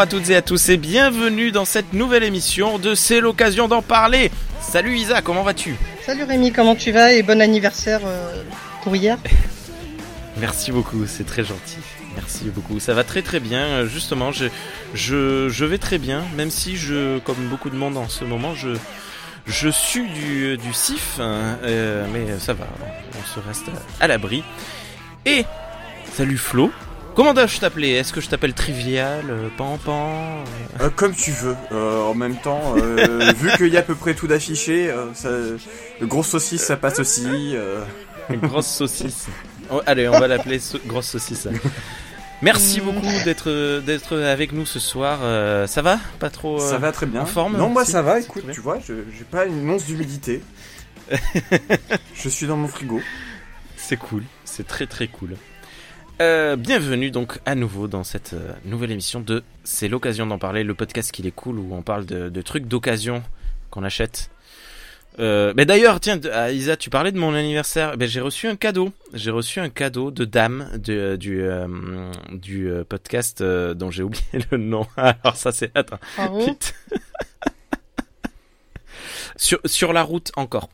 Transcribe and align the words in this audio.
Bonjour 0.00 0.16
à 0.16 0.18
toutes 0.18 0.30
et 0.30 0.36
à 0.36 0.40
tous 0.40 0.70
et 0.70 0.78
bienvenue 0.78 1.52
dans 1.52 1.66
cette 1.66 1.92
nouvelle 1.92 2.22
émission 2.22 2.78
de 2.78 2.94
C'est 2.94 3.20
l'occasion 3.20 3.68
d'en 3.68 3.82
parler. 3.82 4.30
Salut 4.62 4.96
Isa, 4.96 5.20
comment 5.20 5.42
vas-tu? 5.42 5.76
Salut 6.06 6.22
Rémi, 6.22 6.52
comment 6.52 6.74
tu 6.74 6.90
vas 6.90 7.12
et 7.12 7.22
bon 7.22 7.38
anniversaire 7.38 8.00
euh, 8.06 8.42
pour 8.82 8.96
hier? 8.96 9.18
Merci 10.38 10.72
beaucoup, 10.72 11.04
c'est 11.06 11.26
très 11.26 11.44
gentil. 11.44 11.76
Merci 12.14 12.44
beaucoup. 12.44 12.80
Ça 12.80 12.94
va 12.94 13.04
très 13.04 13.20
très 13.20 13.40
bien. 13.40 13.84
Justement, 13.84 14.32
je, 14.32 14.46
je, 14.94 15.50
je 15.50 15.64
vais 15.66 15.76
très 15.76 15.98
bien, 15.98 16.24
même 16.34 16.50
si 16.50 16.78
je, 16.78 17.18
comme 17.18 17.48
beaucoup 17.50 17.68
de 17.68 17.76
monde 17.76 17.98
en 17.98 18.08
ce 18.08 18.24
moment, 18.24 18.54
je, 18.54 18.70
je 19.44 19.68
suis 19.68 20.08
du, 20.08 20.56
du 20.56 20.72
CIF, 20.72 21.18
hein, 21.20 21.58
euh, 21.62 22.06
mais 22.10 22.38
ça 22.38 22.54
va, 22.54 22.68
on 23.20 23.34
se 23.34 23.46
reste 23.46 23.66
à 24.00 24.06
l'abri. 24.06 24.44
Et 25.26 25.44
salut 26.14 26.38
Flo, 26.38 26.72
comment 27.20 27.34
dois-je 27.34 27.60
t'appeler? 27.60 27.90
Est-ce 27.90 28.14
que 28.14 28.22
je 28.22 28.30
t'appelle 28.30 28.54
Trivial, 28.54 29.26
euh, 29.28 29.48
Pampan 29.58 30.42
euh 30.80 30.88
Comme 30.96 31.14
tu 31.14 31.32
veux. 31.32 31.54
en 31.70 32.14
même 32.14 32.36
temps, 32.36 32.72
vu 33.36 33.50
qu'il 33.58 33.68
y 33.68 33.76
a 33.76 33.80
à 33.80 33.82
peu 33.82 33.94
près 33.94 34.14
tout 34.14 34.26
d'affiché, 34.26 34.90
le 36.00 36.06
gros 36.06 36.22
saucisse 36.22 36.62
ça 36.62 36.78
passe 36.78 36.98
aussi. 36.98 37.28
Grosse 38.30 38.68
saucisse. 38.68 39.26
Oh, 39.70 39.82
allez, 39.84 40.08
on 40.08 40.18
va 40.18 40.28
l'appeler 40.28 40.60
grosse 40.86 41.08
saucisse. 41.08 41.46
Merci 42.42 42.80
beaucoup 42.80 43.24
d'être 43.24 43.80
d'être 43.80 44.16
avec 44.16 44.52
nous 44.52 44.64
ce 44.64 44.78
soir. 44.78 45.18
ça 45.68 45.82
va? 45.82 45.98
Pas 46.20 46.30
trop 46.30 46.58
Ça 46.58 46.78
va 46.78 46.90
très 46.90 47.04
bien. 47.04 47.20
En 47.22 47.26
forme? 47.26 47.58
Non, 47.58 47.68
moi 47.68 47.84
ça 47.84 48.00
va. 48.00 48.18
Écoute, 48.18 48.44
tu 48.50 48.60
vois, 48.60 48.78
j'ai 48.86 49.24
pas 49.30 49.44
une 49.44 49.68
once 49.68 49.84
d'humidité. 49.84 50.42
je 52.14 52.28
suis 52.30 52.46
dans 52.46 52.56
mon 52.56 52.68
frigo. 52.68 53.02
C'est 53.76 53.98
cool. 53.98 54.22
C'est 54.46 54.66
très 54.66 54.86
très 54.86 55.08
cool. 55.08 55.36
Euh, 56.20 56.56
bienvenue 56.56 57.10
donc 57.10 57.38
à 57.46 57.54
nouveau 57.54 57.88
dans 57.88 58.04
cette 58.04 58.34
euh, 58.34 58.52
nouvelle 58.66 58.90
émission 58.90 59.20
de 59.20 59.42
C'est 59.64 59.88
l'occasion 59.88 60.26
d'en 60.26 60.36
parler, 60.36 60.64
le 60.64 60.74
podcast 60.74 61.12
qui 61.12 61.26
est 61.26 61.30
cool 61.30 61.58
où 61.58 61.74
on 61.74 61.80
parle 61.80 62.04
de, 62.04 62.28
de 62.28 62.42
trucs 62.42 62.66
d'occasion 62.66 63.22
qu'on 63.70 63.84
achète 63.84 64.30
euh, 65.18 65.52
mais 65.56 65.66
d'ailleurs, 65.66 65.98
tiens, 65.98 66.20
ah, 66.32 66.52
Isa, 66.52 66.76
tu 66.76 66.88
parlais 66.88 67.10
de 67.10 67.18
mon 67.18 67.34
anniversaire. 67.34 67.96
Ben, 67.98 68.08
j'ai 68.08 68.20
reçu 68.20 68.46
un 68.46 68.54
cadeau. 68.54 68.92
J'ai 69.12 69.32
reçu 69.32 69.58
un 69.58 69.68
cadeau 69.68 70.12
de 70.12 70.24
dame 70.24 70.70
de, 70.78 71.16
du 71.16 71.42
euh, 71.42 71.66
du 72.30 72.70
podcast 72.88 73.42
dont 73.42 73.90
j'ai 73.90 74.04
oublié 74.04 74.24
le 74.50 74.56
nom. 74.56 74.86
Alors 74.96 75.36
ça 75.36 75.50
c'est 75.50 75.72
attends. 75.74 75.98
Sur 79.40 79.58
sur 79.64 79.92
la 79.92 80.02
route 80.02 80.30
encore. 80.36 80.68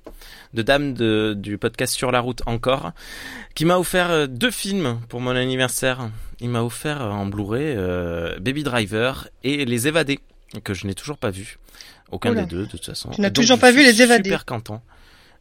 De 0.55 0.63
dame 0.63 0.95
de, 0.95 1.35
du 1.37 1.59
podcast 1.59 1.95
sur 1.95 2.11
la 2.11 2.21
route 2.21 2.43
encore, 2.47 2.93
qui 3.55 3.65
m'a 3.65 3.79
offert 3.79 4.29
deux 4.29 4.51
films 4.51 5.01
pour 5.09 5.21
mon 5.21 5.37
anniversaire. 5.37 6.11
Il 6.41 6.51
m'a 6.51 6.63
offert 6.63 7.01
en 7.01 7.27
Blu-ray 7.27 7.77
Baby 8.41 8.63
Driver 8.63 9.29
et 9.45 9.65
Les 9.65 9.87
Évadés 9.89 10.21
que 10.63 10.75
je 10.75 10.87
n'ai 10.87 10.95
toujours 10.95 11.19
pas 11.19 11.31
vu. 11.31 11.59
Aucun 12.11 12.35
des 12.35 12.47
deux, 12.47 12.67
de 12.67 12.71
toute 12.71 12.85
façon. 12.85 13.11
Tu 13.11 13.21
n'as 13.21 13.31
toujours 13.31 13.59
pas 13.59 13.73
vu 13.73 13.83
les 13.83 14.03
évadés. 14.03 14.31
Super 14.31 14.45
content. 14.45 14.83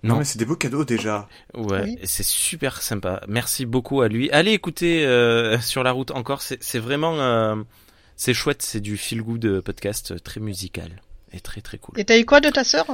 Non, 0.04 0.18
mais 0.18 0.24
c'est 0.24 0.38
des 0.38 0.46
beaux 0.46 0.56
cadeaux 0.56 0.86
déjà. 0.86 1.28
Ouais, 1.56 1.98
c'est 2.04 2.26
super 2.26 2.82
sympa. 2.82 3.22
Merci 3.28 3.66
beaucoup 3.66 4.02
à 4.02 4.08
lui. 4.08 4.30
Allez 4.32 4.52
écouter 4.52 5.06
euh, 5.06 5.60
sur 5.62 5.84
la 5.84 5.92
route 5.92 6.12
encore. 6.12 6.42
C'est 6.42 6.80
vraiment, 6.80 7.20
euh, 7.20 7.56
c'est 8.16 8.34
chouette. 8.34 8.62
C'est 8.62 8.82
du 8.82 8.98
feel 8.98 9.22
good 9.22 9.62
podcast 9.62 10.22
très 10.24 10.40
musical 10.40 11.02
et 11.34 11.40
très 11.40 11.62
très 11.62 11.78
cool. 11.78 12.00
Et 12.00 12.06
t'as 12.06 12.20
eu 12.20 12.26
quoi 12.26 12.40
de 12.40 12.50
ta 12.50 12.64
sœur? 12.64 12.86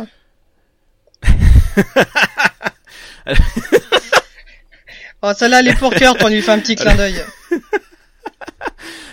Oh, 5.23 5.33
celle-là, 5.37 5.59
elle 5.59 5.67
est 5.67 5.77
pour 5.77 5.93
cœur 5.93 6.17
qu'on 6.17 6.29
lui 6.29 6.41
fait 6.41 6.51
un 6.51 6.59
petit 6.59 6.75
clin 6.75 6.95
d'œil. 6.95 7.23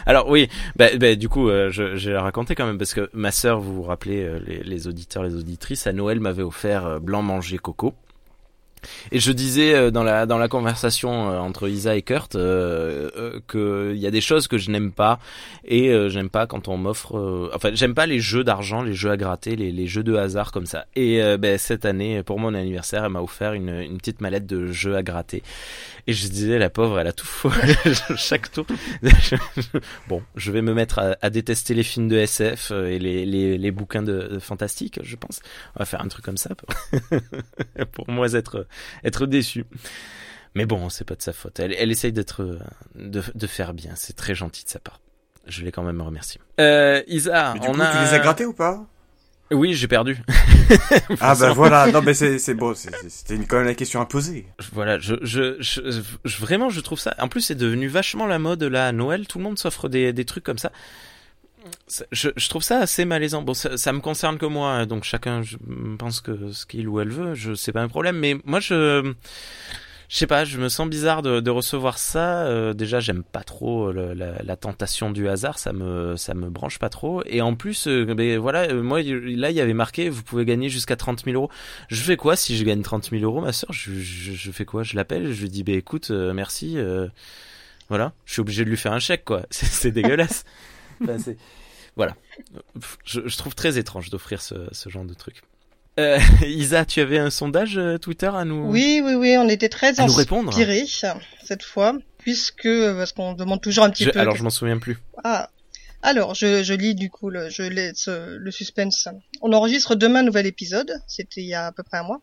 Alors 0.06 0.30
oui, 0.30 0.48
bah, 0.74 0.86
bah, 0.98 1.14
du 1.16 1.28
coup, 1.28 1.50
euh, 1.50 1.68
je, 1.70 1.96
je 1.96 2.10
vais 2.10 2.16
raconter 2.16 2.54
quand 2.54 2.64
même 2.64 2.78
parce 2.78 2.94
que 2.94 3.10
ma 3.12 3.30
sœur, 3.30 3.60
vous 3.60 3.74
vous 3.74 3.82
rappelez, 3.82 4.22
euh, 4.22 4.40
les, 4.46 4.62
les, 4.62 4.88
auditeurs, 4.88 5.22
les 5.22 5.34
auditrices, 5.34 5.86
à 5.86 5.92
Noël 5.92 6.18
m'avait 6.18 6.42
offert 6.42 6.86
euh, 6.86 6.98
blanc 6.98 7.20
manger 7.20 7.58
coco. 7.58 7.92
Et 9.12 9.20
je 9.20 9.32
disais 9.32 9.90
dans 9.90 10.02
la 10.02 10.26
dans 10.26 10.38
la 10.38 10.48
conversation 10.48 11.10
entre 11.10 11.68
Isa 11.68 11.96
et 11.96 12.02
Kurt 12.02 12.34
euh, 12.34 13.40
que 13.46 13.92
il 13.94 14.00
y 14.00 14.06
a 14.06 14.10
des 14.10 14.20
choses 14.20 14.48
que 14.48 14.58
je 14.58 14.70
n'aime 14.70 14.92
pas 14.92 15.18
et 15.64 15.92
j'aime 16.08 16.30
pas 16.30 16.46
quand 16.46 16.68
on 16.68 16.76
m'offre 16.76 17.50
enfin 17.54 17.70
j'aime 17.74 17.94
pas 17.94 18.06
les 18.06 18.20
jeux 18.20 18.44
d'argent, 18.44 18.82
les 18.82 18.94
jeux 18.94 19.10
à 19.10 19.16
gratter, 19.16 19.56
les, 19.56 19.72
les 19.72 19.86
jeux 19.86 20.02
de 20.02 20.14
hasard 20.14 20.52
comme 20.52 20.66
ça. 20.66 20.86
Et 20.96 21.20
ben, 21.38 21.58
cette 21.58 21.84
année 21.84 22.22
pour 22.22 22.38
mon 22.38 22.54
anniversaire, 22.54 23.04
elle 23.04 23.12
m'a 23.12 23.22
offert 23.22 23.52
une, 23.52 23.70
une 23.70 23.98
petite 23.98 24.20
mallette 24.20 24.46
de 24.46 24.72
jeux 24.72 24.96
à 24.96 25.02
gratter 25.02 25.42
et 26.08 26.14
je 26.14 26.26
disais, 26.26 26.58
la 26.58 26.70
pauvre, 26.70 26.98
elle 26.98 27.06
a 27.06 27.12
tout 27.12 27.26
faux 27.26 27.52
chaque 28.16 28.50
tour. 28.50 28.66
bon, 30.08 30.22
je 30.36 30.50
vais 30.50 30.62
me 30.62 30.72
mettre 30.72 31.16
à, 31.20 31.30
détester 31.30 31.74
les 31.74 31.82
films 31.82 32.08
de 32.08 32.16
SF 32.16 32.70
euh, 32.70 32.86
et 32.86 32.98
les, 32.98 33.26
les, 33.26 33.58
les 33.58 33.70
bouquins 33.70 34.02
de, 34.02 34.38
fantastiques, 34.38 35.00
je 35.02 35.16
pense. 35.16 35.40
On 35.76 35.80
va 35.80 35.84
faire 35.84 36.00
un 36.00 36.08
truc 36.08 36.24
comme 36.24 36.38
ça 36.38 36.54
pour, 36.54 36.70
pour 37.92 38.08
moi 38.08 38.32
être, 38.32 38.66
être 39.04 39.26
déçu. 39.26 39.66
Mais 40.54 40.64
bon, 40.64 40.88
c'est 40.88 41.04
pas 41.04 41.14
de 41.14 41.20
sa 41.20 41.34
faute. 41.34 41.60
Elle, 41.60 41.74
elle 41.74 41.90
essaye 41.90 42.12
d'être, 42.12 42.58
de, 42.94 43.22
de 43.34 43.46
faire 43.46 43.74
bien. 43.74 43.92
C'est 43.94 44.16
très 44.16 44.34
gentil 44.34 44.64
de 44.64 44.70
sa 44.70 44.78
part. 44.78 45.00
Je 45.46 45.62
vais 45.62 45.72
quand 45.72 45.82
même 45.82 45.96
me 45.96 46.02
remercier. 46.02 46.40
Euh, 46.58 47.02
Isa, 47.06 47.54
on 47.60 47.78
a. 47.80 47.92
Tu 47.92 47.98
les 47.98 48.14
as 48.14 48.18
grattés 48.18 48.46
ou 48.46 48.54
pas? 48.54 48.86
Oui, 49.50 49.74
j'ai 49.74 49.88
perdu. 49.88 50.18
ah 51.20 51.34
bah 51.34 51.52
voilà, 51.52 51.90
non 51.90 52.02
mais 52.02 52.14
c'est 52.14 52.38
c'est 52.38 52.54
bon, 52.54 52.74
c'était 52.74 53.36
quand 53.46 53.56
même 53.56 53.66
la 53.66 53.74
question 53.74 54.00
à 54.00 54.06
poser. 54.06 54.46
Voilà, 54.72 54.98
je, 54.98 55.14
je, 55.22 55.56
je, 55.60 56.40
vraiment 56.40 56.68
je 56.68 56.80
trouve 56.80 56.98
ça. 56.98 57.14
En 57.18 57.28
plus, 57.28 57.40
c'est 57.40 57.54
devenu 57.54 57.88
vachement 57.88 58.26
la 58.26 58.38
mode 58.38 58.62
là 58.62 58.88
à 58.88 58.92
Noël. 58.92 59.26
Tout 59.26 59.38
le 59.38 59.44
monde 59.44 59.58
s'offre 59.58 59.88
des 59.88 60.12
des 60.12 60.24
trucs 60.24 60.44
comme 60.44 60.58
ça. 60.58 60.72
Je, 62.12 62.30
je 62.36 62.48
trouve 62.48 62.62
ça 62.62 62.78
assez 62.80 63.04
malaisant. 63.04 63.42
Bon, 63.42 63.54
ça, 63.54 63.76
ça 63.76 63.92
me 63.92 64.00
concerne 64.00 64.38
que 64.38 64.46
moi, 64.46 64.70
hein, 64.72 64.86
donc 64.86 65.04
chacun 65.04 65.42
je 65.42 65.56
pense 65.98 66.20
que 66.20 66.52
ce 66.52 66.66
qu'il 66.66 66.88
ou 66.88 67.00
elle 67.00 67.10
veut, 67.10 67.34
je 67.34 67.54
c'est 67.54 67.72
pas 67.72 67.82
un 67.82 67.88
problème. 67.88 68.18
Mais 68.18 68.36
moi, 68.44 68.60
je 68.60 69.14
je 70.08 70.16
sais 70.16 70.26
pas, 70.26 70.44
je 70.46 70.58
me 70.58 70.70
sens 70.70 70.88
bizarre 70.88 71.20
de, 71.20 71.40
de 71.40 71.50
recevoir 71.50 71.98
ça. 71.98 72.46
Euh, 72.46 72.72
déjà, 72.72 72.98
j'aime 72.98 73.22
pas 73.22 73.42
trop 73.42 73.92
la, 73.92 74.42
la, 74.42 74.56
tentation 74.56 75.10
du 75.10 75.28
hasard, 75.28 75.58
ça 75.58 75.74
me 75.74 76.16
ça 76.16 76.32
me 76.32 76.48
branche 76.48 76.78
pas 76.78 76.88
trop. 76.88 77.22
Et 77.26 77.42
en 77.42 77.54
plus, 77.54 77.86
euh, 77.88 78.06
ben, 78.14 78.38
voilà, 78.38 78.70
euh, 78.70 78.82
moi 78.82 79.02
là, 79.02 79.50
il 79.50 79.56
y 79.56 79.60
avait 79.60 79.74
marqué, 79.74 80.08
vous 80.08 80.22
pouvez 80.22 80.46
gagner 80.46 80.70
jusqu'à 80.70 80.96
30 80.96 81.24
000 81.24 81.36
euros. 81.36 81.50
Je 81.88 82.02
fais 82.02 82.16
quoi 82.16 82.36
si 82.36 82.56
je 82.56 82.64
gagne 82.64 82.80
30 82.80 83.10
000 83.10 83.22
euros, 83.22 83.42
ma 83.42 83.52
soeur 83.52 83.70
je, 83.70 83.92
je, 83.92 84.32
je, 84.32 84.50
fais 84.50 84.64
quoi? 84.64 84.82
Je 84.82 84.96
l'appelle, 84.96 85.30
je 85.30 85.42
lui 85.42 85.50
dis, 85.50 85.62
bah 85.62 85.72
écoute, 85.72 86.10
merci. 86.10 86.78
voilà, 87.90 88.14
je 88.24 88.32
suis 88.32 88.40
obligé 88.40 88.64
de 88.64 88.70
lui 88.70 88.78
faire 88.78 88.92
un 88.92 89.00
chèque, 89.00 89.26
quoi. 89.26 89.42
C'est 89.50 89.92
dégueulasse. 89.92 90.44
enfin, 91.02 91.18
voilà, 91.96 92.16
je, 93.04 93.20
je 93.26 93.36
trouve 93.36 93.54
très 93.54 93.76
étrange 93.76 94.08
d'offrir 94.08 94.40
ce, 94.40 94.54
ce 94.72 94.88
genre 94.88 95.04
de 95.04 95.14
truc. 95.14 95.42
Euh, 95.98 96.18
Isa, 96.46 96.84
tu 96.84 97.00
avais 97.00 97.18
un 97.18 97.30
sondage 97.30 97.76
euh, 97.76 97.98
Twitter 97.98 98.30
à 98.32 98.44
nous 98.44 98.66
Oui, 98.66 99.00
oui, 99.04 99.14
oui, 99.14 99.36
on 99.36 99.48
était 99.48 99.68
très 99.68 99.98
inspirés 100.00 100.86
cette 101.42 101.62
fois, 101.62 101.94
puisque 102.18 102.68
parce 102.96 103.12
qu'on 103.12 103.32
demande 103.34 103.60
toujours 103.60 103.84
un 103.84 103.90
petit 103.90 104.06
peu. 104.06 104.18
Alors, 104.18 104.36
je 104.36 104.42
m'en 104.42 104.50
souviens 104.50 104.78
plus. 104.78 104.98
Ah, 105.24 105.50
alors 106.02 106.34
je, 106.34 106.62
je 106.62 106.74
lis 106.74 106.94
du 106.94 107.10
coup, 107.10 107.30
le, 107.30 107.50
je 107.50 107.62
laisse 107.62 108.08
le 108.08 108.50
suspense. 108.50 109.08
On 109.42 109.52
enregistre 109.52 109.94
demain 109.96 110.20
un 110.20 110.24
nouvel 110.24 110.46
épisode. 110.46 110.92
C'était 111.06 111.40
il 111.40 111.48
y 111.48 111.54
a 111.54 111.66
à 111.66 111.72
peu 111.72 111.82
près 111.82 111.98
un 111.98 112.04
mois. 112.04 112.20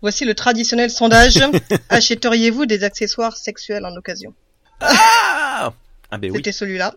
Voici 0.00 0.24
le 0.24 0.34
traditionnel 0.34 0.90
sondage. 0.90 1.38
Achèteriez-vous 1.88 2.66
des 2.66 2.84
accessoires 2.84 3.36
sexuels 3.36 3.84
en 3.84 3.94
occasion? 3.96 4.34
Ah, 4.80 5.72
ah 6.10 6.18
ben 6.18 6.30
oui. 6.30 6.36
C'était 6.36 6.52
celui-là. 6.52 6.94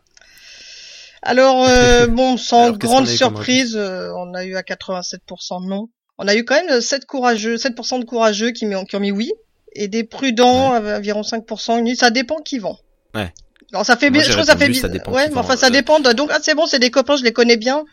Alors 1.21 1.65
euh, 1.67 2.07
bon, 2.09 2.37
sans 2.37 2.71
grande 2.71 3.07
surprise, 3.07 3.75
euh, 3.75 4.11
on 4.15 4.33
a 4.33 4.45
eu 4.45 4.55
à 4.55 4.61
87% 4.61 5.67
non. 5.67 5.89
On 6.17 6.27
a 6.27 6.35
eu 6.35 6.45
quand 6.45 6.55
même 6.55 6.81
7 6.81 7.05
courageux, 7.05 7.55
7% 7.55 7.99
de 7.99 8.05
courageux 8.05 8.51
qui, 8.51 8.67
qui, 8.87 8.95
ont 8.95 8.99
mis 8.99 9.11
oui, 9.11 9.31
et 9.73 9.87
des 9.87 10.03
prudents, 10.03 10.75
environ 10.75 11.21
5%. 11.21 11.95
Ça 11.95 12.09
dépend 12.09 12.37
qui 12.37 12.59
vont. 12.59 12.77
Ouais. 13.13 13.31
Alors 13.73 13.85
ça 13.85 13.97
fait 13.97 14.09
bien, 14.09 14.23
je 14.23 14.31
trouve 14.31 14.45
ça 14.45 14.55
fait 14.55 14.69
bien. 14.69 14.81
Ouais, 15.07 15.29
mais 15.29 15.37
enfin 15.37 15.57
ça 15.57 15.69
dépend. 15.69 15.99
Donc 15.99 16.29
ah, 16.33 16.39
c'est 16.41 16.55
bon, 16.55 16.65
c'est 16.65 16.79
des 16.79 16.89
copains, 16.89 17.17
je 17.17 17.23
les 17.23 17.33
connais 17.33 17.57
bien. 17.57 17.83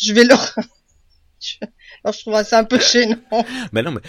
Je 0.00 0.12
vais 0.12 0.24
leur. 0.24 0.54
Alors, 2.04 2.14
je 2.14 2.20
trouve 2.20 2.42
ça 2.44 2.58
un 2.58 2.64
peu 2.64 2.78
gênant. 2.78 3.16
Mais 3.72 3.82
non, 3.82 3.92
mais 3.92 4.00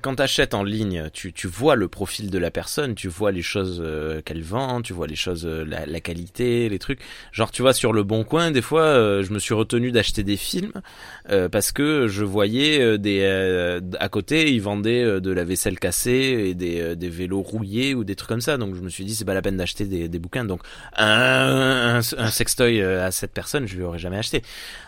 quand, 0.00 0.16
tu 0.16 0.22
achètes 0.22 0.54
en 0.54 0.62
ligne, 0.62 1.08
tu, 1.12 1.32
tu 1.32 1.46
vois 1.46 1.76
le 1.76 1.88
profil 1.88 2.30
de 2.30 2.38
la 2.38 2.50
personne, 2.50 2.94
tu 2.94 3.08
vois 3.08 3.32
les 3.32 3.42
choses 3.42 3.80
euh, 3.84 4.20
qu'elle 4.22 4.42
vend, 4.42 4.82
tu 4.82 4.92
vois 4.92 5.06
les 5.06 5.16
choses, 5.16 5.46
euh, 5.46 5.64
la, 5.64 5.86
la, 5.86 6.00
qualité, 6.00 6.68
les 6.68 6.78
trucs. 6.78 7.00
Genre, 7.32 7.50
tu 7.50 7.62
vois, 7.62 7.72
sur 7.72 7.92
le 7.92 8.02
bon 8.02 8.24
coin, 8.24 8.50
des 8.50 8.62
fois, 8.62 8.82
euh, 8.82 9.22
je 9.22 9.32
me 9.32 9.38
suis 9.38 9.54
retenu 9.54 9.92
d'acheter 9.92 10.22
des 10.22 10.36
films 10.36 10.72
parce 11.50 11.72
que 11.72 12.08
je 12.08 12.24
voyais 12.24 12.98
des 12.98 13.22
à 13.98 14.08
côté, 14.08 14.52
ils 14.52 14.60
vendaient 14.60 15.20
de 15.20 15.30
la 15.30 15.44
vaisselle 15.44 15.78
cassée 15.78 16.48
et 16.48 16.54
des, 16.54 16.94
des 16.96 17.08
vélos 17.08 17.40
rouillés 17.40 17.94
ou 17.94 18.04
des 18.04 18.16
trucs 18.16 18.28
comme 18.28 18.40
ça. 18.40 18.56
Donc, 18.58 18.74
je 18.74 18.80
me 18.80 18.88
suis 18.88 19.04
dit, 19.04 19.14
c'est 19.14 19.24
pas 19.24 19.34
la 19.34 19.42
peine 19.42 19.56
d'acheter 19.56 19.84
des, 19.84 20.08
des 20.08 20.18
bouquins. 20.18 20.44
Donc, 20.44 20.60
un, 20.96 21.96
un, 21.96 21.98
un 21.98 22.30
sextoy 22.30 22.82
à 22.82 23.10
cette 23.10 23.32
personne, 23.32 23.66
je 23.66 23.76
lui 23.76 23.82
aurais 23.82 23.98
jamais 23.98 24.18
acheté. 24.18 24.42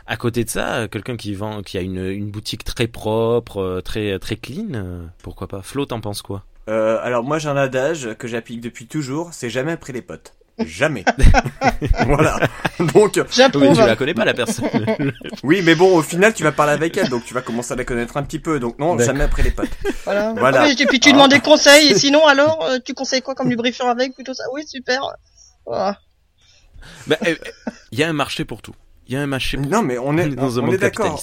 À 0.07 0.17
côté 0.17 0.45
de 0.45 0.51
ça, 0.51 0.87
quelqu'un 0.89 1.17
qui 1.17 1.35
vend, 1.35 1.63
qui 1.63 1.79
a 1.79 1.81
une, 1.81 2.05
une 2.05 2.31
boutique 2.31 2.65
très 2.65 2.89
propre, 2.89 3.81
très 3.85 4.19
très 4.19 4.37
clean, 4.45 4.75
euh, 4.75 5.07
pourquoi 5.23 5.49
pas? 5.49 5.63
Flo, 5.63 5.87
t'en 5.87 6.01
penses 6.01 6.23
quoi? 6.23 6.45
Euh, 6.69 6.99
Alors 7.03 7.25
moi 7.25 7.39
j'ai 7.39 7.49
un 7.49 7.57
adage 7.57 8.15
que 8.19 8.29
j'applique 8.29 8.61
depuis 8.61 8.87
toujours, 8.87 9.33
c'est 9.33 9.51
jamais 9.51 9.73
après 9.73 9.93
les 9.93 10.03
potes. 10.03 10.35
jamais. 10.59 11.05
voilà. 12.07 12.39
Donc. 12.79 13.17
Oui, 13.17 13.73
tu 13.75 13.81
la 13.81 13.97
connais 13.97 14.15
pas 14.15 14.25
la 14.25 14.35
personne. 14.35 14.69
oui, 15.43 15.63
mais 15.65 15.75
bon, 15.75 15.97
au 15.97 16.03
final, 16.03 16.33
tu 16.33 16.45
vas 16.45 16.53
parler 16.53 16.73
avec 16.73 16.97
elle, 16.97 17.09
donc 17.09 17.25
tu 17.25 17.35
vas 17.35 17.41
commencer 17.41 17.73
à 17.73 17.77
la 17.77 17.85
connaître 17.85 18.17
un 18.17 18.23
petit 18.23 18.39
peu. 18.39 18.61
Donc 18.61 18.79
non, 18.79 18.97
jamais 18.99 19.25
après 19.25 19.43
les 19.43 19.51
potes. 19.51 19.71
Voilà. 20.05 20.33
voilà. 20.35 20.71
et 20.71 20.87
puis 20.87 21.01
tu 21.01 21.11
demandais 21.13 21.41
conseil. 21.41 21.89
Et 21.89 21.95
sinon, 21.95 22.25
alors, 22.27 22.65
euh, 22.67 22.79
tu 22.85 22.95
conseilles 22.95 23.23
quoi 23.23 23.35
comme 23.35 23.51
lubrifiant 23.51 23.89
avec 23.89 24.15
Plutôt 24.15 24.35
ça? 24.35 24.45
Oui, 24.53 24.65
super. 24.67 25.01
Voilà. 25.67 25.99
Bah, 27.07 27.17
il 27.91 27.99
y 27.99 28.05
a 28.05 28.09
un 28.09 28.13
marché 28.13 28.45
pour 28.45 28.63
tout. 28.63 28.75
Il 29.09 29.15
y 29.15 29.17
a 29.17 29.23
un 29.23 29.27
marché. 29.27 29.57
Pour 29.57 29.67
non, 29.67 29.83
mais 29.83 29.99
on 29.99 30.17
est 30.19 30.29
dans 30.37 30.61
un 30.61 30.63
on 30.63 30.73
est 30.73 30.79
d'accord. 30.79 31.21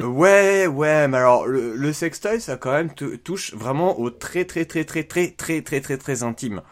Ouais, 0.00 0.66
ouais, 0.66 1.08
mais 1.08 1.18
alors 1.18 1.46
le, 1.46 1.74
le 1.74 1.92
sextoy, 1.92 2.40
ça 2.40 2.56
quand 2.56 2.72
même 2.72 2.90
touche 2.94 3.54
vraiment 3.54 3.98
au 3.98 4.10
très 4.10 4.44
très 4.44 4.64
très 4.64 4.84
très 4.84 5.04
très 5.04 5.30
très 5.30 5.62
très 5.62 5.80
très 5.80 5.98
très 5.98 6.22
intime. 6.22 6.62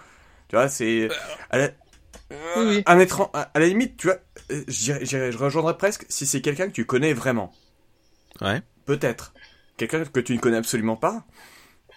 Tu 0.48 0.56
vois, 0.56 0.68
c'est 0.68 1.08
à 1.50 1.58
un 2.86 2.98
étrange, 2.98 3.28
à 3.34 3.50
la 3.54 3.66
limite, 3.66 3.96
tu 3.96 4.08
vois, 4.08 4.18
je, 4.50 5.04
je 5.04 5.36
rejoindrais 5.36 5.76
presque 5.76 6.06
si 6.08 6.26
c'est 6.26 6.40
quelqu'un 6.40 6.66
que 6.66 6.72
tu 6.72 6.84
connais 6.84 7.12
vraiment. 7.12 7.52
Ouais. 8.40 8.62
Peut-être. 8.84 9.32
Quelqu'un 9.76 10.04
que 10.04 10.20
tu 10.20 10.34
ne 10.34 10.38
connais 10.38 10.56
absolument 10.56 10.96
pas. 10.96 11.24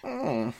Hmm. 0.04 0.50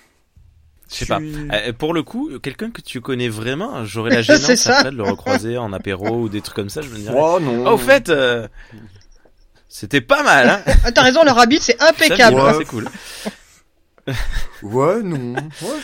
Je 0.91 0.97
sais 0.97 1.07
pas. 1.07 1.21
Euh, 1.21 1.73
pour 1.73 1.95
le 1.95 2.03
coup, 2.03 2.39
quelqu'un 2.41 2.71
que 2.71 2.81
tu 2.81 3.01
connais 3.01 3.29
vraiment, 3.29 3.85
j'aurais 3.85 4.11
la 4.11 4.23
gênance 4.23 4.67
après 4.67 4.91
de 4.91 4.97
le 4.97 5.05
recroiser 5.05 5.57
en 5.57 5.73
apéro 5.73 6.23
ou 6.23 6.29
des 6.29 6.41
trucs 6.41 6.57
comme 6.57 6.71
ça. 6.71 6.81
Je 6.83 6.89
me 6.89 6.97
dirais. 6.97 7.15
Oh 7.17 7.39
non. 7.41 7.67
au 7.67 7.79
fait, 7.79 8.09
euh, 8.09 8.49
c'était 9.71 10.01
pas 10.01 10.23
mal. 10.25 10.49
Hein 10.67 10.73
ah, 10.85 10.93
T'as 10.93 11.03
raison, 11.03 11.23
leur 11.25 11.39
habit 11.39 11.61
c'est 11.61 11.81
impeccable. 11.81 12.43
C'est 12.59 12.65
cool. 12.67 12.89
ouais, 14.63 15.03
non. 15.03 15.37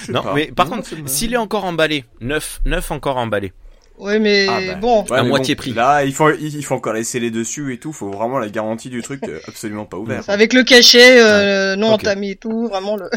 non, 0.08 0.34
mais 0.34 0.46
par 0.46 0.68
contre, 0.68 0.88
s'il 1.06 1.32
est 1.32 1.38
encore 1.38 1.64
emballé, 1.64 2.04
neuf, 2.20 2.60
neuf 2.64 2.90
encore 2.90 3.16
emballé. 3.16 3.52
Ouais, 3.98 4.18
mais 4.18 4.46
ah, 4.48 4.60
bah. 4.60 4.74
bon. 4.74 5.04
à 5.04 5.22
moitié 5.22 5.54
prix. 5.54 5.72
Là, 5.72 6.04
il 6.04 6.12
faut, 6.12 6.30
il 6.30 6.64
faut 6.64 6.74
encore 6.74 6.92
laisser 6.92 7.18
les 7.18 7.30
dessus 7.30 7.72
et 7.72 7.78
tout. 7.78 7.92
Faut 7.92 8.10
vraiment 8.10 8.38
la 8.38 8.48
garantie 8.48 8.90
du 8.90 9.00
truc 9.02 9.22
euh, 9.26 9.38
absolument 9.48 9.86
pas 9.86 9.96
ouvert. 9.96 10.22
Avec 10.28 10.52
le 10.52 10.64
cachet 10.64 11.18
euh, 11.18 11.76
non 11.76 11.92
entamé 11.92 12.30
et 12.30 12.36
tout, 12.36 12.68
vraiment 12.68 12.96
le. 12.96 13.08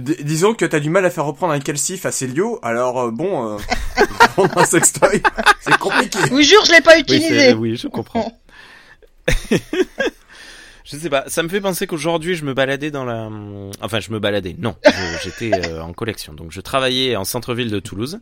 disons 0.00 0.54
que 0.54 0.64
t'as 0.64 0.80
du 0.80 0.90
mal 0.90 1.04
à 1.04 1.10
faire 1.10 1.26
reprendre 1.26 1.52
un 1.52 1.60
calcif 1.60 2.06
à 2.06 2.10
Célio, 2.10 2.58
alors 2.62 3.00
euh, 3.00 3.10
bon, 3.12 3.56
euh, 3.56 3.58
un 4.56 4.64
sextoy, 4.64 5.22
c'est 5.60 5.78
compliqué. 5.78 6.18
Oui, 6.32 6.42
jure, 6.42 6.64
je 6.64 6.72
l'ai 6.72 6.80
pas 6.80 6.98
utilisé. 6.98 7.52
Oui, 7.52 7.70
oui 7.70 7.76
je 7.76 7.86
comprends. 7.86 8.32
Je 10.84 10.98
sais 10.98 11.08
pas, 11.08 11.24
ça 11.28 11.42
me 11.42 11.48
fait 11.48 11.62
penser 11.62 11.86
qu'aujourd'hui 11.86 12.34
je 12.34 12.44
me 12.44 12.52
baladais 12.52 12.90
dans 12.90 13.06
la... 13.06 13.30
Enfin 13.80 14.00
je 14.00 14.10
me 14.10 14.18
baladais, 14.18 14.54
non, 14.58 14.76
j'étais 15.22 15.50
euh, 15.54 15.82
en 15.82 15.94
collection. 15.94 16.34
Donc 16.34 16.52
je 16.52 16.60
travaillais 16.60 17.16
en 17.16 17.24
centre-ville 17.24 17.70
de 17.70 17.80
Toulouse 17.80 18.20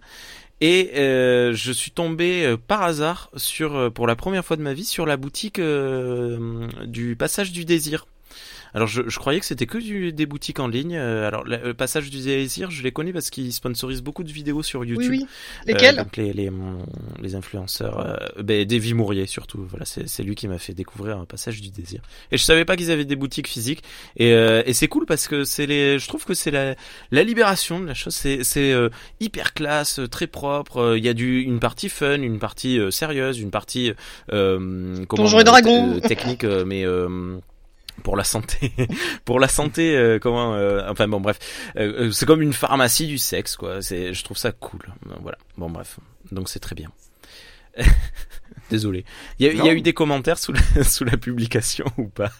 et 0.60 0.92
euh, 0.94 1.52
je 1.54 1.72
suis 1.72 1.90
tombé 1.90 2.44
euh, 2.44 2.56
par 2.56 2.82
hasard 2.82 3.30
sur, 3.36 3.92
pour 3.92 4.06
la 4.06 4.14
première 4.14 4.44
fois 4.44 4.56
de 4.56 4.62
ma 4.62 4.74
vie, 4.74 4.84
sur 4.84 5.06
la 5.06 5.16
boutique 5.16 5.60
du 5.60 7.16
Passage 7.16 7.50
du 7.50 7.64
Désir. 7.64 8.06
Alors 8.74 8.88
je, 8.88 9.02
je 9.06 9.18
croyais 9.18 9.38
que 9.40 9.46
c'était 9.46 9.66
que 9.66 9.78
du, 9.78 10.12
des 10.12 10.26
boutiques 10.26 10.60
en 10.60 10.68
ligne. 10.68 10.96
Euh, 10.96 11.26
alors 11.26 11.44
le 11.44 11.74
passage 11.74 12.10
du 12.10 12.20
désir, 12.20 12.70
je 12.70 12.82
les 12.82 12.92
connais 12.92 13.12
parce 13.12 13.30
qu'ils 13.30 13.52
sponsorisent 13.52 14.02
beaucoup 14.02 14.24
de 14.24 14.32
vidéos 14.32 14.62
sur 14.62 14.84
YouTube. 14.84 15.10
Oui, 15.10 15.26
oui. 15.68 15.74
Euh, 15.74 15.92
donc 15.92 16.16
les, 16.16 16.32
les, 16.32 16.50
les 17.20 17.34
influenceurs, 17.34 18.00
euh, 18.00 18.42
ben, 18.42 18.64
Davy 18.64 18.94
Mourier 18.94 19.26
surtout. 19.26 19.66
Voilà, 19.68 19.84
c'est 19.84 20.22
lui 20.22 20.34
qui 20.34 20.48
m'a 20.48 20.58
fait 20.58 20.74
découvrir 20.74 21.18
un 21.18 21.24
passage 21.24 21.60
du 21.60 21.70
désir. 21.70 22.00
Et 22.30 22.38
je 22.38 22.42
savais 22.42 22.64
pas 22.64 22.76
qu'ils 22.76 22.90
avaient 22.90 23.04
des 23.04 23.16
boutiques 23.16 23.48
physiques. 23.48 23.82
Et, 24.16 24.32
euh, 24.32 24.62
et 24.66 24.72
c'est 24.72 24.88
cool 24.88 25.06
parce 25.06 25.28
que 25.28 25.44
c'est 25.44 25.66
les, 25.66 25.98
je 25.98 26.08
trouve 26.08 26.24
que 26.24 26.34
c'est 26.34 26.50
la, 26.50 26.74
la 27.10 27.22
libération 27.24 27.80
de 27.80 27.86
la 27.86 27.94
chose. 27.94 28.14
C'est 28.14 28.42
c'est 28.44 28.72
euh, 28.72 28.88
hyper 29.20 29.54
classe, 29.54 30.00
très 30.10 30.26
propre. 30.26 30.94
Il 30.96 31.04
y 31.04 31.08
a 31.08 31.14
du 31.14 31.40
une 31.42 31.60
partie 31.60 31.88
fun, 31.88 32.22
une 32.22 32.38
partie 32.38 32.78
sérieuse, 32.90 33.38
une 33.38 33.50
partie 33.50 33.92
euh, 34.32 35.04
comment, 35.06 35.24
Donjons 35.24 35.40
et 35.40 35.44
Dragons 35.44 36.00
technique, 36.00 36.44
mais 36.44 36.84
pour 38.02 38.16
la 38.16 38.24
santé 38.24 38.72
pour 39.24 39.40
la 39.40 39.48
santé 39.48 39.96
euh, 39.96 40.18
comment 40.18 40.54
euh, 40.54 40.88
enfin 40.88 41.08
bon 41.08 41.20
bref. 41.20 41.38
Euh, 41.76 42.10
c'est 42.10 42.26
comme 42.26 42.42
une 42.42 42.52
pharmacie 42.52 43.06
du 43.06 43.18
sexe 43.18 43.56
quoi. 43.56 43.82
C'est 43.82 44.14
je 44.14 44.24
trouve 44.24 44.36
ça 44.36 44.52
cool. 44.52 44.80
Voilà. 45.20 45.38
Bon 45.56 45.70
bref. 45.70 45.98
Donc 46.30 46.48
c'est 46.48 46.60
très 46.60 46.74
bien. 46.74 46.90
Désolé. 48.70 49.04
Il 49.38 49.46
y, 49.46 49.48
a, 49.48 49.52
il 49.52 49.64
y, 49.64 49.68
a, 49.68 49.72
eu 49.72 49.80
des 49.80 49.92
commentaires 49.92 50.38
sous 50.38 50.52
la, 50.52 50.84
sous 50.84 51.04
la 51.04 51.16
publication 51.16 51.86
ou 51.98 52.08
pas? 52.08 52.32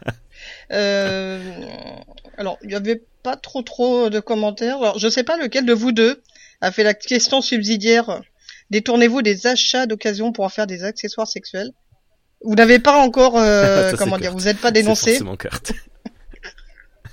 Alors 2.38 2.58
il 2.62 2.70
y 2.70 2.75
avait 2.75 3.02
pas 3.22 3.37
trop 3.37 3.62
trop 3.62 4.10
de 4.10 4.20
commentaires. 4.20 4.78
Alors 4.78 4.99
je 4.99 5.08
sais 5.08 5.25
pas 5.25 5.37
lequel 5.37 5.66
de 5.66 5.72
vous 5.72 5.93
deux 5.93 6.22
a 6.60 6.72
fait 6.72 6.84
la 6.84 6.94
question 6.94 7.40
subsidiaire. 7.40 8.22
Détournez-vous 8.70 9.20
des 9.20 9.46
achats 9.46 9.87
d'occasion 9.87 10.32
pour 10.32 10.44
en 10.44 10.49
faire 10.49 10.66
des 10.66 10.84
accessoires 10.84 11.26
sexuels? 11.26 11.72
Vous 12.44 12.55
n'avez 12.55 12.79
pas 12.79 12.99
encore, 12.99 13.39
euh, 13.39 13.93
comment 13.99 14.19
dire, 14.19 14.33
vous 14.33 14.44
n'êtes 14.44 14.61
pas 14.61 14.71
dénoncé. 14.71 15.17
C'est 15.17 15.25
mon 15.25 15.37
Kurt. 15.37 15.73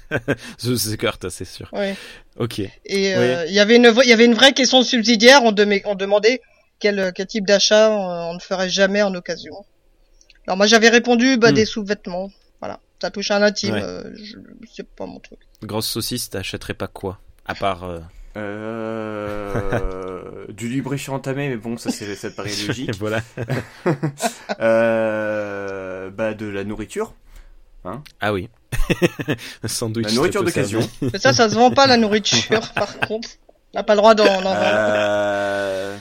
c'est 0.58 0.98
Kurt, 0.98 1.30
c'est 1.30 1.46
sûr. 1.46 1.70
Oui. 1.74 1.94
Ok. 2.38 2.60
Et 2.60 3.16
euh, 3.16 3.46
il 3.48 3.54
y 3.54 3.60
avait 3.60 3.76
une, 3.76 3.94
il 4.04 4.10
y 4.10 4.14
avait 4.14 4.26
une 4.26 4.34
vraie 4.34 4.54
question 4.54 4.82
subsidiaire. 4.82 5.44
On, 5.44 5.54
on 5.86 5.96
demandait 5.96 6.42
quel, 6.80 7.12
quel 7.14 7.28
type 7.28 7.46
d'achat 7.46 7.92
on, 7.92 8.34
ne 8.34 8.40
ferait 8.40 8.70
jamais 8.70 9.02
en 9.02 9.14
occasion. 9.14 9.66
Alors 10.48 10.58
moi 10.58 10.66
j'avais 10.66 10.90
répondu 10.90 11.38
bah, 11.38 11.52
hmm. 11.52 11.56
des 11.56 11.66
sous-vêtements. 11.66 12.32
Voilà, 12.60 12.80
ça 13.02 13.12
touche 13.12 13.32
à 13.32 13.40
l'intime. 13.40 13.76
Euh, 13.76 14.04
c'est 14.74 14.88
pas 14.88 15.06
mon 15.06 15.20
truc. 15.20 15.40
Grosse 15.64 15.88
saucisse, 15.88 16.30
t'achèterais 16.30 16.74
pas 16.74 16.88
quoi? 16.88 17.20
À 17.46 17.56
part. 17.56 17.84
Euh... 18.40 20.30
Du 20.50 20.68
lubrifiant 20.68 21.16
entamé, 21.16 21.50
mais 21.50 21.58
bon, 21.58 21.78
ça, 21.78 21.92
c'est, 21.92 22.16
ça 22.16 22.30
paraît 22.30 22.50
logique. 22.68 22.96
voilà. 22.98 23.22
euh, 24.60 26.10
bah, 26.10 26.34
de 26.34 26.48
la 26.48 26.64
nourriture. 26.64 27.14
Hein 27.86 28.04
ah 28.20 28.34
oui. 28.34 28.50
Sandwich. 29.66 30.08
La 30.08 30.14
nourriture 30.14 30.44
d'occasion. 30.44 30.80
Mais 31.02 31.20
ça, 31.20 31.34
ça 31.34 31.50
se 31.50 31.56
vend 31.56 31.72
pas, 31.72 31.88
la 31.88 31.98
nourriture, 31.98 32.74
par 32.74 33.00
contre. 33.00 33.30
On 33.74 33.80
n'a 33.80 33.84
pas 33.84 33.94
le 33.94 33.98
droit 34.00 34.16
d'en 34.16 34.26
euh... 34.46 35.96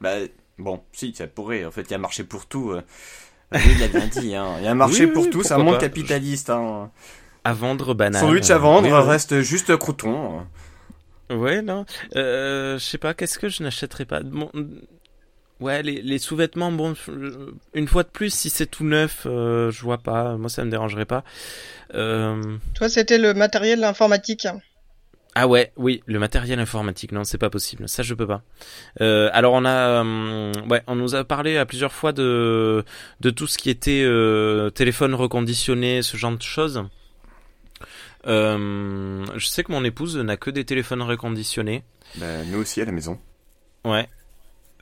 Bah, 0.00 0.14
bon, 0.58 0.80
si, 0.92 1.14
ça 1.14 1.26
pourrait. 1.26 1.64
En 1.64 1.70
fait, 1.70 1.82
il 1.82 1.90
y 1.90 1.94
a 1.94 1.98
un 1.98 2.00
marché 2.00 2.24
pour 2.24 2.46
tout. 2.46 2.70
Euh. 2.70 2.82
il 3.54 3.78
l'a 3.78 3.88
bien 3.88 4.06
dit, 4.06 4.34
hein. 4.34 4.54
Il 4.58 4.64
y 4.64 4.66
a 4.66 4.70
un 4.70 4.74
marché 4.74 5.06
pour 5.06 5.28
tout, 5.28 5.42
c'est 5.42 5.54
un 5.54 5.58
monde 5.58 5.78
capitaliste, 5.78 6.50
hein. 6.50 6.90
À 7.44 7.52
vendre 7.52 7.92
banane. 7.94 8.20
Sandwich 8.20 8.50
à 8.50 8.58
vendre, 8.58 8.96
reste 9.00 9.42
juste 9.42 9.76
crouton. 9.76 10.46
Ouais, 11.32 11.62
non. 11.62 11.84
Euh, 12.16 12.78
je 12.78 12.84
sais 12.84 12.98
pas, 12.98 13.14
qu'est-ce 13.14 13.38
que 13.38 13.48
je 13.48 13.62
n'achèterais 13.62 14.04
pas? 14.04 14.20
Bon, 14.20 14.50
Ouais, 15.62 15.80
les, 15.84 16.02
les 16.02 16.18
sous-vêtements, 16.18 16.72
bon, 16.72 16.94
une 17.74 17.86
fois 17.86 18.02
de 18.02 18.08
plus, 18.08 18.34
si 18.34 18.50
c'est 18.50 18.66
tout 18.66 18.82
neuf, 18.82 19.26
euh, 19.26 19.70
je 19.70 19.80
vois 19.82 19.98
pas. 19.98 20.36
Moi, 20.36 20.50
ça 20.50 20.64
me 20.64 20.70
dérangerait 20.70 21.04
pas. 21.04 21.22
Euh... 21.94 22.42
Toi, 22.74 22.88
c'était 22.88 23.16
le 23.18 23.32
matériel 23.32 23.84
informatique. 23.84 24.48
Ah 25.36 25.46
ouais, 25.46 25.72
oui, 25.76 26.02
le 26.06 26.18
matériel 26.18 26.58
informatique, 26.58 27.12
non, 27.12 27.22
c'est 27.22 27.38
pas 27.38 27.48
possible. 27.48 27.88
Ça, 27.88 28.02
je 28.02 28.12
peux 28.12 28.26
pas. 28.26 28.42
Euh, 29.00 29.30
alors, 29.32 29.54
on 29.54 29.64
a, 29.64 30.02
euh, 30.02 30.52
ouais, 30.68 30.82
on 30.88 30.96
nous 30.96 31.14
a 31.14 31.22
parlé 31.22 31.56
à 31.56 31.64
plusieurs 31.64 31.92
fois 31.92 32.12
de 32.12 32.84
de 33.20 33.30
tout 33.30 33.46
ce 33.46 33.56
qui 33.56 33.70
était 33.70 34.02
euh, 34.04 34.68
téléphone 34.70 35.14
reconditionné, 35.14 36.02
ce 36.02 36.16
genre 36.16 36.36
de 36.36 36.42
choses. 36.42 36.84
Euh, 38.26 39.24
je 39.36 39.46
sais 39.46 39.64
que 39.64 39.72
mon 39.72 39.84
épouse 39.84 40.16
n'a 40.16 40.36
que 40.36 40.50
des 40.50 40.64
téléphones 40.64 41.02
reconditionnés. 41.02 41.82
Bah, 42.16 42.44
nous 42.44 42.58
aussi 42.58 42.80
à 42.80 42.84
la 42.84 42.92
maison. 42.92 43.18
Ouais. 43.84 44.08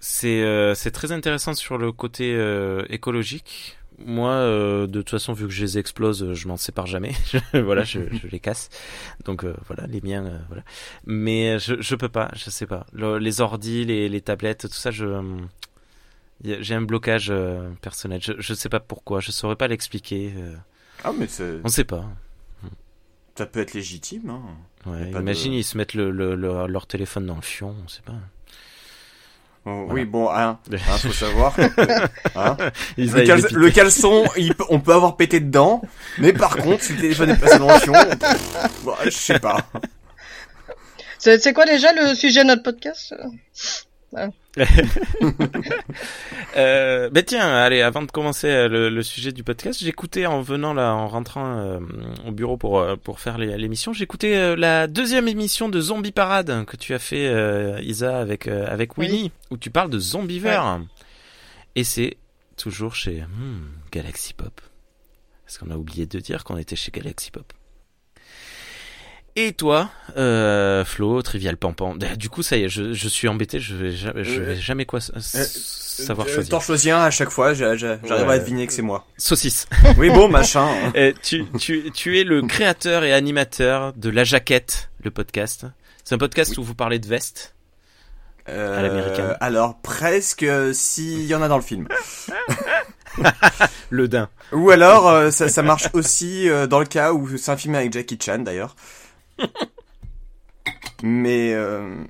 C'est 0.01 0.43
euh, 0.43 0.75
très 0.93 1.13
intéressant 1.13 1.55
sur 1.55 1.77
le 1.77 1.93
côté 1.93 2.35
euh, 2.35 2.85
écologique. 2.89 3.77
Moi, 3.99 4.31
euh, 4.31 4.87
de 4.87 5.01
toute 5.01 5.11
façon, 5.11 5.35
vu 5.35 5.47
que 5.47 5.53
je 5.53 5.63
les 5.63 5.79
explose, 5.79 6.33
je 6.33 6.49
m'en 6.49 6.57
sépare 6.57 6.87
jamais. 6.87 7.13
voilà, 7.53 7.85
je, 7.85 8.01
je, 8.11 8.27
les 8.29 8.41
casse. 8.41 8.71
Donc 9.27 9.45
voilà, 9.67 9.87
les 9.87 10.01
miens, 10.01 10.41
voilà. 10.49 10.63
Mais 11.05 11.59
je 11.59 11.75
je 11.81 11.95
peux 11.97 12.09
pas, 12.09 12.31
je 12.35 12.49
sais 12.49 12.67
pas. 12.67 12.87
les 12.95 13.41
ordis, 13.43 13.85
les, 13.85 14.09
les 14.09 14.21
tablettes, 14.23 14.63
tout 14.63 14.75
ça, 14.75 14.91
je 14.91 15.07
j'ai 16.43 16.75
un 16.75 16.81
blocage 16.81 17.31
personnel. 17.83 18.23
Je 18.23 18.33
je 18.39 18.55
sais 18.55 18.71
pas 18.71 18.81
pourquoi. 18.81 19.21
Je 19.21 19.33
saurais 19.33 19.57
pas 19.57 19.69
l'expliquer. 19.69 20.33
Ah 21.05 21.13
mais 21.13 21.27
c'est. 21.27 21.61
On 21.63 21.69
sait 21.69 21.85
pas. 21.85 22.07
Ça 23.37 23.47
peut 23.47 23.61
être 23.61 23.75
légitime. 23.75 24.31
Hein. 24.31 24.43
Ouais, 24.87 25.11
imagine, 25.11 25.53
ils 25.53 25.65
se 25.65 25.77
mettent 25.77 25.95
le, 25.95 26.11
le, 26.11 26.35
leur 26.35 26.87
téléphone 26.87 27.27
dans 27.27 27.37
le 27.37 27.43
fion, 27.43 27.75
on 27.85 27.89
sait 27.89 28.03
pas. 28.03 28.15
Oh, 29.67 29.87
Oui, 29.91 30.07
bon, 30.07 30.31
hein, 30.31 30.59
hein 30.73 30.97
faut 30.99 31.13
savoir. 31.13 31.55
hein. 32.35 32.57
le, 32.97 33.71
caleçon, 33.71 34.25
on 34.71 34.81
peut 34.81 34.95
avoir 34.95 35.17
pété 35.17 35.41
dedans, 35.41 35.83
mais 36.19 36.33
par 36.33 36.57
contre, 36.57 36.83
si 36.83 36.95
le 36.95 37.01
téléphone 37.01 37.31
est 37.31 37.37
passé 37.37 37.59
dans 37.59 37.73
le 37.73 37.81
fion, 37.81 37.95
je 39.05 39.11
sais 39.11 39.39
pas. 39.39 39.67
C'est 41.19 41.53
quoi 41.53 41.67
déjà 41.67 41.93
le 41.93 42.15
sujet 42.15 42.43
de 42.43 42.49
notre 42.49 42.63
podcast 42.63 43.15
euh, 46.57 47.11
ben 47.11 47.25
tiens, 47.25 47.49
allez, 47.49 47.81
avant 47.83 48.03
de 48.03 48.11
commencer 48.11 48.49
euh, 48.49 48.91
le, 48.91 49.03
sujet 49.03 49.31
du 49.33 49.45
podcast, 49.45 49.79
j'écoutais 49.81 50.27
en 50.27 50.41
venant 50.43 50.75
là, 50.75 50.95
en 50.95 51.07
rentrant 51.07 51.59
euh, 51.59 51.79
au 52.27 52.33
bureau 52.33 52.57
pour 52.57 52.81
euh, 52.81 52.97
pour 52.97 53.21
faire 53.21 53.39
l'émission, 53.39 53.93
j'écoutais 53.93 54.57
la 54.57 54.89
deuxième 54.89 55.29
émission 55.29 55.69
de 55.69 55.81
Zombie 55.81 56.11
Parade 56.11 56.65
que 56.65 56.77
tu 56.77 56.93
as 56.95 56.99
fait, 56.99 57.83
Isa, 57.85 58.19
avec 58.19 58.49
avec 58.49 58.99
Winnie, 58.99 59.31
où 59.51 59.57
tu 59.57 59.71
parles 59.71 59.91
de 59.91 59.99
Zombiever. 59.99 60.61
Et 61.77 61.85
c'est 61.85 62.17
toujours 62.57 62.97
chez 62.97 63.23
hmm, 63.23 63.69
Galaxy 63.93 64.35
Pop. 64.35 64.61
Parce 65.45 65.59
qu'on 65.59 65.71
a 65.71 65.77
oublié 65.77 66.07
de 66.07 66.19
dire 66.19 66.43
qu'on 66.45 66.57
était 66.57 66.77
chez 66.77 66.91
Galaxy 66.91 67.31
Pop. 67.31 67.53
Et 69.37 69.53
toi, 69.53 69.91
euh, 70.17 70.85
Flo, 70.85 71.23
Trivial 71.23 71.57
Pampan? 71.57 71.95
Du 72.17 72.29
coup, 72.29 72.43
ça 72.43 72.57
y 72.57 72.65
est, 72.65 72.69
je, 72.69 72.93
je 72.93 73.09
suis 73.09 73.29
embêté, 73.29 73.61
je 73.61 73.77
vais, 73.77 73.91
je 73.93 74.11
vais 74.11 74.55
euh, 74.55 74.57
jamais 74.57 74.87
quoi 74.87 74.99
euh, 74.99 75.21
savoir 75.21 76.27
euh, 76.27 76.33
choisir. 76.33 76.51
T'en 76.51 76.61
choisis 76.61 76.91
un 76.91 77.01
à 77.01 77.11
chaque 77.11 77.31
fois, 77.31 77.55
j'arrive 77.55 78.01
à 78.11 78.39
deviner 78.39 78.67
que 78.67 78.73
c'est 78.73 78.83
moi. 78.83 79.07
Saucisse. 79.17 79.69
Oui, 79.97 80.11
bon, 80.11 80.29
machin. 80.29 80.69
tu, 81.23 81.47
tu, 81.59 81.93
tu 81.93 82.19
es 82.19 82.25
le 82.25 82.43
créateur 82.43 83.05
et 83.05 83.13
animateur 83.13 83.93
de 83.93 84.11
La 84.11 84.25
Jaquette, 84.25 84.91
le 85.05 85.13
podcast. 85.13 85.65
C'est 86.03 86.17
un 86.17 86.19
podcast 86.19 86.59
où 86.59 86.65
vous 86.65 86.75
parlez 86.75 86.99
de 86.99 87.07
vestes. 87.07 87.55
à 88.47 88.83
l'américaine. 88.83 89.37
Alors, 89.41 89.79
presque, 89.81 90.45
s'il 90.73 91.27
y 91.27 91.35
en 91.37 91.43
a 91.43 91.47
dans 91.47 91.57
le 91.57 91.63
film. 91.63 91.87
le 93.91 94.09
din. 94.09 94.29
Ou 94.51 94.71
alors, 94.71 95.33
ça, 95.33 95.49
ça 95.49 95.63
marche 95.63 95.89
aussi 95.93 96.49
dans 96.69 96.81
le 96.81 96.87
cas 96.87 97.13
où 97.13 97.37
c'est 97.39 97.53
un 97.53 97.57
film 97.57 97.77
avec 97.77 97.93
Jackie 97.93 98.19
Chan, 98.21 98.41
d'ailleurs. 98.41 98.75
Mais 101.03 101.55
euh, 101.55 102.05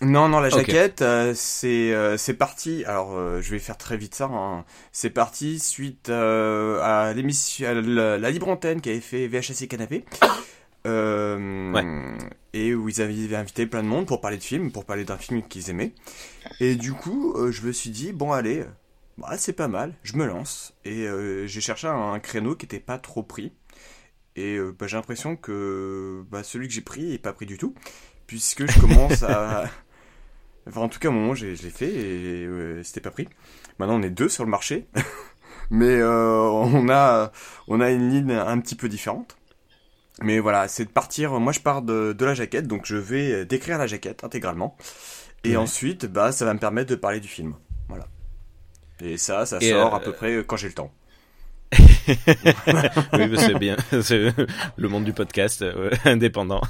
non, 0.00 0.28
non, 0.28 0.40
la 0.40 0.48
jaquette, 0.48 1.02
euh, 1.02 1.32
c'est 1.34 1.92
euh, 1.92 2.16
c'est 2.16 2.34
parti. 2.34 2.84
Alors, 2.84 3.40
je 3.40 3.50
vais 3.50 3.58
faire 3.58 3.76
très 3.76 3.96
vite 3.96 4.14
ça. 4.14 4.26
Hein. 4.26 4.64
C'est 4.92 5.10
parti 5.10 5.58
suite 5.58 6.08
à 6.08 7.12
l'émission, 7.14 7.82
la, 7.84 8.30
libre 8.30 8.48
antenne 8.48 8.80
qui 8.80 8.90
avait 8.90 9.00
fait 9.00 9.26
VHS 9.26 9.62
et 9.62 9.68
canapé. 9.68 10.04
Et 12.54 12.74
où 12.74 12.88
ils 12.88 13.02
avaient 13.02 13.36
invité 13.36 13.66
plein 13.66 13.82
de 13.82 13.88
monde 13.88 14.06
pour 14.06 14.20
parler 14.20 14.38
de 14.38 14.42
films, 14.42 14.72
pour 14.72 14.86
parler 14.86 15.04
d'un 15.04 15.18
film 15.18 15.42
qu'ils 15.42 15.68
aimaient. 15.68 15.92
Et 16.60 16.76
du 16.76 16.92
coup, 16.92 17.36
je 17.50 17.62
me 17.62 17.72
suis 17.72 17.90
dit, 17.90 18.12
bon, 18.12 18.32
allez, 18.32 18.64
bah, 19.18 19.36
c'est 19.36 19.52
pas 19.52 19.68
mal, 19.68 19.92
je 20.02 20.16
me 20.16 20.26
lance. 20.26 20.72
Et 20.84 21.06
j'ai 21.46 21.60
cherché 21.60 21.88
un, 21.88 22.18
créneau 22.20 22.54
qui 22.54 22.64
était 22.66 22.80
pas 22.80 22.98
trop 22.98 23.22
pris. 23.22 23.52
Et 24.38 24.56
euh, 24.56 24.72
bah, 24.78 24.86
j'ai 24.86 24.96
l'impression 24.96 25.34
que 25.34 26.24
bah, 26.30 26.44
celui 26.44 26.68
que 26.68 26.74
j'ai 26.74 26.80
pris 26.80 27.12
est 27.12 27.18
pas 27.18 27.32
pris 27.32 27.44
du 27.44 27.58
tout, 27.58 27.74
puisque 28.28 28.70
je 28.70 28.80
commence 28.80 29.22
à... 29.22 29.64
Enfin, 30.68 30.82
en 30.82 30.90
tout 30.90 30.98
cas, 30.98 31.08
au 31.08 31.12
moment 31.12 31.30
où 31.30 31.34
je 31.34 31.46
l'ai 31.46 31.56
fait, 31.56 31.88
et 31.88 32.46
c'était 32.84 33.00
pas 33.00 33.10
pris. 33.10 33.26
Maintenant, 33.78 33.98
on 33.98 34.02
est 34.02 34.10
deux 34.10 34.28
sur 34.28 34.44
le 34.44 34.50
marché, 34.50 34.86
mais 35.70 35.96
euh, 35.96 36.42
on 36.42 36.90
a 36.90 37.32
on 37.68 37.80
a 37.80 37.90
une 37.90 38.10
ligne 38.10 38.32
un 38.32 38.60
petit 38.60 38.74
peu 38.74 38.90
différente. 38.90 39.38
Mais 40.20 40.40
voilà, 40.40 40.68
c'est 40.68 40.84
de 40.84 40.90
partir. 40.90 41.32
Moi, 41.40 41.54
je 41.54 41.60
pars 41.60 41.80
de, 41.80 42.12
de 42.12 42.24
la 42.26 42.34
jaquette, 42.34 42.66
donc 42.66 42.84
je 42.84 42.96
vais 42.96 43.46
décrire 43.46 43.78
la 43.78 43.86
jaquette 43.86 44.24
intégralement, 44.24 44.76
et 45.42 45.56
ensuite, 45.56 46.04
bah, 46.04 46.32
ça 46.32 46.44
va 46.44 46.52
me 46.52 46.58
permettre 46.58 46.90
de 46.90 46.96
parler 46.96 47.20
du 47.20 47.28
film. 47.28 47.54
Voilà. 47.88 48.06
Et 49.00 49.16
ça, 49.16 49.46
ça 49.46 49.60
sort 49.60 49.94
à 49.94 50.00
euh, 50.00 50.04
peu 50.04 50.12
près 50.12 50.44
quand 50.46 50.56
j'ai 50.56 50.68
le 50.68 50.74
temps. 50.74 50.92
oui, 53.12 53.36
c'est 53.36 53.58
bien. 53.58 53.76
C'est 54.02 54.32
le 54.76 54.88
monde 54.88 55.04
du 55.04 55.12
podcast 55.12 55.62
euh, 55.62 55.90
indépendant. 56.04 56.60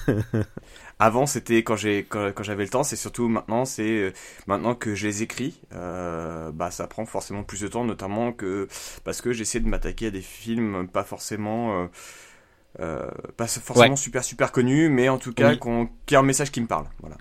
Avant, 0.98 1.26
c'était 1.26 1.62
quand 1.62 1.76
j'ai 1.76 2.04
quand, 2.04 2.32
j'avais 2.42 2.64
le 2.64 2.70
temps. 2.70 2.82
C'est 2.82 2.96
surtout 2.96 3.28
maintenant. 3.28 3.64
C'est 3.64 3.88
euh, 3.88 4.12
maintenant 4.46 4.74
que 4.74 4.94
je 4.94 5.06
les 5.06 5.22
écris. 5.22 5.60
Euh, 5.72 6.50
bah, 6.52 6.70
ça 6.70 6.86
prend 6.86 7.06
forcément 7.06 7.44
plus 7.44 7.60
de 7.60 7.68
temps, 7.68 7.84
notamment 7.84 8.32
que 8.32 8.68
parce 9.04 9.20
que 9.20 9.32
j'essaie 9.32 9.60
de 9.60 9.68
m'attaquer 9.68 10.08
à 10.08 10.10
des 10.10 10.22
films 10.22 10.88
pas 10.88 11.04
forcément. 11.04 11.88
pas 12.76 13.46
forcément 13.46 13.96
super 13.96 14.24
super 14.24 14.50
connus, 14.52 14.88
mais 14.88 15.08
en 15.08 15.18
tout 15.18 15.32
cas 15.32 15.54
qui 15.54 15.68
ont 15.68 15.88
un 16.12 16.22
message 16.22 16.50
qui 16.50 16.60
me 16.60 16.66
parle. 16.66 16.86
Voilà. 17.00 17.16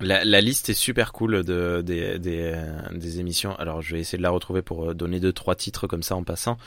La, 0.00 0.24
la, 0.24 0.40
liste 0.40 0.68
est 0.68 0.74
super 0.74 1.12
cool 1.12 1.44
de, 1.44 1.82
des, 1.84 2.18
des, 2.18 2.54
des, 2.92 3.20
émissions. 3.20 3.54
Alors, 3.56 3.82
je 3.82 3.94
vais 3.94 4.00
essayer 4.00 4.18
de 4.18 4.22
la 4.22 4.30
retrouver 4.30 4.62
pour 4.62 4.90
euh, 4.90 4.94
donner 4.94 5.20
deux 5.20 5.32
trois 5.32 5.54
titres 5.54 5.86
comme 5.86 6.02
ça 6.02 6.16
en 6.16 6.24
passant. 6.24 6.58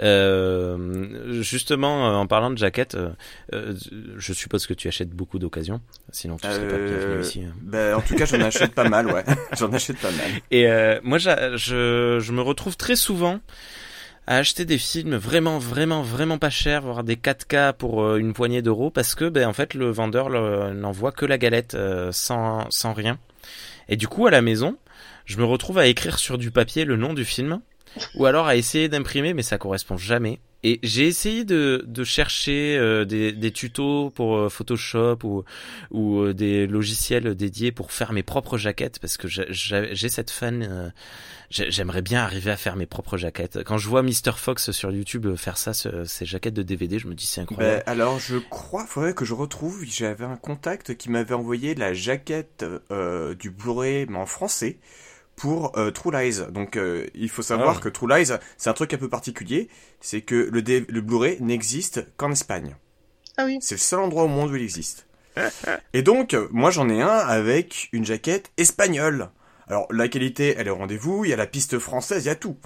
Euh, 0.00 1.42
justement, 1.42 2.20
en 2.20 2.26
parlant 2.26 2.50
de 2.50 2.58
jaquette, 2.58 2.96
euh, 3.52 3.74
je 4.16 4.32
suppose 4.32 4.66
que 4.66 4.74
tu 4.74 4.88
achètes 4.88 5.10
beaucoup 5.10 5.38
d'occasions. 5.38 5.80
Sinon, 6.10 6.36
tu 6.36 6.48
serais 6.48 6.68
pas 6.68 6.78
bienvenu 6.78 7.20
ici. 7.20 7.42
Hein. 7.42 7.54
Ben, 7.62 7.96
en 7.96 8.00
tout 8.00 8.14
cas, 8.14 8.24
j'en 8.24 8.40
achète 8.40 8.74
pas 8.74 8.88
mal, 8.88 9.06
ouais. 9.08 9.24
j'en 9.58 9.72
achète 9.72 9.98
pas 9.98 10.10
mal. 10.10 10.30
Et 10.50 10.66
moi, 11.02 11.18
je, 11.18 12.18
je 12.20 12.32
me 12.32 12.40
retrouve 12.40 12.76
très 12.76 12.96
souvent 12.96 13.40
à 14.30 14.36
acheter 14.36 14.64
des 14.64 14.78
films 14.78 15.16
vraiment 15.16 15.58
vraiment 15.58 16.02
vraiment 16.02 16.38
pas 16.38 16.50
chers, 16.50 16.82
voire 16.82 17.02
des 17.02 17.16
4K 17.16 17.72
pour 17.72 18.04
euh, 18.04 18.16
une 18.16 18.32
poignée 18.32 18.62
d'euros 18.62 18.88
parce 18.88 19.16
que 19.16 19.28
ben 19.28 19.44
en 19.44 19.52
fait 19.52 19.74
le 19.74 19.90
vendeur 19.90 20.30
n'envoie 20.72 21.10
que 21.10 21.26
la 21.26 21.36
galette 21.36 21.74
euh, 21.74 22.12
sans 22.12 22.64
sans 22.70 22.92
rien. 22.92 23.18
Et 23.88 23.96
du 23.96 24.06
coup 24.06 24.28
à 24.28 24.30
la 24.30 24.40
maison, 24.40 24.76
je 25.24 25.36
me 25.38 25.44
retrouve 25.44 25.78
à 25.78 25.86
écrire 25.88 26.20
sur 26.20 26.38
du 26.38 26.52
papier 26.52 26.84
le 26.84 26.94
nom 26.94 27.12
du 27.12 27.24
film 27.24 27.60
ou 28.14 28.24
alors 28.24 28.46
à 28.46 28.54
essayer 28.54 28.88
d'imprimer 28.88 29.34
mais 29.34 29.42
ça 29.42 29.58
correspond 29.58 29.96
jamais. 29.96 30.38
Et 30.62 30.78
j'ai 30.82 31.06
essayé 31.06 31.44
de, 31.44 32.04
chercher 32.04 32.76
euh, 32.76 33.04
des, 33.04 33.32
des, 33.32 33.50
tutos 33.50 34.10
pour 34.10 34.52
Photoshop 34.52 35.18
ou, 35.24 35.44
ou 35.90 36.32
des 36.32 36.66
logiciels 36.66 37.34
dédiés 37.34 37.72
pour 37.72 37.92
faire 37.92 38.12
mes 38.12 38.22
propres 38.22 38.58
jaquettes 38.58 38.98
parce 38.98 39.16
que 39.16 39.28
j'ai 39.28 40.08
cette 40.08 40.30
fan 40.30 40.92
j'aimerais 41.50 42.02
bien 42.02 42.22
arriver 42.22 42.50
à 42.50 42.56
faire 42.56 42.76
mes 42.76 42.86
propres 42.86 43.16
jaquettes. 43.16 43.64
Quand 43.64 43.76
je 43.76 43.88
vois 43.88 44.02
Mr. 44.02 44.32
Fox 44.36 44.70
sur 44.70 44.92
YouTube 44.92 45.34
faire 45.36 45.58
ça, 45.58 45.72
ces 45.74 46.24
jaquettes 46.24 46.54
de 46.54 46.62
DVD, 46.62 46.98
je 46.98 47.08
me 47.08 47.14
dis 47.14 47.26
c'est 47.26 47.40
incroyable. 47.40 47.82
Ben, 47.84 47.92
alors 47.92 48.18
je 48.20 48.36
crois, 48.36 48.86
faudrait 48.86 49.14
que 49.14 49.24
je 49.24 49.34
retrouve, 49.34 49.84
j'avais 49.84 50.24
un 50.24 50.36
contact 50.36 50.96
qui 50.96 51.10
m'avait 51.10 51.34
envoyé 51.34 51.74
la 51.74 51.92
jaquette 51.92 52.64
euh, 52.90 53.34
du 53.34 53.50
Blu-ray 53.50 54.06
mais 54.08 54.18
en 54.18 54.26
français 54.26 54.78
pour 55.40 55.76
euh, 55.78 55.90
True 55.90 56.12
Lies. 56.12 56.42
Donc 56.50 56.76
euh, 56.76 57.06
il 57.14 57.30
faut 57.30 57.42
savoir 57.42 57.76
ah. 57.78 57.80
que 57.80 57.88
True 57.88 58.08
Lies, 58.08 58.32
c'est 58.56 58.70
un 58.70 58.74
truc 58.74 58.92
un 58.94 58.98
peu 58.98 59.08
particulier, 59.08 59.68
c'est 60.00 60.20
que 60.20 60.34
le, 60.34 60.60
le 60.60 61.00
Blu-ray 61.00 61.38
n'existe 61.40 62.06
qu'en 62.16 62.30
Espagne. 62.30 62.76
Ah 63.36 63.46
oui. 63.46 63.58
C'est 63.60 63.76
le 63.76 63.80
seul 63.80 64.00
endroit 64.00 64.24
au 64.24 64.28
monde 64.28 64.50
où 64.50 64.56
il 64.56 64.62
existe. 64.62 65.06
Et 65.94 66.02
donc, 66.02 66.36
moi 66.50 66.70
j'en 66.70 66.88
ai 66.88 67.00
un 67.00 67.08
avec 67.08 67.88
une 67.92 68.04
jaquette 68.04 68.50
espagnole. 68.58 69.30
Alors 69.66 69.86
la 69.90 70.08
qualité, 70.08 70.54
elle 70.58 70.66
est 70.66 70.70
au 70.70 70.76
rendez-vous, 70.76 71.24
il 71.24 71.30
y 71.30 71.32
a 71.32 71.36
la 71.36 71.46
piste 71.46 71.78
française, 71.78 72.24
il 72.24 72.28
y 72.28 72.30
a 72.30 72.36
tout. 72.36 72.56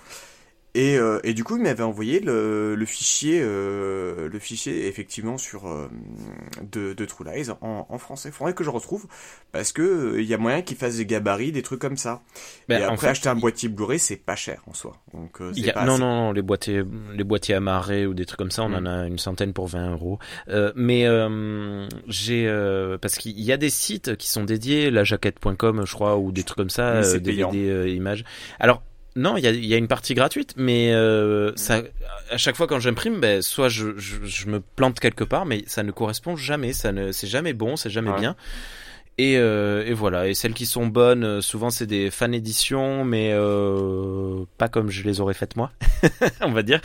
Et, 0.76 0.98
euh, 0.98 1.20
et 1.22 1.34
du 1.34 1.44
coup, 1.44 1.56
il 1.56 1.62
m'avait 1.62 1.84
envoyé 1.84 2.18
le, 2.18 2.74
le 2.74 2.86
fichier, 2.86 3.40
euh, 3.40 4.28
le 4.28 4.38
fichier 4.40 4.88
effectivement 4.88 5.38
sur 5.38 5.68
euh, 5.68 5.88
de, 6.72 6.94
de 6.94 7.04
True 7.04 7.24
Lies 7.24 7.50
en, 7.60 7.86
en 7.88 7.98
français. 7.98 8.32
Faudrait 8.32 8.54
que 8.54 8.64
je 8.64 8.70
retrouve 8.70 9.06
parce 9.52 9.72
que 9.72 9.82
euh, 9.82 10.20
il 10.20 10.26
y 10.26 10.34
a 10.34 10.38
moyen 10.38 10.62
qu'il 10.62 10.76
fasse 10.76 10.96
des 10.96 11.06
gabarits, 11.06 11.52
des 11.52 11.62
trucs 11.62 11.80
comme 11.80 11.96
ça. 11.96 12.22
Mais 12.68 12.80
et 12.80 12.82
après, 12.82 13.06
acheter 13.06 13.28
un 13.28 13.36
boîtier 13.36 13.68
Blu-ray, 13.68 14.00
c'est 14.00 14.16
pas 14.16 14.34
cher 14.34 14.62
en 14.66 14.74
soi. 14.74 14.96
Donc, 15.12 15.40
euh, 15.40 15.52
y 15.54 15.70
a, 15.70 15.84
non, 15.84 15.96
non, 15.96 16.12
non, 16.12 16.32
les 16.32 16.42
boîtiers, 16.42 16.82
les 17.14 17.24
boîtiers 17.24 17.54
amarrés 17.54 18.04
ou 18.04 18.14
des 18.14 18.26
trucs 18.26 18.38
comme 18.38 18.50
ça, 18.50 18.64
on 18.64 18.70
mm. 18.70 18.74
en 18.74 18.86
a 18.86 19.06
une 19.06 19.18
centaine 19.18 19.52
pour 19.52 19.68
20 19.68 19.92
euros. 19.92 20.18
mais 20.74 21.06
j'ai 22.08 22.96
parce 23.00 23.14
qu'il 23.18 23.40
y 23.40 23.52
a 23.52 23.56
des 23.56 23.70
sites 23.70 24.16
qui 24.16 24.28
sont 24.28 24.42
dédiés, 24.42 24.90
la 24.90 25.04
jaquette.com, 25.04 25.84
je 25.86 25.94
crois, 25.94 26.16
ou 26.16 26.32
des 26.32 26.42
trucs 26.42 26.58
comme 26.58 26.70
ça, 26.70 27.02
DVD, 27.20 27.92
images. 27.94 28.24
Alors 28.58 28.82
non, 29.16 29.36
il 29.36 29.44
y 29.44 29.46
a, 29.46 29.50
y 29.52 29.74
a, 29.74 29.76
une 29.76 29.88
partie 29.88 30.14
gratuite, 30.14 30.54
mais 30.56 30.92
euh, 30.92 31.52
ça, 31.56 31.82
à 32.30 32.36
chaque 32.36 32.56
fois 32.56 32.66
quand 32.66 32.80
j'imprime, 32.80 33.20
ben, 33.20 33.42
soit 33.42 33.68
je, 33.68 33.96
je, 33.96 34.16
je, 34.24 34.46
me 34.48 34.60
plante 34.60 34.98
quelque 34.98 35.24
part, 35.24 35.46
mais 35.46 35.62
ça 35.66 35.82
ne 35.82 35.92
correspond 35.92 36.36
jamais, 36.36 36.72
ça 36.72 36.90
ne, 36.90 37.12
c'est 37.12 37.28
jamais 37.28 37.52
bon, 37.52 37.76
c'est 37.76 37.90
jamais 37.90 38.12
bien. 38.18 38.34
Et, 39.16 39.36
euh, 39.36 39.84
et, 39.86 39.92
voilà. 39.92 40.26
Et 40.26 40.34
celles 40.34 40.54
qui 40.54 40.66
sont 40.66 40.86
bonnes, 40.86 41.22
euh, 41.22 41.40
souvent 41.40 41.70
c'est 41.70 41.86
des 41.86 42.10
fan 42.10 42.34
éditions, 42.34 43.04
mais 43.04 43.30
euh, 43.32 44.44
pas 44.58 44.68
comme 44.68 44.90
je 44.90 45.04
les 45.04 45.20
aurais 45.20 45.34
faites 45.34 45.54
moi, 45.54 45.70
on 46.40 46.50
va 46.50 46.62
dire. 46.62 46.80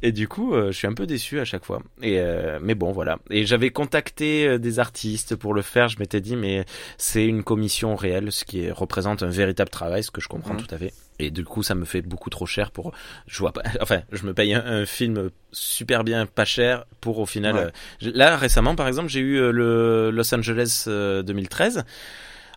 Et 0.00 0.12
du 0.12 0.28
coup, 0.28 0.54
euh, 0.54 0.70
je 0.70 0.78
suis 0.78 0.86
un 0.86 0.92
peu 0.92 1.06
déçu 1.06 1.40
à 1.40 1.44
chaque 1.44 1.64
fois. 1.64 1.82
Et 2.00 2.20
euh, 2.20 2.60
mais 2.62 2.76
bon, 2.76 2.92
voilà. 2.92 3.18
Et 3.30 3.44
j'avais 3.44 3.70
contacté 3.70 4.58
des 4.60 4.78
artistes 4.78 5.34
pour 5.34 5.52
le 5.52 5.62
faire. 5.62 5.88
Je 5.88 5.98
m'étais 5.98 6.20
dit, 6.20 6.36
mais 6.36 6.64
c'est 6.96 7.26
une 7.26 7.42
commission 7.42 7.96
réelle, 7.96 8.30
ce 8.30 8.44
qui 8.44 8.70
représente 8.70 9.24
un 9.24 9.28
véritable 9.28 9.70
travail, 9.70 10.04
ce 10.04 10.12
que 10.12 10.20
je 10.20 10.28
comprends 10.28 10.54
mhm. 10.54 10.62
tout 10.62 10.74
à 10.74 10.78
fait. 10.78 10.92
Et 11.18 11.30
du 11.30 11.44
coup, 11.44 11.62
ça 11.62 11.74
me 11.74 11.84
fait 11.84 12.02
beaucoup 12.02 12.30
trop 12.30 12.46
cher 12.46 12.70
pour. 12.70 12.92
Je 13.26 13.38
vois 13.38 13.52
pas. 13.52 13.62
Enfin, 13.80 14.02
je 14.12 14.24
me 14.24 14.34
paye 14.34 14.54
un, 14.54 14.84
film 14.86 15.30
super 15.52 16.04
bien, 16.04 16.26
pas 16.26 16.44
cher, 16.44 16.86
pour 17.00 17.18
au 17.18 17.26
final. 17.26 17.56
Euh, 17.56 17.70
là, 18.00 18.36
récemment, 18.36 18.74
par 18.74 18.88
exemple, 18.88 19.08
j'ai 19.08 19.20
eu 19.20 19.36
euh, 19.36 19.52
le 19.52 20.10
Los 20.10 20.34
Angeles 20.34 20.84
2013 20.86 21.78
euh, 21.78 21.82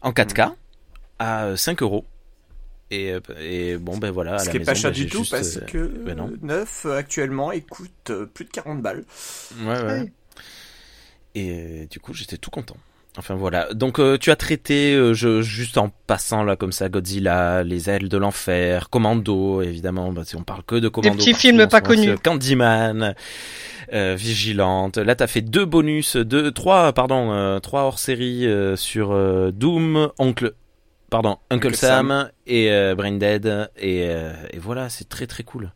en 0.02 0.12
4K 0.12 0.54
à 1.20 1.56
5 1.56 1.82
euros. 1.82 2.06
Et, 2.90 3.14
et, 3.42 3.78
bon, 3.78 3.98
ben 3.98 4.12
voilà. 4.12 4.40
Ce 4.40 4.50
qui 4.50 4.58
est 4.58 4.62
pas 4.62 4.74
cher 4.74 4.92
ben, 4.92 4.96
du 4.96 5.08
tout 5.08 5.26
parce 5.30 5.60
que 5.60 5.88
ben 5.88 6.38
neuf 6.42 6.86
actuellement 6.86 7.52
il 7.52 7.66
coûte 7.66 8.12
plus 8.34 8.46
de 8.46 8.50
40 8.50 8.82
balles. 8.82 9.04
Ouais, 9.60 9.84
ouais. 9.84 10.12
Et 11.36 11.88
du 11.92 12.00
coup, 12.00 12.14
j'étais 12.14 12.38
tout 12.38 12.50
content. 12.50 12.78
Enfin 13.18 13.34
voilà. 13.36 13.74
Donc 13.74 14.00
euh, 14.00 14.18
tu 14.18 14.30
as 14.30 14.36
traité 14.36 14.94
euh, 14.94 15.14
je, 15.14 15.42
juste 15.42 15.78
en 15.78 15.90
passant 16.06 16.44
là 16.44 16.56
comme 16.56 16.72
ça 16.72 16.88
Godzilla, 16.88 17.64
Les 17.64 17.90
ailes 17.90 18.10
de 18.10 18.18
l'enfer, 18.18 18.90
Commando 18.90 19.62
évidemment. 19.62 20.12
Bah, 20.12 20.24
si 20.24 20.36
on 20.36 20.44
parle 20.44 20.64
que 20.64 20.76
de 20.76 20.88
Commando. 20.88 21.16
Des 21.16 21.18
petits 21.18 21.34
films 21.34 21.68
pas 21.68 21.82
connus. 21.82 22.18
Candyman, 22.20 23.16
euh, 23.94 24.16
Vigilante. 24.18 24.98
Là 24.98 25.16
t'as 25.16 25.28
fait 25.28 25.42
deux 25.42 25.66
bonus, 25.66 26.16
deux, 26.16 26.52
trois 26.52 26.94
pardon, 26.94 27.60
trois 27.62 27.82
hors 27.82 28.00
série 28.00 28.48
sur 28.76 29.18
Doom, 29.52 30.12
Oncle, 30.20 30.54
pardon, 31.10 31.38
Uncle, 31.50 31.76
Sam, 31.76 32.30
et 32.46 32.70
Brain 32.96 33.14
Dead 33.14 33.70
et, 33.78 34.02
et 34.02 34.60
voilà 34.60 34.90
c'est 34.90 35.10
très 35.10 35.26
très 35.26 35.44
cool. 35.44 35.72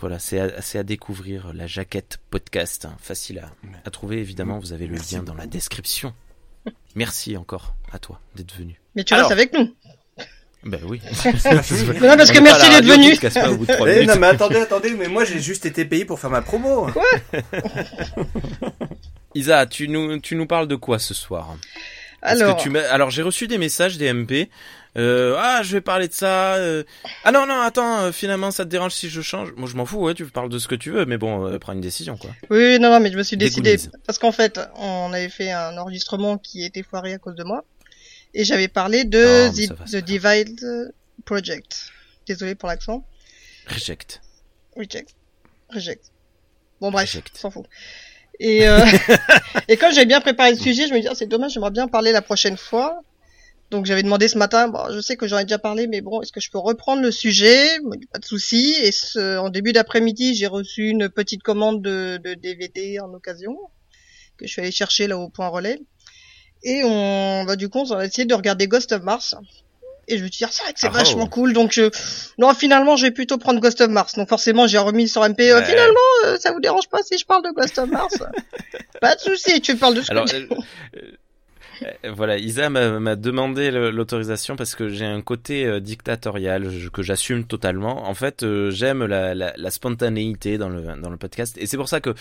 Voilà, 0.00 0.20
c'est 0.20 0.38
à, 0.38 0.78
à, 0.78 0.82
découvrir 0.84 1.52
la 1.52 1.66
jaquette 1.66 2.18
podcast, 2.30 2.84
hein, 2.84 2.94
facile 3.00 3.40
à, 3.40 3.50
à, 3.84 3.90
trouver 3.90 4.18
évidemment. 4.18 4.60
Vous 4.60 4.72
avez 4.72 4.86
le 4.86 4.94
lien 4.94 5.24
dans 5.24 5.34
la 5.34 5.48
description. 5.48 6.14
Merci 6.94 7.36
encore 7.36 7.74
à 7.92 7.98
toi 7.98 8.20
d'être 8.34 8.54
venu. 8.54 8.80
Mais 8.94 9.04
tu 9.04 9.14
restes 9.14 9.30
avec 9.30 9.52
nous. 9.52 9.74
Ben 10.64 10.80
oui. 10.84 11.00
non, 11.24 12.16
parce 12.16 12.32
que 12.32 12.40
merci 12.40 12.68
d'être 12.68 12.84
venu. 12.84 13.14
Eh, 13.88 14.06
non, 14.06 14.16
mais 14.18 14.26
attendez, 14.26 14.56
attendez, 14.56 14.90
mais 14.90 15.06
moi 15.06 15.24
j'ai 15.24 15.38
juste 15.38 15.66
été 15.66 15.84
payé 15.84 16.04
pour 16.04 16.18
faire 16.18 16.30
ma 16.30 16.42
promo. 16.42 16.88
Quoi 16.92 17.04
Isa, 19.34 19.66
tu 19.66 19.88
nous, 19.88 20.18
tu 20.18 20.34
nous 20.34 20.46
parles 20.46 20.66
de 20.66 20.74
quoi 20.74 20.98
ce 20.98 21.14
soir? 21.14 21.56
Alors, 22.22 22.56
tu 22.56 22.76
alors 22.76 23.10
j'ai 23.10 23.22
reçu 23.22 23.46
des 23.46 23.58
messages 23.58 23.96
des 23.96 24.12
MP 24.12 24.50
euh, 24.96 25.36
ah, 25.38 25.62
je 25.62 25.72
vais 25.72 25.80
parler 25.80 26.08
de 26.08 26.12
ça. 26.12 26.54
Euh. 26.54 26.84
Ah 27.24 27.32
non, 27.32 27.46
non, 27.46 27.60
attends, 27.60 28.00
euh, 28.00 28.12
finalement, 28.12 28.50
ça 28.50 28.64
te 28.64 28.70
dérange 28.70 28.92
si 28.92 29.10
je 29.10 29.20
change 29.20 29.52
Moi, 29.56 29.68
je 29.68 29.76
m'en 29.76 29.84
fous, 29.84 29.98
ouais, 29.98 30.14
tu 30.14 30.24
parles 30.26 30.48
de 30.48 30.58
ce 30.58 30.68
que 30.68 30.74
tu 30.74 30.90
veux, 30.90 31.04
mais 31.04 31.18
bon, 31.18 31.58
prends 31.58 31.72
une 31.72 31.80
décision, 31.80 32.16
quoi. 32.16 32.30
Oui, 32.50 32.78
non, 32.78 32.90
non, 32.90 33.00
mais 33.00 33.10
je 33.12 33.16
me 33.16 33.22
suis 33.22 33.36
décidé, 33.36 33.76
parce 34.06 34.18
qu'en 34.18 34.32
fait, 34.32 34.60
on 34.76 35.12
avait 35.12 35.28
fait 35.28 35.50
un 35.50 35.76
enregistrement 35.78 36.38
qui 36.38 36.64
était 36.64 36.82
foiré 36.82 37.14
à 37.14 37.18
cause 37.18 37.34
de 37.34 37.44
moi, 37.44 37.64
et 38.34 38.44
j'avais 38.44 38.68
parlé 38.68 39.04
de 39.04 39.48
The, 39.90 39.96
Divide 39.96 40.92
Project. 41.24 41.90
Désolé 42.26 42.54
pour 42.54 42.68
l'accent. 42.68 43.04
Reject. 43.66 44.20
Reject. 44.76 45.14
Reject. 45.70 46.12
Bon, 46.80 46.90
bref, 46.90 47.16
s'en 47.34 47.50
fout. 47.50 47.66
Et, 48.40 48.60
et 49.68 49.76
quand 49.76 49.90
j'avais 49.90 50.06
bien 50.06 50.20
préparé 50.20 50.52
le 50.52 50.58
sujet, 50.58 50.86
je 50.86 50.92
me 50.92 50.98
disais, 50.98 51.10
ah, 51.10 51.14
c'est 51.14 51.26
dommage, 51.26 51.52
j'aimerais 51.52 51.70
bien 51.70 51.88
parler 51.88 52.12
la 52.12 52.22
prochaine 52.22 52.56
fois. 52.56 53.02
Donc 53.70 53.84
j'avais 53.84 54.02
demandé 54.02 54.28
ce 54.28 54.38
matin, 54.38 54.68
bon, 54.68 54.90
je 54.90 55.00
sais 55.00 55.16
que 55.16 55.28
j'en 55.28 55.38
ai 55.38 55.44
déjà 55.44 55.58
parlé, 55.58 55.86
mais 55.86 56.00
bon, 56.00 56.22
est-ce 56.22 56.32
que 56.32 56.40
je 56.40 56.50
peux 56.50 56.58
reprendre 56.58 57.02
le 57.02 57.10
sujet? 57.10 57.78
Pas 58.12 58.18
de 58.18 58.24
souci. 58.24 58.74
Et 58.82 58.92
ce, 58.92 59.38
en 59.38 59.50
début 59.50 59.72
d'après-midi, 59.72 60.34
j'ai 60.34 60.46
reçu 60.46 60.88
une 60.88 61.10
petite 61.10 61.42
commande 61.42 61.82
de, 61.82 62.18
de, 62.22 62.34
DVD 62.34 62.98
en 63.00 63.12
occasion 63.12 63.56
que 64.38 64.46
je 64.46 64.52
suis 64.52 64.62
allé 64.62 64.70
chercher 64.70 65.06
là 65.06 65.18
au 65.18 65.28
point 65.28 65.48
relais. 65.48 65.80
Et 66.62 66.82
on, 66.84 67.44
bah, 67.44 67.56
du 67.56 67.68
coup, 67.68 67.80
on 67.80 67.92
a 67.92 68.04
essayé 68.04 68.24
de 68.24 68.34
regarder 68.34 68.68
Ghost 68.68 68.92
of 68.92 69.02
Mars. 69.02 69.34
Et 70.08 70.16
je 70.16 70.24
me 70.24 70.28
suis 70.30 70.38
dit, 70.38 70.44
ah, 70.44 70.48
c'est 70.50 70.62
vrai 70.62 70.72
que 70.72 70.80
c'est 70.80 70.88
vachement 70.88 71.24
oh. 71.24 71.28
cool. 71.28 71.52
Donc, 71.52 71.72
je... 71.72 71.90
non, 72.38 72.54
finalement, 72.54 72.96
je 72.96 73.06
vais 73.06 73.10
plutôt 73.10 73.36
prendre 73.36 73.60
Ghost 73.60 73.80
of 73.82 73.90
Mars. 73.90 74.14
Donc, 74.14 74.28
forcément, 74.28 74.66
j'ai 74.66 74.78
remis 74.78 75.06
sur 75.06 75.22
MP. 75.28 75.40
Euh, 75.40 75.62
finalement, 75.62 76.00
euh, 76.24 76.38
ça 76.38 76.52
vous 76.52 76.60
dérange 76.60 76.88
pas 76.88 77.02
si 77.02 77.18
je 77.18 77.26
parle 77.26 77.44
de 77.44 77.50
Ghost 77.50 77.78
of 77.78 77.90
Mars? 77.90 78.14
Pas 79.00 79.14
de 79.14 79.20
souci, 79.20 79.60
tu 79.60 79.76
parles 79.76 79.94
de 79.94 80.02
ce 80.02 80.10
Alors, 80.10 80.24
que 80.24 80.34
euh, 80.34 80.48
euh, 80.96 81.12
voilà, 82.14 82.38
Isa 82.38 82.70
m'a 82.70 83.16
demandé 83.16 83.70
l'autorisation 83.70 84.56
parce 84.56 84.74
que 84.74 84.88
j'ai 84.88 85.04
un 85.04 85.20
côté 85.20 85.66
euh, 85.66 85.80
dictatorial 85.80 86.68
que 86.92 87.02
j'assume 87.02 87.44
totalement. 87.44 88.08
En 88.08 88.14
fait, 88.14 88.42
euh, 88.42 88.70
j'aime 88.70 89.04
la, 89.04 89.70
spontanéité 89.70 90.58
dans 90.58 90.68
le, 90.68 90.82
dans 91.00 91.10
le 91.10 91.16
podcast. 91.16 91.56
Et 91.58 91.66
c'est 91.66 91.76
pour 91.76 91.88
ça 91.88 92.00
que 92.00 92.14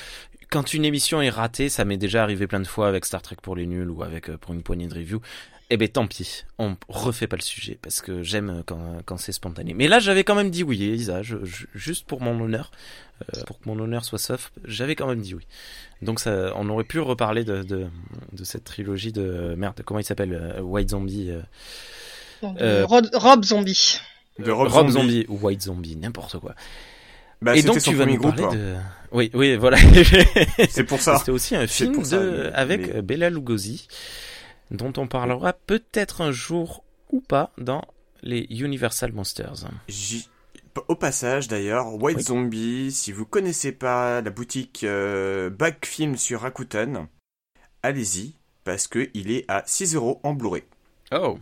quand 0.49 0.73
une 0.73 0.85
émission 0.85 1.21
est 1.21 1.29
ratée, 1.29 1.69
ça 1.69 1.85
m'est 1.85 1.97
déjà 1.97 2.23
arrivé 2.23 2.47
plein 2.47 2.59
de 2.59 2.67
fois 2.67 2.87
avec 2.87 3.05
Star 3.05 3.21
Trek 3.21 3.37
pour 3.41 3.55
les 3.55 3.65
nuls 3.65 3.89
ou 3.89 4.03
avec 4.03 4.31
pour 4.37 4.53
une 4.53 4.63
poignée 4.63 4.87
de 4.87 4.93
review. 4.93 5.21
Eh 5.69 5.75
ben 5.75 5.89
tant 5.89 6.07
pis, 6.07 6.45
on 6.59 6.77
refait 6.87 7.27
pas 7.27 7.35
le 7.35 7.41
sujet 7.41 7.77
parce 7.81 7.99
que 7.99 8.23
j'aime 8.23 8.63
quand, 8.65 9.01
quand 9.05 9.17
c'est 9.17 9.33
spontané. 9.33 9.73
Mais 9.73 9.89
là, 9.89 9.99
j'avais 9.99 10.23
quand 10.23 10.35
même 10.35 10.49
dit 10.49 10.63
oui, 10.63 10.77
Isa, 10.77 11.21
juste 11.75 12.05
pour 12.05 12.21
mon 12.21 12.39
honneur, 12.39 12.71
pour 13.45 13.59
que 13.59 13.67
mon 13.67 13.77
honneur 13.77 14.05
soit 14.05 14.17
sauf, 14.19 14.51
j'avais 14.63 14.95
quand 14.95 15.07
même 15.07 15.19
dit 15.19 15.35
oui. 15.35 15.45
Donc 16.01 16.19
ça, 16.19 16.53
on 16.55 16.69
aurait 16.69 16.83
pu 16.83 16.99
reparler 16.99 17.43
de, 17.43 17.63
de, 17.63 17.87
de 18.31 18.43
cette 18.43 18.63
trilogie 18.63 19.11
de 19.11 19.55
merde. 19.57 19.81
Comment 19.83 19.99
il 19.99 20.03
s'appelle 20.03 20.33
euh, 20.33 20.61
White 20.61 20.91
Zombie. 20.91 21.31
Euh, 21.31 21.41
euh, 22.61 22.85
Rob, 22.85 23.43
Zombie. 23.43 23.99
De 24.37 24.51
Rob, 24.51 24.89
Zombie. 24.89 25.25
ou 25.27 25.39
White 25.41 25.63
Zombie, 25.63 25.95
n'importe 25.95 26.39
quoi. 26.39 26.53
Bah, 27.41 27.55
et 27.55 27.63
donc 27.63 27.81
tu 27.81 27.95
vas 27.95 28.05
nous 28.05 28.19
parler 28.19 28.43
de. 28.55 28.75
Oui, 29.11 29.31
oui, 29.33 29.55
voilà. 29.55 29.77
C'est 30.69 30.83
pour 30.83 30.99
ça. 31.01 31.17
C'était 31.19 31.31
aussi 31.31 31.55
un 31.55 31.65
film 31.65 32.03
de... 32.03 32.51
avec 32.53 32.99
Bella 32.99 33.29
Lugosi, 33.29 33.87
dont 34.71 34.93
on 34.97 35.07
parlera 35.07 35.53
peut-être 35.53 36.21
un 36.21 36.31
jour 36.31 36.83
ou 37.11 37.21
pas 37.21 37.51
dans 37.57 37.83
les 38.23 38.47
Universal 38.49 39.13
Monsters. 39.13 39.67
Au 40.87 40.95
passage 40.95 41.47
d'ailleurs, 41.47 41.95
White 41.95 42.19
Zombie, 42.19 42.91
si 42.91 43.11
vous 43.11 43.25
connaissez 43.25 43.71
pas 43.71 44.21
la 44.21 44.29
boutique 44.29 44.83
euh, 44.83 45.49
Backfilm 45.49 46.17
sur 46.17 46.41
Rakuten, 46.41 47.07
allez-y, 47.81 48.35
parce 48.63 48.87
que 48.87 49.09
il 49.13 49.31
est 49.31 49.45
à 49.47 49.63
6 49.65 49.95
euros 49.95 50.19
en 50.23 50.33
Blu-ray. 50.33 50.63
Oh 51.11 51.39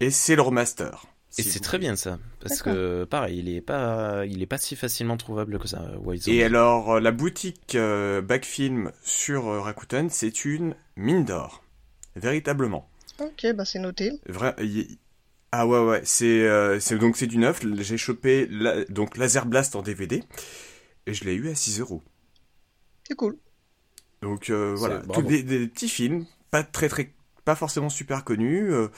Et 0.00 0.10
c'est 0.10 0.34
le 0.34 0.42
remaster. 0.42 1.06
Et 1.36 1.42
c'est 1.42 1.60
très 1.60 1.78
bien 1.78 1.96
ça, 1.96 2.18
parce 2.40 2.62
que 2.62 3.04
pareil, 3.04 3.40
il 3.40 3.48
est 3.48 3.60
pas, 3.60 4.24
il 4.24 4.40
est 4.40 4.46
pas 4.46 4.58
si 4.58 4.76
facilement 4.76 5.16
trouvable 5.16 5.58
que 5.58 5.66
ça, 5.66 5.82
White 6.00 6.22
Zombie. 6.22 6.38
Et 6.38 6.44
alors, 6.44 7.00
la 7.00 7.10
boutique 7.10 7.74
euh, 7.74 8.22
Backfilm 8.22 8.92
sur 9.02 9.48
euh, 9.48 9.60
Rakuten, 9.60 10.10
c'est 10.10 10.44
une 10.44 10.76
mine 10.96 11.24
d'or, 11.24 11.63
véritablement. 12.16 12.88
Ok, 13.20 13.46
bah 13.54 13.64
c'est 13.64 13.78
noté. 13.78 14.12
Ah 15.52 15.68
ouais 15.68 15.78
ouais, 15.78 16.00
c'est 16.04 16.42
euh, 16.42 16.80
c'est 16.80 16.98
donc 16.98 17.16
c'est 17.16 17.28
du 17.28 17.38
neuf. 17.38 17.60
J'ai 17.78 17.96
chopé 17.96 18.48
la, 18.50 18.84
donc 18.86 19.16
Laser 19.16 19.46
Blast 19.46 19.76
en 19.76 19.82
DVD 19.82 20.24
et 21.06 21.14
je 21.14 21.24
l'ai 21.24 21.34
eu 21.34 21.48
à 21.48 21.54
6 21.54 21.78
euros. 21.78 22.02
C'est 23.06 23.14
cool. 23.14 23.38
Donc 24.20 24.50
euh, 24.50 24.74
voilà, 24.76 25.00
tous 25.12 25.22
des, 25.22 25.68
petits 25.68 25.88
films, 25.88 26.26
pas 26.50 26.64
très 26.64 26.88
très, 26.88 27.12
pas 27.44 27.54
forcément 27.54 27.88
super 27.88 28.24
connus. 28.24 28.72
Euh, 28.72 28.88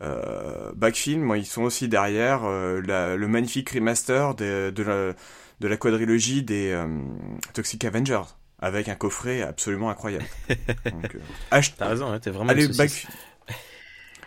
euh 0.00 0.72
Backfilm, 0.74 1.20
moi, 1.20 1.36
ils 1.36 1.44
sont 1.44 1.64
aussi 1.64 1.86
derrière 1.86 2.48
le 2.48 3.26
magnifique 3.26 3.68
remaster 3.68 4.34
de, 4.36 4.72
de, 4.74 4.82
la, 4.82 5.12
de 5.60 5.68
la 5.68 5.76
quadrilogie 5.76 6.42
des 6.42 6.82
Toxic 7.52 7.84
Avengers 7.84 8.22
avec 8.60 8.88
un 8.88 8.94
coffret 8.94 9.42
absolument 9.42 9.90
incroyable. 9.90 10.26
Donc, 10.84 11.16
T'as 11.50 11.88
raison, 11.88 12.12
hein, 12.12 12.18
t'es 12.18 12.30
vraiment. 12.30 12.50
Allez, 12.50 12.68
Backfilm. 12.68 13.12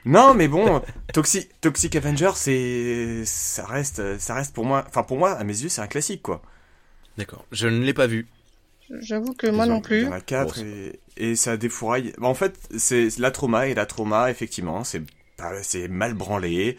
Non, 0.05 0.33
mais 0.33 0.49
bon, 0.49 0.81
Toxic, 1.13 1.49
Toxic 1.61 1.95
Avenger, 1.95 2.31
c'est, 2.35 3.23
ça 3.25 3.65
reste, 3.65 4.19
ça 4.19 4.33
reste 4.33 4.53
pour 4.53 4.65
moi, 4.65 4.83
enfin 4.87 5.03
pour 5.03 5.17
moi, 5.17 5.31
à 5.31 5.43
mes 5.45 5.57
yeux, 5.57 5.69
c'est 5.69 5.81
un 5.81 5.87
classique, 5.87 6.21
quoi. 6.21 6.41
D'accord. 7.17 7.45
Je 7.53 7.67
ne 7.67 7.83
l'ai 7.83 7.93
pas 7.93 8.07
vu. 8.07 8.27
J'avoue 8.99 9.33
que 9.33 9.47
moi 9.47 9.65
non 9.65 9.79
plus. 9.79 10.01
Il 10.01 10.05
y 10.05 10.07
en 10.07 10.11
a 10.11 10.19
quatre 10.19 10.59
et, 10.59 10.99
et, 11.15 11.35
ça 11.37 11.55
défouraille. 11.55 12.13
En 12.21 12.33
fait, 12.33 12.59
c'est 12.77 13.17
la 13.17 13.31
trauma 13.31 13.67
et 13.67 13.73
la 13.73 13.85
trauma, 13.85 14.29
effectivement, 14.29 14.83
c'est 14.83 15.01
c'est 15.61 15.87
mal 15.87 16.13
branlé. 16.13 16.77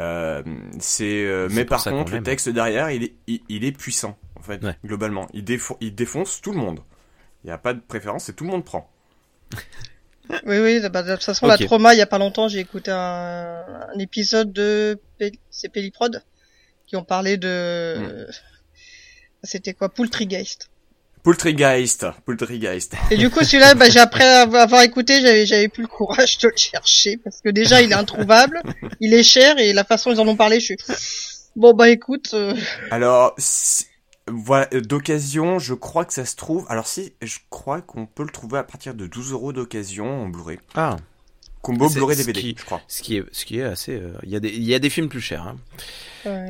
Euh, 0.00 0.42
c'est 0.78 1.24
euh, 1.24 1.48
mais 1.50 1.64
par 1.64 1.82
contre, 1.84 2.12
le 2.12 2.22
texte 2.22 2.48
derrière, 2.48 2.90
il 2.90 3.04
est, 3.04 3.14
il, 3.26 3.64
est 3.64 3.72
puissant, 3.72 4.18
en 4.36 4.42
fait, 4.42 4.64
globalement. 4.84 5.28
Il, 5.34 5.44
il 5.80 5.94
défonce 5.94 6.40
tout 6.40 6.52
le 6.52 6.58
monde. 6.58 6.80
Il 7.44 7.48
n'y 7.48 7.52
a 7.52 7.58
pas 7.58 7.74
de 7.74 7.80
préférence, 7.80 8.28
et 8.28 8.34
tout 8.34 8.44
le 8.44 8.50
monde 8.50 8.64
prend. 8.64 8.90
Oui, 10.46 10.58
oui, 10.58 10.80
bah, 10.88 11.02
de 11.02 11.12
toute 11.12 11.24
façon, 11.24 11.46
la 11.46 11.58
trauma, 11.58 11.94
il 11.94 11.98
y 11.98 12.02
a 12.02 12.06
pas 12.06 12.16
longtemps, 12.16 12.48
j'ai 12.48 12.60
écouté 12.60 12.90
un, 12.90 13.64
un, 13.92 13.98
épisode 13.98 14.52
de 14.52 14.98
c'est 15.50 15.68
Pelliprod 15.68 16.22
qui 16.86 16.96
ont 16.96 17.04
parlé 17.04 17.36
de 17.36 17.96
hmm. 17.98 18.32
c'était 19.42 19.74
quoi 19.74 19.88
Poultrygeist. 19.88 20.70
Poultrygeist, 21.22 22.06
Poultrygeist. 22.24 22.94
Et 23.10 23.16
du 23.16 23.30
coup, 23.30 23.44
celui-là, 23.44 23.74
bah, 23.74 23.88
j'ai 23.88 24.00
après 24.00 24.24
avoir 24.24 24.82
écouté, 24.82 25.20
j'avais 25.20 25.46
j'avais 25.46 25.68
plus 25.68 25.82
le 25.82 25.88
courage 25.88 26.38
de 26.38 26.48
le 26.48 26.56
chercher 26.56 27.16
parce 27.16 27.40
que 27.40 27.50
déjà, 27.50 27.80
il 27.82 27.92
est 27.92 27.96
introuvable, 27.96 28.60
il 29.00 29.14
est 29.14 29.22
cher 29.22 29.58
et 29.58 29.72
la 29.72 29.84
façon 29.84 30.10
dont 30.10 30.16
ils 30.16 30.20
en 30.20 30.28
ont 30.28 30.36
parlé, 30.36 30.60
je 30.60 30.64
suis 30.66 30.76
bon 31.54 31.74
bah 31.74 31.90
écoute. 31.90 32.30
Euh, 32.34 32.54
Alors, 32.90 33.34
voilà, 34.28 34.68
euh, 34.72 34.80
d'occasion, 34.80 35.58
je 35.58 35.74
crois 35.74 36.04
que 36.04 36.12
ça 36.12 36.24
se 36.24 36.36
trouve. 36.36 36.66
Alors 36.68 36.86
si, 36.86 37.12
je 37.22 37.38
crois 37.50 37.80
qu'on 37.80 38.06
peut 38.06 38.22
le 38.22 38.30
trouver 38.30 38.58
à 38.58 38.64
partir 38.64 38.94
de 38.94 39.06
12 39.06 39.32
euros 39.32 39.52
d'occasion 39.52 40.24
en 40.24 40.28
Blu-ray. 40.28 40.58
Ah. 40.74 40.96
Combo 41.60 41.88
Blu-ray 41.88 42.16
DVD, 42.16 42.54
je 42.56 42.64
crois. 42.64 42.80
Ce 42.88 43.02
qui 43.02 43.16
est, 43.16 43.24
ce 43.32 43.44
qui 43.44 43.58
est 43.58 43.64
assez. 43.64 43.92
Euh, 43.92 44.12
il 44.22 44.30
y 44.30 44.36
a 44.36 44.40
des, 44.40 44.48
il 44.48 44.64
y 44.64 44.74
a 44.74 44.78
des 44.78 44.90
films 44.90 45.08
plus 45.08 45.20
chers. 45.20 45.46
Hein. 45.46 45.56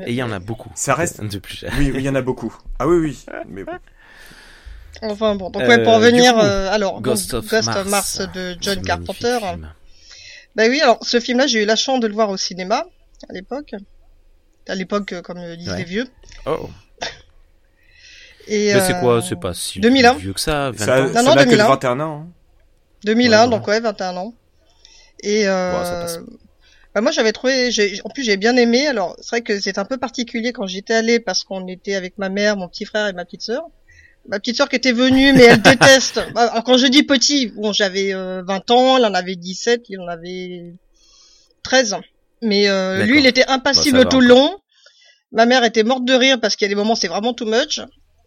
Et 0.06 0.10
il 0.10 0.14
y 0.14 0.22
en 0.22 0.32
a 0.32 0.38
beaucoup. 0.38 0.70
Ça 0.74 0.94
reste 0.94 1.22
de 1.22 1.38
plus 1.38 1.56
cher. 1.56 1.72
Oui, 1.78 1.92
il 1.94 2.00
y 2.00 2.08
en 2.08 2.14
a 2.14 2.22
beaucoup. 2.22 2.54
Ah 2.78 2.86
oui, 2.86 2.96
oui. 2.96 3.24
Mais 3.48 3.64
Enfin 5.00 5.34
bon, 5.34 5.50
donc 5.50 5.62
ouais, 5.62 5.82
pour 5.82 5.94
euh, 5.94 5.96
revenir, 5.96 6.36
alors 6.36 7.00
Ghost, 7.00 7.34
of, 7.34 7.50
Mars, 7.86 8.20
de 8.34 8.56
John 8.60 8.82
Carpenter. 8.82 9.38
Bah 10.54 10.64
oui, 10.68 10.80
alors 10.80 10.98
ce 11.02 11.18
film-là, 11.18 11.46
j'ai 11.46 11.62
eu 11.62 11.66
la 11.66 11.76
chance 11.76 11.98
de 12.00 12.06
le 12.06 12.14
voir 12.14 12.28
au 12.28 12.36
cinéma 12.36 12.84
à 13.28 13.32
l'époque. 13.32 13.74
À 14.68 14.74
l'époque, 14.74 15.14
comme 15.22 15.38
disent 15.56 15.74
les 15.74 15.84
vieux. 15.84 16.06
Oh. 16.46 16.68
Et, 18.48 18.74
mais 18.74 18.80
c'est 18.80 18.98
quoi 19.00 19.22
C'est 19.22 19.38
pas 19.38 19.54
si 19.54 19.80
2001. 19.80 20.14
vieux 20.14 20.32
que 20.32 20.40
ça 20.40 20.70
20 20.70 20.84
ça, 20.84 21.02
ans 21.02 21.08
Non, 21.14 21.22
non, 21.22 21.34
2001. 21.36 21.68
21 21.68 22.00
ans. 22.00 22.26
2001, 23.04 23.48
donc 23.48 23.66
ouais, 23.66 23.80
21 23.80 24.16
ans. 24.16 24.34
Et 25.22 25.46
bah, 26.94 27.00
moi 27.00 27.10
j'avais 27.10 27.32
trouvé, 27.32 27.70
en 28.04 28.10
plus 28.10 28.22
j'ai 28.22 28.36
bien 28.36 28.56
aimé. 28.56 28.86
Alors 28.86 29.16
c'est 29.20 29.30
vrai 29.30 29.40
que 29.42 29.58
c'est 29.60 29.78
un 29.78 29.84
peu 29.84 29.96
particulier 29.96 30.52
quand 30.52 30.66
j'étais 30.66 30.94
allée 30.94 31.20
parce 31.20 31.42
qu'on 31.44 31.66
était 31.66 31.94
avec 31.94 32.18
ma 32.18 32.28
mère, 32.28 32.56
mon 32.56 32.68
petit 32.68 32.84
frère 32.84 33.08
et 33.08 33.12
ma 33.12 33.24
petite 33.24 33.42
sœur. 33.42 33.64
Ma 34.28 34.38
petite 34.38 34.56
sœur 34.56 34.68
qui 34.68 34.76
était 34.76 34.92
venue, 34.92 35.32
mais 35.32 35.44
elle 35.44 35.62
déteste. 35.62 36.20
Bah, 36.34 36.42
alors, 36.52 36.64
quand 36.64 36.76
je 36.76 36.86
dis 36.86 37.02
petit, 37.02 37.46
bon 37.46 37.72
j'avais 37.72 38.12
20 38.12 38.70
ans, 38.70 38.98
elle 38.98 39.06
en 39.06 39.14
avait 39.14 39.36
17, 39.36 39.84
il 39.88 40.00
en 40.00 40.08
avait 40.08 40.74
13. 41.64 41.96
Mais 42.42 42.68
euh, 42.68 43.04
lui, 43.04 43.20
il 43.20 43.26
était 43.26 43.46
impassible 43.46 44.06
tout 44.08 44.20
le 44.20 44.26
long. 44.26 44.58
Ma 45.30 45.46
mère 45.46 45.64
était 45.64 45.84
morte 45.84 46.04
de 46.04 46.12
rire 46.12 46.38
parce 46.40 46.56
qu'il 46.56 46.66
y 46.66 46.70
a 46.70 46.74
des 46.74 46.74
moments 46.74 46.94
c'est 46.94 47.08
vraiment 47.08 47.32
too 47.32 47.46
much. 47.46 47.80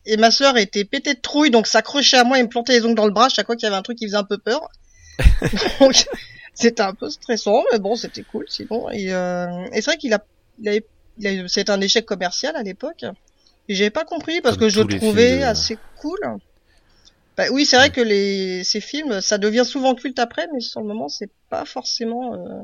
Et 0.06 0.18
ma 0.18 0.32
sœur 0.32 0.58
était 0.58 0.86
pétée 0.86 1.14
de 1.14 1.20
trouille, 1.20 1.50
donc 1.50 1.68
s'accrochait 1.68 2.18
à 2.18 2.24
moi 2.24 2.40
et 2.40 2.44
me 2.44 2.48
plantait 2.48 2.74
les 2.74 2.86
ongles 2.86 2.96
dans 2.96 3.06
le 3.06 3.12
bras 3.12 3.30
chaque 3.30 3.48
fois 3.48 3.56
qu'il 3.56 3.66
y 3.66 3.68
avait 3.68 3.76
un 3.76 3.82
truc 3.82 3.98
qui 3.98 4.06
faisait 4.06 4.18
un 4.18 4.24
peu 4.24 4.38
peur. 4.38 4.70
donc 5.80 6.06
c'était 6.54 6.82
un 6.82 6.94
peu 6.94 7.10
stressant, 7.10 7.64
mais 7.72 7.80
bon, 7.80 7.96
c'était 7.96 8.24
cool 8.24 8.46
sinon. 8.48 8.90
Et, 8.92 9.14
euh, 9.14 9.66
et 9.74 9.82
c'est 9.82 9.92
vrai 9.92 9.98
qu'il 9.98 10.14
a, 10.14 10.24
il 10.62 10.84
c'est 11.48 11.70
un 11.70 11.82
échec 11.82 12.06
commercial 12.06 12.56
à 12.56 12.64
l'époque. 12.64 13.06
Et 13.68 13.76
j'avais 13.76 13.90
pas 13.90 14.06
compris 14.06 14.42
parce 14.42 14.58
que 14.58 14.70
je 14.70 14.82
le 14.82 14.98
trouvais 14.98 15.44
assez 15.44 15.78
cool. 16.00 16.20
Bah, 17.38 17.46
oui, 17.52 17.66
c'est 17.66 17.76
vrai 17.76 17.90
que 17.90 18.02
les 18.02 18.64
ces 18.64 18.80
films, 18.80 19.22
ça 19.22 19.38
devient 19.38 19.66
souvent 19.66 19.96
culte 19.96 20.20
après, 20.20 20.48
mais 20.54 20.62
sur 20.62 20.82
le 20.82 20.88
moment, 20.88 21.10
c'est 21.10 21.30
pas 21.50 21.66
forcément. 21.66 22.34
Euh... 22.36 22.62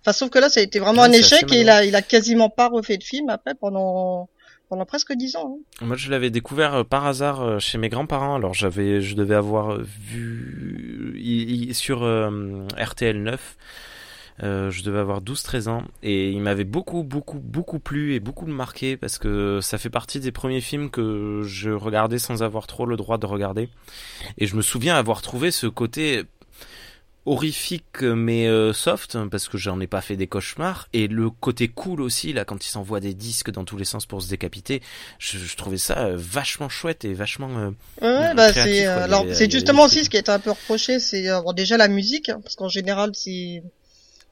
Enfin, 0.00 0.12
sauf 0.12 0.30
que 0.30 0.38
là, 0.38 0.48
ça 0.48 0.60
a 0.60 0.62
été 0.62 0.78
vraiment 0.78 1.02
un 1.02 1.12
échec 1.12 1.50
et 1.52 1.60
il 1.60 1.70
a, 1.70 1.84
il 1.84 1.94
a 1.94 2.02
quasiment 2.02 2.50
pas 2.50 2.68
refait 2.68 2.98
de 2.98 3.04
film 3.04 3.30
après 3.30 3.54
pendant 3.54 4.28
pendant 4.72 4.86
presque 4.86 5.12
dix 5.12 5.36
ans. 5.36 5.58
Hein. 5.82 5.84
Moi, 5.84 5.96
je 5.96 6.10
l'avais 6.10 6.30
découvert 6.30 6.72
euh, 6.76 6.82
par 6.82 7.04
hasard 7.04 7.42
euh, 7.42 7.58
chez 7.58 7.76
mes 7.76 7.90
grands-parents. 7.90 8.36
Alors, 8.36 8.54
j'avais, 8.54 9.02
je 9.02 9.14
devais 9.14 9.34
avoir 9.34 9.76
vu 9.82 11.14
sur 11.74 12.00
RTL 12.78 13.22
9. 13.22 13.56
Euh, 14.42 14.70
je 14.70 14.82
devais 14.82 14.98
avoir 14.98 15.20
12-13 15.20 15.68
ans 15.68 15.82
et 16.02 16.30
il 16.30 16.40
m'avait 16.40 16.64
beaucoup 16.64 17.02
beaucoup 17.02 17.38
beaucoup 17.38 17.78
plu 17.78 18.14
et 18.14 18.20
beaucoup 18.20 18.46
marqué 18.46 18.96
parce 18.96 19.18
que 19.18 19.60
ça 19.60 19.76
fait 19.76 19.90
partie 19.90 20.20
des 20.20 20.32
premiers 20.32 20.62
films 20.62 20.88
que 20.88 21.42
je 21.44 21.68
regardais 21.68 22.18
sans 22.18 22.42
avoir 22.42 22.66
trop 22.66 22.86
le 22.86 22.96
droit 22.96 23.18
de 23.18 23.26
regarder 23.26 23.68
et 24.38 24.46
je 24.46 24.56
me 24.56 24.62
souviens 24.62 24.96
avoir 24.96 25.20
trouvé 25.20 25.50
ce 25.50 25.66
côté 25.66 26.24
horrifique 27.24 28.02
mais 28.02 28.46
euh, 28.48 28.72
soft 28.72 29.16
parce 29.30 29.48
que 29.48 29.56
j'en 29.56 29.80
ai 29.80 29.86
pas 29.86 30.00
fait 30.00 30.16
des 30.16 30.26
cauchemars. 30.26 30.88
Et 30.92 31.06
le 31.06 31.30
côté 31.30 31.68
cool 31.68 32.00
aussi 32.00 32.32
là 32.32 32.44
quand 32.44 32.64
il 32.66 32.68
s'envoie 32.68 33.00
des 33.00 33.14
disques 33.14 33.50
dans 33.50 33.64
tous 33.64 33.76
les 33.76 33.84
sens 33.84 34.06
pour 34.06 34.22
se 34.22 34.28
décapiter 34.28 34.82
je, 35.18 35.38
je 35.38 35.56
trouvais 35.56 35.78
ça 35.78 35.98
euh, 35.98 36.16
vachement 36.16 36.68
chouette 36.68 37.04
et 37.04 37.14
vachement 37.14 37.50
euh, 37.58 37.70
ouais, 38.02 38.34
bah 38.34 38.52
c'est 38.52 38.86
alors 38.86 39.24
c'est 39.32 39.50
justement 39.50 39.84
aussi 39.84 40.04
ce 40.04 40.10
qui 40.10 40.16
est 40.16 40.28
un 40.28 40.40
peu 40.40 40.50
reproché 40.50 40.98
c'est 40.98 41.28
bon, 41.42 41.52
déjà 41.52 41.76
la 41.76 41.88
musique 41.88 42.28
hein, 42.28 42.40
parce 42.42 42.56
qu'en 42.56 42.68
général 42.68 43.12
c'est 43.14 43.62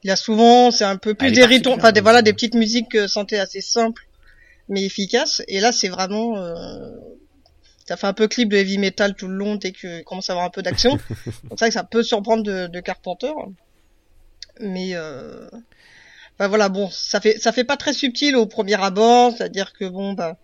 il 0.03 0.07
y 0.07 0.11
a 0.11 0.15
souvent 0.15 0.71
c'est 0.71 0.83
un 0.83 0.97
peu 0.97 1.13
plus 1.13 1.31
des 1.31 1.45
rythmes 1.45 1.71
enfin 1.71 1.91
des 1.91 2.01
voilà 2.01 2.21
des 2.21 2.33
petites 2.33 2.55
musiques 2.55 2.97
santé 3.07 3.39
assez 3.39 3.61
simples 3.61 4.05
mais 4.67 4.83
efficaces. 4.83 5.43
Et 5.47 5.59
là 5.59 5.71
c'est 5.71 5.89
vraiment 5.89 6.35
ça 7.85 7.97
fait 7.97 8.07
un 8.07 8.13
peu 8.13 8.27
clip 8.27 8.49
de 8.49 8.57
heavy 8.57 8.77
metal 8.77 9.15
tout 9.15 9.27
le 9.27 9.35
long 9.35 9.55
dès 9.55 9.71
que 9.71 10.03
commence 10.03 10.29
à 10.29 10.33
avoir 10.33 10.45
un 10.45 10.49
peu 10.49 10.61
d'action. 10.61 10.97
Donc 11.49 11.59
que 11.59 11.71
ça 11.71 11.83
peut 11.83 12.03
surprendre 12.03 12.43
de, 12.43 12.67
de 12.67 12.79
Carpenter. 12.79 13.31
Mais 14.59 14.91
euh... 14.93 15.49
bah 16.37 16.47
voilà, 16.47 16.69
bon, 16.69 16.89
ça 16.89 17.19
fait 17.19 17.39
ça 17.39 17.51
fait 17.51 17.63
pas 17.63 17.77
très 17.77 17.93
subtil 17.93 18.35
au 18.35 18.45
premier 18.45 18.81
abord, 18.81 19.33
c'est-à-dire 19.35 19.73
que 19.73 19.85
bon 19.85 20.13
bah, 20.13 20.37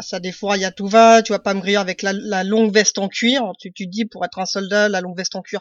ça 0.00 0.20
des 0.20 0.32
fois 0.32 0.56
il 0.56 0.60
y 0.60 0.64
a 0.64 0.70
tout 0.70 0.88
va, 0.88 1.22
tu 1.22 1.32
vas 1.32 1.38
pas 1.38 1.54
me 1.54 1.60
griller 1.60 1.76
avec 1.76 2.02
la, 2.02 2.12
la, 2.12 2.44
longue 2.44 2.72
veste 2.72 2.98
en 2.98 3.08
cuir. 3.08 3.52
Tu 3.58 3.72
tu 3.72 3.86
dis 3.86 4.04
pour 4.04 4.24
être 4.24 4.38
un 4.38 4.46
soldat, 4.46 4.88
la 4.88 5.00
longue 5.00 5.16
veste 5.16 5.36
en 5.36 5.42
cuir, 5.42 5.60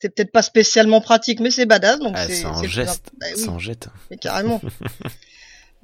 c'est 0.00 0.14
peut-être 0.14 0.32
pas 0.32 0.42
spécialement 0.42 1.00
pratique, 1.00 1.40
mais 1.40 1.50
c'est 1.50 1.66
badass. 1.66 1.98
Donc 1.98 2.14
ah, 2.16 2.26
c'est 2.28 2.44
un 2.44 2.62
geste, 2.64 3.10
bah, 3.18 3.26
oui. 3.36 3.60
jette. 3.60 3.88
Mais 4.10 4.16
carrément. 4.16 4.60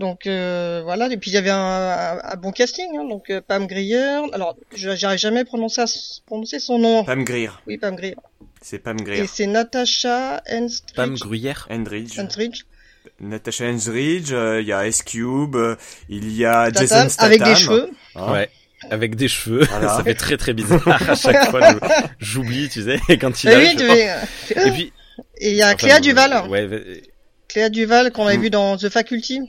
Donc 0.02 0.26
euh, 0.26 0.80
voilà, 0.82 1.06
et 1.12 1.16
puis 1.16 1.30
il 1.30 1.34
y 1.34 1.36
avait 1.36 1.48
un, 1.48 2.18
un, 2.24 2.34
bon 2.34 2.50
casting, 2.50 2.88
hein, 2.98 3.04
donc 3.08 3.30
euh, 3.30 3.40
Pam 3.40 3.68
Grier. 3.68 4.18
Alors, 4.32 4.56
j'arrive 4.74 5.20
jamais 5.20 5.40
à 5.40 5.44
prononcer, 5.44 5.84
prononcer 6.26 6.58
son 6.58 6.80
nom. 6.80 7.04
Pam 7.04 7.22
Grier. 7.22 7.50
Oui, 7.68 7.78
Pam 7.78 7.94
Grier. 7.94 8.16
C'est 8.60 8.80
Pam 8.80 9.00
Grier. 9.00 9.22
Et 9.22 9.26
c'est 9.28 9.46
Natasha 9.46 10.42
Henstridge. 10.50 10.96
Pam 10.96 11.14
Grier. 11.14 11.54
Hendridge. 11.70 12.18
Hendridge. 12.18 12.62
Natasha 13.20 13.66
Hendridge, 13.66 14.32
euh, 14.32 14.60
il 14.60 14.66
y 14.66 14.72
a 14.72 14.88
Ice 14.88 15.04
Cube, 15.04 15.54
euh, 15.54 15.76
il 16.08 16.32
y 16.36 16.44
a 16.44 16.68
Jason 16.72 17.08
Statham. 17.08 17.26
Avec 17.26 17.44
des 17.44 17.54
cheveux. 17.54 17.90
Ah. 18.16 18.32
Ouais. 18.32 18.50
Avec 18.90 19.14
des 19.14 19.28
cheveux, 19.28 19.64
voilà. 19.70 19.88
ça 19.96 20.02
fait 20.02 20.14
très 20.14 20.36
très 20.36 20.52
bizarre 20.52 20.82
à 20.88 21.14
chaque 21.14 21.48
fois. 21.48 21.78
J'oublie, 22.18 22.68
tu 22.68 22.82
sais, 22.82 22.98
quand 23.20 23.44
il 23.44 23.50
a. 23.50 23.56
Oui, 23.56 23.76
tu 23.76 23.84
Et 23.84 24.70
puis. 24.72 24.92
Et 25.38 25.50
il 25.50 25.56
y 25.56 25.62
a 25.62 25.66
enfin, 25.66 25.76
Cléa 25.76 26.00
Duval. 26.00 26.48
Ouais. 26.48 27.02
Cléa 27.46 27.68
Duval 27.68 28.10
qu'on 28.10 28.26
avait 28.26 28.38
mm. 28.38 28.42
vu 28.42 28.50
dans 28.50 28.76
The 28.76 28.88
Faculty 28.88 29.42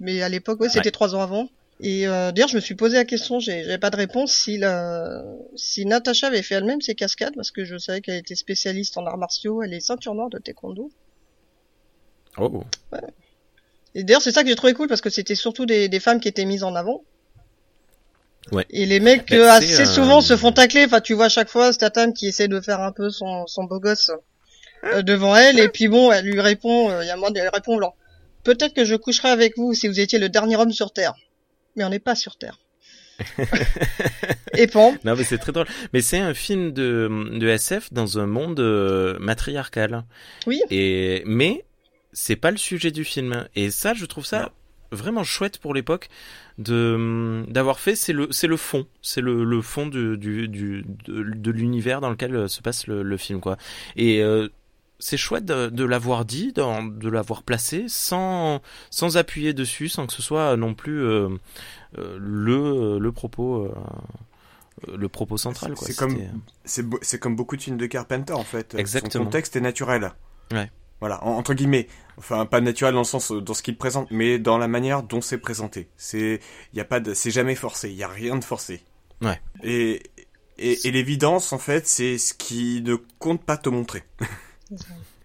mais 0.00 0.22
à 0.22 0.28
l'époque, 0.28 0.60
ouais, 0.60 0.68
c'était 0.68 0.90
trois 0.90 1.14
ans 1.14 1.20
avant. 1.20 1.48
Et 1.80 2.06
euh, 2.06 2.30
d'ailleurs, 2.30 2.48
je 2.48 2.56
me 2.56 2.60
suis 2.60 2.76
posé 2.76 2.96
la 2.96 3.04
question, 3.04 3.40
j'avais 3.40 3.78
pas 3.78 3.90
de 3.90 3.96
réponse, 3.96 4.32
si, 4.32 4.58
la... 4.58 5.24
si 5.56 5.84
Natacha 5.86 6.28
avait 6.28 6.42
fait 6.42 6.54
elle-même 6.54 6.80
ses 6.80 6.94
cascades, 6.94 7.34
parce 7.34 7.50
que 7.50 7.64
je 7.64 7.76
savais 7.78 8.00
qu'elle 8.00 8.16
était 8.16 8.36
spécialiste 8.36 8.96
en 8.96 9.06
arts 9.06 9.18
martiaux, 9.18 9.62
elle 9.62 9.74
est 9.74 9.80
ceinture 9.80 10.14
noire 10.14 10.30
de 10.30 10.38
taekwondo. 10.38 10.90
Oh. 12.38 12.62
Ouais. 12.92 13.00
Et 13.96 14.04
d'ailleurs, 14.04 14.22
c'est 14.22 14.32
ça 14.32 14.42
que 14.42 14.48
j'ai 14.48 14.54
trouvé 14.54 14.72
cool, 14.74 14.88
parce 14.88 15.00
que 15.00 15.10
c'était 15.10 15.34
surtout 15.34 15.66
des, 15.66 15.88
des, 15.88 16.00
femmes 16.00 16.20
qui 16.20 16.28
étaient 16.28 16.44
mises 16.44 16.62
en 16.62 16.74
avant. 16.74 17.02
Ouais. 18.52 18.66
Et 18.70 18.86
les 18.86 19.00
mecs 19.00 19.32
euh, 19.32 19.48
assez 19.48 19.82
euh... 19.82 19.86
souvent 19.86 20.20
se 20.20 20.36
font 20.36 20.52
tacler, 20.52 20.84
enfin 20.84 21.00
tu 21.00 21.14
vois 21.14 21.26
à 21.26 21.30
chaque 21.30 21.48
fois 21.48 21.72
Statham 21.72 22.12
qui 22.12 22.26
essaie 22.26 22.46
de 22.46 22.60
faire 22.60 22.80
un 22.80 22.92
peu 22.92 23.08
son, 23.08 23.46
son 23.46 23.64
beau 23.64 23.80
gosse 23.80 24.10
euh, 24.84 25.00
devant 25.00 25.34
elle, 25.34 25.58
et 25.58 25.68
puis 25.68 25.88
bon, 25.88 26.12
elle 26.12 26.26
lui 26.26 26.40
répond, 26.40 26.90
euh, 26.90 27.02
il 27.02 27.06
y 27.06 27.10
a 27.10 27.16
moins, 27.16 27.32
elle 27.34 27.48
répond 27.48 27.80
genre 27.80 27.96
Peut-être 28.44 28.74
que 28.74 28.84
je 28.84 28.94
coucherai 28.94 29.28
avec 29.28 29.56
vous 29.56 29.74
si 29.74 29.88
vous 29.88 30.00
étiez 30.00 30.18
le 30.18 30.28
dernier 30.28 30.56
homme 30.56 30.72
sur 30.72 30.92
Terre. 30.92 31.14
Mais 31.76 31.84
on 31.84 31.88
n'est 31.88 31.98
pas 31.98 32.14
sur 32.14 32.36
Terre. 32.36 32.58
et 34.56 34.66
bon. 34.66 34.96
Non, 35.04 35.14
mais 35.16 35.24
c'est 35.24 35.38
très 35.38 35.52
drôle. 35.52 35.66
Mais 35.92 36.02
c'est 36.02 36.18
un 36.18 36.34
film 36.34 36.72
de, 36.72 37.38
de 37.38 37.46
SF 37.48 37.92
dans 37.92 38.18
un 38.18 38.26
monde 38.26 38.60
euh, 38.60 39.18
matriarcal. 39.18 40.04
Oui. 40.46 40.60
Et, 40.70 41.22
mais 41.26 41.64
c'est 42.12 42.36
pas 42.36 42.50
le 42.50 42.56
sujet 42.56 42.90
du 42.90 43.04
film. 43.04 43.48
Et 43.54 43.70
ça, 43.70 43.94
je 43.94 44.04
trouve 44.04 44.26
ça 44.26 44.40
non. 44.42 44.48
vraiment 44.90 45.24
chouette 45.24 45.58
pour 45.58 45.74
l'époque 45.74 46.08
de 46.58 47.44
d'avoir 47.48 47.80
fait 47.80 47.96
c'est 47.96 48.12
le 48.12 48.28
c'est 48.30 48.46
le 48.46 48.56
fond 48.56 48.86
c'est 49.02 49.20
le, 49.20 49.42
le 49.42 49.60
fond 49.60 49.88
du, 49.88 50.16
du, 50.16 50.46
du 50.46 50.84
de, 51.04 51.24
de 51.34 51.50
l'univers 51.50 52.00
dans 52.00 52.10
lequel 52.10 52.36
euh, 52.36 52.46
se 52.46 52.62
passe 52.62 52.86
le, 52.86 53.02
le 53.02 53.16
film 53.16 53.40
quoi 53.40 53.56
et 53.96 54.22
euh, 54.22 54.46
c'est 54.98 55.16
chouette 55.16 55.44
de, 55.44 55.68
de 55.68 55.84
l'avoir 55.84 56.24
dit, 56.24 56.52
de, 56.52 56.98
de 56.98 57.08
l'avoir 57.08 57.42
placé, 57.42 57.86
sans, 57.88 58.60
sans 58.90 59.16
appuyer 59.16 59.52
dessus, 59.52 59.88
sans 59.88 60.06
que 60.06 60.12
ce 60.12 60.22
soit 60.22 60.56
non 60.56 60.74
plus 60.74 61.02
euh, 61.02 61.28
euh, 61.98 62.16
le, 62.18 62.98
le 62.98 63.12
propos. 63.12 63.64
Euh, 63.64 63.74
le 64.92 65.08
propos 65.08 65.38
central 65.38 65.72
c'est 65.80 65.96
comme 65.96 66.18
c'est 66.64 66.84
c'est 67.00 67.18
comme 67.18 67.36
beaucoup 67.36 67.56
de 67.56 67.62
films 67.62 67.78
de 67.78 67.86
Carpenter 67.86 68.32
en 68.34 68.42
fait. 68.44 68.74
Exactement. 68.74 69.12
son 69.12 69.24
contexte 69.24 69.56
est 69.56 69.60
naturel. 69.60 70.12
Ouais. 70.52 70.70
Voilà 71.00 71.24
entre 71.24 71.54
guillemets. 71.54 71.88
Enfin 72.18 72.44
pas 72.44 72.60
naturel 72.60 72.92
dans 72.92 73.00
le 73.00 73.04
sens 73.04 73.30
dans 73.30 73.54
ce 73.54 73.62
qu'il 73.62 73.78
présente 73.78 74.10
mais 74.10 74.38
dans 74.38 74.58
la 74.58 74.68
manière 74.68 75.02
dont 75.02 75.20
c'est 75.20 75.38
présenté. 75.38 75.88
C'est 75.96 76.40
il 76.72 76.76
y 76.76 76.80
a 76.80 76.84
pas 76.84 77.00
c'est 77.14 77.30
jamais 77.30 77.54
forcé. 77.54 77.88
Il 77.88 77.96
y 77.96 78.02
a 78.02 78.08
rien 78.08 78.36
de 78.36 78.44
forcé. 78.44 78.82
Ouais. 79.22 79.40
Et 79.62 80.02
et, 80.58 80.86
et 80.86 80.90
l'évidence 80.90 81.52
en 81.52 81.58
fait 81.58 81.86
c'est 81.86 82.18
ce 82.18 82.34
qui 82.34 82.82
ne 82.82 82.96
compte 83.18 83.42
pas 83.42 83.56
te 83.56 83.68
montrer 83.68 84.02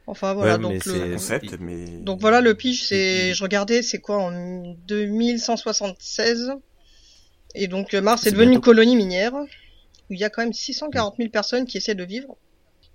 Enfin 0.08 0.34
voilà, 0.34 0.56
ouais, 0.56 0.60
donc 0.60 0.86
le 0.86 1.14
concept, 1.14 1.60
mais... 1.60 1.86
donc 1.86 2.20
voilà 2.20 2.42
le 2.42 2.56
pitch, 2.56 2.82
c'est 2.82 3.34
je 3.34 3.44
regardais, 3.44 3.84
c'est 3.84 4.00
quoi 4.00 4.18
en 4.18 4.74
2176 4.88 6.54
et 7.54 7.68
donc 7.68 7.94
Mars 7.94 8.26
est, 8.26 8.30
est 8.30 8.32
devenu 8.32 8.54
une 8.54 8.62
colonie 8.62 8.96
minière 8.96 9.36
où 9.36 10.14
il 10.14 10.20
y 10.20 10.24
a 10.24 10.30
quand 10.30 10.42
même 10.42 10.54
640 10.54 11.18
000 11.18 11.30
personnes 11.30 11.66
qui 11.66 11.78
essaient 11.78 11.96
de 11.96 12.04
vivre. 12.04 12.38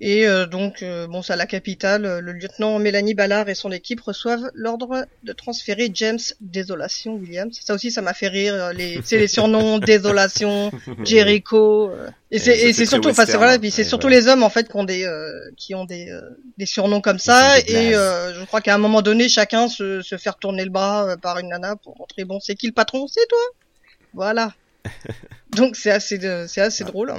Et 0.01 0.27
euh, 0.27 0.47
donc, 0.47 0.83
euh, 0.83 1.07
bon, 1.07 1.23
c'est 1.23 1.33
à 1.33 1.37
la 1.37 1.47
capitale, 1.47 2.19
le 2.19 2.33
lieutenant 2.33 2.79
Mélanie 2.81 3.15
Ballard 3.15 3.49
et 3.49 3.55
son 3.55 3.71
équipe 3.71 4.01
reçoivent 4.01 4.51
l'ordre 4.53 5.07
de 5.23 5.33
transférer 5.33 5.89
James 5.95 6.19
Désolation 6.41 7.15
Williams. 7.15 7.57
Ça 7.63 7.75
aussi, 7.75 7.93
ça 7.93 8.03
m'a 8.03 8.13
fait 8.13 8.27
rire, 8.27 8.55
euh, 8.55 8.73
les, 8.73 9.01
c'est 9.05 9.19
les 9.19 9.29
surnoms 9.29 9.79
Désolation, 9.85 10.73
Jericho. 11.05 11.91
Euh, 11.91 12.11
et 12.33 12.41
c'est, 12.41 12.59
et 12.59 12.73
c'est 12.73 12.87
surtout, 12.87 13.11
enfin, 13.11 13.25
c'est 13.25 13.37
voilà, 13.37 13.57
puis 13.59 13.71
c'est 13.71 13.85
surtout 13.85 14.09
les 14.09 14.27
hommes 14.27 14.43
en 14.43 14.51
fait 14.51 14.69
qui 14.69 14.77
ont 14.77 14.85
des, 14.85 15.05
euh, 15.05 15.31
qui 15.57 15.77
ont 15.77 15.85
des, 15.85 16.09
des 16.59 16.67
surnoms 16.67 17.01
comme 17.01 17.21
ça. 17.21 17.61
Et 17.61 17.93
je 17.93 18.45
crois 18.47 18.61
qu'à 18.61 18.75
un 18.75 18.79
moment 18.79 19.01
donné, 19.01 19.29
chacun 19.29 19.69
se, 19.69 20.03
se 20.03 20.17
fait 20.17 20.31
retourner 20.31 20.65
le 20.65 20.71
bras 20.71 21.17
par 21.23 21.39
une 21.39 21.49
nana 21.49 21.77
pour 21.77 21.97
montrer, 21.99 22.25
bon, 22.25 22.41
c'est 22.41 22.57
qui 22.57 22.67
le 22.67 22.73
patron, 22.73 23.07
c'est 23.07 23.27
toi. 23.29 23.39
Voilà. 24.13 24.53
donc 25.57 25.77
c'est 25.77 25.93
assez, 25.93 26.19
c'est 26.49 26.61
assez 26.61 26.83
ah. 26.83 26.91
drôle. 26.91 27.15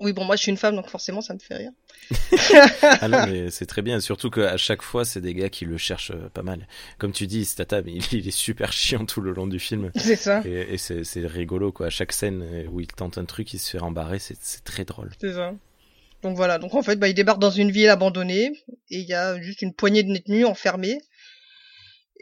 Oui, 0.00 0.12
bon, 0.12 0.24
moi 0.24 0.36
je 0.36 0.42
suis 0.42 0.50
une 0.50 0.58
femme, 0.58 0.76
donc 0.76 0.88
forcément 0.88 1.22
ça 1.22 1.34
me 1.34 1.38
fait 1.38 1.56
rire. 1.56 1.72
Ah 3.00 3.08
non, 3.08 3.26
mais 3.26 3.50
c'est 3.50 3.66
très 3.66 3.82
bien. 3.82 4.00
Surtout 4.00 4.30
qu'à 4.30 4.56
chaque 4.56 4.82
fois, 4.82 5.04
c'est 5.04 5.20
des 5.20 5.34
gars 5.34 5.48
qui 5.48 5.64
le 5.64 5.78
cherchent 5.78 6.10
euh, 6.10 6.28
pas 6.32 6.42
mal. 6.42 6.66
Comme 6.98 7.12
tu 7.12 7.26
dis, 7.26 7.44
Statham, 7.44 7.86
il, 7.86 8.02
il 8.12 8.26
est 8.26 8.32
super 8.32 8.72
chiant 8.72 9.06
tout 9.06 9.20
le 9.20 9.32
long 9.32 9.46
du 9.46 9.58
film. 9.58 9.90
C'est 9.94 10.16
ça. 10.16 10.42
Et, 10.44 10.74
et 10.74 10.78
c'est 10.78 11.26
rigolo, 11.26 11.72
quoi. 11.72 11.86
À 11.86 11.90
chaque 11.90 12.12
scène 12.12 12.66
où 12.72 12.80
il 12.80 12.88
tente 12.88 13.18
un 13.18 13.24
truc, 13.24 13.52
il 13.54 13.58
se 13.58 13.70
fait 13.70 13.78
rembarrer, 13.78 14.18
c'est 14.18 14.64
très 14.64 14.84
drôle. 14.84 15.10
C'est 15.20 15.32
ça. 15.32 15.54
Donc 16.22 16.36
voilà, 16.36 16.58
donc 16.58 16.74
en 16.74 16.82
fait, 16.82 16.96
bah, 16.96 17.08
il 17.08 17.14
débarque 17.14 17.38
dans 17.38 17.50
une 17.50 17.70
ville 17.70 17.88
abandonnée 17.88 18.52
et 18.90 18.98
il 18.98 19.06
y 19.06 19.14
a 19.14 19.40
juste 19.40 19.62
une 19.62 19.72
poignée 19.72 20.02
de 20.02 20.12
détenus 20.12 20.46
enfermés. 20.46 21.00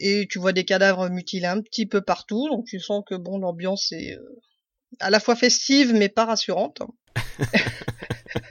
Et 0.01 0.29
tu 0.31 0.39
vois 0.39 0.53
des 0.53 0.65
cadavres 0.65 1.09
mutilés 1.09 1.47
un 1.47 1.61
petit 1.61 1.87
peu 1.87 2.01
partout, 2.01 2.49
donc 2.49 2.67
tu 2.67 2.79
sens 2.79 3.03
que 3.05 3.17
bon, 3.17 3.39
l'ambiance 3.39 3.91
est 3.91 4.15
euh, 4.15 4.41
à 5.01 5.11
la 5.11 5.19
fois 5.19 5.35
festive 5.35 5.93
mais 5.93 6.09
pas 6.09 6.27
rassurante. 6.27 6.83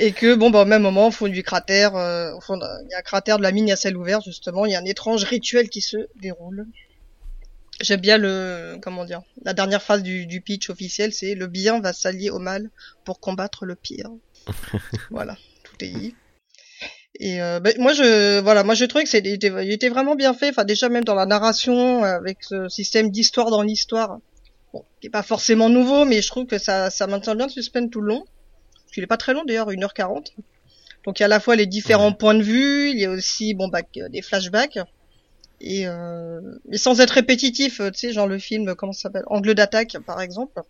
et 0.00 0.12
que 0.12 0.36
bon, 0.36 0.50
bah, 0.50 0.62
au 0.62 0.64
même 0.64 0.82
moment, 0.82 1.08
au 1.08 1.10
fond 1.10 1.26
du 1.26 1.42
cratère, 1.42 1.96
euh, 1.96 2.32
au 2.32 2.40
fond, 2.40 2.56
il 2.56 2.90
y 2.90 2.94
a 2.94 2.98
un 2.98 3.02
cratère 3.02 3.36
de 3.36 3.42
la 3.42 3.50
mine 3.50 3.68
à 3.70 3.76
ciel 3.76 3.96
ouvert 3.96 4.20
justement, 4.20 4.64
il 4.64 4.72
y 4.72 4.76
a 4.76 4.78
un 4.78 4.84
étrange 4.84 5.24
rituel 5.24 5.68
qui 5.68 5.80
se 5.80 5.96
déroule. 6.20 6.66
J'aime 7.80 8.00
bien 8.00 8.16
le, 8.16 8.78
comment 8.80 9.04
dire, 9.04 9.22
la 9.44 9.54
dernière 9.54 9.82
phrase 9.82 10.04
du, 10.04 10.40
pitch 10.40 10.70
officiel, 10.70 11.12
c'est 11.12 11.34
le 11.34 11.48
bien 11.48 11.80
va 11.80 11.92
s'allier 11.92 12.30
au 12.30 12.38
mal 12.38 12.70
pour 13.04 13.18
combattre 13.18 13.64
le 13.64 13.74
pire. 13.74 14.10
voilà, 15.10 15.36
tout 15.64 15.74
est 15.80 15.88
dit. 15.88 16.14
Et 17.20 17.42
euh, 17.42 17.58
ben, 17.58 17.74
moi 17.78 17.92
je 17.92 18.38
voilà, 18.40 18.62
moi 18.62 18.74
je 18.74 18.84
trouvais 18.84 19.02
que 19.02 19.10
c'était 19.10 19.34
il 19.34 19.72
était 19.72 19.88
vraiment 19.88 20.14
bien 20.14 20.32
fait. 20.32 20.50
Enfin 20.50 20.64
déjà 20.64 20.88
même 20.88 21.02
dans 21.02 21.16
la 21.16 21.26
narration 21.26 22.04
avec 22.04 22.38
ce 22.42 22.68
système 22.68 23.10
d'histoire 23.10 23.50
dans 23.50 23.62
l'histoire, 23.62 24.18
bon, 24.72 24.84
qui 25.00 25.08
est 25.08 25.10
pas 25.10 25.24
forcément 25.24 25.68
nouveau, 25.68 26.04
mais 26.04 26.22
je 26.22 26.28
trouve 26.28 26.46
que 26.46 26.58
ça 26.58 26.90
ça 26.90 27.08
maintient 27.08 27.34
bien 27.34 27.46
le 27.46 27.52
suspense 27.52 27.90
tout 27.90 28.00
le 28.00 28.08
long. 28.08 28.24
Il 28.96 29.04
est 29.04 29.06
pas 29.06 29.16
très 29.16 29.34
long 29.34 29.44
d'ailleurs, 29.44 29.70
1h40. 29.70 30.32
Donc 31.04 31.20
il 31.20 31.22
y 31.22 31.24
a 31.24 31.26
à 31.26 31.28
la 31.28 31.40
fois 31.40 31.56
les 31.56 31.66
différents 31.66 32.12
points 32.12 32.34
de 32.34 32.42
vue, 32.42 32.90
il 32.90 32.98
y 32.98 33.04
a 33.04 33.10
aussi 33.10 33.54
bon 33.54 33.68
bah 33.68 33.82
des 34.10 34.22
flashbacks 34.22 34.78
et 35.60 35.86
euh, 35.86 36.40
mais 36.68 36.76
sans 36.76 37.00
être 37.00 37.12
répétitif, 37.12 37.80
tu 37.92 37.98
sais 37.98 38.12
genre 38.12 38.26
le 38.26 38.38
film 38.38 38.74
comment 38.74 38.92
ça 38.92 39.02
s'appelle 39.02 39.24
Angle 39.26 39.54
d'attaque 39.54 39.96
par 40.06 40.20
exemple. 40.20 40.60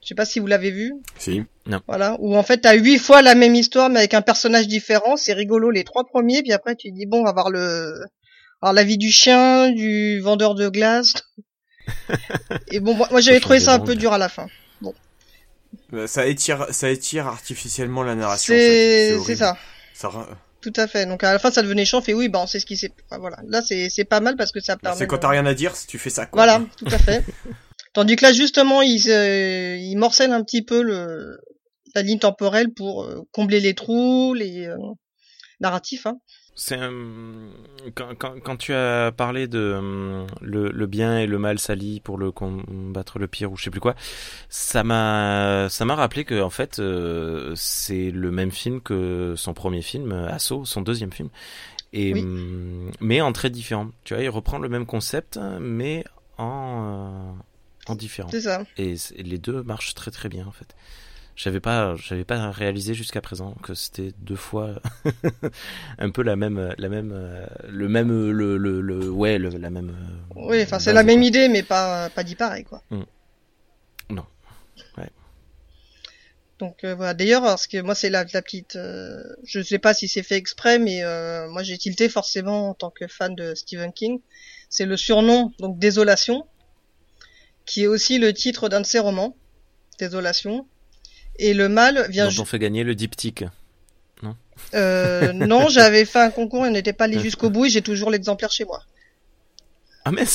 Je 0.00 0.08
sais 0.08 0.14
pas 0.14 0.24
si 0.24 0.40
vous 0.40 0.48
l'avez 0.48 0.70
vu. 0.70 0.94
Si. 1.18 1.42
Non. 1.66 1.80
Voilà. 1.86 2.16
Où 2.18 2.36
en 2.36 2.42
fait 2.42 2.58
t'as 2.58 2.74
huit 2.74 2.98
fois 2.98 3.22
la 3.22 3.34
même 3.34 3.54
histoire 3.54 3.88
mais 3.88 4.00
avec 4.00 4.14
un 4.14 4.22
personnage 4.22 4.66
différent. 4.66 5.16
C'est 5.16 5.32
rigolo 5.32 5.70
les 5.70 5.84
trois 5.84 6.04
premiers. 6.04 6.42
Puis 6.42 6.52
après 6.52 6.74
tu 6.74 6.90
dis 6.90 7.06
bon 7.06 7.20
on 7.20 7.24
va 7.24 7.32
voir 7.32 7.50
le, 7.50 8.00
alors 8.62 8.72
la 8.72 8.84
vie 8.84 8.98
du 8.98 9.10
chien, 9.10 9.70
du 9.70 10.20
vendeur 10.20 10.54
de 10.54 10.68
glace. 10.68 11.12
Et 12.70 12.80
bon 12.80 12.94
moi, 12.94 13.20
j'avais 13.20 13.40
trouvé 13.40 13.60
ça 13.60 13.74
un 13.74 13.80
peu 13.80 13.96
dur 13.96 14.12
à 14.12 14.18
la 14.18 14.28
fin. 14.28 14.48
Bon. 15.90 15.98
Euh, 15.98 16.06
ça 16.06 16.26
étire, 16.26 16.66
ça 16.70 16.90
étire 16.90 17.26
artificiellement 17.26 18.02
la 18.02 18.14
narration. 18.14 18.54
C'est, 18.54 19.18
c'est 19.24 19.36
ça. 19.36 19.56
Ça. 19.94 20.10
Tout 20.60 20.72
à 20.76 20.86
fait. 20.86 21.06
Donc 21.06 21.24
à 21.24 21.32
la 21.32 21.38
fin 21.38 21.50
ça 21.50 21.62
devenait 21.62 21.84
chiant. 21.84 22.00
Fait 22.00 22.14
oui, 22.14 22.28
bah 22.28 22.40
on 22.42 22.46
sait 22.46 22.60
ce 22.60 22.66
qui 22.66 22.76
s'est. 22.76 22.92
Voilà. 23.10 23.38
Là 23.46 23.62
c'est 23.62 23.90
c'est 23.90 24.04
pas 24.04 24.20
mal 24.20 24.36
parce 24.36 24.52
que 24.52 24.60
ça 24.60 24.76
permet. 24.76 24.98
C'est 24.98 25.06
quand 25.06 25.18
t'as 25.18 25.28
rien 25.28 25.46
à 25.46 25.54
dire, 25.54 25.74
tu 25.86 25.98
fais 25.98 26.10
ça. 26.10 26.26
Quoi. 26.26 26.44
Voilà, 26.44 26.64
tout 26.76 26.86
à 26.86 26.98
fait. 26.98 27.24
Tandis 27.92 28.16
que 28.16 28.24
là, 28.24 28.32
justement, 28.32 28.80
il, 28.80 29.10
euh, 29.10 29.76
il 29.76 29.96
morcelle 29.96 30.32
un 30.32 30.42
petit 30.42 30.62
peu 30.62 30.82
le, 30.82 31.38
la 31.94 32.02
ligne 32.02 32.18
temporelle 32.18 32.72
pour 32.72 33.04
euh, 33.04 33.20
combler 33.32 33.60
les 33.60 33.74
trous, 33.74 34.32
les 34.34 34.66
euh, 34.66 34.76
narratifs. 35.60 36.06
Hein. 36.06 36.18
C'est 36.54 36.78
quand, 37.94 38.14
quand, 38.18 38.40
quand, 38.40 38.56
tu 38.56 38.74
as 38.74 39.10
parlé 39.10 39.48
de 39.48 40.26
le, 40.42 40.70
le, 40.70 40.86
bien 40.86 41.18
et 41.18 41.26
le 41.26 41.38
mal 41.38 41.58
s'allient 41.58 42.00
pour 42.00 42.18
le 42.18 42.30
combattre 42.30 43.18
le 43.18 43.26
pire 43.26 43.50
ou 43.50 43.56
je 43.56 43.64
sais 43.64 43.70
plus 43.70 43.80
quoi, 43.80 43.94
ça 44.50 44.84
m'a 44.84 45.68
ça 45.70 45.86
m'a 45.86 45.94
rappelé 45.94 46.24
que 46.24 46.42
en 46.42 46.50
fait 46.50 46.80
c'est 47.56 48.10
le 48.10 48.30
même 48.30 48.50
film 48.50 48.82
que 48.82 49.34
son 49.36 49.54
premier 49.54 49.80
film 49.80 50.12
Assaut, 50.12 50.66
son 50.66 50.82
deuxième 50.82 51.12
film, 51.12 51.30
et 51.94 52.14
mais 53.00 53.22
en 53.22 53.32
très 53.32 53.48
différent. 53.48 53.88
Tu 54.04 54.14
vois, 54.14 54.22
il 54.22 54.28
reprend 54.28 54.58
le 54.58 54.68
même 54.68 54.84
concept 54.84 55.38
mais 55.58 56.04
en 56.36 57.34
en 57.86 57.94
différent. 57.94 58.28
C'est 58.30 58.42
ça. 58.42 58.62
Et, 58.76 58.94
les 59.16 59.38
deux 59.38 59.62
marchent 59.62 59.94
très 59.94 60.10
très 60.10 60.28
bien 60.28 60.46
en 60.46 60.52
fait. 60.52 60.74
J'avais 61.34 61.60
pas, 61.60 61.96
j'avais 61.96 62.24
pas 62.24 62.50
réalisé 62.50 62.92
jusqu'à 62.94 63.20
présent 63.22 63.54
que 63.62 63.74
c'était 63.74 64.12
deux 64.18 64.36
fois 64.36 64.74
un 65.98 66.10
peu 66.10 66.22
la 66.22 66.36
même, 66.36 66.74
la 66.76 66.88
même, 66.88 67.48
le 67.68 67.88
même, 67.88 68.30
le, 68.30 68.58
le, 68.58 68.80
le 68.80 69.10
ouais, 69.10 69.38
la 69.38 69.70
même. 69.70 69.96
Oui, 70.36 70.62
enfin 70.62 70.78
c'est 70.78 70.92
la 70.92 71.02
même 71.02 71.22
idée, 71.22 71.48
mais 71.48 71.62
pas, 71.62 72.10
pas 72.10 72.22
dit 72.22 72.34
pareil 72.34 72.64
quoi. 72.64 72.82
Mm. 72.90 73.02
Non. 74.10 74.26
Ouais. 74.98 75.10
Donc 76.58 76.84
euh, 76.84 76.94
voilà. 76.94 77.14
D'ailleurs, 77.14 77.42
parce 77.42 77.66
que 77.66 77.80
moi 77.80 77.94
c'est 77.94 78.10
la, 78.10 78.24
la 78.32 78.42
petite, 78.42 78.76
euh, 78.76 79.22
je 79.44 79.62
sais 79.62 79.78
pas 79.78 79.94
si 79.94 80.08
c'est 80.08 80.22
fait 80.22 80.36
exprès, 80.36 80.78
mais 80.78 81.02
euh, 81.02 81.48
moi 81.48 81.62
j'ai 81.62 81.78
tilté 81.78 82.08
forcément 82.10 82.70
en 82.70 82.74
tant 82.74 82.90
que 82.90 83.06
fan 83.06 83.34
de 83.34 83.54
Stephen 83.54 83.92
King. 83.92 84.20
C'est 84.68 84.86
le 84.86 84.96
surnom, 84.96 85.52
donc 85.58 85.78
Désolation 85.78 86.46
qui 87.64 87.84
est 87.84 87.86
aussi 87.86 88.18
le 88.18 88.32
titre 88.32 88.68
d'un 88.68 88.80
de 88.80 88.86
ses 88.86 88.98
romans, 88.98 89.36
Désolation. 89.98 90.66
Et 91.36 91.54
le 91.54 91.68
mal 91.68 92.06
vient. 92.10 92.28
Dont 92.28 92.42
on 92.42 92.44
fait 92.44 92.58
gagner 92.58 92.84
le 92.84 92.94
diptyque. 92.94 93.44
Non. 94.22 94.36
Euh, 94.74 95.32
non, 95.32 95.68
j'avais 95.70 96.04
fait 96.04 96.20
un 96.20 96.30
concours 96.30 96.66
et 96.66 96.68
on 96.68 96.72
n'était 96.72 96.92
pas 96.92 97.04
allé 97.04 97.18
jusqu'au 97.18 97.50
bout 97.50 97.66
et 97.66 97.70
j'ai 97.70 97.82
toujours 97.82 98.10
l'exemplaire 98.10 98.50
chez 98.50 98.64
moi. 98.64 98.82
Ah 100.04 100.10
mais 100.10 100.24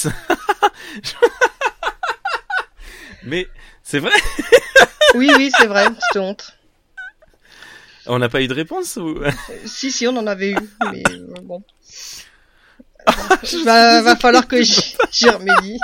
Mais 3.24 3.48
c'est 3.84 4.00
vrai 4.00 4.14
Oui, 5.16 5.30
oui, 5.38 5.52
c'est 5.58 5.68
vrai, 5.68 5.88
c'est 6.14 6.20
honte. 6.20 6.54
On 8.06 8.20
n'a 8.20 8.30
pas 8.30 8.42
eu 8.42 8.48
de 8.48 8.54
réponse 8.54 8.96
ou 8.96 9.20
Si, 9.66 9.92
si, 9.92 10.08
on 10.08 10.16
en 10.16 10.28
avait 10.28 10.52
eu, 10.52 10.58
mais 10.92 11.04
euh, 11.10 11.34
bon. 11.44 11.62
va, 13.66 14.02
va 14.02 14.16
falloir 14.16 14.48
que 14.48 14.62
j'y 14.64 15.30
remédie. 15.30 15.80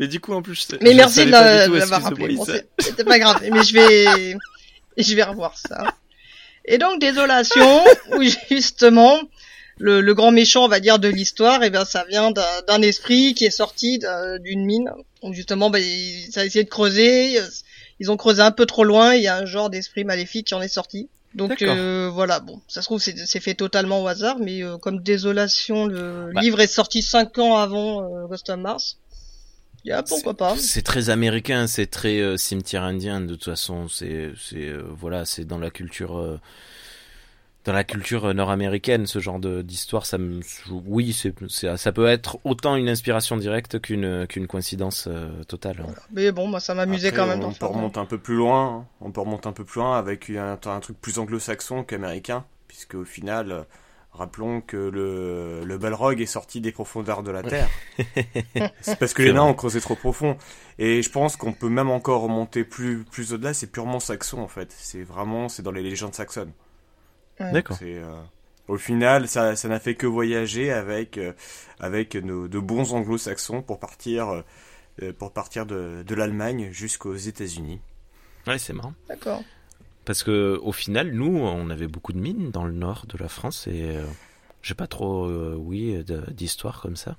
Mais 0.00 0.08
du 0.08 0.18
coup, 0.18 0.32
en 0.32 0.40
plus, 0.40 0.66
mais 0.80 0.94
merci 0.94 1.26
de 1.26 1.30
l'avoir 1.30 2.02
rappelé. 2.02 2.34
Bon, 2.34 2.46
C'était 2.78 3.04
pas 3.04 3.18
grave, 3.18 3.42
mais 3.52 3.62
je 3.62 3.74
vais, 3.74 4.34
je 4.96 5.14
vais 5.14 5.22
revoir 5.22 5.56
ça. 5.56 5.84
Et 6.64 6.78
donc, 6.78 7.00
Désolation, 7.00 7.84
où 8.16 8.22
justement, 8.48 9.20
le, 9.76 10.00
le, 10.00 10.14
grand 10.14 10.32
méchant, 10.32 10.64
on 10.64 10.68
va 10.68 10.80
dire, 10.80 10.98
de 10.98 11.08
l'histoire, 11.08 11.62
et 11.62 11.66
eh 11.66 11.70
bien, 11.70 11.84
ça 11.84 12.06
vient 12.08 12.32
d'un 12.32 12.82
esprit 12.82 13.34
qui 13.34 13.44
est 13.44 13.50
sorti 13.50 14.00
d'une 14.40 14.64
mine. 14.64 14.90
Donc, 15.22 15.34
justement, 15.34 15.68
ben, 15.68 15.84
ça 16.30 16.40
a 16.40 16.44
essayé 16.46 16.64
de 16.64 16.70
creuser. 16.70 17.38
Ils 17.98 18.10
ont 18.10 18.16
creusé 18.16 18.40
un 18.40 18.52
peu 18.52 18.64
trop 18.64 18.84
loin. 18.84 19.14
Il 19.14 19.22
y 19.22 19.28
a 19.28 19.36
un 19.36 19.44
genre 19.44 19.68
d'esprit 19.68 20.04
maléfique 20.04 20.46
qui 20.46 20.54
en 20.54 20.62
est 20.62 20.68
sorti. 20.68 21.10
Donc 21.34 21.62
euh, 21.62 22.10
voilà, 22.12 22.40
bon, 22.40 22.60
ça 22.66 22.82
se 22.82 22.86
trouve 22.86 23.00
c'est 23.00 23.40
fait 23.40 23.54
totalement 23.54 24.02
au 24.02 24.08
hasard, 24.08 24.38
mais 24.40 24.64
euh, 24.64 24.78
comme 24.78 25.00
Désolation, 25.00 25.86
le 25.86 26.32
bah. 26.34 26.40
livre 26.40 26.60
est 26.60 26.66
sorti 26.66 27.02
cinq 27.02 27.38
ans 27.38 27.56
avant 27.56 28.02
euh, 28.02 28.26
Ghost 28.26 28.50
of 28.50 28.58
Mars, 28.58 28.98
pourquoi 30.08 30.34
pas. 30.34 30.56
C'est 30.56 30.82
très 30.82 31.10
américain, 31.10 31.66
c'est 31.66 31.86
très 31.86 32.20
euh, 32.20 32.36
cimetière 32.36 32.82
indien 32.82 33.20
de 33.20 33.34
toute 33.34 33.44
façon. 33.44 33.88
C'est, 33.88 34.32
c'est 34.38 34.68
euh, 34.68 34.82
voilà, 34.98 35.24
c'est 35.24 35.44
dans 35.44 35.58
la 35.58 35.70
culture, 35.70 36.18
euh, 36.18 36.40
dans 37.64 37.72
la 37.72 37.84
culture 37.84 38.32
nord-américaine, 38.34 39.06
ce 39.06 39.18
genre 39.18 39.38
de, 39.38 39.62
d'histoire. 39.62 40.06
Ça 40.06 40.18
me, 40.18 40.40
oui, 40.70 41.12
c'est, 41.12 41.34
ça 41.76 41.92
peut 41.92 42.06
être 42.06 42.38
autant 42.44 42.76
une 42.76 42.88
inspiration 42.88 43.36
directe 43.36 43.80
qu'une 43.80 44.26
qu'une 44.26 44.46
coïncidence 44.46 45.08
totale. 45.48 45.84
Mais 46.12 46.32
bon, 46.32 46.46
moi 46.46 46.60
ça 46.60 46.74
m'amusait 46.74 47.12
quand 47.12 47.26
même. 47.26 47.42
On 47.42 47.52
peut 47.52 47.66
remonter 47.66 48.00
un 48.00 48.06
peu 48.06 48.18
plus 48.18 48.36
loin. 48.36 48.68
Hein. 48.68 48.86
On 49.00 49.10
peut 49.12 49.20
remonter 49.20 49.48
un 49.48 49.52
peu 49.52 49.64
plus 49.64 49.80
loin 49.80 49.98
avec 49.98 50.30
un, 50.30 50.58
un 50.64 50.80
truc 50.80 51.00
plus 51.00 51.18
anglo-saxon 51.18 51.84
qu'américain, 51.84 52.44
puisque 52.68 52.94
au 52.94 53.04
final 53.04 53.66
Rappelons 54.12 54.60
que 54.60 54.76
le, 54.76 55.64
le 55.64 55.78
Balrog 55.78 56.20
est 56.20 56.26
sorti 56.26 56.60
des 56.60 56.72
profondeurs 56.72 57.22
de 57.22 57.30
la 57.30 57.42
Terre. 57.42 57.68
c'est 58.80 58.98
parce 58.98 59.14
que 59.14 59.22
les 59.22 59.32
nains 59.32 59.44
ont 59.44 59.54
creusé 59.54 59.80
trop 59.80 59.94
profond. 59.94 60.36
Et 60.78 61.00
je 61.02 61.10
pense 61.10 61.36
qu'on 61.36 61.52
peut 61.52 61.68
même 61.68 61.90
encore 61.90 62.22
remonter 62.22 62.64
plus, 62.64 63.04
plus 63.04 63.32
au-delà. 63.32 63.54
C'est 63.54 63.68
purement 63.68 64.00
saxon, 64.00 64.40
en 64.40 64.48
fait. 64.48 64.74
C'est 64.76 65.02
vraiment, 65.02 65.48
c'est 65.48 65.62
dans 65.62 65.70
les 65.70 65.82
légendes 65.82 66.14
saxonnes. 66.14 66.52
D'accord. 67.38 67.78
Euh, 67.82 68.20
au 68.68 68.76
final, 68.76 69.28
ça, 69.28 69.56
ça 69.56 69.68
n'a 69.68 69.80
fait 69.80 69.94
que 69.94 70.06
voyager 70.06 70.72
avec, 70.72 71.16
euh, 71.16 71.32
avec 71.78 72.14
nos, 72.16 72.48
de 72.48 72.58
bons 72.58 72.92
anglo-saxons 72.92 73.62
pour 73.62 73.78
partir, 73.78 74.42
euh, 75.02 75.12
pour 75.12 75.32
partir 75.32 75.66
de, 75.66 76.02
de 76.06 76.14
l'Allemagne 76.14 76.70
jusqu'aux 76.72 77.16
États-Unis. 77.16 77.80
Ouais, 78.46 78.58
c'est 78.58 78.72
marrant. 78.72 78.94
D'accord. 79.08 79.42
Parce 80.10 80.24
que 80.24 80.58
au 80.64 80.72
final, 80.72 81.12
nous, 81.12 81.38
on 81.38 81.70
avait 81.70 81.86
beaucoup 81.86 82.12
de 82.12 82.18
mines 82.18 82.50
dans 82.50 82.64
le 82.64 82.72
nord 82.72 83.06
de 83.06 83.16
la 83.16 83.28
France 83.28 83.68
et 83.68 83.96
euh, 83.96 84.04
j'ai 84.60 84.74
pas 84.74 84.88
trop, 84.88 85.26
euh, 85.26 85.54
oui, 85.56 86.04
d'histoire 86.32 86.80
comme 86.80 86.96
ça. 86.96 87.14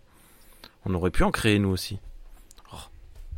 On 0.86 0.94
aurait 0.94 1.10
pu 1.10 1.24
en 1.24 1.32
créer 1.32 1.58
nous 1.58 1.70
aussi. 1.70 2.00
Oh, 2.74 2.80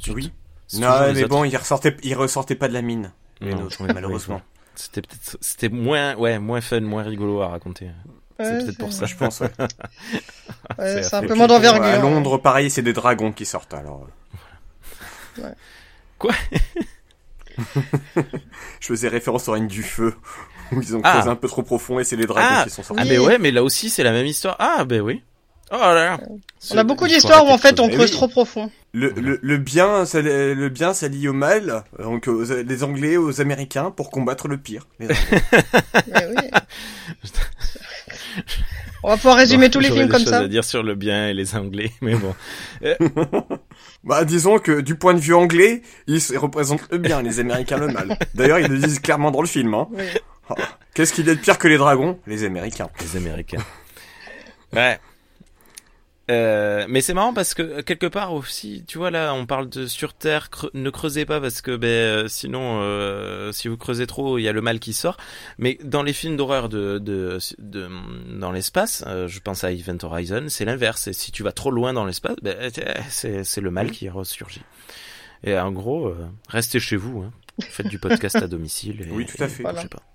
oui. 0.08 0.32
Non, 0.80 1.14
mais 1.14 1.26
bon, 1.26 1.44
ils 1.44 1.56
ressortaient, 1.56 1.96
ils 2.02 2.16
ressortaient 2.16 2.56
pas 2.56 2.68
de 2.68 2.74
la 2.74 2.82
mine. 2.82 3.12
Les 3.42 3.54
nôtres, 3.54 3.84
malheureusement. 3.84 4.42
C'était 4.74 5.04
peut-être, 5.04 5.38
c'était 5.40 5.70
moins, 5.70 6.16
ouais, 6.16 6.40
moins 6.40 6.60
fun, 6.60 6.82
moins 6.82 7.04
rigolo 7.04 7.44
à 7.44 7.50
raconter. 7.50 7.92
c'est 8.40 8.58
peut-être 8.58 8.80
pour 8.80 8.92
ça, 8.92 9.06
je 9.06 9.16
pense. 9.16 9.42
Ouais. 9.42 9.52
ouais 10.80 11.04
c'est 11.04 11.14
un 11.14 11.22
peu 11.22 11.36
moins 11.36 11.46
d'envergure. 11.46 11.84
À 11.84 12.00
Londres, 12.00 12.40
pareil, 12.40 12.72
c'est 12.72 12.82
des 12.82 12.94
dragons 12.94 13.32
qui 13.32 13.46
sortent 13.46 13.76
alors. 13.76 14.08
Ouais. 15.38 15.54
Quoi? 16.18 16.34
Je 18.80 18.88
faisais 18.88 19.08
référence 19.08 19.48
au 19.48 19.54
règne 19.54 19.68
du 19.68 19.84
feu, 19.84 20.14
où 20.72 20.82
ils 20.82 20.96
ont 20.96 21.02
creusé 21.02 21.28
ah. 21.28 21.32
un 21.32 21.36
peu 21.36 21.48
trop 21.48 21.64
profond 21.64 22.00
et 22.00 22.04
c'est 22.04 22.16
les 22.16 22.26
dragons 22.26 22.48
ah. 22.50 22.64
qui 22.64 22.70
sont 22.70 22.84
sortis. 22.84 23.02
Ah, 23.04 23.06
mais 23.10 23.18
ouais, 23.18 23.38
mais 23.40 23.52
là 23.52 23.64
aussi 23.64 23.90
c'est 23.90 24.04
la 24.04 24.12
même 24.12 24.26
histoire. 24.26 24.56
Ah, 24.60 24.86
ben 24.86 25.02
oui. 25.02 25.22
Oh 25.72 25.78
là 25.78 25.94
là. 25.94 26.20
On 26.72 26.78
a 26.78 26.84
beaucoup 26.84 27.08
d'histoires 27.08 27.46
où 27.46 27.50
en 27.50 27.58
fait 27.58 27.80
on 27.80 27.90
creuse 27.90 28.12
trop 28.12 28.28
profond. 28.28 28.70
Le, 28.94 29.10
le, 29.10 29.40
le 29.42 29.58
bien, 29.58 30.06
ça, 30.06 30.22
le 30.22 30.70
bien 30.70 30.94
s'allie 30.94 31.28
au 31.28 31.34
mal, 31.34 31.84
donc 31.98 32.28
aux, 32.28 32.44
les 32.44 32.84
Anglais 32.84 33.18
aux 33.18 33.42
Américains 33.42 33.90
pour 33.90 34.12
combattre 34.12 34.48
le 34.48 34.58
pire. 34.58 34.86
On 39.04 39.10
va 39.10 39.18
pouvoir 39.18 39.36
résumer 39.36 39.70
tous 39.70 39.80
les 39.80 39.92
films 39.92 40.08
comme 40.08 40.24
ça. 40.24 40.40
à 40.40 40.48
dire 40.48 40.64
sur 40.64 40.82
le 40.82 40.96
bien 40.96 41.28
et 41.28 41.34
les 41.34 41.56
Anglais, 41.56 41.92
mais 42.02 42.16
bon. 42.16 42.34
bah, 44.04 44.26
disons 44.26 44.60
que 44.60 44.82
du 44.82 44.96
point 44.96 45.14
de 45.14 45.20
vue 45.20 45.34
anglais, 45.34 45.82
ils 46.08 46.20
représentent 46.38 46.92
le 46.92 46.98
bien, 46.98 47.22
les 47.22 47.40
Américains 47.40 47.78
le 47.78 47.88
mal. 47.88 48.18
D'ailleurs, 48.36 48.60
ils 48.60 48.68
le 48.68 48.78
disent 48.78 49.00
clairement 49.00 49.32
dans 49.32 49.42
le 49.42 49.48
film. 49.48 49.74
Hein. 49.74 49.88
Oh, 50.50 50.56
qu'est-ce 50.94 51.14
qu'il 51.14 51.26
y 51.26 51.30
a 51.30 51.36
de 51.36 51.40
pire 51.40 51.58
que 51.58 51.68
les 51.68 51.78
dragons? 51.78 52.20
Les 52.28 52.44
Américains. 52.44 52.90
Les 53.00 53.18
Américains. 53.18 53.64
Ouais. 54.74 55.00
Euh, 56.32 56.86
mais 56.88 57.02
c'est 57.02 57.14
marrant 57.14 57.34
parce 57.34 57.54
que 57.54 57.82
quelque 57.82 58.06
part 58.06 58.34
aussi, 58.34 58.86
tu 58.88 58.98
vois 58.98 59.12
là, 59.12 59.34
on 59.34 59.46
parle 59.46 59.68
de 59.68 59.88
sur 59.88 60.14
Terre, 60.14 60.50
ne 60.74 60.90
creusez 60.90 61.26
pas 61.26 61.42
parce 61.42 61.62
que 61.62 61.76
ben 61.76 61.88
euh, 61.88 62.28
sinon, 62.30 62.80
euh, 62.82 63.52
si 63.52 63.68
vous 63.68 63.76
creusez 63.76 64.08
trop, 64.08 64.38
il 64.38 64.44
y 64.44 64.48
a 64.48 64.54
le 64.54 64.62
mal 64.62 64.80
qui 64.80 64.94
sort. 64.94 65.18
Mais 65.58 65.78
dans 65.84 66.02
les 66.02 66.14
films 66.14 66.38
d'horreur 66.38 66.70
de, 66.70 66.98
de, 66.98 67.40
de, 67.60 67.90
dans 68.40 68.54
l'espace, 68.54 69.04
euh, 69.06 69.28
je 69.28 69.40
pense 69.42 69.66
à 69.66 69.72
Event 69.74 69.98
Horizon, 70.02 70.46
c'est 70.48 70.64
l'inverse. 70.64 71.08
Et 71.08 71.14
si 71.14 71.34
tu 71.34 71.44
vas 71.44 71.52
trop 71.52 71.72
loin 71.72 71.92
dans 71.92 72.06
l'espace, 72.06 72.38
ben, 72.42 72.72
c'est 73.10 73.44
c'est 73.44 73.62
le 73.62 73.72
mal 73.72 73.92
qui 73.92 74.08
ressurgit. 74.08 74.64
Et 75.44 75.58
en 75.60 75.74
gros, 75.74 76.14
restez 76.48 76.80
chez 76.80 76.96
vous. 76.96 77.20
Hein. 77.20 77.32
Faites 77.60 77.88
du 77.88 78.00
podcast 78.00 78.38
à 78.38 78.48
domicile. 78.48 79.10
oui, 79.12 79.26
tout 79.26 79.44
à 79.44 79.50
fait. 79.50 79.64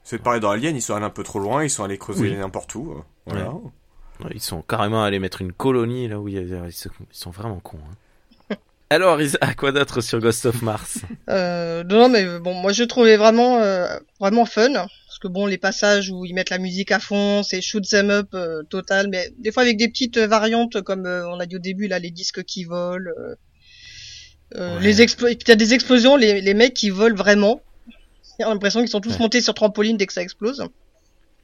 C'est 0.03 0.23
pareil 0.23 0.41
dans 0.41 0.51
Alien, 0.51 0.75
ils 0.75 0.81
sont 0.81 0.95
allés 0.95 1.05
un 1.05 1.11
peu 1.11 1.23
trop 1.23 1.39
loin, 1.39 1.63
ils 1.65 1.71
sont 1.71 1.85
allés 1.85 1.99
creuser 1.99 2.35
n'importe 2.35 2.75
où. 2.75 3.05
Voilà. 3.27 3.53
Ils 4.35 4.41
sont 4.41 4.63
carrément 4.63 5.05
allés 5.05 5.19
mettre 5.19 5.43
une 5.43 5.53
colonie 5.53 6.09
là 6.09 6.19
où 6.21 6.29
ils 6.29 6.73
sont 7.13 7.31
vraiment 7.31 7.61
cons. 7.61 7.79
Hein. 8.51 8.57
Alors, 8.91 9.19
à 9.41 9.55
quoi 9.55 9.73
d'autre 9.73 10.01
sur 10.01 10.19
Ghost 10.19 10.47
of 10.47 10.63
Mars? 10.63 11.01
Euh, 11.29 11.85
Non, 11.85 12.09
mais 12.09 12.39
bon, 12.39 12.55
moi 12.55 12.73
je 12.73 12.85
trouvais 12.85 13.17
vraiment, 13.17 13.59
euh, 13.59 13.87
vraiment 14.19 14.45
fun. 14.45 14.73
Parce 14.73 15.19
que 15.21 15.29
bon, 15.29 15.47
les 15.47 15.59
passages 15.59 16.11
où 16.11 16.25
ils 16.25 16.35
mettent 16.35 16.51
la 16.51 16.59
musique 16.59 16.91
à 16.93 17.01
fond, 17.01 17.43
c'est 17.43 17.61
shoot 17.61 17.87
them 17.89 18.11
up 18.11 18.29
euh, 18.35 18.63
total, 18.65 19.09
mais 19.09 19.33
des 19.39 19.53
fois 19.53 19.63
avec 19.63 19.77
des 19.77 19.89
petites 19.89 20.19
variantes 20.19 20.81
comme 20.83 21.07
euh, 21.07 21.29
on 21.29 21.41
a 21.41 21.47
dit 21.47 21.57
au 21.57 21.61
début 21.61 21.89
là, 21.89 21.99
les 21.99 22.11
disques 22.11 22.45
qui 22.45 22.65
volent, 22.65 23.11
euh, 24.55 24.81
les 24.81 25.03
explosions, 25.03 25.37
il 25.39 25.49
y 25.49 25.53
a 25.53 25.57
des 25.57 25.75
explosions, 25.75 26.17
les, 26.17 26.41
les 26.41 26.55
mecs 26.55 26.75
qui 26.75 26.91
volent 26.91 27.17
vraiment. 27.17 27.61
J'ai 28.39 28.47
l'impression 28.47 28.81
qu'ils 28.81 28.89
sont 28.89 29.01
tous 29.01 29.19
montés 29.19 29.41
sur 29.41 29.53
trampoline 29.55 29.97
dès 29.97 30.07
que 30.07 30.13
ça 30.13 30.23
explose. 30.23 30.65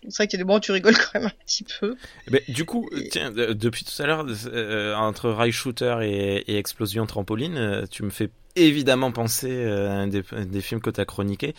C'est 0.08 0.16
vrai 0.18 0.26
qu'il 0.26 0.38
y 0.38 0.40
a 0.40 0.44
des 0.44 0.46
moments 0.46 0.58
où 0.58 0.60
tu 0.60 0.72
rigoles 0.72 0.96
quand 0.96 1.20
même 1.20 1.26
un 1.26 1.44
petit 1.44 1.64
peu. 1.80 1.96
Ben, 2.30 2.40
du 2.48 2.64
coup, 2.64 2.88
tiens, 3.10 3.30
depuis 3.30 3.84
tout 3.84 4.02
à 4.02 4.06
l'heure, 4.06 4.26
euh, 4.46 4.94
entre 4.94 5.30
rail 5.30 5.52
shooter 5.52 5.96
et, 6.02 6.52
et 6.52 6.58
explosion 6.58 7.06
trampoline, 7.06 7.56
euh, 7.56 7.84
tu 7.90 8.02
me 8.02 8.10
fais 8.10 8.30
évidemment 8.56 9.10
penser 9.10 9.50
euh, 9.50 9.88
à 9.90 9.94
un 9.94 10.06
des, 10.06 10.22
des 10.46 10.60
films 10.60 10.80
que 10.80 10.90
tu 10.90 11.00
as 11.00 11.04
chroniqué 11.04 11.54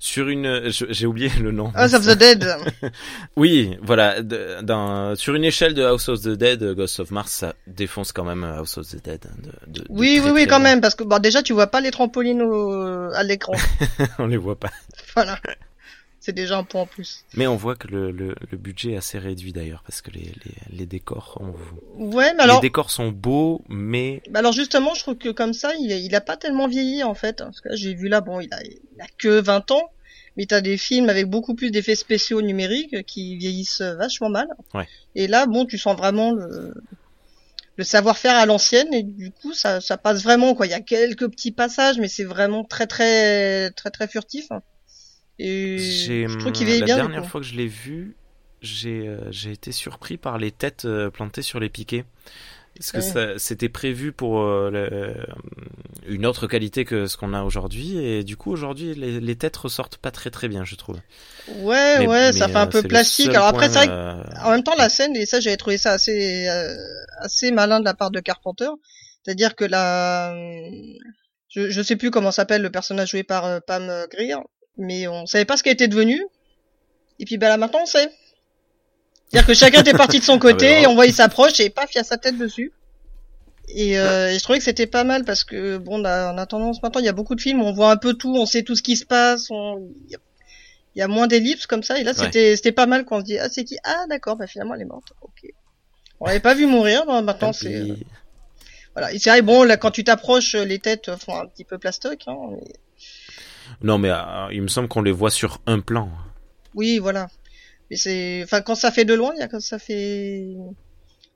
sur 0.00 0.28
une 0.28 0.68
j'ai 0.68 1.06
oublié 1.06 1.30
le 1.40 1.52
nom. 1.52 1.70
House 1.76 1.94
of 1.94 2.04
the 2.04 2.18
Dead. 2.18 2.44
Oui 3.36 3.76
voilà 3.82 4.20
dans 4.22 5.14
sur 5.14 5.36
une 5.36 5.44
échelle 5.44 5.74
de 5.74 5.84
House 5.84 6.08
of 6.08 6.22
the 6.22 6.30
Dead 6.30 6.74
Ghost 6.74 6.98
of 6.98 7.12
Mars 7.12 7.30
ça 7.30 7.54
défonce 7.68 8.10
quand 8.10 8.24
même 8.24 8.42
House 8.42 8.78
of 8.78 8.88
the 8.88 9.04
Dead 9.04 9.26
hein, 9.26 9.36
de, 9.68 9.80
de, 9.80 9.86
oui 9.90 10.20
oui 10.24 10.30
oui 10.32 10.46
quand 10.48 10.58
même 10.58 10.80
parce 10.80 10.96
que 10.96 11.04
bon 11.04 11.20
déjà 11.20 11.40
tu 11.42 11.52
vois 11.52 11.68
pas 11.68 11.80
les 11.80 11.92
trampolines 11.92 12.42
au, 12.42 12.72
à 13.12 13.22
l'écran. 13.22 13.52
On 14.18 14.26
les 14.26 14.36
voit 14.36 14.58
pas. 14.58 14.70
Voilà 15.14 15.38
c'est 16.20 16.34
déjà 16.34 16.58
un 16.58 16.64
point 16.64 16.82
en 16.82 16.86
plus. 16.86 17.24
Mais 17.34 17.46
on 17.46 17.56
voit 17.56 17.74
que 17.74 17.88
le, 17.88 18.10
le, 18.10 18.34
le 18.50 18.58
budget 18.58 18.92
est 18.92 18.96
assez 18.98 19.18
réduit 19.18 19.52
d'ailleurs 19.52 19.82
parce 19.82 20.02
que 20.02 20.10
les, 20.10 20.32
les, 20.44 20.54
les 20.78 20.86
décors 20.86 21.40
ouais, 21.94 22.34
mais 22.34 22.42
alors... 22.42 22.56
les 22.56 22.68
décors 22.68 22.90
sont 22.90 23.08
beaux, 23.08 23.62
mais 23.68 24.22
bah 24.30 24.40
alors 24.40 24.52
justement, 24.52 24.94
je 24.94 25.00
trouve 25.00 25.16
que 25.16 25.30
comme 25.30 25.54
ça, 25.54 25.72
il, 25.80 25.90
il 25.90 26.14
a 26.14 26.20
pas 26.20 26.36
tellement 26.36 26.68
vieilli 26.68 27.02
en 27.02 27.14
fait. 27.14 27.38
Parce 27.38 27.62
que 27.62 27.74
j'ai 27.74 27.94
vu 27.94 28.08
là, 28.08 28.20
bon, 28.20 28.40
il 28.40 28.52
a, 28.52 28.62
il 28.62 29.00
a 29.00 29.06
que 29.16 29.40
20 29.40 29.70
ans, 29.70 29.90
mais 30.36 30.44
t'as 30.44 30.60
des 30.60 30.76
films 30.76 31.08
avec 31.08 31.26
beaucoup 31.26 31.54
plus 31.54 31.70
d'effets 31.70 31.96
spéciaux 31.96 32.42
numériques 32.42 33.04
qui 33.06 33.36
vieillissent 33.36 33.80
vachement 33.80 34.28
mal. 34.28 34.48
Ouais. 34.74 34.86
Et 35.14 35.26
là, 35.26 35.46
bon, 35.46 35.64
tu 35.64 35.78
sens 35.78 35.96
vraiment 35.96 36.32
le 36.32 36.74
le 37.76 37.84
savoir-faire 37.84 38.36
à 38.36 38.44
l'ancienne 38.44 38.92
et 38.92 39.02
du 39.02 39.30
coup 39.30 39.54
ça, 39.54 39.80
ça 39.80 39.96
passe 39.96 40.22
vraiment 40.22 40.54
quoi 40.54 40.66
il 40.66 40.70
y 40.70 40.74
a 40.74 40.80
quelques 40.80 41.30
petits 41.30 41.50
passages 41.50 41.98
mais 41.98 42.08
c'est 42.08 42.24
vraiment 42.24 42.62
très 42.62 42.86
très 42.86 43.70
très 43.70 43.88
très 43.88 44.06
furtif 44.06 44.48
j'ai, 45.40 46.26
la 46.26 46.86
dernière 46.86 47.26
fois 47.26 47.40
que 47.40 47.46
je 47.46 47.54
l'ai 47.54 47.66
vu, 47.66 48.16
j'ai, 48.62 49.06
euh, 49.06 49.30
été 49.50 49.72
surpris 49.72 50.16
par 50.16 50.38
les 50.38 50.50
têtes 50.50 50.84
euh, 50.84 51.10
plantées 51.10 51.42
sur 51.42 51.60
les 51.60 51.68
piquets. 51.68 52.04
Parce 52.76 52.92
que 52.92 53.38
c'était 53.38 53.68
prévu 53.68 54.12
pour 54.12 54.40
euh, 54.42 55.12
une 56.06 56.24
autre 56.24 56.46
qualité 56.46 56.84
que 56.84 57.06
ce 57.06 57.16
qu'on 57.16 57.34
a 57.34 57.42
aujourd'hui 57.42 57.98
et 57.98 58.22
du 58.22 58.36
coup 58.36 58.52
aujourd'hui 58.52 58.94
les, 58.94 59.20
les, 59.20 59.36
têtes 59.36 59.56
ressortent 59.56 59.98
pas 59.98 60.12
très 60.12 60.30
très 60.30 60.48
bien 60.48 60.64
je 60.64 60.76
trouve. 60.76 60.96
Ouais 61.56 62.06
ouais 62.06 62.32
ça 62.32 62.48
fait 62.48 62.56
un 62.56 62.68
peu 62.68 62.82
plastique. 62.82 63.30
Alors 63.30 63.48
après 63.48 63.68
c'est 63.68 63.86
vrai 63.86 64.24
en 64.42 64.50
même 64.52 64.62
temps 64.62 64.76
la 64.78 64.88
scène 64.88 65.14
et 65.16 65.26
ça 65.26 65.40
j'avais 65.40 65.58
trouvé 65.58 65.76
ça 65.78 65.92
assez 65.92 66.46
assez 67.18 67.50
malin 67.50 67.80
de 67.80 67.84
la 67.84 67.92
part 67.92 68.12
de 68.12 68.20
Carpenter. 68.20 68.70
C'est-à-dire 69.24 69.56
que 69.56 69.64
la 69.64 70.32
je, 71.48 71.68
je 71.68 71.82
sais 71.82 71.96
plus 71.96 72.10
comment 72.10 72.30
s'appelle 72.30 72.62
le 72.62 72.70
personnage 72.70 73.10
joué 73.10 73.24
par 73.24 73.60
Pam 73.62 74.06
Grier 74.10 74.36
mais 74.80 75.06
on 75.06 75.26
savait 75.26 75.44
pas 75.44 75.56
ce 75.56 75.62
qu'elle 75.62 75.74
était 75.74 75.88
devenue. 75.88 76.24
Et 77.18 77.24
puis 77.24 77.38
bah 77.38 77.48
là 77.48 77.56
maintenant 77.56 77.80
on 77.82 77.86
sait. 77.86 78.10
C'est-à-dire 79.28 79.46
que 79.46 79.54
chacun 79.54 79.80
était 79.82 79.92
parti 79.92 80.18
de 80.18 80.24
son 80.24 80.38
côté 80.40 80.66
ah, 80.66 80.80
et 80.80 80.86
on 80.88 80.94
voyait 80.94 81.12
s'approche 81.12 81.60
et 81.60 81.70
paf, 81.70 81.94
il 81.94 81.98
y 81.98 82.00
a 82.00 82.04
sa 82.04 82.16
tête 82.16 82.36
dessus. 82.36 82.72
Et, 83.68 83.96
euh, 84.00 84.32
et 84.32 84.38
je 84.38 84.42
trouvais 84.42 84.58
que 84.58 84.64
c'était 84.64 84.88
pas 84.88 85.04
mal 85.04 85.24
parce 85.24 85.44
que 85.44 85.76
bon, 85.78 86.00
on 86.00 86.04
a 86.04 86.46
tendance 86.46 86.82
maintenant, 86.82 87.00
il 87.00 87.04
y 87.04 87.08
a 87.08 87.12
beaucoup 87.12 87.36
de 87.36 87.40
films, 87.40 87.62
on 87.62 87.72
voit 87.72 87.92
un 87.92 87.96
peu 87.96 88.14
tout, 88.14 88.34
on 88.34 88.44
sait 88.44 88.62
tout 88.62 88.74
ce 88.74 88.82
qui 88.82 88.96
se 88.96 89.06
passe, 89.06 89.48
on... 89.50 89.88
il 90.08 90.98
y 90.98 91.02
a 91.02 91.06
moins 91.06 91.28
d'ellipses 91.28 91.66
comme 91.66 91.84
ça. 91.84 92.00
Et 92.00 92.02
là, 92.02 92.12
c'était 92.12 92.56
c'était 92.56 92.72
pas 92.72 92.86
mal 92.86 93.04
quand 93.04 93.18
on 93.18 93.20
se 93.20 93.24
dit 93.24 93.38
ah 93.38 93.48
c'est 93.48 93.62
qui? 93.62 93.78
Ah 93.84 94.06
d'accord, 94.08 94.34
bah 94.34 94.48
finalement 94.48 94.74
elle 94.74 94.82
est 94.82 94.86
morte. 94.86 95.12
Ok. 95.20 95.48
On 96.18 96.26
l'avait 96.26 96.40
pas 96.40 96.54
vu 96.54 96.66
mourir, 96.66 97.06
bah, 97.06 97.22
maintenant 97.22 97.52
c'est 97.52 97.76
euh, 97.76 97.94
voilà. 98.94 99.16
c'est 99.16 99.30
vrai 99.30 99.42
bon 99.42 99.62
là 99.62 99.76
quand 99.76 99.92
tu 99.92 100.02
t'approches, 100.02 100.56
les 100.56 100.80
têtes 100.80 101.14
font 101.16 101.38
un 101.38 101.46
petit 101.46 101.64
peu 101.64 101.78
plastoc. 101.78 102.24
Hein, 102.26 102.36
mais... 102.50 102.64
Non, 103.82 103.98
mais 103.98 104.10
euh, 104.10 104.48
il 104.52 104.62
me 104.62 104.68
semble 104.68 104.88
qu'on 104.88 105.02
les 105.02 105.12
voit 105.12 105.30
sur 105.30 105.60
un 105.66 105.80
plan. 105.80 106.10
Oui, 106.74 106.98
voilà. 106.98 107.28
Mais 107.90 107.96
c'est, 107.96 108.42
enfin, 108.44 108.60
quand 108.60 108.74
ça 108.74 108.90
fait 108.90 109.04
de 109.04 109.14
loin, 109.14 109.32
il 109.34 109.40
y 109.40 109.42
a 109.42 109.48
quand 109.48 109.60
ça 109.60 109.78
fait, 109.78 110.56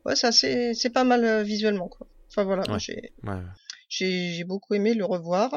ouais, 0.05 0.17
ça 0.17 0.33
c'est, 0.33 0.75
c'est 0.75 0.91
pas 0.91 1.05
mal 1.05 1.25
euh, 1.25 1.43
visuellement, 1.43 1.89
quoi. 1.89 2.07
Enfin 2.29 2.45
voilà, 2.45 2.65
j'ai, 2.79 3.13
ouais. 3.23 3.35
j'ai, 3.89 4.33
j'ai 4.33 4.45
beaucoup 4.45 4.75
aimé 4.75 4.95
le 4.95 5.05
revoir. 5.05 5.53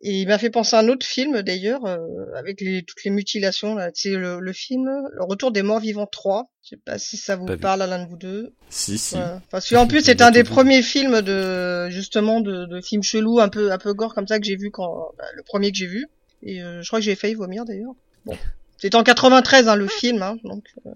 Et 0.00 0.20
il 0.20 0.28
m'a 0.28 0.38
fait 0.38 0.50
penser 0.50 0.76
à 0.76 0.78
un 0.78 0.88
autre 0.88 1.04
film 1.04 1.42
d'ailleurs, 1.42 1.84
euh, 1.84 1.98
avec 2.36 2.60
les, 2.60 2.84
toutes 2.84 3.02
les 3.04 3.10
mutilations. 3.10 3.74
Là. 3.74 3.90
C'est 3.94 4.10
le, 4.10 4.38
le, 4.38 4.52
film 4.52 4.84
Le 4.86 5.24
Retour 5.24 5.50
des 5.50 5.62
Morts 5.62 5.80
Vivants 5.80 6.06
3. 6.06 6.48
Je 6.62 6.68
sais 6.70 6.76
pas 6.84 6.98
si 6.98 7.16
ça 7.16 7.34
vous 7.34 7.46
parle 7.56 7.82
à 7.82 7.86
l'un 7.86 8.04
de 8.04 8.08
vous 8.08 8.16
deux. 8.16 8.52
Si, 8.68 8.96
si. 8.96 9.16
Parce 9.50 9.68
qu'en 9.68 9.86
plus 9.86 10.02
c'est 10.02 10.22
un 10.22 10.30
des 10.30 10.44
premiers 10.44 10.82
films 10.82 11.22
de 11.22 11.88
justement 11.90 12.40
de, 12.40 12.66
de 12.66 12.80
films 12.80 13.02
chelous, 13.02 13.40
un 13.40 13.48
peu 13.48 13.72
un 13.72 13.78
peu 13.78 13.92
gore 13.92 14.14
comme 14.14 14.28
ça 14.28 14.38
que 14.38 14.44
j'ai 14.44 14.56
vu 14.56 14.70
quand 14.70 15.12
bah, 15.18 15.24
le 15.34 15.42
premier 15.42 15.72
que 15.72 15.78
j'ai 15.78 15.86
vu. 15.86 16.06
Et 16.42 16.62
euh, 16.62 16.82
je 16.82 16.88
crois 16.88 17.00
que 17.00 17.04
j'ai 17.04 17.16
failli 17.16 17.34
vomir 17.34 17.64
d'ailleurs. 17.64 17.94
Bon, 18.24 18.36
c'était 18.76 18.96
en 18.96 19.02
93 19.02 19.68
hein, 19.68 19.76
le 19.76 19.88
film, 19.88 20.22
hein, 20.22 20.36
donc. 20.44 20.64
Euh, 20.86 20.90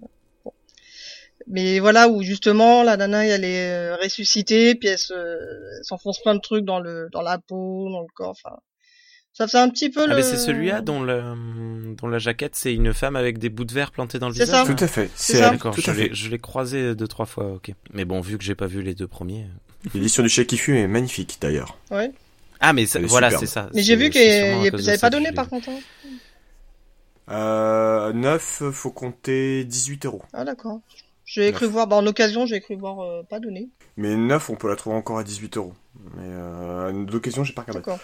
bon. 0.45 0.53
Mais 1.47 1.79
voilà 1.79 2.07
où 2.07 2.21
justement 2.21 2.83
la 2.83 2.95
nana 2.95 3.25
elle 3.25 3.43
est 3.43 3.71
euh, 3.73 3.97
ressuscitée, 3.97 4.75
puis 4.75 4.89
elle 4.89 5.83
s'enfonce 5.83 6.21
plein 6.21 6.35
de 6.35 6.39
trucs 6.39 6.63
dans 6.63 6.79
le 6.79 7.09
dans 7.11 7.21
la 7.21 7.37
peau, 7.37 7.89
dans 7.89 8.01
le 8.01 8.07
corps. 8.13 8.29
Enfin, 8.29 8.57
ça 9.33 9.47
faisait 9.47 9.57
un 9.57 9.69
petit 9.69 9.89
peu 9.89 10.05
ah, 10.07 10.15
le. 10.15 10.21
c'est 10.21 10.37
celui-là 10.37 10.81
dont, 10.81 11.01
le, 11.01 11.35
dont 11.97 12.07
la 12.07 12.19
jaquette, 12.19 12.55
c'est 12.55 12.73
une 12.73 12.93
femme 12.93 13.15
avec 13.15 13.39
des 13.39 13.49
bouts 13.49 13.65
de 13.65 13.73
verre 13.73 13.91
plantés 13.91 14.19
dans 14.19 14.27
le 14.27 14.33
visage. 14.33 14.47
C'est 14.47 14.53
ça. 14.53 14.65
Tout 14.65 14.83
à 14.83 14.87
fait. 14.87 15.09
C'est 15.15 15.39
D'accord. 15.39 15.75
Je 15.75 16.29
l'ai 16.29 16.39
croisé 16.39 16.95
deux 16.95 17.07
trois 17.07 17.25
fois. 17.25 17.53
Ok. 17.53 17.71
Mais 17.93 18.05
bon, 18.05 18.21
vu 18.21 18.37
que 18.37 18.43
j'ai 18.43 18.55
pas 18.55 18.67
vu 18.67 18.81
les 18.81 18.93
deux 18.93 19.07
premiers. 19.07 19.43
Euh. 19.43 19.89
L'édition 19.93 20.23
du 20.23 20.29
chèque 20.29 20.47
qui 20.47 20.57
fut 20.57 20.77
est 20.77 20.87
magnifique 20.87 21.37
d'ailleurs. 21.41 21.77
Ouais. 21.91 22.11
Ah 22.59 22.71
mais 22.71 22.85
voilà, 22.85 23.31
c'est 23.31 23.45
ça. 23.45 23.69
Mais 23.73 23.81
j'ai 23.81 23.95
vu 23.95 24.09
que 24.09 24.71
vous 24.75 24.87
avez 24.87 24.97
pas 24.97 25.09
donné 25.09 25.31
par 25.31 25.49
contre. 25.49 25.69
Hein. 25.69 25.79
Euh, 27.29 28.13
9, 28.13 28.63
faut 28.71 28.91
compter 28.91 29.63
18 29.63 30.05
euros. 30.05 30.21
Ah 30.33 30.43
d'accord. 30.43 30.81
J'ai 31.25 31.51
cru 31.53 31.67
voir, 31.67 31.87
bah, 31.87 31.95
en 31.95 32.05
occasion, 32.05 32.45
j'ai 32.45 32.59
cru 32.59 32.75
voir 32.75 32.99
euh, 32.99 33.23
pas 33.23 33.39
donné. 33.39 33.69
Mais 33.95 34.15
9, 34.15 34.49
on 34.49 34.55
peut 34.55 34.67
la 34.67 34.75
trouver 34.75 34.97
encore 34.97 35.17
à 35.17 35.23
18 35.23 35.57
euros. 35.57 35.73
Mais 36.17 36.23
euh, 36.25 37.05
d'occasion, 37.05 37.43
j'ai 37.43 37.53
pas 37.53 37.61
regardé. 37.61 37.79
D'accord. 37.79 37.99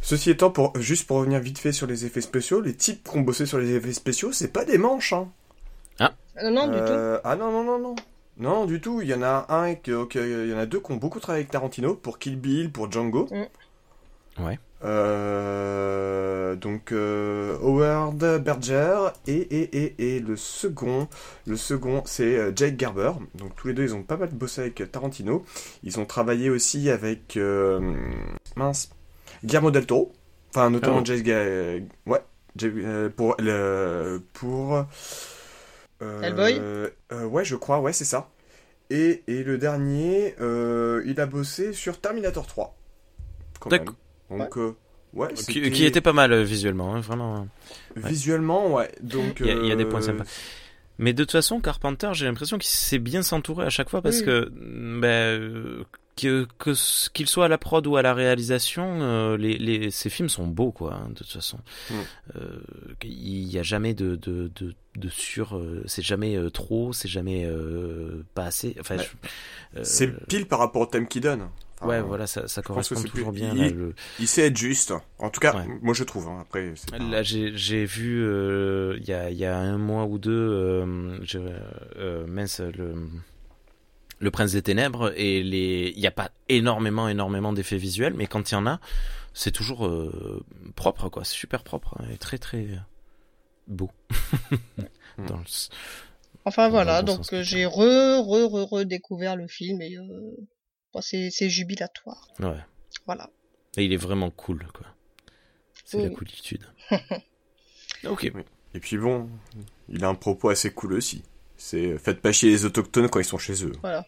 Ceci 0.00 0.30
étant, 0.30 0.50
pour, 0.50 0.78
juste 0.78 1.06
pour 1.06 1.18
revenir 1.18 1.40
vite 1.40 1.58
fait 1.58 1.72
sur 1.72 1.86
les 1.86 2.04
effets 2.04 2.20
spéciaux, 2.20 2.60
les 2.60 2.74
types 2.74 3.08
qui 3.08 3.16
ont 3.16 3.22
bossé 3.22 3.46
sur 3.46 3.58
les 3.58 3.74
effets 3.74 3.92
spéciaux, 3.92 4.32
c'est 4.32 4.52
pas 4.52 4.64
des 4.64 4.78
manches. 4.78 5.12
Hein. 5.12 5.28
Ah. 5.98 6.14
ah 6.36 6.50
non, 6.50 6.68
du 6.68 6.78
tout. 6.78 6.84
Euh, 6.84 7.20
ah 7.24 7.36
non, 7.36 7.50
non, 7.50 7.64
non, 7.64 7.78
non. 7.78 7.96
Non, 8.38 8.66
du 8.66 8.80
tout. 8.80 9.00
Il 9.00 9.08
y 9.08 9.14
en 9.14 9.22
a 9.22 9.46
un, 9.48 9.68
il 9.68 10.48
y 10.50 10.54
en 10.54 10.58
a 10.58 10.66
deux 10.66 10.80
qui 10.80 10.92
ont 10.92 10.96
beaucoup 10.96 11.20
travaillé 11.20 11.42
avec 11.42 11.50
Tarantino, 11.50 11.94
pour 11.94 12.18
Kill 12.18 12.36
Bill, 12.36 12.70
pour 12.70 12.90
Django. 12.90 13.28
Mm. 13.30 14.44
Ouais. 14.44 14.58
Euh, 14.84 16.54
donc 16.54 16.92
euh, 16.92 17.56
Howard 17.62 18.42
Berger 18.42 19.08
et, 19.26 19.32
et, 19.32 19.84
et, 19.84 20.16
et, 20.16 20.20
le 20.20 20.36
second, 20.36 21.08
le 21.46 21.56
second 21.56 22.02
c'est 22.04 22.36
euh, 22.36 22.52
Jake 22.54 22.76
Garber. 22.76 23.12
Donc 23.34 23.56
tous 23.56 23.68
les 23.68 23.74
deux 23.74 23.84
ils 23.84 23.94
ont 23.94 24.02
pas 24.02 24.18
mal 24.18 24.28
bossé 24.30 24.60
avec 24.60 24.92
Tarantino. 24.92 25.44
Ils 25.82 25.98
ont 25.98 26.04
travaillé 26.04 26.50
aussi 26.50 26.90
avec 26.90 27.38
mince 28.56 28.90
Guillermo 29.46 29.70
del 29.70 29.86
Toro. 29.86 30.12
Enfin 30.50 30.70
notamment 30.70 31.00
ah 31.00 31.04
Jake 31.04 31.26
ouais 32.06 32.22
pour 33.16 33.34
le 33.38 34.22
pour 34.32 34.84
Hellboy. 36.00 36.60
ouais 37.10 37.44
je 37.44 37.56
crois 37.56 37.80
ouais 37.80 37.92
c'est 37.92 38.04
ça. 38.04 38.28
Et, 38.90 39.24
et 39.26 39.42
le 39.42 39.58
dernier 39.58 40.34
il 40.38 41.20
a 41.20 41.26
bossé 41.26 41.72
sur 41.72 42.00
Terminator 42.00 42.46
3. 42.46 42.76
D'accord. 43.70 43.94
Donc, 44.30 44.56
ouais. 44.56 45.28
Euh, 45.28 45.70
qui, 45.70 45.84
était 45.84 46.00
pas 46.00 46.12
mal 46.12 46.32
euh, 46.32 46.42
visuellement, 46.42 46.94
hein, 46.94 47.00
vraiment. 47.00 47.48
Visuellement, 47.96 48.74
ouais. 48.74 48.90
Donc, 49.00 49.40
il 49.40 49.66
y, 49.66 49.72
a, 49.72 49.76
des 49.76 49.84
points 49.84 50.00
euh, 50.00 50.06
sympas. 50.06 50.24
Mais 50.98 51.12
de 51.12 51.24
toute 51.24 51.32
façon, 51.32 51.60
Carpenter, 51.60 52.10
j'ai 52.12 52.26
l'impression 52.26 52.58
qu'il 52.58 52.70
sait 52.70 52.98
bien 52.98 53.22
s'entourer 53.22 53.66
à 53.66 53.70
chaque 53.70 53.88
fois 53.88 54.02
parce 54.02 54.22
que, 54.22 54.50
ben, 54.50 55.84
que 56.16 56.46
qu'il 57.12 57.28
soit 57.28 57.44
à 57.44 57.48
la 57.48 57.58
prod 57.58 57.86
ou 57.86 57.96
à 57.96 58.02
la 58.02 58.14
réalisation, 58.14 59.36
les, 59.36 59.58
les, 59.58 59.90
ces 59.90 60.10
films 60.10 60.28
sont 60.28 60.46
beaux, 60.46 60.72
quoi. 60.72 60.94
Hein, 60.94 61.08
de 61.10 61.14
toute 61.14 61.32
façon, 61.32 61.58
mm. 61.90 61.94
il 63.04 63.46
n'y 63.46 63.58
a 63.58 63.62
jamais 63.62 63.94
de 63.94 64.16
de, 64.16 64.50
de, 64.54 64.74
de 64.96 65.08
sur, 65.08 65.60
c'est 65.86 66.02
jamais 66.02 66.38
trop, 66.52 66.92
c'est 66.92 67.08
jamais 67.08 67.48
pas 68.34 68.44
assez. 68.44 68.76
Enfin, 68.80 68.96
c'est 69.82 70.26
pile 70.26 70.46
par 70.46 70.58
rapport 70.58 70.82
au 70.82 70.86
thème 70.86 71.06
qu'il 71.06 71.22
donne 71.22 71.48
ouais, 71.82 72.00
voilà, 72.00 72.26
ça, 72.26 72.48
ça 72.48 72.62
correspond 72.62 73.02
toujours 73.02 73.32
bien. 73.32 73.54
Il, 73.54 73.92
il, 74.18 74.28
sait 74.28 74.46
être 74.46 74.56
juste. 74.56 74.92
En 75.18 75.30
tout 75.30 75.40
cas, 75.40 75.64
moi 75.82 75.94
je 75.94 76.04
trouve. 76.04 76.28
Hein. 76.28 76.38
Après, 76.40 76.74
là, 76.98 77.22
j'ai 77.22 77.84
vu 77.84 78.22
euh, 78.24 78.96
il 78.98 79.08
y, 79.08 79.12
a, 79.12 79.30
y 79.30 79.44
a 79.44 79.56
un 79.56 79.78
mois 79.78 80.04
ou 80.04 80.18
deux, 80.18 80.32
euh, 80.32 81.18
euh, 81.96 82.26
mince, 82.26 82.60
le 82.60 82.94
le 84.18 84.30
Prince 84.30 84.52
des 84.52 84.62
Ténèbres 84.62 85.12
et 85.16 85.42
les, 85.42 85.92
il 85.94 86.00
n'y 86.00 86.06
a 86.06 86.12
pas 86.12 86.30
énormément, 86.48 87.08
énormément 87.08 87.52
d'effets 87.52 87.76
visuels, 87.76 88.14
mais 88.14 88.26
quand 88.26 88.50
il 88.50 88.54
y 88.54 88.56
en 88.56 88.66
a, 88.66 88.80
c'est 89.34 89.52
toujours 89.52 89.86
euh, 89.86 90.44
propre, 90.74 91.08
quoi, 91.08 91.24
super 91.24 91.62
propre 91.62 91.96
hein, 92.00 92.06
et 92.12 92.16
très, 92.16 92.38
très 92.38 92.66
beau. 93.66 93.90
Dans 95.18 95.36
le... 95.36 95.44
Enfin 96.44 96.68
voilà, 96.68 97.02
donc 97.02 97.22
j'ai 97.42 97.66
re, 97.66 98.20
re, 98.20 98.46
re, 98.48 98.70
redécouvert 98.70 99.34
le 99.34 99.48
film 99.48 99.82
et 99.82 99.96
c'est 101.00 101.50
jubilatoire. 101.50 102.28
Ouais. 102.38 102.60
Voilà. 103.04 103.30
Et 103.76 103.84
il 103.84 103.92
est 103.92 103.98
vraiment 103.98 104.30
cool, 104.30 104.66
quoi. 104.72 104.86
C'est 105.84 106.02
la 106.02 106.10
coolitude. 106.10 106.64
ok. 108.04 108.32
Et 108.74 108.80
puis 108.80 108.96
bon, 108.96 109.28
il 109.88 110.04
a 110.04 110.08
un 110.08 110.14
propos 110.14 110.48
assez 110.48 110.70
cool 110.70 110.94
aussi. 110.94 111.22
C'est 111.56 111.98
faites 111.98 112.20
pas 112.20 112.32
chier 112.32 112.50
les 112.50 112.64
autochtones 112.64 113.08
quand 113.08 113.20
ils 113.20 113.24
sont 113.24 113.38
chez 113.38 113.64
eux. 113.64 113.72
Voilà. 113.80 114.04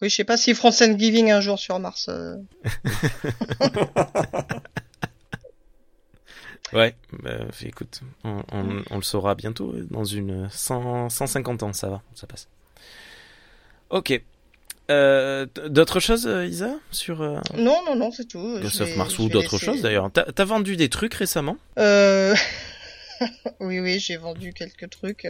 Oui, 0.00 0.08
je 0.08 0.14
sais 0.14 0.24
pas 0.24 0.36
si 0.36 0.54
France 0.54 0.82
Giving 0.82 1.32
un 1.32 1.40
jour 1.40 1.58
sur 1.58 1.78
Mars. 1.80 2.06
Euh. 2.08 2.36
ouais, 6.72 6.94
bah, 7.20 7.38
écoute, 7.62 8.02
on, 8.22 8.42
on, 8.52 8.96
le 8.96 9.02
saura 9.02 9.34
bientôt. 9.34 9.74
Dans 9.90 10.04
une 10.04 10.48
100, 10.50 11.10
150 11.10 11.64
ans, 11.64 11.72
ça 11.72 11.88
va, 11.88 12.02
ça 12.14 12.28
passe. 12.28 12.48
Ok. 13.90 14.20
Euh, 14.90 15.46
d'autres 15.66 16.00
choses, 16.00 16.26
euh, 16.26 16.46
Isa, 16.46 16.78
sur 16.92 17.20
euh, 17.20 17.38
Non, 17.56 17.82
non, 17.84 17.96
non, 17.96 18.10
c'est 18.10 18.26
tout. 18.26 18.58
Ghost 18.60 18.80
of 18.80 18.96
Mars 18.96 19.18
ou 19.18 19.28
d'autres 19.28 19.58
choses 19.58 19.82
d'ailleurs. 19.82 20.10
T'as 20.12 20.24
as 20.36 20.44
vendu 20.44 20.76
des 20.76 20.88
trucs 20.88 21.14
récemment? 21.14 21.56
Euh... 21.78 22.34
Oui, 23.58 23.80
oui, 23.80 23.98
j'ai 23.98 24.16
vendu 24.16 24.52
quelques 24.52 24.90
trucs, 24.90 25.26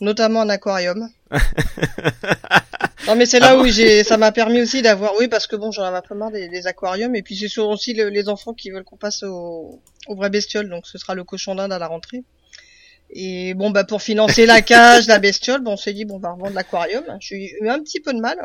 notamment 0.00 0.42
un 0.42 0.48
aquarium. 0.48 1.08
non, 3.06 3.14
mais 3.16 3.26
c'est 3.26 3.40
là 3.40 3.50
ah 3.50 3.56
où 3.58 3.66
j'ai, 3.66 4.04
ça 4.04 4.16
m'a 4.16 4.32
permis 4.32 4.62
aussi 4.62 4.82
d'avoir, 4.82 5.14
oui, 5.18 5.28
parce 5.28 5.46
que 5.46 5.56
bon, 5.56 5.70
j'en 5.70 5.82
avais 5.84 5.98
un 5.98 6.02
peu 6.02 6.14
marre 6.14 6.30
des, 6.30 6.66
aquariums, 6.66 7.14
et 7.14 7.22
puis 7.22 7.36
c'est 7.36 7.48
sûr 7.48 7.68
aussi 7.68 7.94
les 7.94 8.28
enfants 8.28 8.54
qui 8.54 8.70
veulent 8.70 8.84
qu'on 8.84 8.96
passe 8.96 9.22
au, 9.22 9.80
au 10.08 10.14
vrai 10.14 10.30
bestiole, 10.30 10.68
donc 10.68 10.86
ce 10.86 10.98
sera 10.98 11.14
le 11.14 11.24
cochon 11.24 11.54
d'Inde 11.54 11.72
à 11.72 11.78
la 11.78 11.86
rentrée. 11.86 12.24
Et 13.14 13.54
bon, 13.54 13.70
bah 13.70 13.84
pour 13.84 14.00
financer 14.00 14.46
la 14.46 14.62
cage, 14.62 15.06
la 15.06 15.18
bestiole, 15.18 15.60
bon, 15.60 15.72
on 15.72 15.76
s'est 15.76 15.92
dit 15.92 16.06
bon, 16.06 16.18
bah 16.18 16.32
revendre 16.32 16.54
l'aquarium. 16.54 17.04
J'ai 17.20 17.56
eu 17.60 17.68
un 17.68 17.78
petit 17.80 18.00
peu 18.00 18.14
de 18.14 18.20
mal 18.20 18.38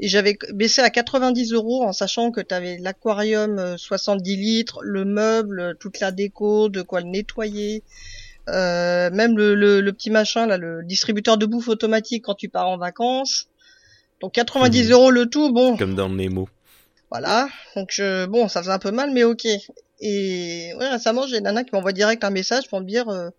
et 0.00 0.08
j'avais 0.08 0.38
baissé 0.54 0.80
à 0.80 0.88
90 0.88 1.52
euros 1.52 1.84
en 1.84 1.92
sachant 1.92 2.30
que 2.30 2.40
tu 2.40 2.54
avais 2.54 2.78
l'aquarium 2.78 3.76
70 3.76 4.32
euh, 4.32 4.36
litres, 4.36 4.78
le 4.82 5.04
meuble, 5.04 5.76
toute 5.78 6.00
la 6.00 6.12
déco, 6.12 6.70
de 6.70 6.80
quoi 6.80 7.02
le 7.02 7.08
nettoyer, 7.08 7.82
euh, 8.52 9.10
même 9.10 9.36
le, 9.36 9.54
le, 9.54 9.92
petit 9.92 10.10
machin 10.10 10.46
là, 10.46 10.56
le 10.56 10.82
distributeur 10.84 11.36
de 11.38 11.46
bouffe 11.46 11.68
automatique 11.68 12.24
quand 12.24 12.34
tu 12.34 12.48
pars 12.48 12.68
en 12.68 12.78
vacances. 12.78 13.48
Donc 14.20 14.32
90 14.32 14.88
mmh. 14.88 14.92
euros 14.92 15.10
le 15.10 15.26
tout, 15.26 15.52
bon. 15.52 15.76
Comme 15.76 15.94
dans 15.94 16.08
Nemo. 16.08 16.48
Voilà. 17.10 17.48
Donc 17.76 17.90
je, 17.92 18.26
bon, 18.26 18.48
ça 18.48 18.60
faisait 18.60 18.72
un 18.72 18.78
peu 18.78 18.90
mal, 18.90 19.10
mais 19.12 19.24
ok. 19.24 19.46
Et 20.00 20.72
ouais, 20.78 20.88
récemment 20.88 21.26
j'ai 21.26 21.40
Nana 21.40 21.64
qui 21.64 21.70
m'envoie 21.74 21.92
direct 21.92 22.24
un 22.24 22.30
message 22.30 22.68
pour 22.68 22.80
me 22.80 22.86
dire, 22.86 23.08
euh, 23.08 23.30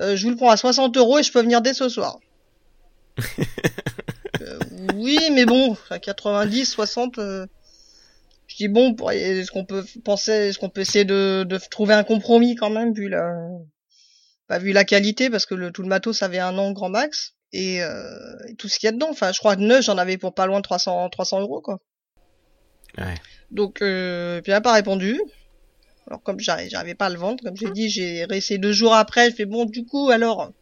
euh 0.00 0.16
je 0.16 0.24
vous 0.24 0.30
le 0.30 0.36
prends 0.36 0.50
à 0.50 0.56
60 0.56 0.96
euros 0.96 1.18
et 1.18 1.22
je 1.22 1.32
peux 1.32 1.42
venir 1.42 1.60
dès 1.60 1.74
ce 1.74 1.88
soir. 1.88 2.18
oui, 4.94 5.18
mais 5.32 5.44
bon, 5.44 5.76
à 5.90 5.98
90, 5.98 6.66
60, 6.66 7.18
euh, 7.18 7.46
je 8.46 8.56
dis 8.56 8.68
bon, 8.68 8.94
est-ce 9.10 9.50
qu'on 9.50 9.64
peut 9.64 9.84
penser, 10.04 10.32
est-ce 10.32 10.58
qu'on 10.58 10.68
peut 10.68 10.80
essayer 10.80 11.04
de, 11.04 11.44
de, 11.48 11.58
trouver 11.70 11.94
un 11.94 12.04
compromis 12.04 12.54
quand 12.54 12.70
même 12.70 12.92
vu 12.92 13.08
la, 13.08 13.34
pas 14.52 14.58
vu 14.58 14.72
la 14.72 14.84
qualité 14.84 15.30
parce 15.30 15.46
que 15.46 15.54
le 15.54 15.70
tout 15.70 15.80
le 15.80 15.88
matos 15.88 16.22
avait 16.22 16.38
un 16.38 16.58
an 16.58 16.72
grand 16.72 16.90
max 16.90 17.32
et, 17.54 17.82
euh, 17.82 18.36
tout 18.58 18.68
ce 18.68 18.78
qu'il 18.78 18.86
y 18.86 18.90
a 18.90 18.92
dedans. 18.92 19.08
Enfin, 19.10 19.32
je 19.32 19.38
crois 19.38 19.56
que 19.56 19.62
neuf, 19.62 19.86
j'en 19.86 19.96
avais 19.96 20.18
pour 20.18 20.34
pas 20.34 20.44
loin 20.44 20.58
de 20.58 20.62
300, 20.62 21.08
300 21.08 21.40
euros 21.40 21.62
quoi. 21.62 21.78
Ouais. 22.98 23.14
Donc, 23.50 23.80
euh, 23.80 24.42
puis 24.42 24.52
elle 24.52 24.58
n'a 24.58 24.60
pas 24.60 24.74
répondu. 24.74 25.18
Alors 26.06 26.22
comme 26.22 26.38
j'arrivais 26.38 26.94
pas 26.94 27.06
à 27.06 27.08
le 27.08 27.16
vendre, 27.16 27.42
comme 27.42 27.56
j'ai 27.56 27.70
dit, 27.70 27.88
j'ai 27.88 28.26
réessayé 28.26 28.58
deux 28.58 28.72
jours 28.72 28.92
après. 28.92 29.30
Je 29.30 29.36
fais 29.36 29.46
bon, 29.46 29.64
du 29.64 29.86
coup, 29.86 30.10
alors 30.10 30.52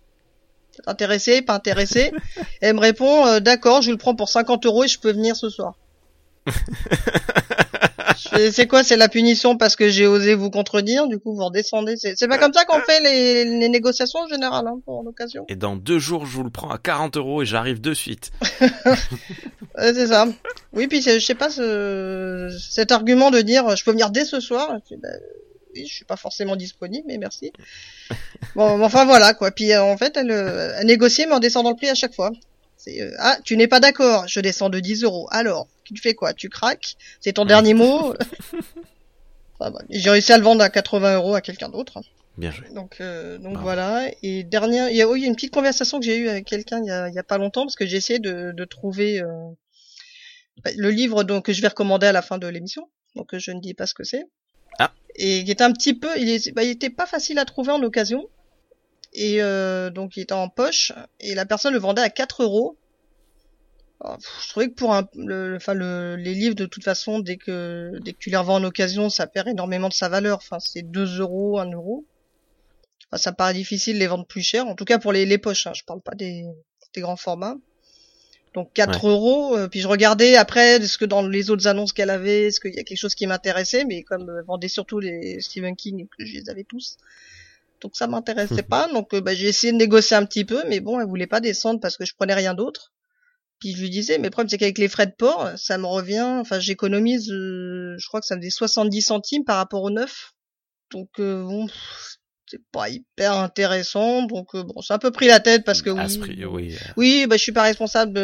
Intéressé, 0.86 1.42
pas 1.42 1.54
intéressé? 1.54 2.12
Elle 2.60 2.76
me 2.76 2.80
répond, 2.80 3.26
euh, 3.26 3.40
d'accord, 3.40 3.82
je 3.82 3.90
le 3.90 3.96
prends 3.96 4.14
pour 4.14 4.28
50 4.28 4.66
euros 4.66 4.84
et 4.84 4.88
je 4.88 5.00
peux 5.00 5.10
venir 5.10 5.34
ce 5.34 5.50
soir. 5.50 5.74
c'est 8.52 8.66
quoi, 8.66 8.82
c'est 8.82 8.96
la 8.96 9.08
punition 9.08 9.56
parce 9.56 9.76
que 9.76 9.88
j'ai 9.88 10.06
osé 10.06 10.34
vous 10.34 10.50
contredire, 10.50 11.06
du 11.06 11.18
coup 11.18 11.34
vous 11.34 11.44
redescendez. 11.44 11.96
C'est 11.96 12.28
pas 12.28 12.38
comme 12.38 12.52
ça 12.52 12.64
qu'on 12.64 12.80
fait 12.80 13.00
les, 13.00 13.68
négociations 13.68 14.20
en 14.20 14.28
général, 14.28 14.66
hein, 14.66 14.80
pour 14.84 15.02
l'occasion. 15.02 15.44
Et 15.48 15.56
dans 15.56 15.76
deux 15.76 15.98
jours, 15.98 16.26
je 16.26 16.36
vous 16.36 16.44
le 16.44 16.50
prends 16.50 16.70
à 16.70 16.78
40 16.78 17.16
euros 17.16 17.42
et 17.42 17.46
j'arrive 17.46 17.80
de 17.80 17.94
suite. 17.94 18.30
c'est 19.78 20.06
ça. 20.06 20.26
Oui, 20.72 20.86
puis 20.86 21.02
je 21.02 21.18
sais 21.18 21.34
pas 21.34 21.50
ce, 21.50 22.56
cet 22.70 22.92
argument 22.92 23.30
de 23.30 23.40
dire 23.40 23.76
je 23.76 23.84
peux 23.84 23.92
venir 23.92 24.10
dès 24.10 24.24
ce 24.24 24.40
soir. 24.40 24.78
Oui, 25.74 25.86
je 25.86 25.92
suis 25.94 26.04
pas 26.04 26.16
forcément 26.16 26.56
disponible, 26.56 27.04
mais 27.06 27.18
merci. 27.18 27.52
Bon, 28.56 28.82
enfin 28.82 29.04
voilà 29.04 29.32
quoi. 29.32 29.52
Puis 29.52 29.72
euh, 29.72 29.82
en 29.82 29.96
fait, 29.96 30.16
elle, 30.16 30.32
euh, 30.32 30.74
elle 30.76 30.86
négociait 30.86 31.26
mais 31.26 31.34
en 31.34 31.38
descendant 31.38 31.70
le 31.70 31.76
prix 31.76 31.88
à 31.88 31.94
chaque 31.94 32.14
fois. 32.14 32.32
Euh, 32.88 33.12
ah, 33.18 33.36
tu 33.44 33.56
n'es 33.56 33.68
pas 33.68 33.80
d'accord, 33.80 34.26
je 34.26 34.40
descends 34.40 34.70
de 34.70 34.80
10 34.80 35.04
euros. 35.04 35.28
Alors, 35.30 35.68
tu 35.94 36.00
fais 36.00 36.14
quoi 36.14 36.32
Tu 36.32 36.48
craques 36.48 36.96
C'est 37.20 37.34
ton 37.34 37.44
dernier 37.44 37.74
mot 37.74 38.14
enfin, 39.60 39.72
J'ai 39.90 40.10
réussi 40.10 40.32
à 40.32 40.38
le 40.38 40.44
vendre 40.44 40.62
à 40.62 40.70
80 40.70 41.16
euros 41.16 41.34
à 41.34 41.40
quelqu'un 41.40 41.68
d'autre. 41.68 42.00
Bien 42.36 42.50
joué. 42.50 42.68
Donc, 42.70 43.02
donc 43.40 43.58
voilà. 43.58 44.08
Et 44.22 44.44
dernière, 44.44 44.88
il 44.88 44.96
y 44.96 45.02
a, 45.02 45.08
oui, 45.08 45.24
une 45.24 45.34
petite 45.34 45.52
conversation 45.52 46.00
que 46.00 46.06
j'ai 46.06 46.16
eue 46.16 46.28
avec 46.28 46.46
quelqu'un 46.46 46.80
il 46.80 46.86
y 46.86 46.90
a, 46.90 47.08
il 47.08 47.14
y 47.14 47.18
a 47.18 47.22
pas 47.24 47.38
longtemps 47.38 47.62
parce 47.62 47.76
que 47.76 47.86
j'ai 47.86 47.96
essayé 47.96 48.18
de, 48.18 48.52
de 48.52 48.64
trouver 48.64 49.22
le 50.76 50.90
livre 50.90 51.24
donc 51.24 51.46
que 51.46 51.52
je 51.52 51.60
vais 51.60 51.68
recommander 51.68 52.06
à 52.06 52.12
la 52.12 52.22
fin 52.22 52.38
de 52.38 52.46
l'émission. 52.46 52.88
Donc 53.16 53.36
je 53.36 53.50
ne 53.50 53.60
dis 53.60 53.74
pas 53.74 53.86
ce 53.86 53.94
que 53.94 54.04
c'est 54.04 54.24
et 55.16 55.44
qui 55.44 55.50
était 55.50 55.64
un 55.64 55.72
petit 55.72 55.94
peu, 55.94 56.08
il, 56.18 56.52
bah, 56.54 56.62
il 56.62 56.70
était 56.70 56.90
pas 56.90 57.06
facile 57.06 57.38
à 57.38 57.44
trouver 57.44 57.72
en 57.72 57.82
occasion. 57.82 58.28
Et 59.12 59.42
euh, 59.42 59.90
donc 59.90 60.16
il 60.16 60.20
était 60.20 60.32
en 60.32 60.48
poche 60.48 60.92
et 61.18 61.34
la 61.34 61.44
personne 61.44 61.72
le 61.72 61.80
vendait 61.80 62.02
à 62.02 62.10
4 62.10 62.44
euros. 62.44 62.76
Je 64.02 64.48
trouvais 64.48 64.68
que 64.68 64.74
pour 64.74 64.94
un, 64.94 65.06
le, 65.14 65.56
enfin 65.56 65.74
le, 65.74 66.16
les 66.16 66.34
livres 66.34 66.54
de 66.54 66.66
toute 66.66 66.84
façon 66.84 67.18
dès 67.18 67.36
que 67.36 67.92
dès 68.02 68.12
que 68.12 68.18
tu 68.18 68.30
les 68.30 68.36
revends 68.36 68.56
en 68.56 68.64
occasion, 68.64 69.10
ça 69.10 69.26
perd 69.26 69.48
énormément 69.48 69.88
de 69.88 69.94
sa 69.94 70.08
valeur. 70.08 70.38
Enfin 70.38 70.58
c'est 70.58 70.82
2 70.82 71.20
euros, 71.20 71.58
1 71.58 71.72
euro. 71.72 72.06
Enfin, 73.08 73.20
ça 73.20 73.32
paraît 73.32 73.54
difficile 73.54 73.94
de 73.94 73.98
les 73.98 74.06
vendre 74.06 74.26
plus 74.26 74.42
cher. 74.42 74.66
En 74.66 74.74
tout 74.74 74.84
cas 74.84 74.98
pour 74.98 75.12
les, 75.12 75.26
les 75.26 75.38
poches, 75.38 75.66
hein. 75.66 75.72
je 75.74 75.84
parle 75.84 76.00
pas 76.00 76.14
des, 76.14 76.44
des 76.94 77.00
grands 77.00 77.16
formats. 77.16 77.56
Donc 78.54 78.72
4 78.72 79.06
euros. 79.08 79.56
Euh, 79.56 79.68
puis 79.68 79.80
je 79.80 79.88
regardais 79.88 80.36
après 80.36 80.80
ce 80.80 80.96
que 80.96 81.04
dans 81.04 81.26
les 81.26 81.50
autres 81.50 81.66
annonces 81.66 81.92
qu'elle 81.92 82.10
avait, 82.10 82.46
est-ce 82.46 82.60
qu'il 82.60 82.74
y 82.74 82.78
a 82.78 82.84
quelque 82.84 82.98
chose 82.98 83.14
qui 83.14 83.26
m'intéressait, 83.26 83.84
mais 83.84 84.02
comme 84.02 84.22
elle 84.36 84.44
vendait 84.44 84.68
surtout 84.68 84.98
les 84.98 85.40
Stephen 85.40 85.76
King 85.76 86.00
et 86.00 86.06
que 86.06 86.24
je 86.24 86.34
les 86.34 86.48
avais 86.48 86.64
tous, 86.64 86.96
donc 87.80 87.96
ça 87.96 88.06
m'intéressait 88.06 88.62
pas. 88.68 88.88
Donc 88.92 89.14
euh, 89.14 89.20
bah, 89.20 89.34
j'ai 89.34 89.48
essayé 89.48 89.72
de 89.72 89.78
négocier 89.78 90.16
un 90.16 90.24
petit 90.24 90.44
peu, 90.44 90.62
mais 90.68 90.80
bon, 90.80 91.00
elle 91.00 91.06
voulait 91.06 91.26
pas 91.26 91.40
descendre 91.40 91.80
parce 91.80 91.96
que 91.96 92.04
je 92.04 92.14
prenais 92.14 92.34
rien 92.34 92.54
d'autre. 92.54 92.92
Puis 93.60 93.74
je 93.74 93.82
lui 93.82 93.90
disais, 93.90 94.16
mais 94.16 94.24
le 94.24 94.30
problème 94.30 94.48
c'est 94.48 94.56
qu'avec 94.56 94.78
les 94.78 94.88
frais 94.88 95.06
de 95.06 95.12
port, 95.12 95.50
ça 95.56 95.76
me 95.76 95.86
revient, 95.86 96.38
enfin 96.40 96.58
j'économise, 96.58 97.30
euh, 97.30 97.94
je 97.98 98.08
crois 98.08 98.20
que 98.20 98.26
ça 98.26 98.36
me 98.36 98.42
fait 98.42 98.48
70 98.48 99.02
centimes 99.02 99.44
par 99.44 99.58
rapport 99.58 99.82
au 99.82 99.90
neuf. 99.90 100.32
Donc 100.90 101.10
euh, 101.20 101.44
bon, 101.44 101.68
c'est 102.46 102.62
pas 102.72 102.88
hyper 102.88 103.34
intéressant. 103.34 104.22
Donc 104.22 104.54
euh, 104.54 104.62
bon, 104.62 104.80
c'est 104.80 104.94
un 104.94 104.98
peu 104.98 105.10
pris 105.10 105.26
la 105.26 105.40
tête 105.40 105.64
parce 105.64 105.82
que 105.82 105.90
oui, 105.90 106.46
oui, 106.46 106.78
oui, 106.96 107.26
bah 107.28 107.36
je 107.36 107.42
suis 107.42 107.52
pas 107.52 107.62
responsable 107.62 108.14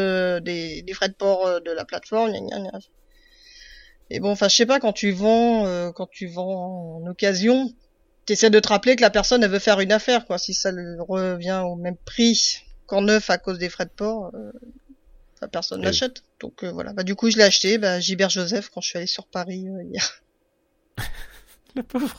des, 0.43 0.81
des, 0.81 0.95
frais 0.95 1.11
de 1.11 1.15
port 1.15 1.61
de 1.61 1.71
la 1.71 1.85
plateforme. 1.85 2.33
Et 4.09 4.21
bon, 4.21 4.31
enfin 4.31 4.49
je 4.49 4.57
sais 4.57 4.67
pas 4.67 4.81
quand 4.81 4.95
tu 4.95 5.11
vends, 5.11 5.93
quand 5.93 6.09
tu 6.11 6.29
vends 6.29 7.03
en 7.03 7.07
occasion, 7.11 7.71
t'essaies 8.25 8.49
de 8.49 8.59
te 8.59 8.69
rappeler 8.69 8.97
que 8.97 9.03
la 9.03 9.11
personne 9.11 9.45
elle 9.45 9.51
veut 9.51 9.59
faire 9.59 9.81
une 9.81 9.93
affaire 9.93 10.25
quoi. 10.25 10.39
Si 10.39 10.55
ça 10.55 10.71
revient 10.71 11.63
au 11.67 11.77
même 11.77 11.99
prix 12.07 12.63
qu'en 12.87 13.03
neuf 13.03 13.29
à 13.29 13.37
cause 13.37 13.59
des 13.59 13.69
frais 13.69 13.85
de 13.85 13.91
port 13.91 14.33
personne 15.51 15.83
l'achète. 15.83 16.23
Donc 16.41 16.65
euh, 16.65 16.73
voilà. 16.73 16.93
Bah 16.93 17.03
du 17.03 17.15
coup 17.15 17.31
je 17.31 17.37
l'ai 17.37 17.45
acheté. 17.45 17.79
Bah, 17.79 18.01
Gilbert 18.01 18.31
Joseph 18.31 18.71
quand 18.71 18.81
je 18.81 18.89
suis 18.89 18.97
allé 18.99 19.07
sur 19.07 19.27
Paris 19.27 19.69
euh, 19.69 19.83
hier. 19.85 20.23
La 21.75 21.83
pauvre. 21.83 22.17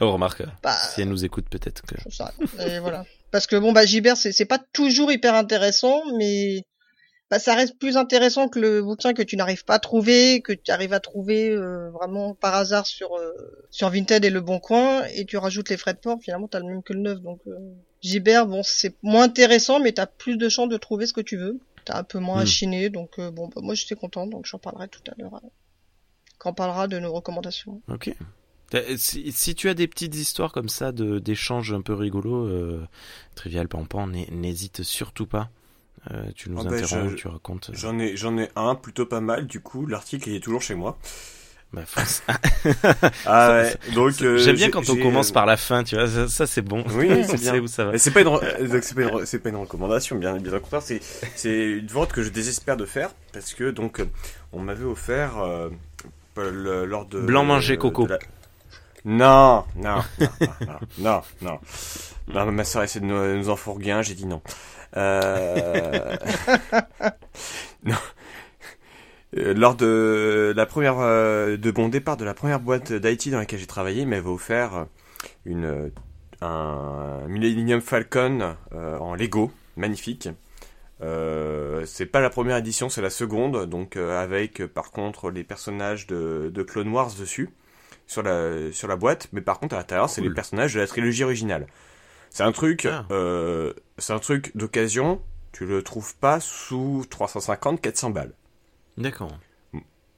Oh 0.00 0.12
remarque. 0.12 0.42
Bah, 0.62 0.74
si 0.74 1.02
elle 1.02 1.08
nous 1.08 1.24
écoute 1.24 1.46
peut-être 1.48 1.82
que. 1.82 1.94
Ça. 2.10 2.32
Et 2.66 2.80
voilà. 2.80 3.04
Parce 3.30 3.46
que 3.46 3.54
bon 3.54 3.72
bah 3.72 3.86
Gilbert 3.86 4.16
c'est 4.16 4.32
c'est 4.32 4.46
pas 4.46 4.58
toujours 4.58 5.12
hyper 5.12 5.34
intéressant, 5.34 6.02
mais 6.18 6.64
bah, 7.30 7.38
ça 7.38 7.54
reste 7.54 7.78
plus 7.78 7.96
intéressant 7.96 8.48
que 8.48 8.58
le 8.58 8.82
bouquin 8.82 9.14
que 9.14 9.22
tu 9.22 9.36
n'arrives 9.36 9.64
pas 9.64 9.74
à 9.74 9.78
trouver, 9.78 10.42
que 10.42 10.52
tu 10.52 10.72
arrives 10.72 10.92
à 10.92 10.98
trouver 10.98 11.50
euh, 11.50 11.90
vraiment 11.90 12.34
par 12.34 12.56
hasard 12.56 12.88
sur 12.88 13.10
sur 13.70 13.90
Vinted 13.90 14.24
et 14.24 14.30
Le 14.30 14.40
Bon 14.40 14.58
Coin, 14.58 15.04
et 15.14 15.24
tu 15.24 15.36
rajoutes 15.36 15.68
les 15.68 15.76
frais 15.76 15.94
de 15.94 16.00
port, 16.00 16.18
finalement 16.20 16.48
t'as 16.48 16.58
le 16.58 16.66
même 16.66 16.82
que 16.82 16.92
le 16.92 17.00
neuf. 17.00 17.20
Donc 17.20 17.40
Gilbert, 18.00 18.46
bon 18.48 18.64
c'est 18.64 18.96
moins 19.02 19.22
intéressant, 19.22 19.78
mais 19.78 19.92
t'as 19.92 20.06
plus 20.06 20.36
de 20.36 20.48
chances 20.48 20.68
de 20.68 20.76
trouver 20.78 21.06
ce 21.06 21.12
que 21.12 21.20
tu 21.20 21.36
veux 21.36 21.60
t'as 21.90 21.98
un 21.98 22.04
peu 22.04 22.18
moins 22.18 22.44
mmh. 22.44 22.88
donc 22.88 23.18
euh, 23.18 23.30
bon, 23.30 23.48
bah, 23.48 23.60
moi 23.62 23.74
j'étais 23.74 23.96
content, 23.96 24.26
donc 24.26 24.46
j'en 24.46 24.58
parlerai 24.58 24.88
tout 24.88 25.02
à 25.10 25.14
l'heure 25.20 25.34
euh, 25.34 25.48
quand 26.38 26.50
on 26.50 26.54
parlera 26.54 26.88
de 26.88 26.98
nos 26.98 27.12
recommandations. 27.12 27.82
Ok. 27.88 28.14
Si, 28.96 29.32
si, 29.32 29.56
tu 29.56 29.68
as 29.68 29.74
des 29.74 29.88
petites 29.88 30.14
histoires 30.14 30.52
comme 30.52 30.68
ça 30.68 30.92
de 30.92 31.18
d'échanges 31.18 31.72
un 31.72 31.80
peu 31.80 31.92
rigolos, 31.92 32.46
euh, 32.46 32.86
Trivial 33.34 33.66
Pampan, 33.66 34.06
n'hésite 34.06 34.84
surtout 34.84 35.26
pas. 35.26 35.50
Euh, 36.12 36.30
tu 36.36 36.50
nous 36.50 36.60
ah 36.60 36.64
ben, 36.64 36.74
interromps, 36.74 37.16
tu 37.16 37.26
racontes. 37.26 37.70
J'en 37.74 37.98
ai 37.98 38.16
j'en 38.16 38.38
ai 38.38 38.48
un 38.54 38.76
plutôt 38.76 39.06
pas 39.06 39.20
mal. 39.20 39.48
Du 39.48 39.60
coup, 39.60 39.86
l'article 39.86 40.28
il 40.30 40.36
est 40.36 40.40
toujours 40.40 40.62
chez 40.62 40.76
moi. 40.76 40.98
Bah, 41.72 41.82
ah 43.26 43.50
ouais. 43.52 43.74
Donc 43.94 44.20
euh, 44.22 44.38
j'aime 44.38 44.56
bien 44.56 44.70
quand 44.70 44.90
on 44.90 44.96
commence 44.96 45.30
par 45.30 45.46
la 45.46 45.56
fin, 45.56 45.84
tu 45.84 45.94
vois. 45.94 46.28
Ça, 46.28 46.46
c'est 46.46 46.62
bon. 46.62 46.84
Oui, 46.94 47.24
c'est 47.28 47.40
bien. 47.40 47.60
Où 47.60 47.68
ça 47.68 47.84
va. 47.84 47.96
C'est 47.96 48.10
pas 48.10 48.22
une 48.22 48.38
c'est 48.82 48.94
pas 48.94 49.02
une 49.02 49.24
c'est 49.26 49.38
pas 49.38 49.50
une 49.50 49.56
recommandation, 49.56 50.16
bien 50.16 50.36
bien 50.38 50.52
au 50.52 50.60
contraire. 50.60 50.82
C'est 50.82 51.00
c'est 51.36 51.54
une 51.54 51.86
vente 51.86 52.12
que 52.12 52.22
je 52.22 52.30
désespère 52.30 52.76
de 52.76 52.86
faire 52.86 53.10
parce 53.32 53.54
que 53.54 53.70
donc 53.70 54.02
on 54.52 54.58
m'avait 54.58 54.84
offert 54.84 55.38
euh, 55.38 55.68
lors 56.36 57.06
de 57.06 57.20
blanc 57.20 57.44
manger 57.44 57.76
coco. 57.76 58.08
Non, 59.04 59.64
non, 59.76 60.02
non, 60.20 60.28
non, 60.98 61.22
non, 61.40 61.58
non, 62.28 62.52
ma 62.52 62.64
soeur 62.64 62.82
essaie 62.82 63.00
de 63.00 63.06
nous, 63.06 63.36
nous 63.36 63.48
en 63.48 63.56
fourguer 63.56 63.92
un, 63.92 64.02
j'ai 64.02 64.14
dit 64.14 64.26
non. 64.26 64.42
Euh... 64.96 66.16
non. 67.84 67.96
Euh, 69.36 69.54
lors 69.54 69.76
de 69.76 70.52
la 70.56 70.66
première 70.66 70.98
euh, 70.98 71.56
de 71.56 71.72
mon 71.76 71.88
départ 71.88 72.16
de 72.16 72.24
la 72.24 72.34
première 72.34 72.58
boîte 72.58 72.92
d'IT 72.92 73.30
dans 73.30 73.38
laquelle 73.38 73.60
j'ai 73.60 73.66
travaillé, 73.66 74.02
il 74.02 74.08
m'avait 74.08 74.28
offert 74.28 74.86
une 75.44 75.92
un 76.40 77.20
Millennium 77.28 77.80
Falcon 77.80 78.56
euh, 78.72 78.98
en 78.98 79.14
Lego, 79.14 79.52
magnifique. 79.76 80.28
Euh, 81.02 81.84
c'est 81.86 82.06
pas 82.06 82.20
la 82.20 82.30
première 82.30 82.56
édition, 82.56 82.88
c'est 82.88 83.02
la 83.02 83.10
seconde, 83.10 83.66
donc 83.66 83.96
avec 83.96 84.66
par 84.66 84.90
contre 84.90 85.30
les 85.30 85.44
personnages 85.44 86.06
de, 86.06 86.50
de 86.52 86.62
Clone 86.62 86.88
Wars 86.88 87.12
dessus 87.18 87.50
sur 88.06 88.22
la 88.22 88.72
sur 88.72 88.88
la 88.88 88.96
boîte, 88.96 89.28
mais 89.32 89.40
par 89.40 89.60
contre 89.60 89.74
à 89.74 89.78
l'intérieur 89.78 90.10
c'est 90.10 90.20
les 90.20 90.30
personnages 90.30 90.74
de 90.74 90.80
la 90.80 90.86
trilogie 90.86 91.24
originale. 91.24 91.66
C'est 92.30 92.42
un 92.42 92.52
truc, 92.52 92.86
ah. 92.86 93.06
c'est 93.98 94.12
un 94.12 94.18
truc 94.18 94.56
d'occasion. 94.56 95.22
Tu 95.52 95.66
le 95.66 95.82
trouves 95.82 96.14
pas 96.16 96.38
sous 96.38 97.04
350-400 97.10 98.12
balles. 98.12 98.32
D'accord. 98.96 99.38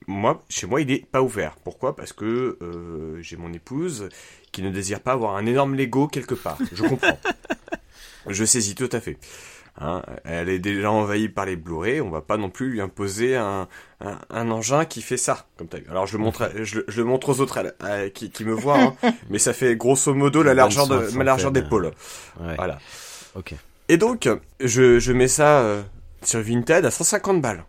Moi, 0.07 0.43
chez 0.49 0.67
moi, 0.67 0.81
il 0.81 0.91
est 0.91 1.07
pas 1.07 1.23
ouvert. 1.23 1.57
Pourquoi? 1.63 1.95
Parce 1.95 2.13
que 2.13 2.59
euh, 2.61 3.23
j'ai 3.23 3.37
mon 3.37 3.53
épouse 3.53 4.09
qui 4.51 4.63
ne 4.63 4.71
désire 4.71 5.01
pas 5.01 5.13
avoir 5.13 5.37
un 5.37 5.47
énorme 5.47 5.75
Lego 5.77 6.09
quelque 6.09 6.35
part. 6.35 6.59
Je 6.73 6.83
comprends. 6.83 7.19
je 8.27 8.45
saisis 8.45 8.75
tout 8.75 8.89
à 8.91 9.01
fait. 9.01 9.19
Hein, 9.81 10.03
elle 10.25 10.51
est 10.51 10.59
déjà 10.59 10.91
envahie 10.91 11.31
par 11.31 11.47
les 11.47 11.57
Blu-ray, 11.57 12.03
on 12.03 12.11
va 12.11 12.21
pas 12.21 12.37
non 12.37 12.51
plus 12.51 12.69
lui 12.69 12.83
imposer 12.83 13.37
un, 13.37 13.69
un, 14.01 14.51
engin 14.51 14.85
qui 14.85 15.01
fait 15.01 15.17
ça. 15.17 15.47
Comme 15.57 15.69
Alors 15.89 16.07
je 16.07 16.19
le 16.19 16.23
montre, 16.23 16.51
je, 16.63 16.81
le 16.87 17.05
montre 17.05 17.31
aux 17.31 17.41
autres 17.41 17.75
qui, 18.13 18.31
qui, 18.31 18.45
me 18.45 18.53
voient, 18.53 18.79
hein, 18.79 18.97
mais 19.31 19.39
ça 19.39 19.55
fait 19.55 19.75
grosso 19.75 20.13
modo 20.13 20.43
la 20.43 20.53
largeur 20.53 20.89
de 20.89 21.17
ma 21.17 21.25
largeur 21.25 21.53
d'épaule. 21.53 21.93
Voilà. 22.37 22.79
Ok. 23.35 23.55
Et 23.89 23.97
donc 23.97 24.29
je, 24.61 24.99
je 24.99 25.13
mets 25.13 25.29
ça 25.29 25.61
euh, 25.61 25.83
sur 26.23 26.41
Vinted 26.43 26.85
à 26.85 26.91
150 26.91 27.41
balles. 27.41 27.65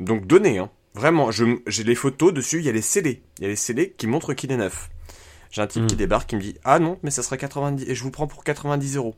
Donc 0.00 0.26
donné, 0.26 0.58
hein. 0.58 0.70
Vraiment, 0.94 1.30
j'ai 1.30 1.84
les 1.84 1.94
photos 1.94 2.32
dessus, 2.32 2.60
il 2.60 2.64
y 2.64 2.70
a 2.70 2.72
les 2.72 2.80
scellés. 2.80 3.22
Il 3.38 3.42
y 3.42 3.46
a 3.46 3.50
les 3.50 3.56
scellés 3.56 3.94
qui 3.98 4.06
montrent 4.06 4.32
qu'il 4.32 4.50
est 4.50 4.56
neuf. 4.56 4.88
J'ai 5.50 5.60
un 5.60 5.66
type 5.66 5.86
qui 5.86 5.94
hmm. 5.94 5.98
débarque 5.98 6.30
qui 6.30 6.36
me 6.36 6.40
dit 6.40 6.56
Ah 6.64 6.78
non, 6.78 6.98
mais 7.02 7.10
ça 7.10 7.22
sera 7.22 7.36
90 7.36 7.84
et 7.86 7.94
je 7.94 8.02
vous 8.02 8.10
prends 8.10 8.26
pour 8.26 8.44
90 8.44 8.96
euros. 8.96 9.14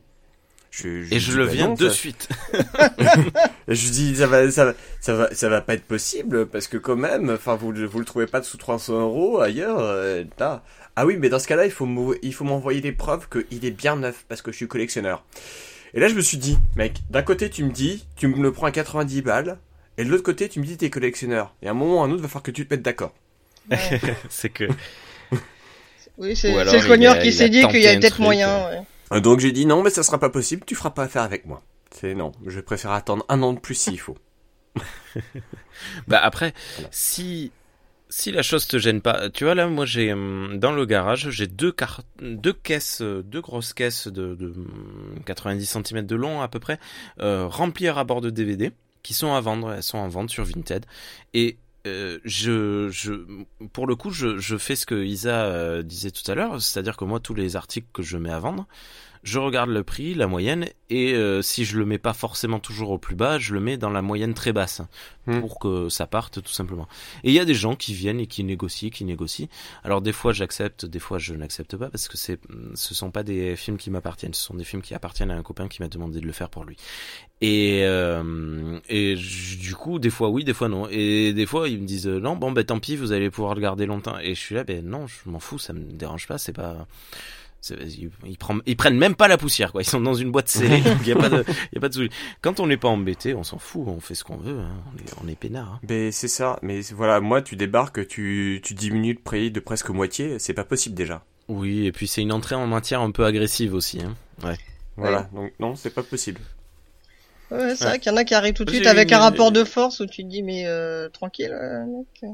Je, 0.71 0.87
et 1.11 1.19
je 1.19 1.37
le 1.37 1.45
bah 1.45 1.51
viens 1.51 1.73
de 1.73 1.89
suite. 1.89 2.29
et 3.67 3.75
je 3.75 3.89
dis 3.89 4.15
ça 4.17 4.27
va, 4.27 4.51
ça 4.51 4.65
va, 4.65 4.73
ça 4.99 5.15
va, 5.15 5.33
ça 5.33 5.49
va 5.49 5.61
pas 5.61 5.73
être 5.73 5.85
possible 5.85 6.45
parce 6.45 6.67
que 6.67 6.77
quand 6.77 6.95
même, 6.95 7.29
enfin 7.29 7.55
vous, 7.55 7.73
vous 7.73 7.99
le 7.99 8.05
trouvez 8.05 8.27
pas 8.27 8.43
sous 8.43 8.57
300 8.57 8.99
euros 8.99 9.39
ailleurs. 9.39 9.79
Euh, 9.79 10.23
ah 10.39 11.05
oui, 11.05 11.15
mais 11.17 11.29
dans 11.29 11.39
ce 11.39 11.47
cas-là, 11.47 11.65
il 11.65 11.71
faut 11.71 11.87
il 12.21 12.33
faut 12.33 12.43
m'envoyer 12.43 12.81
des 12.81 12.91
preuves 12.91 13.27
qu'il 13.29 13.65
est 13.65 13.71
bien 13.71 13.95
neuf 13.95 14.25
parce 14.27 14.41
que 14.41 14.51
je 14.51 14.57
suis 14.57 14.67
collectionneur. 14.67 15.23
Et 15.93 15.99
là, 15.99 16.07
je 16.07 16.13
me 16.13 16.21
suis 16.21 16.37
dit, 16.37 16.59
mec, 16.75 16.99
d'un 17.09 17.23
côté, 17.23 17.49
tu 17.49 17.63
me 17.63 17.71
dis, 17.71 18.05
tu 18.15 18.27
me 18.27 18.43
le 18.43 18.51
prends 18.51 18.67
à 18.67 18.71
90 18.71 19.21
balles, 19.21 19.57
et 19.99 20.05
de 20.05 20.09
l'autre 20.09 20.23
côté, 20.23 20.47
tu 20.47 20.61
me 20.61 20.65
dis 20.65 20.77
t'es 20.77 20.89
collectionneur. 20.89 21.53
Et 21.61 21.67
à 21.67 21.71
un 21.71 21.73
moment 21.73 21.97
ou 21.97 22.01
à 22.01 22.05
un 22.05 22.11
autre, 22.11 22.21
va 22.21 22.29
falloir 22.29 22.43
que 22.43 22.51
tu 22.51 22.65
te 22.65 22.73
mettes 22.73 22.81
d'accord. 22.81 23.13
c'est 24.29 24.49
que. 24.49 24.63
Oui, 26.17 26.35
c'est 26.35 26.51
le 26.51 26.87
cogneur 26.87 27.17
qui 27.19 27.31
s'est 27.31 27.47
dit 27.47 27.65
qu'il 27.67 27.81
y 27.81 27.87
a 27.87 27.97
peut-être 27.97 28.19
moyen. 28.19 28.85
Euh, 29.13 29.21
donc 29.21 29.39
j'ai 29.39 29.53
dit 29.53 29.65
non, 29.65 29.83
mais 29.83 29.89
ça 29.89 30.03
sera 30.03 30.19
pas 30.19 30.29
possible, 30.29 30.63
tu 30.65 30.75
feras 30.75 30.89
pas 30.89 31.03
affaire 31.03 31.21
avec 31.21 31.45
moi. 31.45 31.61
C'est 31.91 32.13
non, 32.13 32.33
je 32.45 32.59
préfère 32.59 32.91
attendre 32.91 33.25
un 33.29 33.41
an 33.41 33.53
de 33.53 33.59
plus 33.59 33.75
s'il 33.75 33.99
faut. 33.99 34.17
bah 36.07 36.19
après, 36.21 36.53
si 36.91 37.53
si 38.09 38.33
la 38.33 38.41
chose 38.41 38.67
te 38.67 38.77
gêne 38.77 38.99
pas, 38.99 39.29
tu 39.29 39.45
vois 39.45 39.55
là, 39.55 39.67
moi 39.67 39.85
j'ai 39.85 40.11
hum, 40.11 40.59
dans 40.59 40.73
le 40.73 40.85
garage, 40.85 41.29
j'ai 41.29 41.47
deux 41.47 41.73
deux 42.19 42.53
caisses, 42.53 43.01
deux 43.01 43.41
grosses 43.41 43.71
caisses 43.71 44.09
de, 44.09 44.35
de 44.35 44.53
90 45.25 45.75
hum, 45.75 45.83
cm 45.85 46.05
de 46.05 46.15
long 46.17 46.41
à 46.41 46.49
peu 46.49 46.59
près, 46.59 46.79
euh, 47.21 47.47
remplies 47.47 47.87
à 47.87 48.03
bord 48.03 48.19
de 48.19 48.29
DVD 48.29 48.73
qui 49.03 49.13
sont 49.13 49.33
à 49.33 49.41
vendre, 49.41 49.73
elles 49.73 49.83
sont 49.83 49.97
en 49.97 50.07
vente 50.07 50.29
sur 50.29 50.43
Vinted. 50.43 50.85
Et 51.33 51.57
euh, 51.87 52.19
je, 52.25 52.89
je, 52.89 53.13
pour 53.71 53.87
le 53.87 53.95
coup, 53.95 54.11
je, 54.11 54.37
je 54.37 54.57
fais 54.57 54.75
ce 54.75 54.85
que 54.85 55.03
Isa 55.03 55.45
euh, 55.45 55.81
disait 55.81 56.11
tout 56.11 56.29
à 56.29 56.35
l'heure, 56.35 56.61
c'est-à-dire 56.61 56.97
que 56.97 57.05
moi, 57.05 57.19
tous 57.19 57.33
les 57.33 57.55
articles 57.55 57.87
que 57.93 58.03
je 58.03 58.17
mets 58.17 58.31
à 58.31 58.39
vendre, 58.39 58.67
je 59.23 59.39
regarde 59.39 59.69
le 59.69 59.83
prix, 59.83 60.13
la 60.13 60.27
moyenne, 60.27 60.67
et 60.89 61.13
euh, 61.13 61.41
si 61.41 61.65
je 61.65 61.77
le 61.77 61.85
mets 61.85 61.97
pas 61.97 62.13
forcément 62.13 62.59
toujours 62.59 62.91
au 62.91 62.97
plus 62.97 63.15
bas, 63.15 63.37
je 63.37 63.53
le 63.53 63.59
mets 63.59 63.77
dans 63.77 63.89
la 63.89 64.01
moyenne 64.01 64.33
très 64.33 64.53
basse 64.53 64.81
hmm. 65.27 65.39
pour 65.41 65.59
que 65.59 65.89
ça 65.89 66.07
parte 66.07 66.41
tout 66.41 66.51
simplement. 66.51 66.87
Et 67.23 67.29
il 67.29 67.33
y 67.33 67.39
a 67.39 67.45
des 67.45 67.53
gens 67.53 67.75
qui 67.75 67.93
viennent 67.93 68.19
et 68.19 68.27
qui 68.27 68.43
négocient, 68.43 68.89
qui 68.89 69.03
négocient. 69.05 69.47
Alors 69.83 70.01
des 70.01 70.13
fois 70.13 70.33
j'accepte, 70.33 70.85
des 70.85 70.99
fois 70.99 71.17
je 71.17 71.33
n'accepte 71.33 71.75
pas 71.75 71.89
parce 71.89 72.07
que 72.07 72.17
c'est, 72.17 72.39
ce 72.75 72.95
sont 72.95 73.11
pas 73.11 73.23
des 73.23 73.55
films 73.55 73.77
qui 73.77 73.91
m'appartiennent, 73.91 74.33
ce 74.33 74.43
sont 74.43 74.55
des 74.55 74.63
films 74.63 74.81
qui 74.81 74.95
appartiennent 74.95 75.31
à 75.31 75.35
un 75.35 75.43
copain 75.43 75.67
qui 75.67 75.81
m'a 75.81 75.89
demandé 75.89 76.21
de 76.21 76.25
le 76.25 76.33
faire 76.33 76.49
pour 76.49 76.63
lui. 76.63 76.77
Et 77.41 77.81
euh, 77.83 78.79
et 78.89 79.15
du 79.15 79.75
coup 79.75 79.99
des 79.99 80.09
fois 80.09 80.29
oui, 80.29 80.43
des 80.43 80.53
fois 80.53 80.69
non. 80.69 80.87
Et 80.89 81.33
des 81.33 81.45
fois 81.45 81.69
ils 81.69 81.79
me 81.79 81.85
disent 81.85 82.07
non 82.07 82.35
bon 82.35 82.51
ben 82.51 82.63
tant 82.63 82.79
pis, 82.79 82.95
vous 82.95 83.11
allez 83.11 83.29
pouvoir 83.29 83.53
le 83.53 83.61
garder 83.61 83.85
longtemps. 83.85 84.17
Et 84.19 84.33
je 84.33 84.39
suis 84.39 84.55
là 84.55 84.63
ben 84.63 84.83
non, 84.85 85.07
je 85.07 85.29
m'en 85.29 85.39
fous, 85.39 85.59
ça 85.59 85.73
me 85.73 85.83
dérange 85.91 86.25
pas, 86.25 86.37
c'est 86.37 86.53
pas 86.53 86.87
ils, 87.69 88.09
ils, 88.65 88.77
prennent 88.77 88.97
même 88.97 89.15
pas 89.15 89.27
la 89.27 89.37
poussière, 89.37 89.71
quoi. 89.71 89.81
Ils 89.81 89.85
sont 89.85 90.01
dans 90.01 90.13
une 90.13 90.31
boîte 90.31 90.47
scellée, 90.47 90.81
il 91.01 91.07
y 91.07 91.11
a 91.11 91.15
pas 91.15 91.29
de, 91.29 91.43
y 91.73 91.77
a 91.77 91.81
pas 91.81 91.89
de 91.89 91.93
souci. 91.93 92.09
Quand 92.41 92.59
on 92.59 92.67
n'est 92.67 92.77
pas 92.77 92.87
embêté, 92.87 93.33
on 93.33 93.43
s'en 93.43 93.57
fout, 93.57 93.83
on 93.87 93.99
fait 93.99 94.15
ce 94.15 94.23
qu'on 94.23 94.37
veut, 94.37 94.59
hein. 94.59 94.71
on, 94.93 94.97
est, 94.97 95.23
on 95.23 95.27
est 95.27 95.35
peinard. 95.35 95.73
Hein. 95.73 95.79
Mais 95.89 96.11
c'est 96.11 96.27
ça. 96.27 96.59
Mais 96.61 96.81
voilà, 96.93 97.19
moi, 97.19 97.41
tu 97.41 97.55
débarques, 97.55 98.07
tu, 98.07 98.61
tu 98.63 98.73
diminues 98.73 99.13
le 99.13 99.19
prix 99.19 99.51
de 99.51 99.59
presque 99.59 99.89
moitié, 99.89 100.39
c'est 100.39 100.53
pas 100.53 100.63
possible 100.63 100.95
déjà. 100.95 101.23
Oui, 101.47 101.85
et 101.85 101.91
puis 101.91 102.07
c'est 102.07 102.21
une 102.21 102.31
entrée 102.31 102.55
en 102.55 102.67
matière 102.67 103.01
un 103.01 103.11
peu 103.11 103.25
agressive 103.25 103.73
aussi, 103.73 104.01
hein. 104.01 104.15
Ouais. 104.43 104.57
Voilà, 104.95 105.29
donc 105.33 105.53
non, 105.59 105.75
c'est 105.75 105.93
pas 105.93 106.03
possible. 106.03 106.41
Ouais, 107.51 107.75
c'est 107.75 107.85
vrai 107.85 107.99
qu'il 107.99 108.11
y 108.11 108.13
en 108.13 108.17
a 108.17 108.23
qui 108.23 108.35
arrivent 108.35 108.53
tout 108.53 108.65
de 108.65 108.69
suite 108.69 108.85
avec 108.85 109.11
un 109.11 109.19
rapport 109.19 109.51
de 109.51 109.63
force 109.63 110.01
où 110.01 110.05
tu 110.05 110.23
te 110.23 110.27
dis 110.29 110.43
mais 110.43 110.67
euh, 110.67 111.09
tranquille, 111.09 111.51
euh, 111.51 111.85
mec 111.85 112.31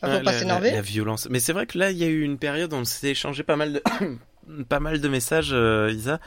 faut 0.00 0.20
pas 0.24 0.32
s'énerver. 0.32 0.70
La, 0.72 0.80
violence. 0.80 1.28
Mais 1.30 1.40
c'est 1.40 1.52
vrai 1.52 1.66
que 1.66 1.78
là, 1.78 1.90
il 1.90 1.98
y 1.98 2.04
a 2.04 2.08
eu 2.08 2.22
une 2.22 2.38
période 2.38 2.72
où 2.72 2.76
on 2.76 2.84
s'est 2.84 3.10
échangé 3.10 3.42
pas 3.42 3.56
mal 3.56 3.72
de, 3.74 3.82
pas 4.68 4.80
mal 4.80 5.00
de 5.00 5.08
messages, 5.08 5.50
euh, 5.52 5.92
Isa, 5.92 6.20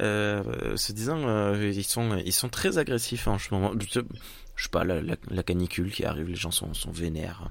euh, 0.00 0.76
se 0.76 0.92
disant, 0.92 1.26
euh, 1.26 1.70
ils 1.74 1.84
sont, 1.84 2.16
ils 2.24 2.32
sont 2.32 2.48
très 2.48 2.78
agressifs 2.78 3.26
en 3.26 3.38
ce 3.38 3.52
moment. 3.52 3.72
Je, 3.78 4.00
je 4.56 4.62
sais 4.62 4.68
pas, 4.70 4.84
la, 4.84 5.42
canicule 5.42 5.92
qui 5.92 6.04
arrive, 6.04 6.28
les 6.28 6.34
gens 6.34 6.50
sont, 6.50 6.74
sont 6.74 6.90
vénères. 6.90 7.50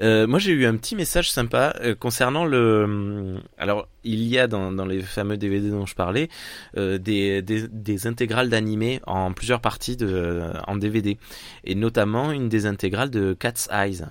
Euh, 0.00 0.26
moi, 0.26 0.38
j'ai 0.38 0.52
eu 0.52 0.66
un 0.66 0.76
petit 0.76 0.94
message 0.94 1.30
sympa 1.30 1.74
euh, 1.80 1.94
concernant 1.94 2.44
le. 2.44 3.40
Alors, 3.56 3.88
il 4.04 4.22
y 4.22 4.38
a 4.38 4.46
dans, 4.46 4.70
dans 4.70 4.86
les 4.86 5.02
fameux 5.02 5.36
DVD 5.36 5.70
dont 5.70 5.86
je 5.86 5.94
parlais 5.94 6.28
euh, 6.76 6.98
des, 6.98 7.42
des, 7.42 7.66
des, 7.68 8.06
intégrales 8.06 8.48
d'animés 8.48 9.00
en 9.06 9.32
plusieurs 9.32 9.60
parties 9.60 9.96
de, 9.96 10.42
en 10.66 10.76
DVD, 10.76 11.18
et 11.64 11.74
notamment 11.74 12.30
une 12.30 12.48
des 12.48 12.66
intégrales 12.66 13.10
de 13.10 13.34
Cat's 13.34 13.68
Eyes. 13.72 14.04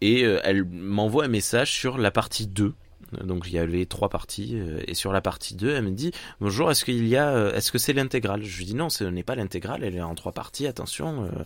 Et 0.00 0.22
elle 0.22 0.64
m'envoie 0.64 1.24
un 1.24 1.28
message 1.28 1.72
sur 1.72 1.98
la 1.98 2.10
partie 2.10 2.46
2 2.46 2.74
donc 3.12 3.44
il 3.46 3.54
y 3.54 3.58
avait 3.58 3.86
trois 3.86 4.08
parties 4.08 4.52
euh, 4.54 4.80
et 4.86 4.94
sur 4.94 5.12
la 5.12 5.20
partie 5.20 5.54
2, 5.54 5.70
elle 5.70 5.82
me 5.82 5.90
dit 5.90 6.12
"Bonjour, 6.40 6.70
est-ce 6.70 6.84
qu'il 6.84 7.06
y 7.08 7.16
a 7.16 7.30
euh, 7.30 7.54
est-ce 7.54 7.72
que 7.72 7.78
c'est 7.78 7.92
l'intégrale? 7.92 8.42
Je 8.42 8.58
lui 8.58 8.66
dis 8.66 8.74
"Non, 8.74 8.90
ce 8.90 9.04
n'est 9.04 9.22
pas 9.22 9.34
l'intégrale, 9.34 9.82
elle 9.82 9.96
est 9.96 10.02
en 10.02 10.14
trois 10.14 10.32
parties, 10.32 10.66
attention." 10.66 11.24
Euh, 11.24 11.44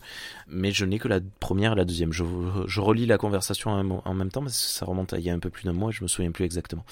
mais 0.49 0.73
je 0.73 0.85
n'ai 0.85 0.99
que 0.99 1.09
la 1.09 1.21
première 1.41 1.73
et 1.73 1.77
la 1.77 1.85
deuxième. 1.85 2.13
Je, 2.13 2.25
je 2.67 2.81
relis 2.81 3.07
la 3.07 3.19
conversation 3.19 3.71
en 3.71 4.15
même 4.15 4.31
temps 4.31 4.43
parce 4.43 4.55
que 4.55 4.73
ça 4.73 4.87
remonte 4.87 5.13
à 5.13 5.19
il 5.19 5.25
y 5.25 5.31
a 5.31 5.35
un 5.35 5.39
peu 5.39 5.51
plus 5.51 5.65
d'un 5.65 5.73
mois 5.73 5.91
je 5.93 6.03
me 6.03 6.09
souviens 6.09 6.33
plus 6.33 6.45
exactement. 6.45 6.85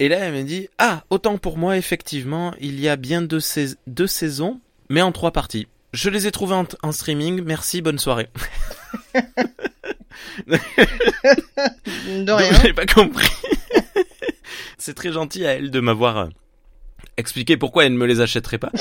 Et 0.00 0.08
là, 0.08 0.18
elle 0.18 0.34
me 0.34 0.42
dit 0.42 0.68
"Ah, 0.78 1.04
autant 1.10 1.38
pour 1.38 1.56
moi 1.56 1.76
effectivement, 1.76 2.54
il 2.60 2.80
y 2.80 2.88
a 2.88 2.96
bien 2.96 3.22
deux, 3.22 3.40
saisons, 3.40 4.60
mais 4.88 5.02
en 5.02 5.12
trois 5.12 5.30
parties." 5.30 5.68
Je 5.92 6.08
les 6.08 6.26
ai 6.28 6.30
trouvées 6.30 6.54
en 6.82 6.92
streaming. 6.92 7.42
Merci, 7.44 7.82
bonne 7.82 7.98
soirée. 7.98 8.28
de 10.46 12.32
rien. 12.32 12.52
J'ai 12.62 12.72
pas 12.72 12.86
compris. 12.86 13.28
c'est 14.78 14.94
très 14.94 15.12
gentil 15.12 15.46
à 15.46 15.52
elle 15.52 15.70
de 15.70 15.80
m'avoir 15.80 16.16
euh, 16.18 16.28
expliqué 17.16 17.56
pourquoi 17.56 17.84
elle 17.84 17.92
ne 17.92 17.98
me 17.98 18.06
les 18.06 18.20
achèterait 18.20 18.58
pas. 18.58 18.72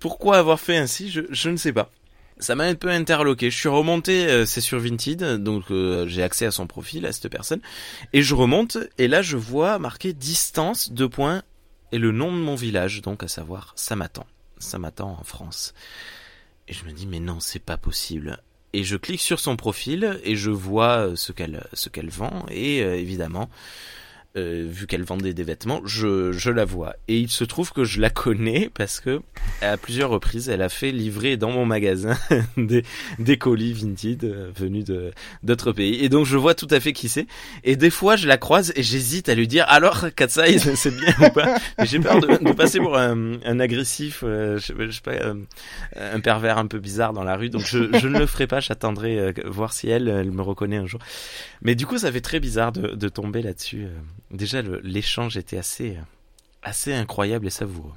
Pourquoi 0.00 0.38
avoir 0.38 0.60
fait 0.60 0.76
ainsi, 0.76 1.10
je, 1.10 1.22
je 1.30 1.50
ne 1.50 1.56
sais 1.56 1.72
pas. 1.72 1.90
Ça 2.38 2.56
m'a 2.56 2.64
un 2.64 2.74
peu 2.74 2.88
interloqué. 2.88 3.50
Je 3.50 3.56
suis 3.56 3.68
remonté, 3.68 4.26
euh, 4.26 4.44
c'est 4.44 4.60
sur 4.60 4.80
Vinted, 4.80 5.22
donc 5.42 5.70
euh, 5.70 6.06
j'ai 6.08 6.22
accès 6.22 6.46
à 6.46 6.50
son 6.50 6.66
profil, 6.66 7.06
à 7.06 7.12
cette 7.12 7.28
personne, 7.28 7.60
et 8.12 8.22
je 8.22 8.34
remonte, 8.34 8.76
et 8.98 9.06
là 9.06 9.22
je 9.22 9.36
vois 9.36 9.78
marqué 9.78 10.12
distance, 10.12 10.90
deux 10.90 11.08
points, 11.08 11.42
et 11.92 11.98
le 11.98 12.10
nom 12.10 12.32
de 12.32 12.38
mon 12.38 12.56
village, 12.56 13.02
donc 13.02 13.22
à 13.22 13.28
savoir 13.28 13.72
Samatan. 13.76 14.26
Samatan 14.58 15.16
en 15.20 15.24
France. 15.24 15.74
Et 16.66 16.72
je 16.72 16.84
me 16.84 16.92
dis, 16.92 17.06
mais 17.06 17.20
non, 17.20 17.40
c'est 17.40 17.62
pas 17.62 17.76
possible 17.76 18.42
et 18.74 18.82
je 18.82 18.96
clique 18.96 19.20
sur 19.20 19.40
son 19.40 19.56
profil 19.56 20.20
et 20.24 20.36
je 20.36 20.50
vois 20.50 21.12
ce 21.14 21.32
qu'elle 21.32 21.64
ce 21.72 21.88
qu'elle 21.88 22.10
vend 22.10 22.44
et 22.50 22.82
euh, 22.82 22.96
évidemment 22.96 23.48
euh, 24.36 24.66
vu 24.68 24.88
qu'elle 24.88 25.04
vendait 25.04 25.32
des 25.32 25.44
vêtements, 25.44 25.80
je, 25.84 26.32
je 26.32 26.50
la 26.50 26.64
vois. 26.64 26.96
Et 27.06 27.20
il 27.20 27.28
se 27.30 27.44
trouve 27.44 27.72
que 27.72 27.84
je 27.84 28.00
la 28.00 28.10
connais 28.10 28.68
parce 28.74 28.98
que 28.98 29.20
à 29.62 29.76
plusieurs 29.76 30.10
reprises, 30.10 30.48
elle 30.48 30.62
a 30.62 30.68
fait 30.68 30.90
livrer 30.90 31.36
dans 31.36 31.52
mon 31.52 31.64
magasin 31.64 32.18
des, 32.56 32.82
des 33.20 33.38
colis 33.38 33.72
Vinted 33.72 34.24
euh, 34.24 34.50
venus 34.56 34.86
d'autres 35.44 35.70
pays. 35.70 36.04
Et 36.04 36.08
donc 36.08 36.26
je 36.26 36.36
vois 36.36 36.56
tout 36.56 36.66
à 36.72 36.80
fait 36.80 36.92
qui 36.92 37.08
c'est. 37.08 37.28
Et 37.62 37.76
des 37.76 37.90
fois, 37.90 38.16
je 38.16 38.26
la 38.26 38.36
croise 38.36 38.72
et 38.74 38.82
j'hésite 38.82 39.28
à 39.28 39.36
lui 39.36 39.46
dire 39.46 39.66
alors 39.68 40.06
Katsai, 40.16 40.58
c'est 40.74 40.96
bien 40.96 41.14
ou 41.20 41.30
pas? 41.30 41.56
J'ai 41.84 42.00
peur 42.00 42.18
de, 42.18 42.44
de, 42.44 42.52
passer 42.52 42.80
pour 42.80 42.98
un, 42.98 43.40
un 43.44 43.60
agressif, 43.60 44.24
euh, 44.24 44.58
je, 44.58 44.90
sais 44.90 45.00
pas, 45.00 45.12
un 45.96 46.18
pervers 46.18 46.58
un 46.58 46.66
peu 46.66 46.80
bizarre 46.80 47.12
dans 47.12 47.22
la 47.22 47.36
rue. 47.36 47.50
Donc 47.50 47.62
je, 47.62 47.96
je 47.98 48.08
ne 48.08 48.18
le 48.18 48.26
ferai 48.26 48.48
pas. 48.48 48.58
J'attendrai 48.58 49.32
voir 49.44 49.72
si 49.72 49.88
elle, 49.88 50.08
elle 50.08 50.32
me 50.32 50.42
reconnaît 50.42 50.78
un 50.78 50.86
jour. 50.86 50.98
Mais 51.62 51.76
du 51.76 51.86
coup, 51.86 51.98
ça 51.98 52.10
fait 52.10 52.20
très 52.20 52.40
bizarre 52.40 52.72
de, 52.72 52.96
de 52.96 53.08
tomber 53.08 53.40
là-dessus 53.40 53.86
déjà 54.30 54.62
l'échange 54.82 55.36
était 55.36 55.58
assez, 55.58 55.96
assez 56.62 56.92
incroyable 56.92 57.46
et 57.46 57.50
savoureux. 57.50 57.92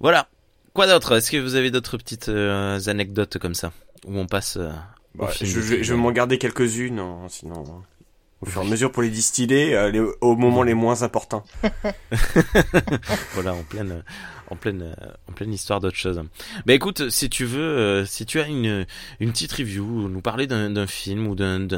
Voilà. 0.00 0.28
Quoi 0.74 0.86
d'autre? 0.86 1.16
Est-ce 1.16 1.30
que 1.30 1.36
vous 1.36 1.54
avez 1.54 1.70
d'autres 1.70 1.98
petites 1.98 2.28
euh, 2.28 2.80
anecdotes 2.86 3.38
comme 3.38 3.54
ça? 3.54 3.72
Où 4.06 4.18
on 4.18 4.26
passe 4.26 4.56
euh, 4.56 4.70
bah, 5.14 5.30
Je, 5.40 5.60
vais 5.60 5.96
m'en 5.96 6.12
garder 6.12 6.38
quelques-unes, 6.38 6.98
hein, 6.98 7.26
sinon. 7.28 7.64
Hein. 7.68 7.82
Au 8.40 8.46
fur 8.46 8.62
et 8.62 8.66
à 8.66 8.68
mesure 8.68 8.90
pour 8.90 9.02
les 9.02 9.10
distiller, 9.10 9.76
euh, 9.76 10.10
au 10.20 10.34
moment 10.34 10.62
les 10.62 10.74
moins 10.74 11.02
importants. 11.02 11.44
voilà, 13.34 13.54
en 13.54 13.62
pleine, 13.62 14.02
en 14.48 14.56
pleine, 14.56 14.96
en 15.28 15.32
pleine 15.32 15.52
histoire 15.52 15.78
d'autre 15.78 15.96
chose. 15.96 16.20
Mais 16.66 16.74
écoute, 16.74 17.10
si 17.10 17.28
tu 17.30 17.44
veux, 17.44 18.04
si 18.06 18.26
tu 18.26 18.40
as 18.40 18.48
une, 18.48 18.86
une 19.20 19.30
petite 19.30 19.52
review, 19.52 20.08
nous 20.08 20.20
parler 20.22 20.46
d'un 20.48 20.86
film 20.86 21.28
ou 21.28 21.36
d'un 21.36 21.68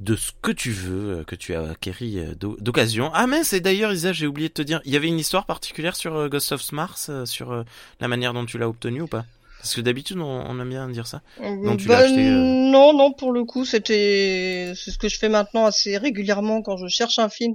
de 0.00 0.16
ce 0.16 0.32
que 0.40 0.50
tu 0.50 0.70
veux, 0.70 1.18
euh, 1.18 1.24
que 1.24 1.36
tu 1.36 1.54
as 1.54 1.70
acquéri 1.70 2.18
euh, 2.18 2.34
d'occasion. 2.34 3.10
Ah 3.14 3.26
mais 3.26 3.44
c'est 3.44 3.60
d'ailleurs 3.60 3.92
Isa, 3.92 4.12
j'ai 4.12 4.26
oublié 4.26 4.48
de 4.48 4.54
te 4.54 4.62
dire, 4.62 4.80
il 4.84 4.92
y 4.92 4.96
avait 4.96 5.08
une 5.08 5.18
histoire 5.18 5.44
particulière 5.44 5.94
sur 5.94 6.16
euh, 6.16 6.28
Ghost 6.28 6.52
of 6.52 6.72
Mars, 6.72 7.10
sur 7.26 7.64
la 8.00 8.08
manière 8.08 8.32
dont 8.32 8.46
tu 8.46 8.58
l'as 8.58 8.68
obtenu 8.68 9.02
ou 9.02 9.06
pas? 9.06 9.24
Parce 9.58 9.74
que 9.74 9.82
d'habitude 9.82 10.18
on, 10.18 10.58
aime 10.58 10.68
bien 10.70 10.88
dire 10.88 11.06
ça. 11.06 11.20
Bah, 11.38 12.08
non, 12.08 12.94
non, 12.94 13.12
pour 13.12 13.30
le 13.30 13.44
coup 13.44 13.66
c'était, 13.66 14.72
c'est 14.74 14.90
ce 14.90 14.96
que 14.96 15.08
je 15.08 15.18
fais 15.18 15.28
maintenant 15.28 15.66
assez 15.66 15.98
régulièrement 15.98 16.62
quand 16.62 16.78
je 16.78 16.86
cherche 16.88 17.18
un 17.18 17.28
film, 17.28 17.54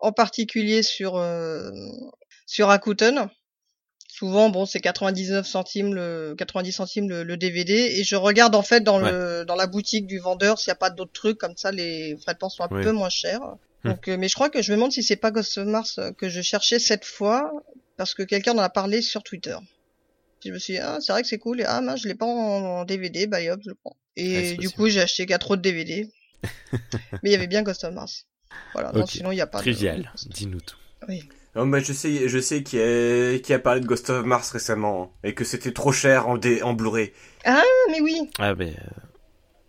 en 0.00 0.10
particulier 0.10 0.82
sur 0.82 1.24
sur 2.46 2.66
Rakuten 2.66 3.28
souvent 4.16 4.48
bon 4.48 4.64
c'est 4.64 4.80
99 4.80 5.46
centimes 5.46 5.94
le 5.94 6.34
90 6.38 6.72
centimes 6.72 7.08
le, 7.10 7.36
DVD 7.36 7.74
et 7.74 8.02
je 8.02 8.16
regarde 8.16 8.54
en 8.54 8.62
fait 8.62 8.80
dans 8.80 8.98
le 8.98 9.44
dans 9.44 9.56
la 9.56 9.66
boutique 9.66 10.06
du 10.06 10.18
vendeur 10.18 10.58
s'il 10.58 10.70
n'y 10.70 10.72
a 10.72 10.76
pas 10.76 10.88
d'autres 10.88 11.12
trucs 11.12 11.36
comme 11.36 11.56
ça 11.56 11.70
les 11.70 12.16
frais 12.16 12.32
de 12.32 12.38
port 12.38 12.50
sont 12.50 12.62
un 12.62 12.68
peu 12.68 12.92
moins 12.92 13.10
chers. 13.10 13.42
Hum. 13.42 13.58
donc 13.84 14.08
euh, 14.08 14.16
mais 14.16 14.28
je 14.28 14.34
crois 14.34 14.48
que 14.48 14.62
je 14.62 14.72
me 14.72 14.76
demande 14.76 14.92
si 14.92 15.02
c'est 15.02 15.16
pas 15.16 15.30
Ghost 15.30 15.58
of 15.58 15.66
Mars 15.66 15.98
euh, 15.98 16.12
que 16.12 16.30
je 16.30 16.40
cherchais 16.40 16.78
cette 16.78 17.04
fois 17.04 17.52
parce 17.98 18.14
que 18.14 18.22
quelqu'un 18.22 18.52
en 18.52 18.58
a 18.58 18.70
parlé 18.70 19.02
sur 19.02 19.22
Twitter. 19.22 19.56
Je 20.42 20.50
me 20.50 20.58
suis 20.58 20.74
dit 20.74 20.78
ah 20.78 20.96
c'est 21.00 21.12
vrai 21.12 21.20
que 21.20 21.28
c'est 21.28 21.38
cool. 21.38 21.60
Et 21.60 21.64
ah 21.64 21.82
mince 21.82 22.00
je 22.00 22.08
l'ai 22.08 22.14
pas 22.14 22.26
en, 22.26 22.84
DVD 22.86 23.26
bah 23.26 23.38
hop 23.52 23.60
je 23.62 23.68
le 23.68 23.74
prends. 23.74 23.96
Et 24.16 24.56
du 24.56 24.70
coup 24.70 24.88
j'ai 24.88 25.02
acheté 25.02 25.26
quatre 25.26 25.50
autres 25.50 25.62
DVD 25.62 26.10
mais 26.72 27.30
il 27.30 27.32
y 27.32 27.34
avait 27.34 27.48
bien 27.48 27.62
Ghost 27.62 27.84
of 27.84 27.92
Mars. 27.92 28.26
Voilà. 28.72 28.92
Sinon 29.06 29.30
il 29.30 29.36
y 29.36 29.42
a 29.42 29.46
pas 29.46 29.58
trivial. 29.58 30.10
Dis-nous 30.30 30.62
tout. 30.62 30.78
Oui 31.06 31.28
non, 31.56 31.64
mais 31.64 31.80
je 31.80 31.94
sais, 31.94 32.28
je 32.28 32.38
sais 32.38 32.62
qui 32.62 32.78
a, 32.78 33.38
qui 33.38 33.54
a 33.54 33.58
parlé 33.58 33.80
de 33.80 33.86
Ghost 33.86 34.10
of 34.10 34.26
Mars 34.26 34.50
récemment 34.50 35.14
et 35.24 35.32
que 35.32 35.42
c'était 35.42 35.72
trop 35.72 35.90
cher 35.90 36.28
en, 36.28 36.36
dé, 36.36 36.62
en 36.62 36.74
Blu-ray. 36.74 37.14
Ah, 37.46 37.62
mais 37.90 38.02
oui. 38.02 38.30
Ah, 38.38 38.54
mais. 38.54 38.76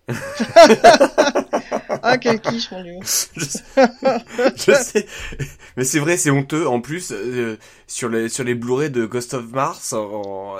Euh. 0.09 0.13
ah, 2.03 2.17
quel 2.17 2.41
quiche, 2.41 2.71
mon 2.71 2.83
dieu. 2.83 2.95
je, 3.03 4.71
sais, 4.73 5.07
mais 5.77 5.85
c'est 5.85 5.99
vrai, 5.99 6.17
c'est 6.17 6.29
honteux. 6.29 6.67
En 6.67 6.81
plus, 6.81 7.13
euh, 7.13 7.57
sur 7.87 8.09
les 8.09 8.27
sur 8.27 8.43
les 8.43 8.55
Blu-ray 8.55 8.89
de 8.89 9.05
Ghost 9.05 9.33
of 9.33 9.49
Mars, 9.51 9.95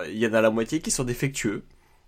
il 0.08 0.18
y 0.18 0.26
en 0.28 0.34
a 0.34 0.40
la 0.40 0.50
moitié 0.50 0.80
qui 0.80 0.92
sont 0.92 1.04
défectueux. 1.04 1.66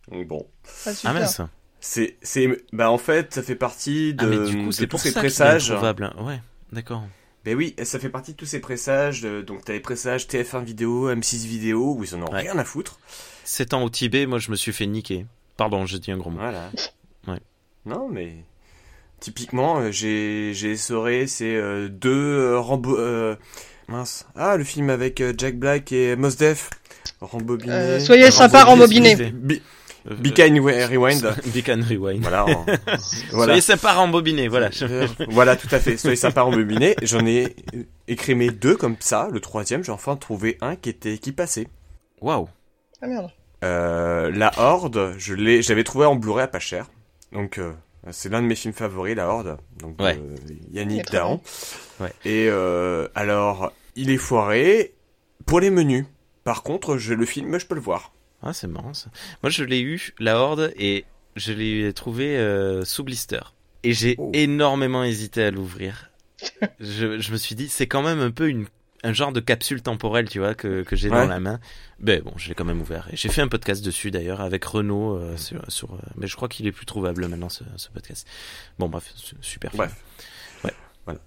Donc 0.09 0.27
bon. 0.27 0.47
Ah, 0.85 0.91
ah 1.03 1.13
mince. 1.13 1.41
C'est 1.81 2.15
c'est 2.21 2.63
bah 2.71 2.89
en 2.89 2.97
fait, 2.97 3.33
ça 3.33 3.43
fait 3.43 3.55
partie 3.55 4.13
de, 4.13 4.23
ah, 4.23 4.27
mais 4.27 4.49
du 4.49 4.63
coup, 4.63 4.71
c'est 4.71 4.87
pour 4.87 5.01
ces 5.01 5.11
pressages. 5.11 5.71
Ouais, 5.71 6.39
d'accord. 6.71 7.03
Ben 7.45 7.55
oui, 7.55 7.75
ça 7.83 7.99
fait 7.99 8.09
partie 8.09 8.33
de 8.33 8.37
tous 8.37 8.45
ces 8.45 8.59
pressages. 8.59 9.21
donc 9.21 9.63
t'as 9.63 9.73
les 9.73 9.79
pressages 9.79 10.27
TF1 10.27 10.63
vidéo, 10.63 11.09
M6 11.11 11.45
vidéo, 11.45 11.95
où 11.97 12.03
ils 12.03 12.15
en 12.15 12.23
ont 12.23 12.31
rien 12.31 12.57
à 12.57 12.63
foutre. 12.63 12.99
7 13.45 13.73
ans 13.73 13.83
au 13.83 13.89
Tibet, 13.89 14.25
moi 14.25 14.39
je 14.39 14.51
me 14.51 14.55
suis 14.55 14.73
fait 14.73 14.85
niquer. 14.85 15.25
Pardon, 15.57 15.85
j'ai 15.85 15.99
dit 15.99 16.11
un 16.11 16.17
gros 16.17 16.29
mot. 16.29 16.39
Voilà. 16.39 16.69
Ouais. 17.27 17.39
Non, 17.85 18.07
mais 18.09 18.33
typiquement, 19.19 19.79
euh, 19.79 19.91
j'ai 19.91 20.53
j'ai 20.53 20.71
essoré 20.71 21.27
ces 21.27 21.55
euh, 21.55 21.89
deux 21.89 22.09
euh, 22.09 22.59
Rambo. 22.59 22.97
mince. 23.87 24.25
Ah, 24.35 24.55
le 24.55 24.63
film 24.63 24.89
avec 24.89 25.23
Jack 25.37 25.57
Black 25.57 25.91
et 25.91 26.15
Mos 26.15 26.35
Def. 26.37 26.69
Rembobiné. 27.21 27.99
soyez 27.99 28.31
sympa, 28.31 28.63
rembobiné. 28.63 29.33
Beacon 30.05 30.59
Rewind. 30.59 31.35
Beacon 31.53 31.81
Rewind. 31.81 32.21
Voilà. 32.21 32.45
voilà. 33.31 33.53
Soyez 33.53 33.61
sympa 33.61 33.93
rembobiné, 33.93 34.47
voilà. 34.47 34.69
voilà, 35.29 35.55
tout 35.55 35.67
à 35.71 35.79
fait. 35.79 35.97
Soyez 35.97 36.15
sympa 36.15 36.41
rembobiné. 36.41 36.95
J'en 37.01 37.25
ai 37.25 37.55
écrémé 38.07 38.49
deux 38.49 38.75
comme 38.75 38.95
ça. 38.99 39.29
Le 39.31 39.39
troisième, 39.39 39.83
j'ai 39.83 39.91
enfin 39.91 40.15
trouvé 40.15 40.57
un 40.61 40.75
qui 40.75 40.89
était, 40.89 41.17
qui 41.17 41.31
passait. 41.31 41.67
Waouh. 42.21 42.47
Ah 43.01 43.07
merde. 43.07 43.31
Euh, 43.63 44.31
la 44.31 44.51
Horde, 44.57 45.15
je 45.17 45.33
l'ai, 45.33 45.61
j'avais 45.61 45.83
trouvé 45.83 46.05
en 46.05 46.15
Blu-ray 46.15 46.43
à 46.43 46.47
pas 46.47 46.59
cher. 46.59 46.87
Donc, 47.31 47.57
euh, 47.57 47.73
c'est 48.11 48.29
l'un 48.29 48.41
de 48.41 48.47
mes 48.47 48.55
films 48.55 48.73
favoris, 48.73 49.15
La 49.15 49.27
Horde. 49.27 49.57
Donc, 49.79 50.01
ouais. 50.01 50.17
euh, 50.17 50.35
Yannick 50.71 51.11
Dahan. 51.11 51.41
Ouais. 51.99 52.13
Et 52.25 52.47
euh, 52.49 53.07
alors, 53.15 53.73
il 53.95 54.09
est 54.09 54.17
foiré 54.17 54.93
pour 55.45 55.59
les 55.59 55.69
menus. 55.69 56.05
Par 56.43 56.63
contre, 56.63 56.97
je, 56.97 57.13
le 57.13 57.25
film, 57.25 57.59
je 57.59 57.65
peux 57.65 57.75
le 57.75 57.81
voir. 57.81 58.13
Ah, 58.41 58.53
c'est 58.53 58.67
marrant 58.67 58.93
ça. 58.93 59.09
Moi, 59.43 59.49
je 59.49 59.63
l'ai 59.63 59.81
eu, 59.81 60.13
la 60.19 60.37
Horde, 60.39 60.73
et 60.77 61.05
je 61.35 61.53
l'ai 61.53 61.93
trouvé 61.93 62.37
euh, 62.37 62.85
sous 62.85 63.03
blister. 63.03 63.41
Et 63.83 63.93
j'ai 63.93 64.15
oh. 64.17 64.31
énormément 64.33 65.03
hésité 65.03 65.43
à 65.43 65.51
l'ouvrir. 65.51 66.11
je, 66.79 67.19
je, 67.19 67.31
me 67.31 67.37
suis 67.37 67.55
dit, 67.55 67.67
c'est 67.67 67.87
quand 67.87 68.01
même 68.01 68.19
un 68.19 68.31
peu 68.31 68.49
une, 68.49 68.65
un 69.03 69.13
genre 69.13 69.31
de 69.31 69.39
capsule 69.39 69.81
temporelle, 69.81 70.29
tu 70.29 70.39
vois, 70.39 70.55
que, 70.55 70.83
que 70.83 70.95
j'ai 70.95 71.09
dans 71.09 71.25
la 71.25 71.39
main. 71.39 71.59
Mais 71.99 72.21
bon, 72.21 72.33
je 72.37 72.49
l'ai 72.49 72.55
quand 72.55 72.65
même 72.65 72.81
ouvert. 72.81 73.07
Et 73.11 73.17
j'ai 73.17 73.29
fait 73.29 73.41
un 73.41 73.47
podcast 73.47 73.83
dessus 73.83 74.11
d'ailleurs 74.11 74.41
avec 74.41 74.63
Renault 74.63 75.17
euh, 75.17 75.37
sur, 75.37 75.63
sur, 75.69 75.93
euh, 75.93 75.99
mais 76.15 76.27
je 76.27 76.35
crois 76.35 76.47
qu'il 76.47 76.67
est 76.67 76.71
plus 76.71 76.85
trouvable 76.85 77.27
maintenant 77.27 77.49
ce, 77.49 77.63
ce 77.77 77.89
podcast. 77.89 78.27
Bon 78.77 78.89
bref, 78.89 79.13
super. 79.41 79.71
Bref. 79.73 79.95
Ouais. 80.63 80.73
Voilà. 81.05 81.19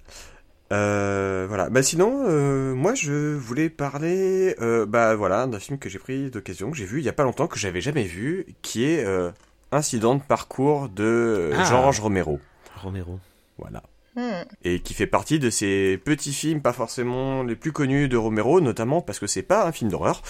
Euh, 0.72 1.44
voilà. 1.48 1.68
Bah 1.70 1.82
sinon, 1.82 2.24
euh, 2.26 2.74
moi 2.74 2.94
je 2.94 3.34
voulais 3.34 3.68
parler, 3.68 4.56
euh, 4.60 4.86
bah 4.86 5.14
voilà, 5.14 5.46
d'un 5.46 5.58
film 5.58 5.78
que 5.78 5.88
j'ai 5.88 5.98
pris 5.98 6.30
d'occasion, 6.30 6.70
que 6.70 6.76
j'ai 6.76 6.84
vu 6.86 6.98
il 7.00 7.04
y 7.04 7.08
a 7.08 7.12
pas 7.12 7.24
longtemps, 7.24 7.46
que 7.46 7.58
j'avais 7.58 7.80
jamais 7.80 8.04
vu, 8.04 8.46
qui 8.62 8.84
est 8.84 9.04
euh, 9.04 9.30
Incident 9.74 10.14
de 10.16 10.22
parcours 10.22 10.88
de 10.90 11.50
Ah. 11.56 11.64
Georges 11.64 12.00
Romero. 12.00 12.38
Romero. 12.76 13.18
Voilà. 13.58 13.82
Hmm. 14.16 14.44
Et 14.64 14.80
qui 14.80 14.92
fait 14.92 15.06
partie 15.06 15.38
de 15.38 15.48
ces 15.48 15.98
petits 16.04 16.32
films 16.34 16.60
pas 16.60 16.74
forcément 16.74 17.42
les 17.42 17.56
plus 17.56 17.72
connus 17.72 18.08
de 18.08 18.16
Romero, 18.18 18.60
notamment 18.60 19.00
parce 19.00 19.18
que 19.18 19.26
c'est 19.26 19.42
pas 19.42 19.66
un 19.66 19.72
film 19.72 19.90
d'horreur. 19.90 20.20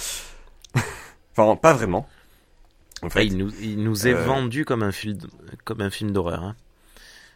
enfin, 1.36 1.56
pas 1.56 1.72
vraiment. 1.72 2.06
En 3.02 3.06
Enfin, 3.06 3.18
fait. 3.20 3.26
il 3.26 3.36
nous, 3.36 3.50
il 3.60 3.82
nous 3.82 4.06
est 4.06 4.14
euh, 4.14 4.24
vendu 4.24 4.64
comme 4.64 4.84
un 4.84 4.92
film, 4.92 5.18
comme 5.64 5.80
un 5.80 5.90
film 5.90 6.12
d'horreur. 6.12 6.44
Hein. 6.44 6.54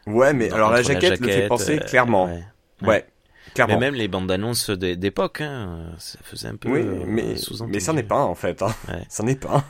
Ouais, 0.06 0.32
mais 0.32 0.52
alors 0.52 0.70
la 0.70 0.78
Entre 0.78 0.86
jaquette, 0.88 1.18
le 1.20 1.26
fait 1.26 1.48
penser 1.48 1.78
euh, 1.80 1.84
clairement. 1.84 2.26
ouais. 2.26 2.44
Ouais, 2.82 3.06
clairement. 3.54 3.74
Mais 3.74 3.80
même 3.80 3.94
les 3.94 4.08
bandes 4.08 4.30
annonces 4.30 4.70
d'é- 4.70 4.96
d'époque, 4.96 5.40
hein, 5.40 5.92
ça 5.98 6.18
faisait 6.22 6.48
un 6.48 6.56
peu. 6.56 6.68
Oui, 6.70 6.80
euh, 6.80 7.04
mais, 7.06 7.36
sous-entendu. 7.36 7.72
mais 7.72 7.80
ça 7.80 7.92
n'est 7.92 8.02
pas 8.02 8.16
un, 8.16 8.24
en 8.24 8.34
fait. 8.34 8.62
Hein. 8.62 8.74
Ouais. 8.88 9.02
Ça 9.08 9.22
n'est 9.22 9.36
pas 9.36 9.56
un. 9.58 9.64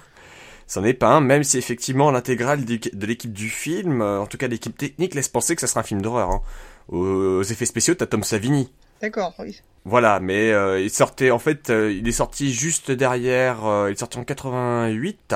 Ça 0.69 0.81
n'est 0.81 0.95
pas 0.95 1.09
un, 1.11 1.21
même 1.21 1.45
si 1.45 1.59
effectivement 1.59 2.11
l'intégrale 2.11 2.65
de 2.65 3.07
l'équipe 3.07 3.33
du 3.33 3.49
film, 3.49 4.03
euh, 4.03 4.19
en 4.21 4.27
tout 4.27 4.37
cas 4.37 4.49
l'équipe 4.49 4.77
technique, 4.77 5.15
laisse 5.15 5.29
penser 5.29 5.55
que 5.55 5.61
ça 5.61 5.69
sera 5.69 5.81
un 5.81 5.85
film 5.85 6.03
d'horreur. 6.03 6.31
Hein. 6.31 6.41
Aux, 6.89 7.43
effets 7.45 7.67
spéciaux, 7.67 7.95
t'as 7.95 8.07
Tom 8.07 8.25
Savini. 8.25 8.73
D'accord, 9.01 9.33
oui. 9.39 9.61
Voilà, 9.85 10.19
mais 10.19 10.51
euh, 10.51 10.81
il 10.81 10.91
sortait, 10.91 11.31
en 11.31 11.39
fait, 11.39 11.71
euh, 11.71 11.93
il 11.93 12.09
est 12.09 12.13
sorti 12.13 12.53
juste 12.53 12.91
derrière, 12.91 13.65
euh, 13.65 13.91
il 13.91 13.93
est 13.93 13.99
sorti 14.01 14.19
en 14.19 14.25
88, 14.25 15.35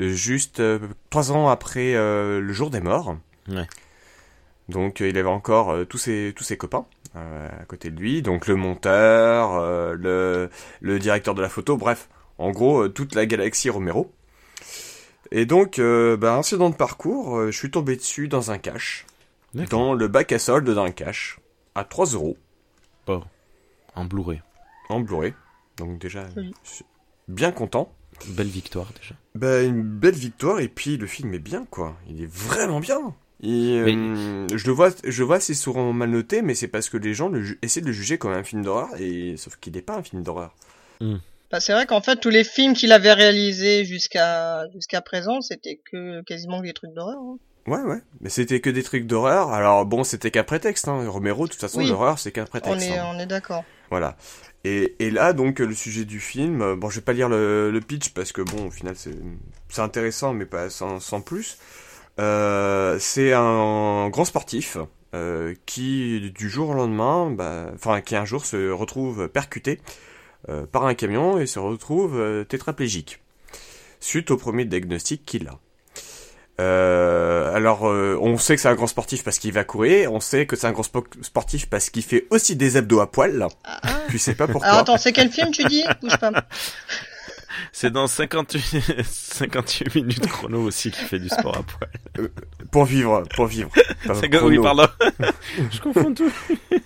euh, 0.00 0.08
juste 0.12 0.60
euh, 0.60 0.78
trois 1.10 1.32
ans 1.32 1.48
après 1.48 1.94
euh, 1.96 2.40
le 2.40 2.52
jour 2.52 2.70
des 2.70 2.80
morts. 2.80 3.16
Ouais. 3.48 3.66
Donc 4.68 5.00
euh, 5.00 5.08
il 5.08 5.18
avait 5.18 5.28
encore 5.28 5.70
euh, 5.70 5.84
tous 5.84 5.98
ses 5.98 6.32
tous 6.36 6.44
ses 6.44 6.56
copains 6.56 6.86
à 7.14 7.64
côté 7.66 7.90
de 7.90 7.98
lui, 7.98 8.22
donc 8.22 8.46
le 8.46 8.54
monteur, 8.56 9.54
euh, 9.56 9.94
le 9.94 10.50
le 10.80 10.98
directeur 10.98 11.34
de 11.34 11.42
la 11.42 11.48
photo, 11.48 11.76
bref, 11.76 12.08
en 12.38 12.50
gros 12.50 12.84
euh, 12.84 12.88
toute 12.88 13.14
la 13.14 13.26
galaxie 13.26 13.70
Romero. 13.70 14.12
Et 15.32 15.46
donc, 15.46 15.78
euh, 15.78 16.16
bah, 16.16 16.34
incident 16.34 16.70
de 16.70 16.74
parcours, 16.74 17.36
euh, 17.38 17.50
je 17.50 17.56
suis 17.56 17.70
tombé 17.70 17.94
dessus 17.96 18.26
dans 18.28 18.50
un 18.50 18.58
cache, 18.58 19.06
D'accord. 19.54 19.78
dans 19.80 19.94
le 19.94 20.08
bac 20.08 20.32
à 20.32 20.38
solde 20.40 20.68
d'un 20.68 20.90
cache, 20.90 21.38
à 21.74 21.84
3 21.84 22.06
euros 22.14 22.36
Bon. 23.06 23.22
En 23.94 24.04
Blu-ray. 24.04 24.42
en 24.88 25.00
Blu-ray. 25.00 25.34
Donc 25.76 25.98
déjà, 26.00 26.24
Oui. 26.36 26.52
bien 27.28 27.52
content. 27.52 27.92
Belle 28.28 28.48
victoire 28.48 28.88
déjà. 29.00 29.14
Bah, 29.36 29.62
une 29.62 29.82
belle 29.82 30.14
victoire, 30.16 30.58
et 30.60 30.68
puis 30.68 30.96
le 30.96 31.06
film 31.06 31.32
est 31.32 31.38
bien, 31.38 31.64
quoi. 31.70 31.96
Il 32.08 32.22
est 32.22 32.30
vraiment 32.30 32.80
bien. 32.80 33.14
Et, 33.42 33.80
Mais- 33.80 33.94
euh, 33.96 34.46
je 34.54 34.66
le 34.66 34.72
vois, 34.72 34.90
je 35.02 35.22
vois 35.22 35.40
c'est 35.40 35.54
souvent 35.54 35.92
mal 35.92 36.10
noté, 36.10 36.42
mais 36.42 36.54
c'est 36.54 36.68
parce 36.68 36.88
que 36.90 36.96
les 36.98 37.14
gens 37.14 37.28
le 37.28 37.42
essaient 37.62 37.80
de 37.80 37.86
le 37.86 37.92
juger 37.92 38.18
comme 38.18 38.32
un 38.32 38.44
film 38.44 38.62
d'horreur, 38.62 38.88
et 38.98 39.36
sauf 39.38 39.56
qu'il 39.56 39.72
n'est 39.74 39.82
pas 39.82 39.96
un 39.96 40.02
film 40.02 40.22
d'horreur. 40.22 40.54
Bah, 41.50 41.58
c'est 41.58 41.72
vrai 41.72 41.86
qu'en 41.86 42.00
fait, 42.02 42.16
tous 42.16 42.28
les 42.28 42.44
films 42.44 42.74
qu'il 42.74 42.92
avait 42.92 43.12
réalisés 43.14 43.84
jusqu'à 43.84 44.64
jusqu'à 44.74 45.00
présent, 45.00 45.40
c'était 45.40 45.80
que 45.90 46.22
quasiment 46.22 46.60
des 46.60 46.72
trucs 46.74 46.92
d'horreur. 46.92 47.18
hein. 47.18 47.38
Ouais, 47.66 47.80
ouais. 47.82 47.98
Mais 48.20 48.30
c'était 48.30 48.60
que 48.60 48.70
des 48.70 48.82
trucs 48.82 49.06
d'horreur. 49.06 49.50
Alors 49.50 49.84
bon, 49.84 50.02
c'était 50.04 50.30
qu'un 50.30 50.44
prétexte. 50.44 50.88
Hein. 50.88 51.08
Romero, 51.08 51.46
de 51.46 51.52
toute 51.52 51.60
façon, 51.60 51.78
Oui. 51.80 51.88
l'horreur, 51.88 52.18
c'est 52.18 52.32
qu'un 52.32 52.44
On 52.44 52.46
prétexte. 52.46 52.88
est, 52.88 52.96
hein. 52.98 53.06
on 53.14 53.18
est 53.18 53.26
d'accord. 53.26 53.64
Voilà. 53.90 54.16
Et, 54.64 54.94
et 54.98 55.10
là, 55.10 55.32
donc, 55.32 55.58
le 55.58 55.74
sujet 55.74 56.04
du 56.04 56.20
film, 56.20 56.62
euh, 56.62 56.76
bon, 56.76 56.88
je 56.90 56.96
vais 56.96 57.04
pas 57.04 57.12
lire 57.12 57.28
le, 57.28 57.70
le 57.70 57.80
pitch 57.80 58.10
parce 58.10 58.32
que, 58.32 58.42
bon, 58.42 58.66
au 58.66 58.70
final, 58.70 58.94
c'est 58.96 59.14
c'est 59.68 59.82
intéressant, 59.82 60.32
mais 60.34 60.46
pas 60.46 60.68
sans, 60.70 61.00
sans 61.00 61.20
plus. 61.20 61.58
Euh, 62.20 62.98
c'est 63.00 63.32
un 63.32 64.08
grand 64.10 64.24
sportif 64.24 64.76
euh, 65.14 65.54
qui, 65.66 66.30
du 66.34 66.48
jour 66.50 66.68
au 66.70 66.74
lendemain, 66.74 67.30
bah, 67.30 67.66
enfin, 67.74 68.00
qui 68.02 68.14
un 68.14 68.24
jour 68.24 68.44
se 68.46 68.70
retrouve 68.70 69.28
percuté 69.28 69.80
euh, 70.48 70.66
par 70.66 70.84
un 70.86 70.94
camion 70.94 71.38
et 71.38 71.46
se 71.46 71.58
retrouve 71.58 72.44
tétraplégique 72.48 73.20
suite 74.00 74.30
au 74.30 74.36
premier 74.36 74.64
diagnostic 74.64 75.24
qu'il 75.24 75.48
a. 75.48 75.58
Euh, 76.60 77.54
alors, 77.54 77.88
euh, 77.88 78.18
on 78.20 78.36
sait 78.36 78.54
que 78.54 78.60
c'est 78.60 78.68
un 78.68 78.74
grand 78.74 78.86
sportif 78.86 79.24
parce 79.24 79.38
qu'il 79.38 79.52
va 79.52 79.64
courir, 79.64 80.12
on 80.12 80.20
sait 80.20 80.44
que 80.44 80.56
c'est 80.56 80.66
un 80.66 80.72
grand 80.72 80.82
spo- 80.82 81.06
sportif 81.22 81.70
parce 81.70 81.88
qu'il 81.88 82.02
fait 82.02 82.26
aussi 82.28 82.54
des 82.54 82.76
abdos 82.76 83.00
à 83.00 83.10
poil. 83.10 83.46
Ah, 83.64 83.80
ah. 83.82 83.88
Tu 84.10 84.18
sais 84.18 84.34
pas 84.34 84.46
pourquoi. 84.46 84.68
Alors 84.68 84.80
attends, 84.80 84.98
c'est 84.98 85.12
quel 85.12 85.30
film 85.30 85.52
tu 85.52 85.64
dis? 85.64 85.84
Bouge 86.02 86.18
pas. 86.18 86.32
C'est 87.72 87.90
dans 87.90 88.06
58... 88.06 89.02
58 89.04 89.94
minutes 89.96 90.26
chrono 90.28 90.62
aussi 90.62 90.90
qui 90.90 91.00
fait 91.04 91.18
du 91.18 91.28
sport 91.28 91.56
à 91.58 91.62
poil. 91.62 92.28
Pour 92.70 92.84
vivre, 92.84 93.22
pour 93.34 93.46
vivre. 93.46 93.70
Oui, 94.42 94.58
pardon. 94.62 94.86
Je 95.70 95.80
confonds 95.80 96.14
tout. 96.14 96.32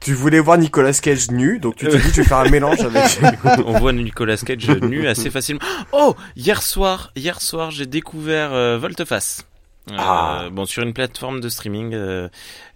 Tu 0.00 0.14
voulais 0.14 0.38
voir 0.38 0.56
Nicolas 0.56 0.92
Cage 0.92 1.30
nu, 1.32 1.58
donc 1.58 1.76
tu 1.76 1.88
t'es 1.88 1.98
dit 1.98 2.08
je 2.10 2.22
vais 2.22 2.24
faire 2.24 2.38
un 2.38 2.48
mélange 2.48 2.80
avec. 2.80 3.18
On 3.66 3.78
voit 3.78 3.92
Nicolas 3.92 4.36
Cage 4.36 4.68
nu 4.82 5.08
assez 5.08 5.30
facilement. 5.30 5.60
Oh, 5.92 6.14
hier 6.36 6.62
soir, 6.62 7.10
hier 7.16 7.40
soir, 7.40 7.70
j'ai 7.72 7.86
découvert 7.86 8.52
euh, 8.52 8.78
Volteface. 8.78 9.44
Euh, 9.90 9.94
Ah. 9.98 10.48
Bon, 10.52 10.64
sur 10.64 10.82
une 10.84 10.92
plateforme 10.92 11.40
de 11.40 11.48
streaming 11.48 11.92
euh, 11.94 12.28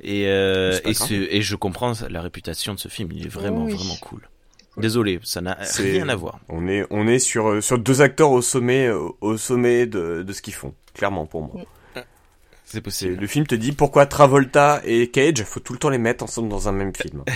et 0.03 0.27
euh, 0.29 0.79
et, 0.85 0.93
grave. 0.93 1.09
ce- 1.09 1.15
et 1.15 1.43
je 1.43 1.55
comprends 1.57 1.93
la 2.09 2.21
réputation 2.21 2.75
de 2.75 2.79
ce 2.81 2.89
film. 2.89 3.11
Il 3.13 3.27
est 3.27 3.31
vraiment 3.31 3.65
Oui. 3.65 3.75
vraiment 3.75 3.97
cool. 4.01 4.29
Désolé, 4.81 5.21
ça 5.23 5.41
n'a 5.41 5.59
rien 5.79 6.09
à 6.09 6.17
voir. 6.17 6.41
on 6.49 6.67
est, 6.69 6.85
on 6.91 7.07
est 7.07 7.19
sur, 7.19 7.49
euh, 7.51 7.61
sur 7.61 7.79
deux 7.79 8.03
acteurs 8.03 8.31
au 8.31 8.43
sommet, 8.43 8.87
euh, 8.87 8.99
au 9.21 9.37
sommet 9.37 9.87
de, 9.87 10.23
de 10.23 10.33
ce 10.33 10.43
qu'ils 10.43 10.55
font. 10.55 10.75
Clairement 10.95 11.27
pour 11.27 11.43
moi. 11.43 11.63
C'est 11.95 12.05
C'est- 12.77 12.81
possible. 12.81 13.17
Le 13.21 13.27
film 13.27 13.47
te 13.47 13.55
dit 13.55 13.73
pourquoi 13.73 14.07
Travolta 14.07 14.81
et 14.85 15.11
Cage, 15.11 15.43
faut 15.45 15.61
tout 15.61 15.73
le 15.73 15.79
temps 15.79 15.89
les 15.91 15.99
mettre 15.99 16.23
ensemble 16.25 16.49
dans 16.49 16.69
un 16.69 16.73
même 16.73 16.93
film. 16.95 17.25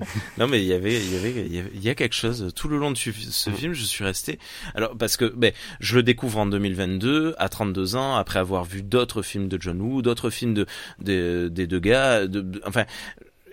Non 0.38 0.48
mais 0.48 0.62
il 0.62 0.66
y 0.66 0.72
avait 0.72 0.94
il 0.96 1.12
y 1.12 1.16
avait 1.18 1.46
il 1.74 1.82
y 1.84 1.90
a 1.90 1.94
quelque 1.94 2.14
chose 2.14 2.52
tout 2.56 2.68
le 2.68 2.78
long 2.78 2.90
de 2.90 2.96
ce, 2.96 3.10
Mm. 3.50 3.52
film 3.54 3.72
je 3.74 3.84
suis 3.84 4.02
resté 4.02 4.38
alors 4.74 4.96
parce 4.96 5.18
que 5.18 5.26
ben 5.26 5.52
je 5.80 5.94
le 5.96 6.02
découvre 6.02 6.38
en 6.38 6.46
2022 6.46 7.34
à 7.36 7.50
32 7.50 7.96
ans 7.96 8.14
après 8.16 8.38
avoir 8.38 8.64
vu 8.64 8.82
d'autres 8.82 9.20
films 9.20 9.48
de 9.48 9.60
John 9.60 9.78
Woo 9.82 10.00
d'autres 10.00 10.30
films 10.30 10.54
de, 10.54 10.64
de- 11.00 11.48
des 11.52 11.66
deux 11.66 11.80
gars 11.80 12.26
de, 12.26 12.40
de- 12.40 12.62
enfin 12.66 12.84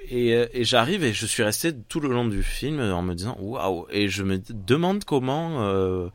et, 0.09 0.33
euh, 0.33 0.47
et 0.53 0.63
j'arrive 0.63 1.03
et 1.03 1.13
je 1.13 1.25
suis 1.25 1.43
resté 1.43 1.73
tout 1.73 1.99
le 1.99 2.09
long 2.09 2.25
du 2.25 2.43
film 2.43 2.79
en 2.79 3.01
me 3.01 3.13
disant 3.13 3.37
waouh 3.39 3.87
et 3.89 4.09
je 4.09 4.23
me 4.23 4.39
demande 4.49 5.03
comment 5.03 5.63
euh, 5.63 6.09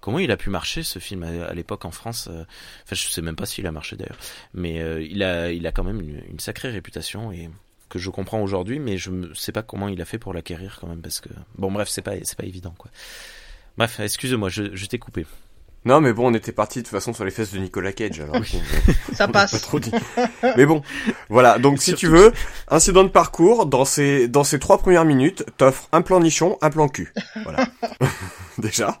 comment 0.00 0.18
il 0.18 0.30
a 0.30 0.36
pu 0.36 0.50
marcher 0.50 0.82
ce 0.82 0.98
film 0.98 1.22
à, 1.22 1.52
l'époque 1.54 1.84
en 1.84 1.90
France 1.90 2.28
euh, 2.30 2.44
enfin 2.84 2.94
je 2.94 3.08
sais 3.08 3.22
même 3.22 3.36
pas 3.36 3.46
s'il 3.46 3.66
a 3.66 3.72
marché 3.72 3.96
d'ailleurs 3.96 4.18
mais 4.54 4.80
euh, 4.80 5.02
il 5.02 5.22
a 5.22 5.52
il 5.52 5.66
a 5.66 5.72
quand 5.72 5.84
même 5.84 6.00
une, 6.00 6.22
une 6.30 6.40
sacrée 6.40 6.70
réputation 6.70 7.32
et 7.32 7.50
que 7.88 7.98
je 7.98 8.10
comprends 8.10 8.40
aujourd'hui, 8.40 8.78
mais 8.78 8.98
je 8.98 9.10
ne 9.10 9.34
sais 9.34 9.52
pas 9.52 9.62
comment 9.62 9.88
il 9.88 10.00
a 10.00 10.04
fait 10.04 10.18
pour 10.18 10.34
l'acquérir 10.34 10.78
quand 10.80 10.86
même, 10.88 11.00
parce 11.00 11.20
que 11.20 11.30
bon, 11.56 11.72
bref, 11.72 11.88
c'est 11.88 12.02
pas 12.02 12.12
c'est 12.22 12.36
pas 12.36 12.44
évident 12.44 12.74
quoi. 12.76 12.90
Bref, 13.76 14.00
excuse-moi, 14.00 14.48
je, 14.48 14.74
je 14.74 14.86
t'ai 14.86 14.98
coupé. 14.98 15.24
Non, 15.88 16.02
mais 16.02 16.12
bon, 16.12 16.30
on 16.30 16.34
était 16.34 16.52
parti 16.52 16.80
de 16.80 16.84
toute 16.84 16.90
façon 16.90 17.14
sur 17.14 17.24
les 17.24 17.30
fesses 17.30 17.50
de 17.50 17.58
Nicolas 17.58 17.92
Cage, 17.92 18.20
alors. 18.20 18.36
Ça 19.14 19.26
Pas 19.26 19.48
passe. 19.48 19.58
trop 19.62 19.80
dit. 19.80 19.90
Mais 20.58 20.66
bon, 20.66 20.82
voilà. 21.30 21.58
Donc, 21.58 21.78
si 21.78 21.92
Surtout 21.92 22.00
tu 22.00 22.06
veux, 22.08 22.32
incident 22.68 23.04
de 23.04 23.08
parcours, 23.08 23.64
dans 23.64 23.86
ces, 23.86 24.28
dans 24.28 24.44
ces 24.44 24.58
trois 24.58 24.76
premières 24.76 25.06
minutes, 25.06 25.46
t'offres 25.56 25.88
un 25.92 26.02
plan 26.02 26.20
nichon, 26.20 26.58
un 26.60 26.68
plan 26.68 26.88
cul. 26.88 27.14
Voilà. 27.42 27.68
Déjà. 28.58 29.00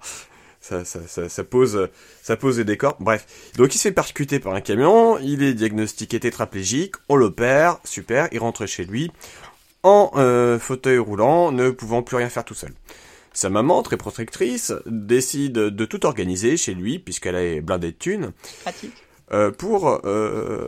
Ça, 0.62 0.86
ça, 0.86 1.00
ça, 1.06 1.28
ça 1.28 1.44
pose, 1.44 1.90
ça 2.22 2.38
pose 2.38 2.56
les 2.56 2.64
décors. 2.64 2.96
Bref. 3.00 3.26
Donc, 3.58 3.74
il 3.74 3.76
se 3.78 3.82
fait 3.88 3.92
percuter 3.92 4.40
par 4.40 4.54
un 4.54 4.62
camion, 4.62 5.18
il 5.18 5.42
est 5.42 5.52
diagnostiqué 5.52 6.18
tétraplégique, 6.18 6.94
on 7.10 7.16
l'opère, 7.16 7.80
super, 7.84 8.28
il 8.32 8.38
rentre 8.38 8.64
chez 8.64 8.86
lui, 8.86 9.12
en 9.82 10.10
euh, 10.16 10.58
fauteuil 10.58 10.96
roulant, 10.96 11.52
ne 11.52 11.68
pouvant 11.68 12.02
plus 12.02 12.16
rien 12.16 12.30
faire 12.30 12.46
tout 12.46 12.54
seul. 12.54 12.72
Sa 13.38 13.50
maman, 13.50 13.84
très 13.84 13.96
protectrice, 13.96 14.72
décide 14.86 15.52
de 15.52 15.84
tout 15.84 16.04
organiser 16.06 16.56
chez 16.56 16.74
lui, 16.74 16.98
puisqu'elle 16.98 17.36
est 17.36 17.60
blindée 17.60 17.92
de 17.92 17.96
thunes, 17.96 18.32
Pratique. 18.62 18.92
euh, 19.30 19.52
pour 19.52 20.00
euh, 20.04 20.66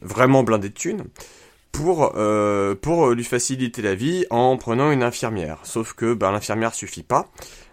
vraiment 0.00 0.42
blindé 0.42 0.68
de 0.70 0.74
thunes 0.74 1.04
pour 1.70 2.14
euh, 2.16 2.74
pour 2.74 3.10
lui 3.10 3.22
faciliter 3.22 3.82
la 3.82 3.94
vie 3.94 4.26
en 4.30 4.56
prenant 4.56 4.90
une 4.90 5.04
infirmière. 5.04 5.58
Sauf 5.62 5.92
que 5.92 6.12
bah, 6.12 6.32
l'infirmière 6.32 6.74
suffit 6.74 7.04
pas. 7.04 7.30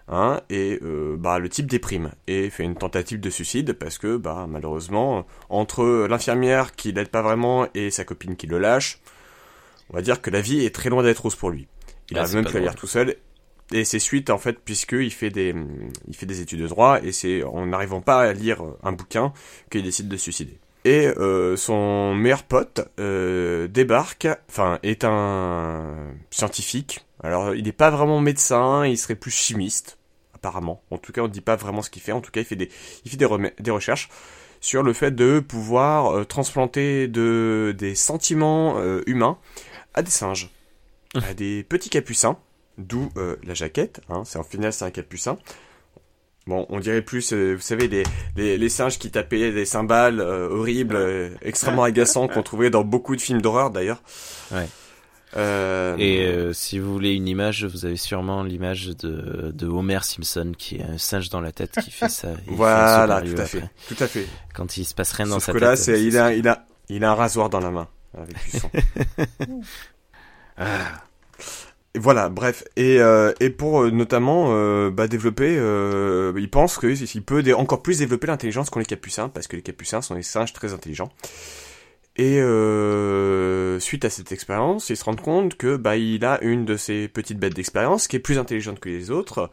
Hein, 0.08 0.42
et 0.52 0.78
euh, 0.84 1.16
bah, 1.18 1.40
le 1.40 1.50
type 1.50 1.66
déprime 1.66 2.12
et 2.28 2.52
fait 2.52 2.64
une 2.64 2.76
tentative 2.76 3.20
de 3.20 3.32
suicide 3.32 3.74
parce 3.74 3.98
que 3.98 4.16
bah, 4.18 4.46
malheureusement 4.48 5.26
entre 5.50 6.06
l'infirmière 6.08 6.76
qui 6.76 6.92
l'aide 6.92 7.10
pas 7.10 7.24
vraiment 7.24 7.66
et 7.74 7.90
sa 7.90 8.06
copine 8.06 8.36
qui 8.36 8.46
le 8.46 8.60
lâche, 8.60 9.00
on 9.90 9.96
va 9.96 10.04
dire 10.04 10.22
que 10.22 10.30
la 10.30 10.42
vie 10.42 10.64
est 10.66 10.74
très 10.76 10.90
loin 10.90 11.02
d'être 11.02 11.24
rose 11.24 11.36
pour 11.36 11.50
lui. 11.50 11.68
Il 12.12 12.18
Ah, 12.18 12.22
arrive 12.22 12.32
c'est 12.32 12.36
même 12.38 12.46
plus 12.46 12.58
à 12.58 12.62
lire 12.62 12.76
tout 12.76 12.86
seul 12.88 13.16
et 13.72 13.86
c'est 13.86 14.00
suite 14.00 14.30
en 14.30 14.38
fait 14.38 14.60
puisqu'il 14.60 15.12
fait 15.12 15.30
des 15.30 15.54
il 16.08 16.16
fait 16.16 16.26
des 16.26 16.42
études 16.42 16.62
de 16.62 16.68
droit 16.68 17.00
et 17.04 17.12
c'est 17.12 17.44
en 17.44 17.66
n'arrivant 17.68 18.02
pas 18.02 18.22
à 18.22 18.34
lire 18.34 18.64
un 18.84 18.92
bouquin 18.92 19.34
qu'il 19.70 19.84
décide 19.84 20.08
de 20.08 20.18
se 20.18 20.24
suicider. 20.24 20.58
Et 20.86 21.08
euh, 21.08 21.58
son 21.58 22.16
meilleur 22.16 22.44
pote 22.44 22.90
euh, 23.00 23.68
débarque, 23.68 24.28
enfin 24.50 24.80
est 24.82 25.04
un 25.04 26.14
scientifique. 26.32 27.06
Alors 27.22 27.54
il 27.54 27.66
n'est 27.66 27.72
pas 27.72 27.90
vraiment 27.90 28.22
médecin, 28.22 28.86
il 28.86 28.98
serait 28.98 29.16
plus 29.16 29.32
chimiste 29.32 29.98
apparemment. 30.34 30.82
En 30.90 30.98
tout 30.98 31.12
cas 31.12 31.22
on 31.22 31.28
ne 31.28 31.34
dit 31.34 31.42
pas 31.42 31.56
vraiment 31.56 31.82
ce 31.82 31.90
qu'il 31.90 32.02
fait. 32.02 32.14
En 32.14 32.22
tout 32.22 32.32
cas 32.32 32.42
il 32.42 32.46
fait 32.46 32.56
des 32.56 32.70
il 33.06 33.12
fait 33.12 33.18
des, 33.18 33.28
des 33.60 33.72
recherches 33.72 34.10
sur 34.62 34.84
le 34.84 34.94
fait 34.94 35.12
de 35.12 35.40
pouvoir 35.40 36.26
transplanter 36.28 37.08
de, 37.08 37.74
des 37.78 37.96
sentiments 37.96 38.78
humains 39.06 39.38
à 39.94 40.02
des 40.02 40.12
singes, 40.12 40.50
à 41.16 41.34
des 41.34 41.64
petits 41.64 41.90
capucins, 41.90 42.38
d'où 42.80 43.10
la 43.44 43.54
jaquette, 43.54 44.02
hein, 44.10 44.24
c'est 44.26 44.40
en 44.40 44.44
final 44.44 44.74
c'est 44.74 44.86
un 44.86 44.92
capucin, 44.92 45.38
Bon, 46.50 46.66
on 46.70 46.80
dirait 46.80 47.04
plus, 47.04 47.32
euh, 47.32 47.54
vous 47.54 47.62
savez, 47.62 47.88
les, 47.88 48.02
les, 48.36 48.58
les, 48.58 48.70
singes 48.70 48.98
qui 48.98 49.12
tapaient 49.12 49.52
des 49.52 49.66
cymbales 49.66 50.20
euh, 50.20 50.50
horribles, 50.50 50.96
euh, 50.96 51.30
extrêmement 51.44 51.84
agaçants, 51.84 52.28
qu'on 52.34 52.42
trouvait 52.42 52.72
dans 52.72 52.84
beaucoup 52.84 53.16
de 53.16 53.22
films 53.22 53.40
d'horreur 53.40 53.70
d'ailleurs. 53.70 54.02
Ouais. 54.52 54.68
Et 56.00 56.34
si 56.54 56.80
vous 56.80 56.92
voulez 56.92 57.14
une 57.14 57.28
image, 57.28 57.66
vous 57.66 57.86
avez 57.86 57.98
sûrement 57.98 58.42
l'image 58.42 58.88
de, 58.98 59.52
de 59.54 59.68
Homer 59.68 60.00
Simpson 60.02 60.54
qui 60.58 60.78
est 60.78 60.84
un 60.84 60.98
singe 60.98 61.30
dans 61.30 61.40
la 61.40 61.52
tête 61.52 61.76
qui 61.84 61.92
fait 61.92 62.10
ça. 62.10 62.30
voilà, 62.48 63.22
tout 63.22 63.40
à 63.40 63.46
fait, 63.46 63.70
tout 63.88 64.04
à 64.04 64.08
fait. 64.08 64.26
Quand 64.56 64.76
il 64.78 64.86
se 64.86 64.96
passe 64.96 65.12
rien 65.12 65.28
dans 65.28 65.40
sa 65.40 65.54
que 65.54 65.60
tête. 65.60 65.68
là, 65.68 65.76
c'est, 65.76 66.04
il 66.04 66.18
a, 66.18 66.34
il 66.34 66.48
a, 66.48 66.66
il 66.88 67.04
a 67.04 67.12
un 67.12 67.16
rasoir 67.16 67.52
dans 67.52 67.60
la 67.60 67.70
main 67.70 67.88
avec 68.18 68.44
du 68.44 68.58
sang. 68.58 68.72
ah 70.58 71.04
voilà, 71.98 72.30
bref. 72.30 72.64
Et, 72.76 73.00
euh, 73.02 73.34
et 73.40 73.50
pour 73.50 73.82
euh, 73.82 73.92
notamment 73.92 74.50
euh, 74.50 74.92
bah, 74.92 75.08
développer, 75.08 75.56
euh, 75.58 76.34
il 76.38 76.50
pense 76.50 76.78
qu'il 76.78 77.24
peut 77.24 77.44
encore 77.56 77.82
plus 77.82 78.00
développer 78.00 78.28
l'intelligence 78.28 78.70
qu'ont 78.70 78.80
les 78.80 78.86
capucins, 78.86 79.30
parce 79.30 79.48
que 79.48 79.56
les 79.56 79.64
capucins 79.64 80.02
sont 80.02 80.16
des 80.16 80.24
singes 80.24 80.54
très 80.54 80.74
intelligents. 80.74 81.10
Et 82.16 82.42
euh, 82.42 83.80
suite 83.80 84.06
à 84.06 84.10
cette 84.10 84.32
expérience, 84.32 84.90
il 84.90 84.98
se 84.98 85.06
rend 85.06 85.16
compte 85.16 85.56
que 85.56 85.78
bah 85.78 85.96
il 85.96 86.26
a 86.26 86.38
une 86.44 86.66
de 86.66 86.76
ces 86.76 87.08
petites 87.08 87.40
bêtes 87.40 87.56
d'expérience 87.56 88.08
qui 88.08 88.18
est 88.18 88.20
plus 88.20 88.38
intelligente 88.38 88.80
que 88.80 88.90
les 88.90 89.10
autres, 89.10 89.50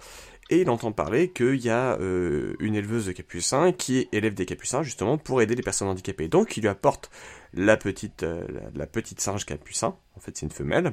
et 0.51 0.61
il 0.63 0.71
entend 0.71 0.93
parler 0.93 1.31
qu'il 1.31 1.57
y 1.57 1.71
a 1.71 1.97
une 1.99 2.75
éleveuse 2.75 3.07
de 3.07 3.13
capucins 3.13 3.73
qui 3.73 4.09
élève 4.13 4.35
des 4.35 4.47
capucins 4.47 4.83
justement 4.83 5.17
pour 5.17 5.43
aider 5.43 5.55
les 5.55 5.63
personnes 5.63 5.89
handicapées. 5.89 6.29
Donc 6.29 6.57
il 6.57 6.63
lui 6.63 6.69
apporte 6.69 7.11
la 7.55 7.77
petite 7.77 8.27
la 8.75 8.87
petite 8.87 9.21
singe 9.21 9.47
capucin, 9.47 9.95
en 10.17 10.21
fait 10.21 10.37
c'est 10.37 10.47
une 10.47 10.53
femelle 10.53 10.93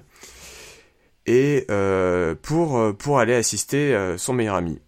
et 1.25 1.65
euh, 1.71 2.35
pour 2.41 2.77
euh, 2.77 2.93
pour 2.93 3.19
aller 3.19 3.33
assister 3.33 3.95
euh, 3.95 4.17
son 4.17 4.33
meilleur 4.33 4.55
ami. 4.55 4.79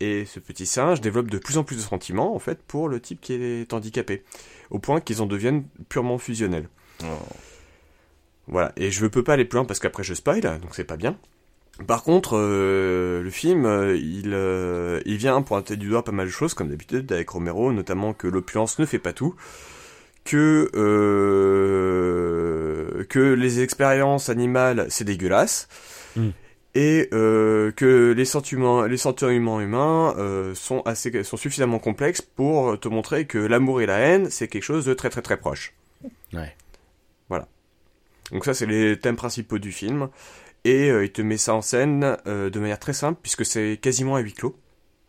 et 0.00 0.24
ce 0.26 0.38
petit 0.38 0.66
singe 0.66 1.00
développe 1.00 1.30
de 1.30 1.38
plus 1.38 1.58
en 1.58 1.64
plus 1.64 1.76
de 1.76 1.80
sentiments 1.80 2.34
en 2.34 2.38
fait 2.38 2.62
pour 2.62 2.88
le 2.88 3.00
type 3.00 3.20
qui 3.20 3.32
est 3.34 3.72
handicapé, 3.72 4.22
au 4.70 4.78
point 4.78 5.00
qu'ils 5.00 5.22
en 5.22 5.26
deviennent 5.26 5.64
purement 5.88 6.18
fusionnels. 6.18 6.68
Oh. 7.02 7.06
Voilà, 8.48 8.72
et 8.76 8.90
je 8.90 9.02
ne 9.02 9.08
peux 9.08 9.22
pas 9.22 9.34
aller 9.34 9.44
plus 9.44 9.56
loin 9.56 9.64
parce 9.64 9.80
qu'après 9.80 10.02
je 10.02 10.12
spoil, 10.12 10.40
donc 10.40 10.74
c'est 10.74 10.84
pas 10.84 10.96
bien. 10.96 11.16
Par 11.86 12.02
contre, 12.02 12.36
le 12.36 13.30
film, 13.30 13.64
il, 13.94 14.36
il 15.06 15.16
vient 15.16 15.40
pointer 15.40 15.76
du 15.76 15.88
doigt 15.88 16.04
pas 16.04 16.12
mal 16.12 16.26
de 16.26 16.30
choses, 16.30 16.52
comme 16.52 16.68
d'habitude 16.68 17.10
avec 17.10 17.30
Romero, 17.30 17.72
notamment 17.72 18.12
que 18.12 18.26
l'opulence 18.26 18.78
ne 18.78 18.84
fait 18.84 18.98
pas 18.98 19.14
tout, 19.14 19.34
que 20.24 20.70
euh, 20.74 22.14
que 23.08 23.18
les 23.34 23.60
expériences 23.60 24.28
animales 24.28 24.86
c'est 24.88 25.04
dégueulasse 25.04 25.68
hmm. 26.16 26.30
et 26.74 27.08
euh, 27.12 27.70
que 27.72 28.12
les 28.12 28.24
sentiments 28.24 28.82
les 28.84 28.96
sentiments 28.96 29.60
humains 29.60 30.14
euh, 30.18 30.54
sont 30.54 30.82
assez 30.82 31.22
sont 31.24 31.36
suffisamment 31.36 31.78
complexes 31.78 32.22
pour 32.22 32.78
te 32.78 32.88
montrer 32.88 33.26
que 33.26 33.38
l'amour 33.38 33.80
et 33.80 33.86
la 33.86 33.98
haine 33.98 34.30
c'est 34.30 34.48
quelque 34.48 34.62
chose 34.64 34.84
de 34.84 34.94
très 34.94 35.10
très 35.10 35.22
très 35.22 35.36
proche. 35.36 35.74
Ouais. 36.32 36.56
Voilà. 37.28 37.48
Donc 38.32 38.44
ça 38.44 38.54
c'est 38.54 38.66
les 38.66 38.98
thèmes 38.98 39.16
principaux 39.16 39.58
du 39.58 39.72
film 39.72 40.08
et 40.64 40.88
il 40.88 41.10
te 41.10 41.22
met 41.22 41.38
ça 41.38 41.54
en 41.54 41.62
scène 41.62 42.18
de 42.26 42.60
manière 42.60 42.78
très 42.78 42.92
simple 42.92 43.18
puisque 43.22 43.46
c'est 43.46 43.78
quasiment 43.80 44.16
à 44.16 44.20
huis 44.20 44.34
clos. 44.34 44.54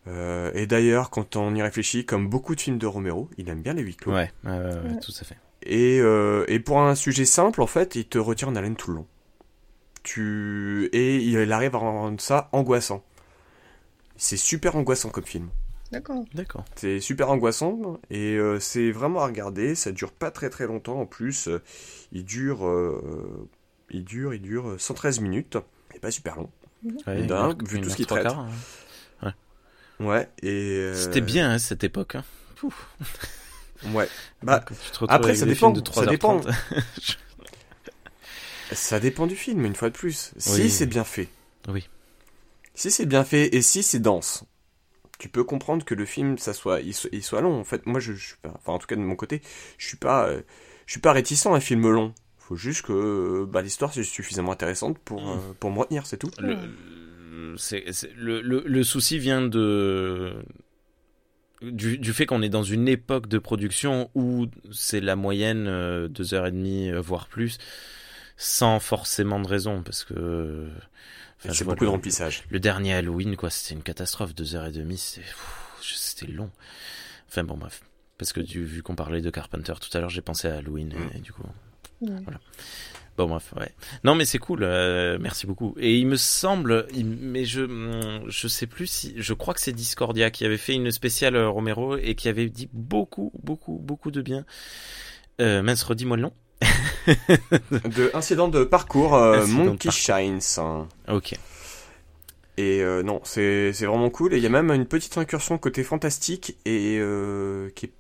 Euh, 0.08 0.52
et 0.54 0.66
d'ailleurs, 0.66 1.10
quand 1.10 1.36
on 1.36 1.54
y 1.54 1.62
réfléchit, 1.62 2.06
comme 2.06 2.28
beaucoup 2.28 2.56
de 2.56 2.62
films 2.62 2.78
de 2.78 2.88
Romero, 2.88 3.30
il 3.38 3.50
aime 3.50 3.62
bien 3.62 3.74
les 3.74 3.82
huis 3.82 3.96
clos. 3.96 4.14
Ouais, 4.14 4.32
tout 4.44 5.14
à 5.20 5.24
fait. 5.24 5.38
Et, 5.64 6.00
euh, 6.00 6.46
et 6.48 6.60
pour 6.60 6.82
un 6.82 6.96
sujet 6.96 7.26
simple, 7.26 7.62
en 7.62 7.68
fait, 7.68 7.96
il 7.96 8.06
te 8.06 8.18
retire 8.18 8.50
en 8.50 8.56
haleine 8.56 8.76
tout 8.76 8.92
le 8.92 8.98
long. 8.98 9.08
Tu... 10.04 10.90
Et 10.94 11.18
il 11.18 11.52
arrive 11.52 11.76
à 11.76 11.78
rendre 11.78 12.20
ça 12.20 12.50
angoissant. 12.52 13.04
C'est 14.18 14.38
super 14.38 14.76
angoissant 14.76 15.10
comme 15.10 15.26
film. 15.26 15.50
D'accord. 15.92 16.24
D'accord. 16.34 16.66
C'est 16.76 17.00
super 17.00 17.30
angoissant 17.30 18.00
et 18.10 18.38
euh, 18.38 18.60
c'est 18.60 18.92
vraiment 18.92 19.22
à 19.22 19.26
regarder. 19.28 19.76
Ça 19.76 19.92
dure 19.92 20.12
pas 20.12 20.32
très 20.32 20.50
très 20.50 20.66
longtemps 20.66 21.02
en 21.02 21.06
plus. 21.06 21.50
il 22.12 22.24
dure, 22.26 22.68
il 23.92 24.04
dure, 24.04 24.34
il 24.34 24.42
dure 24.42 24.76
113 24.80 25.20
minutes. 25.20 25.58
Il 25.94 26.00
pas 26.00 26.10
super 26.10 26.38
long. 26.38 26.50
Ouais, 27.06 27.28
vu 27.68 27.82
tout 27.82 27.90
ce 27.90 27.96
qu'il 27.96 28.08
traite. 28.08 28.26
Hein. 28.26 28.48
Ouais, 30.02 30.30
et. 30.42 30.50
Euh, 30.50 30.96
C'était 30.96 31.22
bien 31.22 31.52
hein, 31.52 31.60
cette 31.60 31.84
époque. 31.84 32.16
Hein. 32.16 32.24
Ouais. 33.94 34.08
Bah, 34.44 34.64
après, 35.08 35.36
ça 35.36 35.46
dépend. 35.46 35.74
ça 35.92 36.06
dépend. 36.06 36.42
ça 38.72 39.00
dépend 39.00 39.28
du 39.28 39.36
film, 39.36 39.66
une 39.66 39.76
fois 39.76 39.90
de 39.90 39.96
plus. 39.96 40.34
Si 40.38 40.70
c'est 40.70 40.88
bien 40.88 41.04
fait. 41.04 41.28
Oui. 41.68 41.88
Si 42.74 42.90
c'est 42.90 43.06
bien 43.06 43.24
fait 43.24 43.56
et 43.56 43.62
si 43.62 43.84
c'est 43.84 44.00
dense, 44.00 44.44
tu 45.20 45.30
peux 45.30 45.44
comprendre 45.44 45.86
que 45.86 45.94
le 45.94 46.06
film, 46.06 46.40
ça 46.40 46.54
soit, 46.54 46.82
il, 46.82 46.94
soit, 46.94 47.42
long. 47.42 47.60
En 47.60 47.64
fait, 47.64 47.86
moi, 47.86 48.00
je, 48.00 48.14
suis 48.14 48.38
pas, 48.42 48.52
enfin, 48.56 48.74
en 48.74 48.80
tout 48.80 48.88
cas 48.88 48.96
de 48.96 49.02
mon 49.02 49.16
côté, 49.16 49.44
je 49.78 49.86
suis 49.86 49.98
pas, 49.98 50.28
euh, 50.28 50.42
je 50.88 50.94
suis 50.94 51.02
pas 51.02 51.12
réticent 51.12 51.46
à 51.46 51.52
un 51.52 51.60
film 51.60 51.88
long. 51.88 52.16
Faut 52.40 52.56
juste 52.56 52.82
que 52.82 53.46
bah, 53.46 53.62
l'histoire 53.62 53.94
soit 53.94 54.04
suffisamment 54.04 54.52
intéressante 54.52 54.98
pour, 54.98 55.22
mm. 55.22 55.30
euh, 55.30 55.54
pour 55.60 55.70
me 55.70 55.78
retenir, 55.78 56.08
c'est 56.08 56.18
tout. 56.18 56.32
Le, 56.40 56.58
c'est, 57.58 57.86
le, 58.16 58.42
le, 58.42 58.84
souci 58.84 59.18
vient 59.18 59.42
de 59.42 60.34
du, 61.62 61.98
du 61.98 62.14
fait 62.14 62.26
qu'on 62.26 62.42
est 62.42 62.50
dans 62.50 62.64
une 62.64 62.88
époque 62.88 63.28
de 63.28 63.38
production 63.38 64.10
où 64.16 64.48
c'est 64.72 65.00
la 65.00 65.16
moyenne 65.16 65.68
euh, 65.68 66.08
deux 66.08 66.34
heures 66.34 66.48
et 66.48 66.52
demie 66.52 66.92
euh, 66.92 67.00
voire 67.00 67.28
plus 67.28 67.58
sans 68.36 68.80
forcément 68.80 69.40
de 69.40 69.48
raison 69.48 69.84
parce 69.84 70.04
que 70.04 70.68
enfin, 71.40 71.54
c'est 71.54 71.64
beaucoup 71.64 71.86
de 71.86 71.90
remplissage. 71.90 72.44
le 72.50 72.60
dernier 72.60 72.96
Halloween 72.96 73.36
quoi 73.38 73.50
c'était 73.50 73.76
une 73.76 73.84
catastrophe 73.84 74.34
deux 74.36 74.56
heures 74.56 74.66
et 74.66 74.72
demie 74.72 74.98
c'est 74.98 75.24
c'était 75.82 76.32
long. 76.32 76.52
Enfin 77.28 77.44
bon 77.44 77.58
bref. 77.58 77.82
Parce 78.18 78.34
que 78.34 78.40
du, 78.40 78.64
vu 78.64 78.84
qu'on 78.84 78.96
parlait 78.96 79.22
de 79.22 79.30
Carpenter 79.30 79.74
tout 79.80 79.96
à 79.98 80.02
l'heure 80.02 80.10
j'ai 80.10 80.22
pensé 80.22 80.48
à 80.48 80.58
Halloween 80.58 80.94
et, 81.14 81.18
mm. 81.18 81.22
du 81.22 81.32
coup 81.32 81.44
voilà 82.02 82.40
Bon 83.18 83.28
bref, 83.28 83.54
ouais. 83.60 83.72
Non 84.04 84.16
mais 84.16 84.26
c'est 84.26 84.38
cool, 84.38 84.64
euh, 84.64 85.18
merci 85.20 85.46
beaucoup. 85.46 85.76
Et 85.78 85.98
il 85.98 86.08
me 86.08 86.16
semble, 86.16 86.88
mais 87.04 87.46
je 87.46 88.22
je 88.28 88.48
sais 88.48 88.68
plus 88.68 88.88
si, 88.88 89.14
je 89.18 89.34
crois 89.34 89.54
que 89.54 89.60
c'est 89.60 89.74
Discordia 89.74 90.32
qui 90.32 90.46
avait 90.46 90.58
fait 90.58 90.74
une 90.74 90.92
spéciale 90.92 91.36
euh, 91.36 91.50
Romero 91.50 91.98
et 91.98 92.16
qui 92.16 92.30
avait 92.30 92.50
dit 92.50 92.70
beaucoup 92.74 93.32
beaucoup 93.44 93.78
beaucoup 93.80 94.12
de 94.12 94.22
bien. 94.22 94.46
Euh, 95.42 95.62
mince, 95.62 95.84
redis-moi 95.84 96.18
le 96.18 96.24
nom. 96.24 96.34
de 97.08 98.12
incident 98.14 98.48
de 98.48 98.64
parcours 98.64 99.16
euh, 99.16 99.46
Monkey 99.48 99.92
Shines. 99.92 100.40
Ok. 101.08 101.34
Et 102.58 102.82
euh, 102.82 103.02
non, 103.04 103.22
c'est 103.24 103.74
c'est 103.74 103.86
vraiment 103.86 104.10
cool. 104.10 104.34
Et 104.34 104.38
il 104.38 104.44
y 104.44 104.46
a 104.46 104.50
même 104.50 104.72
une 104.72 104.86
petite 104.86 105.18
incursion 105.18 105.58
côté 105.58 105.84
fantastique 105.84 106.58
et 106.66 107.02
qui 107.76 107.86
est 107.88 107.94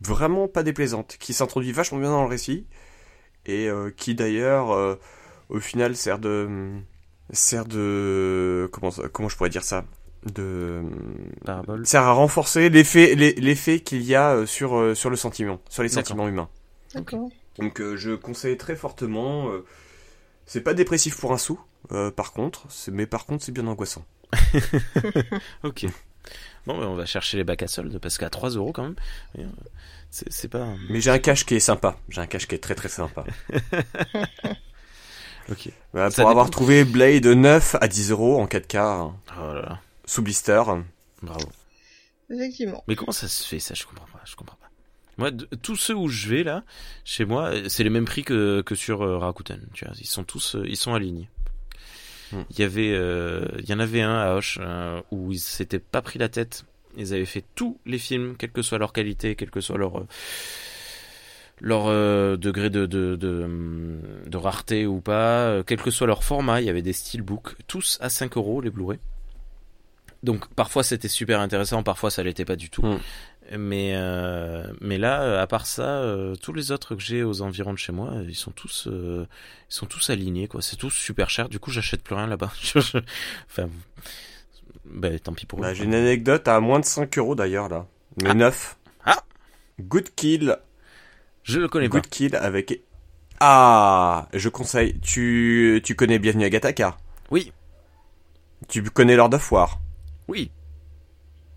vraiment 0.00 0.46
pas 0.46 0.62
déplaisante, 0.62 1.16
qui 1.18 1.32
s'introduit 1.32 1.72
vachement 1.72 1.98
bien 1.98 2.10
dans 2.10 2.22
le 2.22 2.28
récit 2.28 2.66
et 3.48 3.66
euh, 3.66 3.90
qui 3.90 4.14
d'ailleurs 4.14 4.70
euh, 4.70 4.96
au 5.48 5.58
final 5.58 5.96
sert 5.96 6.18
de 6.18 6.48
sert 7.32 7.64
de 7.64 8.68
comment 8.72 8.90
comment 9.12 9.28
je 9.28 9.36
pourrais 9.36 9.50
dire 9.50 9.64
ça 9.64 9.84
de 10.24 10.82
Parabole. 11.44 11.86
sert 11.86 12.02
à 12.02 12.12
renforcer 12.12 12.68
l'effet 12.68 13.14
l'effet 13.14 13.80
qu'il 13.80 14.02
y 14.02 14.14
a 14.14 14.34
euh, 14.34 14.46
sur 14.46 14.96
sur 14.96 15.10
le 15.10 15.16
sentiment 15.16 15.60
sur 15.68 15.82
les 15.82 15.88
sentiments 15.88 16.28
humains. 16.28 16.48
D'accord. 16.94 17.28
Donc 17.58 17.82
je 17.96 18.14
conseille 18.14 18.56
très 18.56 18.76
fortement 18.76 19.50
c'est 20.46 20.60
pas 20.60 20.74
dépressif 20.74 21.18
pour 21.18 21.32
un 21.32 21.38
sou 21.38 21.58
par 22.14 22.32
contre, 22.32 22.66
mais 22.92 23.06
par 23.06 23.26
contre 23.26 23.44
c'est 23.44 23.52
bien 23.52 23.66
angoissant. 23.66 24.04
ok. 25.64 25.86
Bon, 26.66 26.74
on 26.74 26.94
va 26.94 27.06
chercher 27.06 27.38
les 27.38 27.44
bacs 27.44 27.62
à 27.62 27.66
solde 27.66 27.98
parce 27.98 28.18
qu'à 28.18 28.28
3 28.28 28.50
euros 28.50 28.72
quand 28.72 28.82
même. 28.82 28.96
C'est 30.10 30.48
pas. 30.48 30.68
Mais 30.88 31.00
j'ai 31.00 31.10
un 31.10 31.18
cache 31.18 31.44
qui 31.44 31.54
est 31.54 31.60
sympa. 31.60 31.96
J'ai 32.08 32.20
un 32.20 32.26
cache 32.26 32.46
qui 32.48 32.54
est 32.54 32.58
très 32.58 32.74
très 32.74 32.88
sympa. 32.88 33.24
ok. 35.50 35.70
Bah, 35.92 36.08
pour 36.10 36.28
avoir 36.28 36.50
trouvé 36.50 36.84
Blade 36.84 37.26
9 37.26 37.76
à 37.80 37.88
10 37.88 38.10
euros 38.10 38.40
en 38.40 38.46
4K. 38.46 38.78
Hein. 38.78 39.16
Oh 39.38 39.54
là 39.54 39.62
là. 39.62 39.80
Sous 40.06 40.22
blister. 40.22 40.62
Bravo. 41.22 41.48
Effectivement. 42.30 42.82
Mais 42.88 42.96
comment 42.96 43.12
ça 43.12 43.28
se 43.28 43.46
fait 43.46 43.60
ça? 43.60 43.74
Je 43.74 43.84
comprends 43.84 44.06
pas. 44.06 44.22
Je 44.24 44.34
comprends 44.34 44.56
pas. 44.56 44.68
Moi, 45.18 45.32
tous 45.62 45.76
ceux 45.76 45.94
où 45.94 46.08
je 46.08 46.28
vais 46.28 46.44
là, 46.44 46.62
chez 47.04 47.24
moi, 47.24 47.52
c'est 47.68 47.82
les 47.82 47.90
mêmes 47.90 48.04
prix 48.04 48.22
que, 48.22 48.62
que 48.62 48.76
sur 48.76 49.02
euh, 49.02 49.18
Rakuten. 49.18 49.60
Tu 49.74 49.84
vois, 49.84 49.94
ils 49.98 50.06
sont 50.06 50.22
tous, 50.22 50.54
euh, 50.54 50.64
ils 50.66 50.76
sont 50.76 50.94
alignés. 50.94 51.28
Hmm. 52.30 52.42
Il 52.50 52.60
y 52.60 52.62
avait, 52.62 52.92
euh, 52.92 53.46
il 53.58 53.68
y 53.68 53.72
en 53.74 53.80
avait 53.80 54.00
un 54.00 54.16
à 54.16 54.34
Hoche 54.34 54.60
où 55.10 55.32
ils 55.32 55.40
s'étaient 55.40 55.80
pas 55.80 56.02
pris 56.02 56.18
la 56.18 56.28
tête 56.28 56.64
ils 56.96 57.14
avaient 57.14 57.24
fait 57.24 57.44
tous 57.54 57.78
les 57.86 57.98
films, 57.98 58.36
quelle 58.36 58.52
que 58.52 58.62
soit 58.62 58.78
leur 58.78 58.92
qualité, 58.92 59.34
quel 59.34 59.50
que 59.50 59.60
soit 59.60 59.78
leur 59.78 59.98
euh, 59.98 60.06
leur 61.60 61.86
euh, 61.86 62.36
degré 62.36 62.70
de, 62.70 62.86
de, 62.86 63.16
de, 63.16 64.36
rareté 64.36 64.86
ou 64.86 65.00
pas, 65.00 65.46
euh, 65.46 65.62
quel 65.62 65.80
que 65.80 65.90
soit 65.90 66.06
leur 66.06 66.24
format, 66.24 66.60
il 66.60 66.66
y 66.66 66.70
avait 66.70 66.82
des 66.82 66.92
steelbooks, 66.92 67.56
tous 67.66 67.98
à 68.00 68.08
5 68.08 68.36
euros 68.36 68.60
les 68.60 68.70
Blu-ray. 68.70 68.98
Donc 70.24 70.48
parfois 70.54 70.82
c'était 70.82 71.08
super 71.08 71.40
intéressant, 71.40 71.82
parfois 71.82 72.10
ça 72.10 72.22
l'était 72.22 72.44
pas 72.44 72.56
du 72.56 72.70
tout. 72.70 72.82
Hmm. 72.82 72.98
Mais 73.56 73.92
euh, 73.94 74.66
mais 74.80 74.98
là, 74.98 75.40
à 75.40 75.46
part 75.46 75.64
ça, 75.64 76.04
tous 76.42 76.52
les 76.52 76.70
autres 76.70 76.96
que 76.96 77.00
j'ai 77.00 77.22
aux 77.22 77.40
environs 77.40 77.72
de 77.72 77.78
chez 77.78 77.92
moi, 77.92 78.12
ils 78.28 78.34
sont 78.34 78.50
tous 78.50 78.88
ils 78.90 79.26
sont 79.68 79.86
tous 79.86 80.10
alignés 80.10 80.48
quoi. 80.48 80.60
C'est 80.60 80.76
tous 80.76 80.90
super 80.90 81.30
cher. 81.30 81.48
Du 81.48 81.58
coup, 81.58 81.70
j'achète 81.70 82.02
plus 82.02 82.14
rien 82.14 82.26
là-bas. 82.26 82.52
enfin, 82.76 83.70
bah, 84.90 85.18
tant 85.18 85.32
pis 85.32 85.46
pour 85.46 85.60
bah, 85.60 85.74
J'ai 85.74 85.84
une 85.84 85.94
anecdote 85.94 86.46
à 86.48 86.60
moins 86.60 86.80
de 86.80 86.84
5 86.84 87.16
euros 87.18 87.34
d'ailleurs 87.34 87.68
là, 87.68 87.86
mais 88.22 88.30
ah. 88.30 88.34
neuf. 88.34 88.76
Ah. 89.04 89.22
Good 89.80 90.14
Kill. 90.14 90.58
Je 91.42 91.60
le 91.60 91.68
connais 91.68 91.88
pas. 91.88 91.98
Good 91.98 92.08
Kill 92.08 92.36
avec. 92.36 92.82
Ah, 93.40 94.28
je 94.34 94.48
conseille. 94.48 94.98
Tu 95.00 95.80
tu 95.84 95.94
connais 95.94 96.18
Bienvenue 96.18 96.44
à 96.44 96.50
Gataka. 96.50 96.96
Oui. 97.30 97.52
Tu 98.68 98.82
connais 98.82 99.16
Lord 99.16 99.34
of 99.34 99.52
War? 99.52 99.80
Oui. 100.26 100.50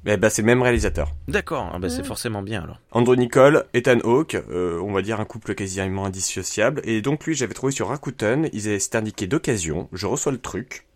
Eh 0.06 0.18
ben, 0.18 0.30
c'est 0.30 0.42
le 0.42 0.48
même 0.48 0.62
réalisateur. 0.64 1.12
D'accord, 1.28 1.70
ah 1.74 1.78
ben, 1.78 1.88
c'est 1.88 2.04
forcément 2.04 2.42
bien 2.42 2.64
alors. 2.64 2.80
Andrew 2.92 3.16
Nicole, 3.16 3.66
Ethan 3.76 4.00
Hawke, 4.04 4.36
euh, 4.50 4.80
on 4.82 4.92
va 4.94 5.04
dire 5.04 5.20
un 5.20 5.26
couple 5.26 5.54
quasiment 5.54 6.06
indissociable. 6.06 6.82
Et 6.86 7.02
donc 7.02 7.26
lui, 7.26 7.36
j'avais 7.36 7.54
trouvé 7.54 7.72
sur 7.72 7.90
Rakuten, 7.90 8.50
ils 8.52 8.82
s'étaient 8.82 8.98
indiqué 8.98 9.28
d'occasion. 9.28 9.90
Je 9.94 10.08
reçois 10.08 10.32
le 10.32 10.40
truc, 10.40 10.88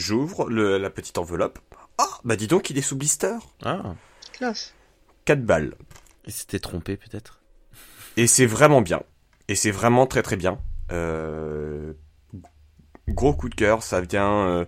j'ouvre 0.00 0.50
la 0.50 0.90
petite 0.90 1.18
enveloppe. 1.18 1.58
Ah, 1.98 2.18
bah 2.24 2.36
dis 2.36 2.46
donc, 2.46 2.70
il 2.70 2.78
est 2.78 2.82
sous 2.82 2.96
blister. 2.96 3.36
Ah. 3.62 3.94
Classe. 4.32 4.74
4 5.26 5.44
balles. 5.44 5.74
Il 6.26 6.32
s'était 6.32 6.58
trompé 6.58 6.96
peut-être. 6.96 7.40
Et 8.16 8.26
c'est 8.26 8.46
vraiment 8.46 8.80
bien. 8.80 9.02
Et 9.48 9.54
c'est 9.54 9.70
vraiment 9.70 10.06
très 10.06 10.22
très 10.22 10.36
bien. 10.36 10.58
Euh... 10.90 11.92
Gros 13.08 13.34
coup 13.34 13.48
de 13.48 13.54
cœur, 13.54 13.82
ça 13.82 14.00
vient... 14.00 14.46
Euh, 14.46 14.64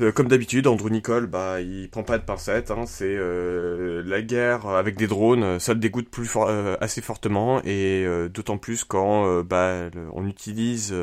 euh, 0.00 0.12
comme 0.12 0.28
d'habitude, 0.28 0.66
Andrew 0.68 0.90
Nicole, 0.90 1.26
bah, 1.26 1.60
il 1.60 1.90
prend 1.90 2.04
pas 2.04 2.18
de 2.18 2.24
pincettes. 2.24 2.70
Hein, 2.70 2.84
c'est 2.86 3.16
euh, 3.16 4.02
la 4.06 4.22
guerre 4.22 4.66
avec 4.68 4.96
des 4.96 5.06
drones, 5.08 5.58
ça 5.58 5.74
le 5.74 5.80
dégoûte 5.80 6.08
plus 6.08 6.30
euh, 6.36 6.76
assez 6.80 7.00
fortement, 7.00 7.60
et 7.64 8.06
d'autant 8.32 8.58
plus 8.58 8.84
quand 8.84 9.42
bah, 9.42 9.90
on 10.12 10.26
utilise, 10.26 10.94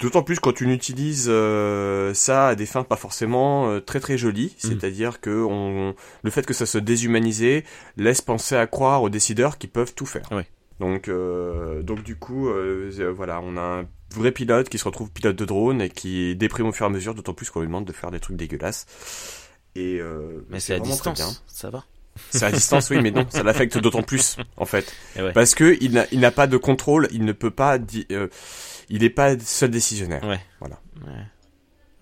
d'autant 0.00 0.22
plus 0.22 0.40
quand 0.40 0.60
on 0.62 0.70
utilise 0.70 1.30
ça 2.14 2.48
à 2.48 2.54
des 2.54 2.66
fins 2.66 2.84
pas 2.84 2.96
forcément 2.96 3.80
très 3.80 4.00
très 4.00 4.18
jolies. 4.18 4.54
Mm. 4.56 4.68
C'est-à-dire 4.68 5.20
que 5.20 5.44
on, 5.44 5.94
le 6.22 6.30
fait 6.30 6.44
que 6.44 6.54
ça 6.54 6.66
se 6.66 6.78
déshumanisé 6.78 7.64
laisse 7.96 8.20
penser 8.20 8.56
à 8.56 8.66
croire 8.66 9.02
aux 9.02 9.10
décideurs 9.10 9.58
qui 9.58 9.66
peuvent 9.66 9.94
tout 9.94 10.06
faire. 10.06 10.28
Donc, 10.80 11.08
donc 11.08 12.02
du 12.02 12.16
coup, 12.16 12.48
voilà, 13.14 13.40
on 13.42 13.56
a 13.56 13.80
un 13.80 13.86
vrai 14.12 14.32
pilote 14.32 14.68
qui 14.68 14.78
se 14.78 14.84
retrouve 14.84 15.10
pilote 15.10 15.36
de 15.36 15.44
drone 15.44 15.80
et 15.80 15.90
qui 15.90 16.36
déprime 16.36 16.66
au 16.66 16.72
fur 16.72 16.86
et 16.86 16.88
à 16.88 16.92
mesure, 16.92 17.14
d'autant 17.14 17.34
plus 17.34 17.50
qu'on 17.50 17.60
lui 17.60 17.66
demande 17.66 17.84
de 17.84 17.92
faire 17.92 18.10
des 18.10 18.20
trucs 18.20 18.36
dégueulasses. 18.36 18.86
Et 19.74 19.98
euh, 20.00 20.44
mais 20.50 20.60
c'est 20.60 20.74
à 20.74 20.80
distance, 20.80 21.42
ça 21.46 21.70
va. 21.70 21.84
C'est 22.30 22.44
à 22.44 22.52
distance, 22.52 22.90
oui, 22.90 22.98
mais 23.00 23.10
non, 23.10 23.26
ça 23.30 23.42
l'affecte 23.42 23.78
d'autant 23.78 24.02
plus, 24.02 24.36
en 24.58 24.66
fait, 24.66 24.94
parce 25.32 25.54
que 25.54 25.78
il 25.80 25.92
n'a, 25.92 26.04
il 26.12 26.20
n'a 26.20 26.30
pas 26.30 26.46
de 26.46 26.58
contrôle, 26.58 27.08
il 27.10 27.24
ne 27.24 27.32
peut 27.32 27.50
pas, 27.50 27.78
euh, 28.10 28.28
il 28.92 29.00
n'est 29.00 29.10
pas 29.10 29.38
seul 29.38 29.70
décisionnaire. 29.70 30.22
Ouais. 30.22 30.40
Voilà. 30.60 30.78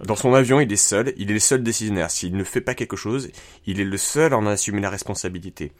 Dans 0.05 0.17
son 0.17 0.35
avion, 0.35 0.61
il 0.61 0.73
est 0.73 0.77
seul, 0.77 1.15
il 1.17 1.31
est 1.31 1.35
le 1.35 1.41
seul 1.41 1.63
décisionnaire. 1.63 2.11
S'il 2.11 2.37
ne 2.37 2.43
fait 2.43 2.61
pas 2.61 2.75
quelque 2.75 2.97
chose, 2.97 3.31
il 3.65 3.81
est 3.81 3.85
le 3.85 3.97
seul 3.97 4.33
à 4.33 4.39
en 4.39 4.47
assumer 4.47 4.81
la 4.81 4.91
responsabilité. 4.91 5.73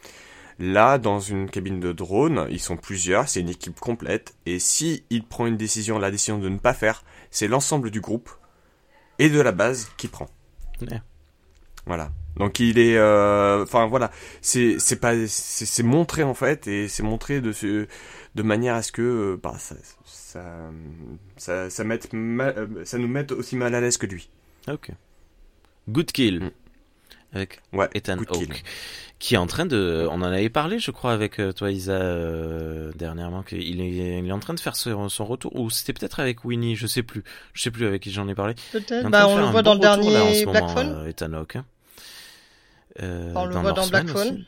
Là, 0.61 0.99
dans 0.99 1.19
une 1.19 1.51
cabine 1.51 1.81
de 1.81 1.91
drone, 1.91 2.47
ils 2.51 2.61
sont 2.61 2.77
plusieurs, 2.77 3.29
c'est 3.29 3.41
une 3.41 3.49
équipe 3.49 3.81
complète, 3.81 4.37
et 4.47 4.61
si 4.61 5.05
il 5.11 5.25
prend 5.25 5.47
une 5.47 5.57
décision, 5.57 5.99
la 5.99 6.13
décision 6.13 6.39
de 6.39 6.49
ne 6.49 6.59
pas 6.59 6.75
faire, 6.75 7.03
c'est 7.31 7.49
l'ensemble 7.49 7.91
du 7.91 8.01
groupe 8.01 8.31
et 9.19 9.31
de 9.31 9.41
la 9.41 9.53
base 9.53 9.91
qui 9.97 10.07
prend. 10.07 10.29
Voilà. 11.87 12.13
Donc 12.37 12.61
il 12.61 12.79
est, 12.79 12.97
euh, 12.97 13.63
enfin 13.63 13.87
voilà, 13.87 14.11
c'est 14.41 14.79
c'est 14.79 14.97
pas, 14.97 15.15
c'est 15.27 15.83
montré 15.83 16.23
en 16.23 16.35
fait, 16.35 16.67
et 16.69 16.89
c'est 16.89 17.03
montré 17.03 17.41
de 17.41 17.53
ce, 17.53 17.87
de 18.35 18.43
manière 18.43 18.75
à 18.75 18.83
ce 18.83 18.93
que, 18.93 19.03
euh, 19.03 19.41
bah, 19.43 19.57
ça, 19.59 19.75
ça, 21.37 21.71
ça, 21.71 21.85
mette 21.85 22.09
euh, 22.15 22.67
ça 22.85 22.99
nous 22.99 23.09
mette 23.09 23.33
aussi 23.33 23.57
mal 23.57 23.75
à 23.75 23.81
l'aise 23.81 23.97
que 23.97 24.07
lui. 24.07 24.31
Ok. 24.69 24.91
Good 25.89 26.13
kill. 26.13 26.41
Mm. 26.41 26.51
Avec 27.33 27.61
ouais, 27.73 27.89
Ethan 27.95 28.19
Hawke 28.19 28.65
qui 29.21 29.35
est 29.35 29.39
en 29.39 29.47
train 29.47 29.67
de, 29.67 30.09
on 30.11 30.15
en 30.15 30.23
avait 30.23 30.49
parlé, 30.49 30.79
je 30.79 30.91
crois, 30.91 31.13
avec 31.13 31.39
toi, 31.55 31.71
Isa, 31.71 31.93
euh, 31.93 32.91
dernièrement, 32.97 33.43
qu'il 33.43 33.81
est, 33.81 34.19
il 34.19 34.27
est 34.27 34.33
en 34.33 34.39
train 34.39 34.55
de 34.55 34.61
faire 34.61 34.77
son, 34.77 35.09
retour, 35.27 35.55
ou 35.55 35.69
c'était 35.69 35.93
peut-être 35.93 36.21
avec 36.21 36.43
Winnie, 36.45 36.75
je 36.75 36.87
sais 36.87 37.03
plus, 37.03 37.23
je 37.53 37.63
sais 37.63 37.71
plus 37.71 37.87
avec 37.87 38.03
qui 38.03 38.11
j'en 38.11 38.27
ai 38.29 38.35
parlé. 38.35 38.55
Peut-être, 38.73 39.11
bah, 39.11 39.29
on 39.29 39.37
le 39.37 39.45
voit 39.45 39.63
dans 39.63 39.75
le 39.75 39.81
dernier 39.81 40.47
Black 40.47 40.71
Phone. 40.71 40.89
Euh, 40.89 41.09
Ethan 41.09 41.35
Hawke. 41.35 41.57
Hein. 41.57 41.67
Euh, 43.03 43.33
on 43.35 43.47
le 43.47 43.55
voit 43.55 43.73
dans 43.73 43.87
Black 43.87 44.09
Phone. 44.09 44.45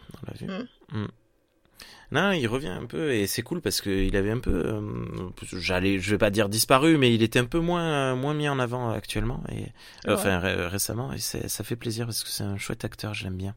Non, 2.11 2.32
il 2.32 2.47
revient 2.47 2.68
un 2.68 2.84
peu 2.84 3.14
et 3.14 3.26
c'est 3.26 3.40
cool 3.40 3.62
parce 3.62 3.80
qu'il 3.80 4.14
avait 4.16 4.30
un 4.30 4.38
peu, 4.38 4.66
euh, 4.66 5.30
j'allais, 5.55 5.99
je 5.99 6.11
vais 6.11 6.18
pas 6.18 6.28
dire 6.28 6.51
disparu, 6.51 6.99
mais 6.99 7.14
il 7.14 7.22
était 7.22 7.38
un 7.38 7.47
peu 7.47 7.59
moins 7.59 8.14
moins 8.14 8.34
mis 8.34 8.51
en 8.51 8.59
avant 8.59 8.90
actuellement 8.90 9.43
et 9.51 9.68
enfin 10.07 10.38
récemment 10.38 11.11
et 11.14 11.18
ça 11.18 11.64
fait 11.64 11.76
plaisir 11.76 12.05
parce 12.05 12.22
que 12.22 12.28
c'est 12.28 12.45
un 12.45 12.59
chouette 12.59 12.84
acteur, 12.84 13.14
j'aime 13.14 13.36
bien. 13.36 13.55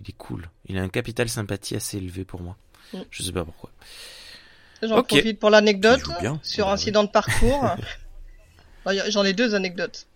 Il 0.00 0.08
est 0.08 0.16
cool, 0.16 0.48
il 0.66 0.78
a 0.78 0.82
un 0.82 0.88
capital 0.88 1.28
sympathie 1.28 1.76
assez 1.76 1.98
élevé 1.98 2.24
pour 2.24 2.40
moi. 2.40 2.56
Mm. 2.94 3.00
Je 3.10 3.22
sais 3.22 3.32
pas 3.32 3.44
pourquoi. 3.44 3.70
J'en 4.82 5.02
profite 5.02 5.38
pour 5.38 5.50
l'anecdote 5.50 6.00
sur 6.42 6.66
bah 6.66 6.72
incident 6.72 7.04
de 7.04 7.10
parcours. 7.10 7.68
J'en 9.08 9.24
ai 9.24 9.34
deux 9.34 9.54
anecdotes. 9.54 10.06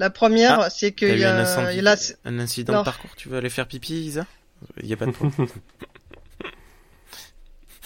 La 0.00 0.08
première, 0.08 0.60
ah, 0.60 0.70
c'est 0.70 0.92
qu'il 0.92 1.18
y 1.18 1.24
a, 1.24 1.36
un, 1.36 2.38
incident 2.38 2.78
de 2.78 2.84
parcours. 2.86 3.10
Tu 3.18 3.28
veux 3.28 3.36
aller 3.36 3.50
faire 3.50 3.66
pipi, 3.66 4.06
Isa? 4.06 4.24
Il 4.82 4.86
y 4.86 4.94
a 4.94 4.96
pas 4.96 5.04
de 5.04 5.10
problème. 5.10 5.46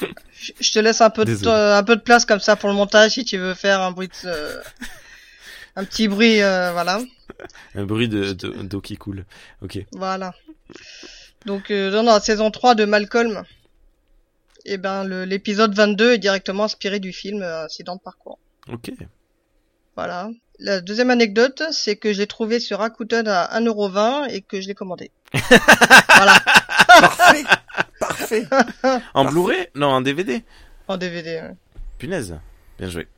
je 0.61 0.73
te 0.73 0.79
laisse 0.79 1.01
un 1.01 1.11
peu 1.11 1.25
de 1.25 1.49
un 1.49 1.83
peu 1.83 1.97
de 1.97 2.01
place 2.01 2.25
comme 2.25 2.39
ça 2.39 2.55
pour 2.55 2.69
le 2.69 2.77
montage 2.77 3.13
si 3.13 3.25
tu 3.25 3.37
veux 3.37 3.55
faire 3.55 3.81
un 3.81 3.91
bruit 3.91 4.07
de, 4.07 4.15
euh, 4.27 4.63
un 5.75 5.85
petit 5.85 6.07
bruit 6.07 6.41
euh, 6.41 6.71
voilà. 6.71 7.01
Un 7.75 7.85
bruit 7.85 8.09
de 8.09 8.33
d'eau 8.33 8.81
qui 8.81 8.97
coule. 8.97 9.25
OK. 9.61 9.85
Voilà. 9.91 10.35
Donc 11.47 11.73
euh, 11.73 11.91
dans 11.91 12.05
la 12.05 12.21
saison 12.21 12.53
3 12.53 12.77
de 12.77 12.85
Malcolm 12.85 13.43
et 14.65 14.75
eh 14.75 14.79
ben 14.79 15.03
l'épisode 15.25 15.75
22 15.75 16.13
est 16.13 16.19
directement 16.19 16.65
inspiré 16.65 17.01
du 17.01 17.13
film 17.13 17.43
Incident 17.43 17.97
de 17.97 18.01
parcours. 18.01 18.39
OK. 18.69 18.93
Voilà. 19.97 20.31
La 20.59 20.81
deuxième 20.81 21.11
anecdote, 21.11 21.63
c'est 21.73 21.97
que 21.97 22.13
je 22.13 22.19
l'ai 22.19 22.27
trouvé 22.27 22.61
sur 22.61 22.79
Rakuten 22.79 23.27
à 23.27 23.59
1,20€ 23.61 24.31
et 24.31 24.41
que 24.41 24.61
je 24.61 24.69
l'ai 24.69 24.75
commandé. 24.75 25.11
voilà. 26.09 26.39
Parfait. 26.87 27.45
Parfait. 27.99 28.47
en 29.15 29.25
Blu-ray? 29.25 29.69
Non, 29.75 29.89
en 29.89 30.01
DVD 30.01 30.45
En 30.87 30.97
DVD, 30.97 31.41
ouais. 31.41 31.57
Punaise. 31.99 32.39
Bien 32.79 32.89
joué. 32.89 33.09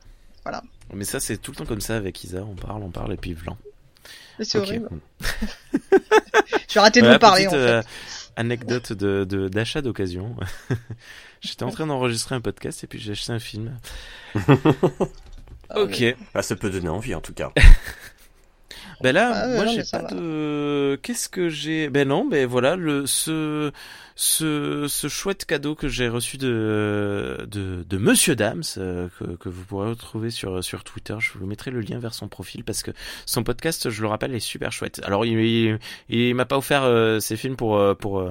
Voilà. 0.43 0.63
Mais 0.93 1.03
ça, 1.03 1.19
c'est 1.19 1.37
tout 1.37 1.51
le 1.51 1.57
temps 1.57 1.65
comme 1.65 1.81
ça 1.81 1.95
avec 1.95 2.23
Isa. 2.23 2.39
On 2.43 2.55
parle, 2.55 2.81
on 2.83 2.89
parle 2.89 3.13
et 3.13 3.17
puis 3.17 3.33
blanc. 3.33 3.57
C'est 4.39 4.57
horrible. 4.59 4.89
je 5.21 6.73
vais 6.73 6.79
arrêter 6.79 7.01
de 7.01 7.11
vous 7.11 7.19
parler, 7.19 7.47
en 7.47 7.51
fait. 7.51 7.55
Euh, 7.55 7.81
anecdote 8.35 8.93
de, 8.93 9.47
d'achat 9.49 9.81
d'occasion. 9.81 10.35
J'étais 11.41 11.63
en 11.63 11.71
train 11.71 11.87
d'enregistrer 11.87 12.35
un 12.35 12.41
podcast 12.41 12.83
et 12.83 12.87
puis 12.87 12.99
j'ai 12.99 13.11
acheté 13.11 13.31
un 13.31 13.39
film. 13.39 13.77
ok. 15.75 16.15
Bah, 16.33 16.41
ça 16.41 16.55
peut 16.55 16.69
donner 16.69 16.89
envie 16.89 17.15
en 17.15 17.21
tout 17.21 17.33
cas. 17.33 17.51
ben 19.01 19.13
là, 19.13 19.31
ah 19.33 19.47
moi 19.47 19.65
j'ai 19.67 19.83
pas 19.91 20.03
de. 20.03 20.99
Qu'est-ce 21.01 21.29
que 21.29 21.49
j'ai 21.49 21.89
Ben 21.89 22.07
non, 22.07 22.25
ben 22.25 22.47
voilà 22.47 22.75
le 22.75 23.05
ce 23.05 23.71
ce, 24.17 24.87
ce 24.89 25.07
chouette 25.07 25.45
cadeau 25.45 25.75
que 25.75 25.87
j'ai 25.87 26.09
reçu 26.09 26.37
de, 26.37 27.45
de, 27.47 27.85
de 27.87 27.97
Monsieur 27.97 28.35
Dams, 28.35 28.63
euh, 28.77 29.07
que, 29.19 29.25
que, 29.35 29.47
vous 29.47 29.63
pourrez 29.63 29.89
retrouver 29.89 30.31
sur, 30.31 30.63
sur 30.63 30.83
Twitter. 30.83 31.15
Je 31.19 31.37
vous 31.37 31.45
mettrai 31.45 31.69
le 31.69 31.81
lien 31.81 31.99
vers 31.99 32.15
son 32.15 32.27
profil 32.27 32.63
parce 32.63 32.81
que 32.81 32.89
son 33.27 33.43
podcast, 33.43 33.91
je 33.91 34.01
le 34.01 34.07
rappelle, 34.07 34.33
est 34.33 34.39
super 34.39 34.71
chouette. 34.71 35.01
Alors, 35.03 35.23
il, 35.23 35.77
il, 36.09 36.33
m'a 36.33 36.45
pas 36.45 36.57
offert 36.57 36.83
euh, 36.83 37.19
ses 37.19 37.37
films 37.37 37.55
pour, 37.55 37.77
euh, 37.77 37.93
pour, 37.93 38.27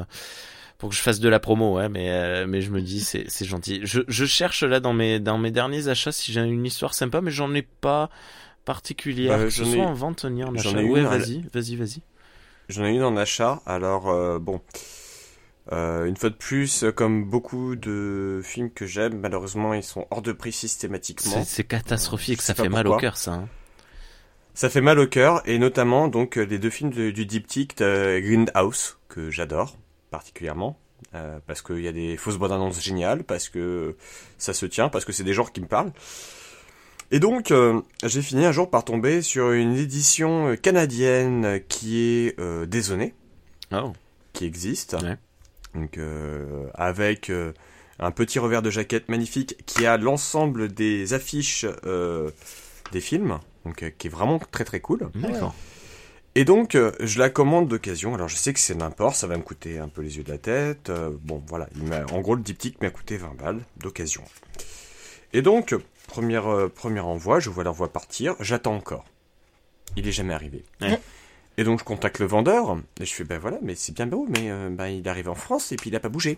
pour 0.78 0.90
que 0.90 0.94
je 0.94 1.00
fasse 1.00 1.20
de 1.20 1.28
la 1.28 1.40
promo, 1.40 1.76
ouais, 1.76 1.88
mais, 1.88 2.46
mais 2.46 2.60
je 2.60 2.70
me 2.70 2.80
dis, 2.80 3.00
c'est, 3.00 3.24
c'est 3.28 3.44
gentil. 3.44 3.80
Je, 3.84 4.02
je 4.08 4.24
cherche 4.24 4.62
là 4.62 4.80
dans 4.80 4.92
mes, 4.92 5.20
dans 5.20 5.38
mes 5.38 5.50
derniers 5.50 5.88
achats 5.88 6.12
si 6.12 6.32
j'ai 6.32 6.40
une 6.40 6.66
histoire 6.66 6.94
sympa, 6.94 7.20
mais 7.20 7.30
j'en 7.30 7.54
ai 7.54 7.62
pas 7.62 8.10
particulière, 8.64 9.38
bah, 9.38 9.44
que 9.44 9.50
ce 9.50 9.64
soit 9.64 9.84
en 9.84 9.94
vente 9.94 10.24
ni 10.24 10.44
en 10.44 10.54
achat. 10.54 10.72
Ouais, 10.72 11.02
vas-y, 11.02 11.44
vas-y, 11.52 11.76
vas-y. 11.76 12.02
J'en 12.68 12.84
ai 12.84 12.90
une 12.90 13.04
en 13.04 13.16
achat, 13.16 13.62
alors 13.64 14.40
bon, 14.40 14.60
euh, 15.72 16.04
une 16.04 16.16
fois 16.16 16.30
de 16.30 16.34
plus, 16.34 16.84
comme 16.94 17.24
beaucoup 17.24 17.76
de 17.76 18.40
films 18.42 18.70
que 18.70 18.86
j'aime, 18.86 19.18
malheureusement, 19.20 19.72
ils 19.72 19.82
sont 19.82 20.06
hors 20.10 20.20
de 20.20 20.32
prix 20.32 20.52
systématiquement. 20.52 21.44
C'est 21.44 21.64
catastrophique, 21.64 22.42
ça 22.42 22.54
fait 22.54 22.68
mal 22.68 22.86
au 22.86 22.96
cœur, 22.96 23.16
ça. 23.16 23.32
Hein. 23.32 23.48
Ça 24.54 24.68
fait 24.68 24.80
mal 24.80 24.98
au 24.98 25.06
cœur, 25.06 25.42
et 25.44 25.58
notamment 25.58 26.08
donc 26.08 26.36
les 26.36 26.58
deux 26.58 26.70
films 26.70 26.90
du 26.90 27.26
diptyque 27.26 27.78
de 27.78 28.20
Grindhouse 28.20 28.98
que 29.08 29.30
j'adore 29.30 29.76
particulièrement, 30.10 30.78
euh, 31.14 31.38
parce 31.46 31.62
qu'il 31.62 31.80
y 31.80 31.88
a 31.88 31.92
des 31.92 32.16
fausses 32.16 32.38
bandes 32.38 32.52
annonces 32.52 32.82
géniales, 32.82 33.24
parce 33.24 33.48
que 33.48 33.96
ça 34.38 34.54
se 34.54 34.66
tient, 34.66 34.88
parce 34.88 35.04
que 35.04 35.12
c'est 35.12 35.24
des 35.24 35.34
genres 35.34 35.52
qui 35.52 35.60
me 35.60 35.66
parlent. 35.66 35.92
Et 37.10 37.20
donc, 37.20 37.50
euh, 37.50 37.80
j'ai 38.04 38.22
fini 38.22 38.44
un 38.44 38.52
jour 38.52 38.68
par 38.68 38.84
tomber 38.84 39.22
sur 39.22 39.52
une 39.52 39.76
édition 39.76 40.56
canadienne 40.56 41.60
qui 41.68 42.00
est 42.00 42.40
euh, 42.40 42.66
oh. 43.72 43.92
qui 44.32 44.44
existe. 44.44 44.96
Donc 45.74 45.98
avec 46.72 47.30
un 47.98 48.10
petit 48.10 48.38
revers 48.38 48.62
de 48.62 48.70
jaquette 48.70 49.10
magnifique 49.10 49.62
qui 49.66 49.84
a 49.84 49.98
l'ensemble 49.98 50.72
des 50.72 51.12
affiches 51.12 51.66
des 52.92 53.00
films, 53.00 53.40
donc 53.66 53.92
qui 53.98 54.06
est 54.06 54.10
vraiment 54.10 54.38
très 54.38 54.64
très 54.64 54.80
cool. 54.80 55.10
D'accord. 55.14 55.54
Et 56.38 56.44
donc, 56.44 56.76
je 57.00 57.18
la 57.18 57.30
commande 57.30 57.66
d'occasion. 57.66 58.14
Alors, 58.14 58.28
je 58.28 58.36
sais 58.36 58.52
que 58.52 58.60
c'est 58.60 58.74
n'importe, 58.74 59.16
ça 59.16 59.26
va 59.26 59.36
me 59.36 59.42
coûter 59.42 59.78
un 59.78 59.88
peu 59.88 60.02
les 60.02 60.18
yeux 60.18 60.22
de 60.22 60.30
la 60.30 60.38
tête. 60.38 60.92
bon, 61.22 61.42
voilà. 61.46 61.66
Il 61.74 61.92
en 61.92 62.20
gros, 62.20 62.34
le 62.34 62.42
diptyque 62.42 62.80
m'a 62.80 62.90
coûté 62.90 63.16
20 63.16 63.36
balles 63.36 63.60
d'occasion. 63.78 64.22
Et 65.32 65.42
donc, 65.42 65.74
première, 66.06 66.46
euh, 66.46 66.68
premier 66.68 67.00
envoi, 67.00 67.40
je 67.40 67.50
vois 67.50 67.64
leur 67.64 67.74
voix 67.74 67.92
partir, 67.92 68.36
j'attends 68.40 68.74
encore. 68.74 69.04
Il 69.96 70.08
est 70.08 70.12
jamais 70.12 70.34
arrivé. 70.34 70.64
Et 71.58 71.64
donc 71.64 71.78
je 71.78 71.84
contacte 71.84 72.18
le 72.18 72.26
vendeur, 72.26 72.76
et 73.00 73.06
je 73.06 73.14
fais, 73.14 73.24
ben 73.24 73.38
voilà, 73.38 73.58
mais 73.62 73.74
c'est 73.74 73.94
bien 73.94 74.06
beau, 74.06 74.26
mais 74.28 74.50
euh, 74.50 74.68
ben, 74.70 74.88
il 74.88 75.06
est 75.06 75.08
arrivé 75.08 75.28
en 75.28 75.34
France 75.34 75.72
et 75.72 75.76
puis 75.76 75.88
il 75.88 75.92
n'a 75.94 76.00
pas 76.00 76.10
bougé. 76.10 76.36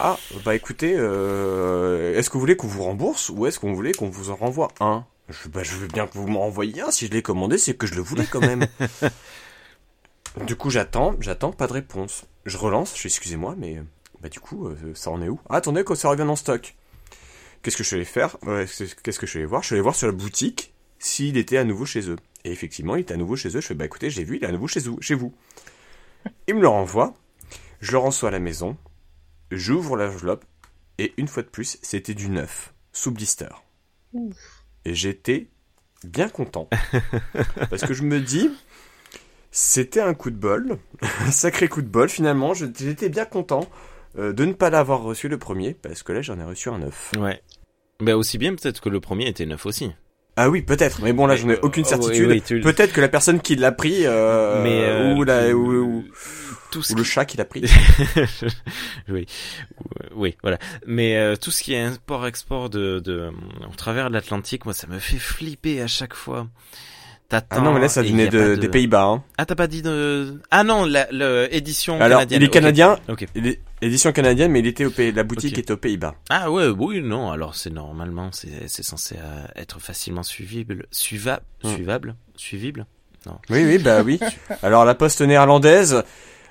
Ah, 0.00 0.18
bah 0.44 0.54
écoutez, 0.54 0.94
euh, 0.96 2.16
est-ce 2.18 2.28
que 2.28 2.34
vous 2.34 2.40
voulez 2.40 2.56
qu'on 2.56 2.66
vous 2.66 2.82
rembourse 2.82 3.30
ou 3.30 3.46
est-ce 3.46 3.60
qu'on 3.60 3.72
voulait 3.72 3.92
qu'on 3.92 4.08
vous 4.08 4.30
en 4.30 4.36
renvoie 4.36 4.68
un? 4.80 5.04
Je, 5.28 5.48
bah, 5.48 5.62
je 5.62 5.72
veux 5.74 5.88
bien 5.88 6.06
que 6.06 6.14
vous 6.14 6.26
m'en 6.26 6.40
renvoyiez 6.40 6.82
un, 6.82 6.90
si 6.90 7.06
je 7.06 7.12
l'ai 7.12 7.22
commandé, 7.22 7.58
c'est 7.58 7.74
que 7.74 7.86
je 7.86 7.94
le 7.94 8.02
voulais 8.02 8.26
quand 8.26 8.40
même. 8.40 8.66
du 10.46 10.56
coup 10.56 10.70
j'attends, 10.70 11.16
j'attends, 11.20 11.52
pas 11.52 11.66
de 11.66 11.72
réponse. 11.72 12.24
Je 12.44 12.56
relance, 12.56 12.96
je 12.96 13.06
excusez-moi, 13.08 13.54
mais 13.58 13.82
bah 14.22 14.28
du 14.28 14.40
coup, 14.40 14.70
ça 14.94 15.10
en 15.10 15.20
est 15.22 15.28
où? 15.28 15.40
Ah, 15.48 15.56
attendez, 15.56 15.84
que 15.84 15.94
ça 15.94 16.08
revient 16.08 16.22
en 16.22 16.36
stock. 16.36 16.74
Qu'est-ce 17.62 17.76
que 17.76 17.82
je 17.82 17.88
suis 17.88 17.96
allé 17.96 18.04
faire? 18.04 18.36
Qu'est-ce 19.02 19.18
que 19.18 19.26
je 19.26 19.30
suis 19.30 19.38
allé 19.40 19.46
voir? 19.46 19.62
Je 19.62 19.66
suis 19.66 19.74
allé 19.74 19.82
voir 19.82 19.94
sur 19.94 20.06
la 20.06 20.12
boutique 20.12 20.72
s'il 20.98 21.36
était 21.36 21.56
à 21.56 21.64
nouveau 21.64 21.84
chez 21.84 22.08
eux. 22.08 22.16
Et 22.44 22.52
effectivement, 22.52 22.96
il 22.96 23.00
était 23.00 23.14
à 23.14 23.16
nouveau 23.16 23.36
chez 23.36 23.48
eux. 23.56 23.60
Je 23.60 23.66
fais, 23.66 23.74
bah 23.74 23.84
écoutez, 23.84 24.08
j'ai 24.08 24.24
vu, 24.24 24.36
il 24.36 24.44
est 24.44 24.46
à 24.46 24.52
nouveau 24.52 24.68
chez 24.68 24.80
vous. 24.80 25.00
Chez 25.00 25.14
vous. 25.14 25.34
Il 26.48 26.54
me 26.54 26.60
le 26.60 26.68
renvoie. 26.68 27.14
Je 27.80 27.92
le 27.92 27.98
reçois 27.98 28.28
à 28.28 28.32
la 28.32 28.38
maison. 28.38 28.76
J'ouvre 29.50 29.96
l'enveloppe. 29.96 30.44
Et 30.98 31.12
une 31.16 31.28
fois 31.28 31.42
de 31.42 31.48
plus, 31.48 31.78
c'était 31.82 32.14
du 32.14 32.28
neuf, 32.28 32.72
sous 32.92 33.10
blister. 33.10 33.48
Et 34.14 34.18
j'étais 34.94 35.48
bien 36.04 36.28
content. 36.28 36.68
parce 37.70 37.82
que 37.82 37.94
je 37.94 38.02
me 38.02 38.20
dis, 38.20 38.50
c'était 39.50 40.00
un 40.00 40.14
coup 40.14 40.30
de 40.30 40.36
bol. 40.36 40.78
un 41.20 41.30
sacré 41.30 41.68
coup 41.68 41.82
de 41.82 41.88
bol 41.88 42.08
finalement. 42.08 42.54
J'étais 42.54 43.08
bien 43.08 43.24
content. 43.24 43.68
Euh, 44.18 44.32
de 44.32 44.46
ne 44.46 44.54
pas 44.54 44.70
l'avoir 44.70 45.02
reçu 45.02 45.28
le 45.28 45.36
premier, 45.36 45.74
parce 45.74 46.02
que 46.02 46.12
là 46.12 46.22
j'en 46.22 46.38
ai 46.40 46.44
reçu 46.44 46.70
un 46.70 46.78
neuf. 46.78 47.12
Ouais. 47.18 47.42
Bah 48.00 48.16
aussi 48.16 48.38
bien 48.38 48.54
peut-être 48.54 48.80
que 48.80 48.88
le 48.88 49.00
premier 49.00 49.28
était 49.28 49.44
neuf 49.44 49.66
aussi. 49.66 49.92
Ah 50.36 50.50
oui, 50.50 50.62
peut-être. 50.62 51.00
Mais 51.02 51.12
bon, 51.12 51.26
là, 51.26 51.36
j'en 51.36 51.48
ai 51.48 51.58
aucune 51.60 51.84
euh, 51.84 51.88
certitude. 51.88 52.62
Peut-être 52.62 52.92
que 52.92 53.00
la 53.00 53.08
personne 53.08 53.40
qui 53.40 53.56
l'a 53.56 53.72
pris, 53.72 54.02
euh, 54.04 54.62
mais 54.62 55.14
ou, 55.14 55.24
la, 55.24 55.50
ou, 55.54 56.04
tout 56.70 56.82
le 56.94 57.02
chat 57.02 57.24
qui 57.24 57.36
l'a 57.36 57.46
pris. 57.46 57.64
oui, 59.08 59.26
oui, 60.14 60.36
voilà. 60.42 60.58
Mais 60.86 61.36
tout 61.38 61.50
ce 61.50 61.62
qui 61.62 61.72
est 61.72 61.80
import-export 61.80 62.68
de, 62.68 63.00
de, 63.00 63.30
au 63.70 63.74
travers 63.76 64.08
de 64.08 64.14
l'Atlantique, 64.14 64.66
moi, 64.66 64.74
ça 64.74 64.86
me 64.86 64.98
fait 64.98 65.18
flipper 65.18 65.80
à 65.80 65.86
chaque 65.86 66.14
fois. 66.14 66.46
Ah 67.32 67.60
non, 67.60 67.72
mais 67.72 67.80
là, 67.80 67.88
ça 67.88 68.02
venait 68.02 68.28
de, 68.28 68.54
des 68.54 68.68
Pays-Bas. 68.68 69.04
Hein. 69.04 69.24
Ah, 69.36 69.46
t'as 69.46 69.56
pas 69.56 69.66
dit 69.66 69.82
de... 69.82 70.40
Ah 70.50 70.62
non, 70.62 70.84
l'édition 70.84 71.98
canadienne. 71.98 72.42
il 72.42 72.44
est 72.44 72.50
canadien. 72.50 72.98
Okay. 73.08 73.26
Édition 73.82 74.12
canadienne, 74.12 74.52
mais 74.52 74.60
il 74.60 74.66
était 74.66 74.86
au 74.86 74.90
pays, 74.90 75.12
la 75.12 75.22
boutique 75.22 75.58
était 75.58 75.72
aux 75.72 75.76
Pays-Bas. 75.76 76.14
Ah 76.30 76.50
ouais, 76.50 76.68
oui, 76.68 77.02
non. 77.02 77.30
Alors 77.30 77.54
c'est 77.54 77.70
normalement, 77.70 78.30
c'est 78.32 78.68
c'est 78.68 78.82
censé 78.82 79.16
euh, 79.18 79.46
être 79.54 79.80
facilement 79.80 80.22
suivible, 80.22 80.86
suivable, 80.90 81.44
hmm. 81.62 81.74
suivable, 81.74 82.16
suivible? 82.36 82.86
Non. 83.26 83.38
Oui, 83.50 83.64
oui, 83.64 83.78
bah 83.78 84.02
oui. 84.02 84.18
Alors 84.62 84.84
la 84.84 84.94
poste 84.94 85.20
néerlandaise, 85.20 86.04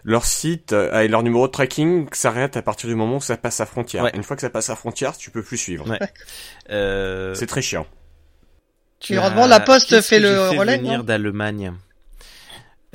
leur 0.04 0.24
site 0.24 0.74
euh, 0.74 1.02
et 1.02 1.08
leur 1.08 1.24
numéro 1.24 1.48
de 1.48 1.52
tracking 1.52 2.08
s'arrête 2.12 2.58
à 2.58 2.62
partir 2.62 2.90
du 2.90 2.96
moment 2.96 3.18
où 3.18 3.22
ça 3.22 3.38
passe 3.38 3.60
à 3.60 3.66
frontière. 3.66 4.08
Une 4.14 4.24
fois 4.24 4.36
que 4.36 4.42
ça 4.42 4.52
passe 4.52 4.70
à 4.70 4.76
frontière, 4.76 5.18
tu 5.18 5.32
peux 5.32 5.42
plus 5.42 5.58
suivre. 5.58 5.90
Ouais. 5.90 6.00
Euh... 6.70 7.34
C'est 7.34 7.48
très 7.48 7.64
chiant. 7.64 7.88
Tu 9.00 9.16
heureusement, 9.16 9.48
la 9.48 9.60
Poste 9.60 10.00
fait 10.02 10.20
le 10.20 10.50
relais. 10.50 10.78
venir 10.78 11.04
d'Allemagne? 11.04 11.74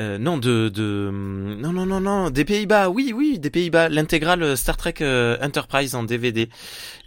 Euh, 0.01 0.17
non, 0.17 0.39
de, 0.39 0.71
de, 0.71 1.11
non, 1.13 1.73
non, 1.73 1.85
non, 1.85 2.01
non, 2.01 2.31
des 2.31 2.47
Pays-Bas, 2.47 2.89
oui, 2.89 3.13
oui, 3.15 3.39
des 3.39 3.51
Pays-Bas, 3.51 3.91
l'intégrale 3.91 4.57
Star 4.57 4.79
Trek 4.79 4.95
euh, 5.03 5.37
Enterprise 5.43 5.95
en 5.95 6.05
DVD 6.05 6.49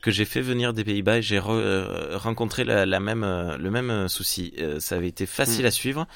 que 0.04 0.12
j'ai 0.12 0.26
fait 0.26 0.42
venir 0.42 0.74
des 0.74 0.84
Pays-Bas 0.84 1.18
et 1.18 1.22
j'ai 1.24 1.40
euh, 1.44 2.18
rencontré 2.18 2.64
la, 2.64 2.86
la, 2.86 3.00
même, 3.00 3.24
euh, 3.24 3.58
le 3.58 3.72
même 3.72 4.08
souci. 4.10 4.54
ça 4.78 4.96
avait 4.96 5.08
été 5.08 5.26
facile 5.26 5.64
mm. 5.64 5.68
à 5.68 5.72
suivre 5.72 6.08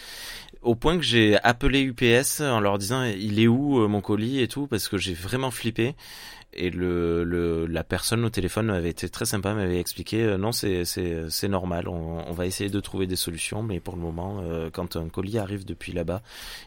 au 0.62 0.76
point 0.76 0.98
que 0.98 1.04
j'ai 1.04 1.38
appelé 1.44 1.82
UPS 1.82 2.42
en 2.42 2.60
leur 2.60 2.78
disant 2.78 3.04
il 3.04 3.40
est 3.40 3.48
où 3.48 3.88
mon 3.88 4.02
colis 4.02 4.42
et 4.42 4.48
tout? 4.48 4.68
parce 4.68 4.88
que 4.88 4.98
j'ai 4.98 5.14
vraiment 5.14 5.52
flippé 5.52 5.96
et 6.54 6.70
le, 6.70 7.66
la 7.68 7.84
personne 7.84 8.24
au 8.26 8.30
téléphone 8.30 8.70
avait 8.70 8.90
été 8.90 9.10
très 9.10 9.26
sympa, 9.26 9.54
m'avait 9.54 9.80
expliqué 9.80 10.24
euh, 10.24 10.38
non 10.38 10.52
c'est 10.52 10.86
c'est 10.86 11.30
c'est 11.30 11.48
normal, 11.48 11.88
on, 11.88 12.32
va 12.32 12.46
essayer 12.46 12.70
de 12.70 12.80
trouver 12.80 13.06
des 13.06 13.16
solutions, 13.16 13.64
mais 13.64 13.80
pour 13.80 13.96
le 13.96 14.02
moment 14.02 14.42
euh, 14.42 14.70
quand 14.72 14.96
un 14.96 15.10
colis 15.10 15.38
arrive 15.38 15.66
depuis 15.66 15.92
là-bas, 15.92 16.22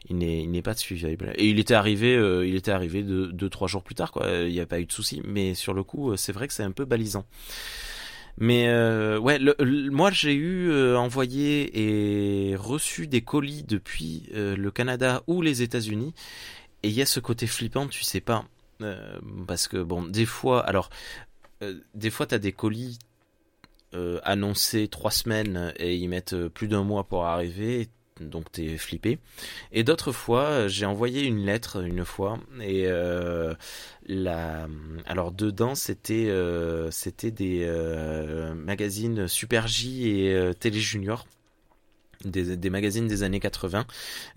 il 0.08 0.18
n'est 0.18 0.42
il 0.42 0.50
n'est 0.50 0.62
pas. 0.62 0.74
Et 0.80 1.48
il 1.48 1.58
était 1.58 1.74
arrivé 1.74 2.14
euh, 2.14 2.46
il 2.46 2.54
était 2.54 2.70
arrivé 2.70 3.02
deux, 3.02 3.48
trois 3.48 3.68
jours 3.68 3.82
plus 3.82 3.94
tard 3.94 4.12
quoi, 4.12 4.28
il 4.28 4.52
n'y 4.52 4.60
a 4.60 4.66
pas 4.66 4.80
eu 4.80 4.86
de 4.86 4.92
souci, 4.92 5.22
mais 5.24 5.54
sur 5.54 5.74
le 5.74 5.82
coup 5.82 6.16
c'est 6.16 6.32
vrai 6.32 6.46
que 6.46 6.54
c'est 6.54 6.62
un 6.62 6.72
peu 6.72 6.84
balisant. 6.84 7.24
Mais 8.38 8.68
ouais, 9.18 9.38
moi 9.90 10.10
j'ai 10.10 10.34
eu 10.34 10.72
envoyé 10.94 12.50
et 12.50 12.56
reçu 12.56 13.06
des 13.06 13.22
colis 13.22 13.64
depuis 13.64 14.28
le 14.32 14.70
Canada 14.70 15.22
ou 15.26 15.42
les 15.42 15.62
États-Unis, 15.62 16.14
et 16.82 16.88
il 16.88 16.94
y 16.94 17.02
a 17.02 17.06
ce 17.06 17.20
côté 17.20 17.46
flippant, 17.46 17.86
tu 17.86 18.04
sais 18.04 18.20
pas. 18.20 18.44
Euh, 18.82 19.18
parce 19.46 19.68
que 19.68 19.78
bon, 19.78 20.02
des 20.02 20.26
fois, 20.26 20.66
alors, 20.66 20.90
euh, 21.62 21.80
des 21.94 22.10
fois, 22.10 22.26
t'as 22.26 22.38
des 22.38 22.52
colis 22.52 22.98
euh, 23.94 24.20
annoncés 24.22 24.88
trois 24.88 25.10
semaines 25.10 25.72
et 25.76 25.96
ils 25.96 26.08
mettent 26.08 26.36
plus 26.48 26.68
d'un 26.68 26.84
mois 26.84 27.04
pour 27.04 27.24
arriver, 27.26 27.88
donc 28.20 28.50
t'es 28.52 28.76
flippé. 28.78 29.18
Et 29.72 29.84
d'autres 29.84 30.12
fois, 30.12 30.68
j'ai 30.68 30.86
envoyé 30.86 31.24
une 31.24 31.44
lettre 31.44 31.82
une 31.84 32.04
fois 32.04 32.38
et 32.62 32.86
la, 34.06 34.68
alors 35.06 35.32
dedans 35.32 35.74
c'était 35.74 36.30
c'était 36.90 37.30
des 37.30 37.66
magazines 38.54 39.26
Super 39.26 39.66
J 39.66 40.08
et 40.08 40.54
Télé 40.58 40.80
Junior 40.80 41.26
des, 42.24 42.56
des, 42.56 42.70
magazines 42.70 43.06
des 43.06 43.22
années 43.22 43.40
80 43.40 43.86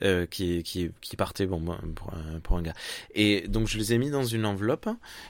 euh, 0.04 0.26
qui, 0.26 0.64
qui, 0.64 0.92
qui 1.02 1.16
partaient 1.16 1.46
bon, 1.46 1.62
pour, 1.96 2.14
un, 2.14 2.40
pour 2.40 2.58
un 2.58 2.62
gars. 2.62 2.74
Et 3.16 3.48
donc 3.48 3.68
je 3.68 3.78
les 3.78 3.94
ai 3.94 3.98
mis 3.98 4.10
dans 4.10 4.24
une 4.24 4.46
enveloppe 4.46 4.90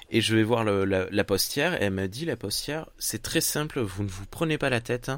et 0.10 0.22
je 0.22 0.36
vais 0.36 0.44
voir 0.44 0.64
la, 0.64 1.24
postière 1.24 1.82
et 1.82 1.86
elle 1.86 1.94
me 1.94 2.08
dit 2.08 2.26
la 2.26 2.36
postière 2.36 2.88
c'est 2.98 3.22
très 3.22 3.42
simple, 3.42 3.80
vous 3.80 4.04
ne 4.04 4.10
vous 4.10 4.26
prenez 4.30 4.58
pas 4.58 4.70
la 4.70 4.82
tête, 4.82 5.12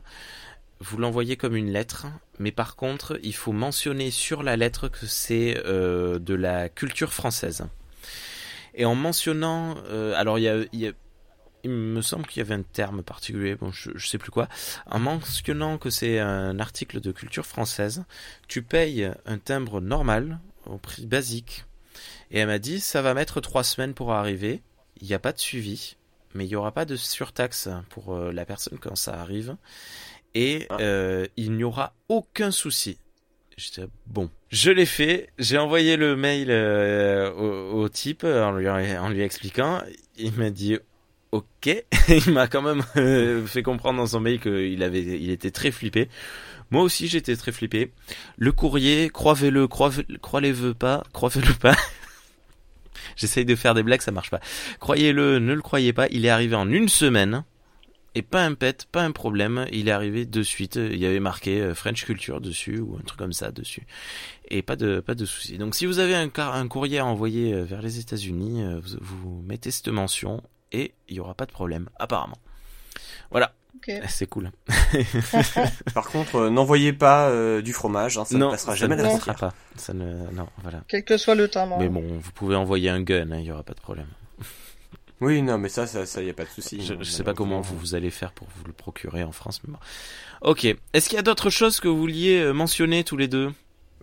vous 0.80 0.98
l'envoyez 0.98 1.38
comme 1.38 1.56
une 1.56 1.72
lettre, 1.72 2.08
mais 2.40 2.52
par 2.52 2.76
contre 2.76 3.20
il 3.24 3.34
faut 3.34 3.54
mentionner 3.54 4.12
sur 4.12 4.44
la 4.44 4.58
lettre 4.58 4.88
que 4.88 5.06
c'est 5.06 5.58
euh, 5.66 6.20
de 6.20 6.34
la 6.34 6.70
culture 6.70 7.14
française. 7.14 7.66
Et 8.78 8.84
en 8.84 8.96
mentionnant, 8.96 9.78
euh, 9.88 10.14
alors 10.16 10.38
il 10.38 10.44
y 10.74 10.88
a 10.88 10.92
il 11.66 11.72
me 11.72 12.02
semble 12.02 12.28
qu'il 12.28 12.40
y 12.40 12.46
avait 12.46 12.54
un 12.54 12.62
terme 12.62 13.02
particulier, 13.02 13.56
bon, 13.56 13.72
je, 13.72 13.90
je 13.96 14.08
sais 14.08 14.20
plus 14.20 14.32
quoi. 14.32 14.48
En 14.86 15.00
mentionnant 15.00 15.78
que 15.80 15.90
c'est 15.90 16.20
un 16.20 16.60
article 16.60 17.02
de 17.02 17.12
culture 17.12 17.46
française, 17.46 18.04
tu 18.48 18.62
payes 18.62 19.12
un 19.26 19.38
timbre 19.40 19.82
normal, 19.82 20.40
au 20.68 20.78
prix 20.78 21.08
basique. 21.08 21.66
Et 22.30 22.40
elle 22.40 22.48
m'a 22.48 22.60
dit, 22.60 22.80
ça 22.80 23.02
va 23.02 23.16
mettre 23.16 23.42
trois 23.42 23.64
semaines 23.64 23.96
pour 23.96 24.14
arriver. 24.14 24.62
Il 25.02 25.08
n'y 25.08 25.14
a 25.16 25.20
pas 25.20 25.34
de 25.34 25.40
suivi, 25.40 25.96
mais 26.36 26.46
il 26.46 26.50
n'y 26.50 26.56
aura 26.56 26.72
pas 26.72 26.86
de 26.86 26.96
surtaxe 26.96 27.68
pour 27.90 28.14
euh, 28.14 28.32
la 28.32 28.46
personne 28.46 28.78
quand 28.80 28.96
ça 28.96 29.20
arrive. 29.20 29.56
Et 30.36 30.68
ah. 30.70 30.78
euh, 30.82 31.26
il 31.36 31.54
n'y 31.54 31.64
aura 31.64 31.94
aucun 32.10 32.52
souci. 32.52 33.00
J'étais 33.58 33.88
bon. 34.06 34.30
Je 34.50 34.70
l'ai 34.70 34.86
fait. 34.86 35.30
J'ai 35.40 35.58
envoyé 35.58 35.98
le 35.98 36.16
mail 36.16 36.52
euh, 36.52 37.32
au, 37.34 37.84
au, 37.84 37.90
type 37.90 38.24
en 38.24 38.52
lui, 38.52 38.70
en 38.70 39.10
lui 39.10 39.22
expliquant. 39.22 39.82
Il 40.18 40.34
m'a 40.34 40.52
dit 40.52 40.78
ok. 41.36 41.86
il 42.08 42.34
m'a 42.34 42.48
quand 42.48 42.62
même 42.62 42.84
euh, 42.98 43.46
fait 43.46 43.64
comprendre 43.64 44.00
dans 44.00 44.08
son 44.08 44.20
mail 44.20 44.40
qu'il 44.40 44.82
avait, 44.84 45.02
il 45.02 45.30
était 45.30 45.52
très 45.52 45.72
flippé. 45.72 46.10
Moi 46.72 46.82
aussi, 46.82 47.08
j'étais 47.08 47.36
très 47.36 47.52
flippé. 47.52 47.92
Le 48.38 48.52
courrier, 48.52 49.10
croyez-le, 49.10 49.68
croyez-le 49.68 50.74
pas, 50.74 51.04
croyez-le 51.14 51.54
pas. 51.54 51.76
J'essaye 53.16 53.46
de 53.46 53.56
faire 53.56 53.74
des 53.74 53.84
blagues, 53.84 54.02
ça 54.02 54.12
marche 54.12 54.32
pas. 54.32 54.40
Croyez-le, 54.80 55.40
ne 55.40 55.54
le 55.54 55.62
croyez 55.62 55.94
pas. 55.94 56.08
Il 56.10 56.26
est 56.26 56.30
arrivé 56.30 56.56
en 56.56 56.70
une 56.70 56.90
semaine. 56.90 57.44
Et 58.18 58.22
pas 58.22 58.46
un 58.46 58.54
pet, 58.54 58.88
pas 58.90 59.04
un 59.04 59.12
problème. 59.12 59.68
Il 59.74 59.90
est 59.90 59.92
arrivé 59.92 60.26
de 60.26 60.42
suite. 60.42 60.78
Il 60.78 60.98
y 60.98 61.06
avait 61.06 61.20
marqué 61.20 61.62
euh, 61.62 61.76
French 61.76 62.06
Culture 62.06 62.40
dessus 62.40 62.80
ou 62.80 62.96
un 62.98 63.04
truc 63.04 63.20
comme 63.20 63.34
ça 63.34 63.52
dessus. 63.52 63.86
Et 64.50 64.62
pas 64.62 64.78
de, 64.78 65.02
pas 65.02 65.16
de 65.16 65.26
souci. 65.26 65.58
Donc 65.58 65.76
si 65.76 65.86
vous 65.86 66.00
avez 66.00 66.16
un, 66.16 66.32
un 66.38 66.68
courrier 66.70 67.00
à 67.00 67.06
envoyer 67.06 67.54
euh, 67.54 67.64
vers 67.64 67.82
les 67.82 68.00
États-Unis, 68.00 68.64
vous, 68.82 68.98
vous 69.02 69.42
mettez 69.42 69.70
cette 69.70 69.90
mention 69.90 70.42
et 70.76 70.94
il 71.08 71.14
n'y 71.14 71.20
aura 71.20 71.34
pas 71.34 71.46
de 71.46 71.52
problème, 71.52 71.90
apparemment. 71.98 72.38
Voilà. 73.32 73.54
C'est 74.08 74.28
cool. 74.28 74.52
Par 75.94 76.08
contre, 76.08 76.36
euh, 76.36 76.50
n'envoyez 76.50 76.94
pas 76.94 77.30
euh, 77.30 77.62
du 77.62 77.74
fromage, 77.74 78.18
hein, 78.18 78.26
ça 78.26 78.38
ne 78.38 78.50
passera 78.50 78.76
jamais 78.76 78.98
ça 78.98 79.04
ne 79.04 79.10
passera 79.10 79.34
pas. 79.34 79.54
Ça 79.76 79.94
ne... 79.94 80.30
Non, 80.32 80.48
voilà. 80.64 80.82
Quel 80.88 81.04
que 81.04 81.18
soit 81.18 81.36
le 81.36 81.48
temps. 81.48 81.78
Mais 81.78 81.90
bon, 81.90 82.04
vous 82.20 82.32
pouvez 82.32 82.56
envoyer 82.56 82.90
un 82.90 83.02
gun, 83.02 83.32
hein, 83.32 83.38
il 83.38 83.44
n'y 83.44 83.52
aura 83.52 83.64
pas 83.64 83.74
de 83.74 83.82
problème. 83.82 84.08
Oui, 85.22 85.42
non, 85.42 85.58
mais 85.58 85.70
ça, 85.70 85.88
ça, 85.88 86.06
ça, 86.06 86.22
y 86.22 86.30
a 86.30 86.34
pas 86.34 86.44
de 86.44 86.50
souci. 86.50 86.86
Je, 86.86 86.94
ne 86.94 87.04
sais 87.04 87.24
pas 87.24 87.34
comment 87.34 87.62
vous, 87.62 87.78
vous 87.78 87.96
allez 87.96 88.10
faire 88.10 88.34
pour 88.34 88.48
vous 88.56 88.66
le 88.66 88.74
procurer 88.74 89.24
en 89.24 89.32
France. 89.32 89.62
Mais 89.66 89.72
bon. 89.72 89.80
Ok. 90.42 90.66
Est-ce 90.66 91.08
qu'il 91.08 91.16
y 91.16 91.20
a 91.20 91.24
d'autres 91.24 91.50
choses 91.50 91.80
que 91.80 91.88
vous 91.88 91.98
vouliez 91.98 92.40
euh, 92.40 92.52
mentionner 92.52 93.04
tous 93.04 93.16
les 93.16 93.30
deux? 93.30 93.52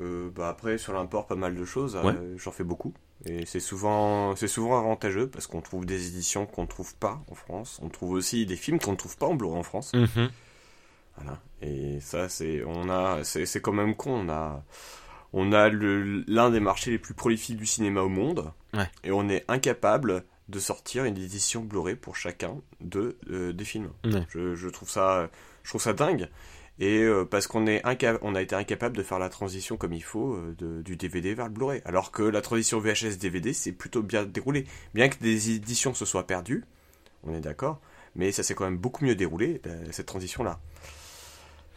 Euh, 0.01 0.31
bah 0.35 0.48
après 0.48 0.78
sur 0.78 0.93
l'import 0.93 1.27
pas 1.27 1.36
mal 1.36 1.55
de 1.55 1.64
choses. 1.64 1.98
J'en 2.36 2.52
fais 2.52 2.64
beaucoup. 2.64 2.94
Et 3.24 3.47
c'est 3.47 3.60
souvent, 3.60 4.35
c'est 4.35 4.48
souvent 4.48 4.78
avantageux 4.78 5.28
parce 5.28 5.47
qu'on 5.47 5.60
trouve 5.60 5.86
des 5.86 6.09
éditions 6.09 6.47
qu'on 6.47 6.62
ne 6.62 6.66
trouve 6.66 6.94
pas 6.97 7.23
en 7.31 7.35
France. 7.35 7.78
On 7.82 7.89
trouve 7.89 8.12
aussi 8.12 8.47
des 8.47 8.56
films 8.56 8.81
qu'on 8.81 8.93
ne 8.93 8.97
trouve 8.97 9.16
pas 9.16 9.27
en 9.27 9.35
Blu-ray 9.35 9.59
en 9.59 9.62
France. 9.62 9.93
Mhm. 9.94 10.31
Voilà. 11.16 11.39
Et 11.60 12.01
ça, 12.01 12.28
c'est, 12.28 12.64
on 12.64 12.89
a, 12.89 13.23
c'est, 13.23 13.60
quand 13.60 13.73
même 13.73 13.94
con. 13.94 14.27
On 14.27 14.28
a, 14.28 14.64
on 15.32 15.52
a 15.52 15.69
l'un 15.69 16.51
des 16.51 16.59
marchés 16.59 16.90
les 16.90 16.98
plus 16.98 17.14
prolifiques 17.14 17.59
du 17.59 17.66
cinéma 17.66 18.01
au 18.01 18.09
monde. 18.09 18.51
Et 19.05 19.12
on 19.12 19.28
est 19.28 19.44
incapable 19.48 20.24
de 20.48 20.59
sortir 20.59 21.05
une 21.05 21.16
édition 21.16 21.62
Blu-ray 21.62 21.94
pour 21.94 22.16
chacun 22.16 22.56
de, 22.81 23.16
euh, 23.31 23.52
des 23.52 23.64
films. 23.64 23.90
Je, 24.31 24.55
je, 24.56 24.69
trouve 24.69 24.90
ça, 24.90 25.31
je 25.62 25.69
trouve 25.69 25.82
ça 25.82 25.93
dingue 25.93 26.28
et 26.82 26.98
euh, 27.04 27.24
parce 27.24 27.46
qu'on 27.46 27.68
est 27.68 27.80
on 28.22 28.34
a 28.34 28.42
été 28.42 28.56
incapable 28.56 28.96
de 28.96 29.04
faire 29.04 29.20
la 29.20 29.28
transition 29.28 29.76
comme 29.76 29.92
il 29.92 30.02
faut 30.02 30.34
euh, 30.34 30.82
du 30.82 30.96
DVD 30.96 31.32
vers 31.32 31.46
le 31.46 31.52
Blu-ray. 31.52 31.80
Alors 31.84 32.10
que 32.10 32.24
la 32.24 32.40
transition 32.40 32.80
VHS-DVD 32.80 33.52
c'est 33.52 33.70
plutôt 33.70 34.02
bien 34.02 34.24
déroulé. 34.24 34.66
Bien 34.92 35.09
que 35.09 35.16
des 35.20 35.52
éditions 35.52 35.94
se 35.94 36.04
soient 36.04 36.26
perdues, 36.26 36.64
on 37.22 37.34
est 37.36 37.40
d'accord, 37.40 37.80
mais 38.16 38.32
ça 38.32 38.42
s'est 38.42 38.54
quand 38.54 38.64
même 38.64 38.78
beaucoup 38.78 39.04
mieux 39.04 39.14
déroulé, 39.14 39.62
cette 39.92 40.06
transition-là. 40.06 40.59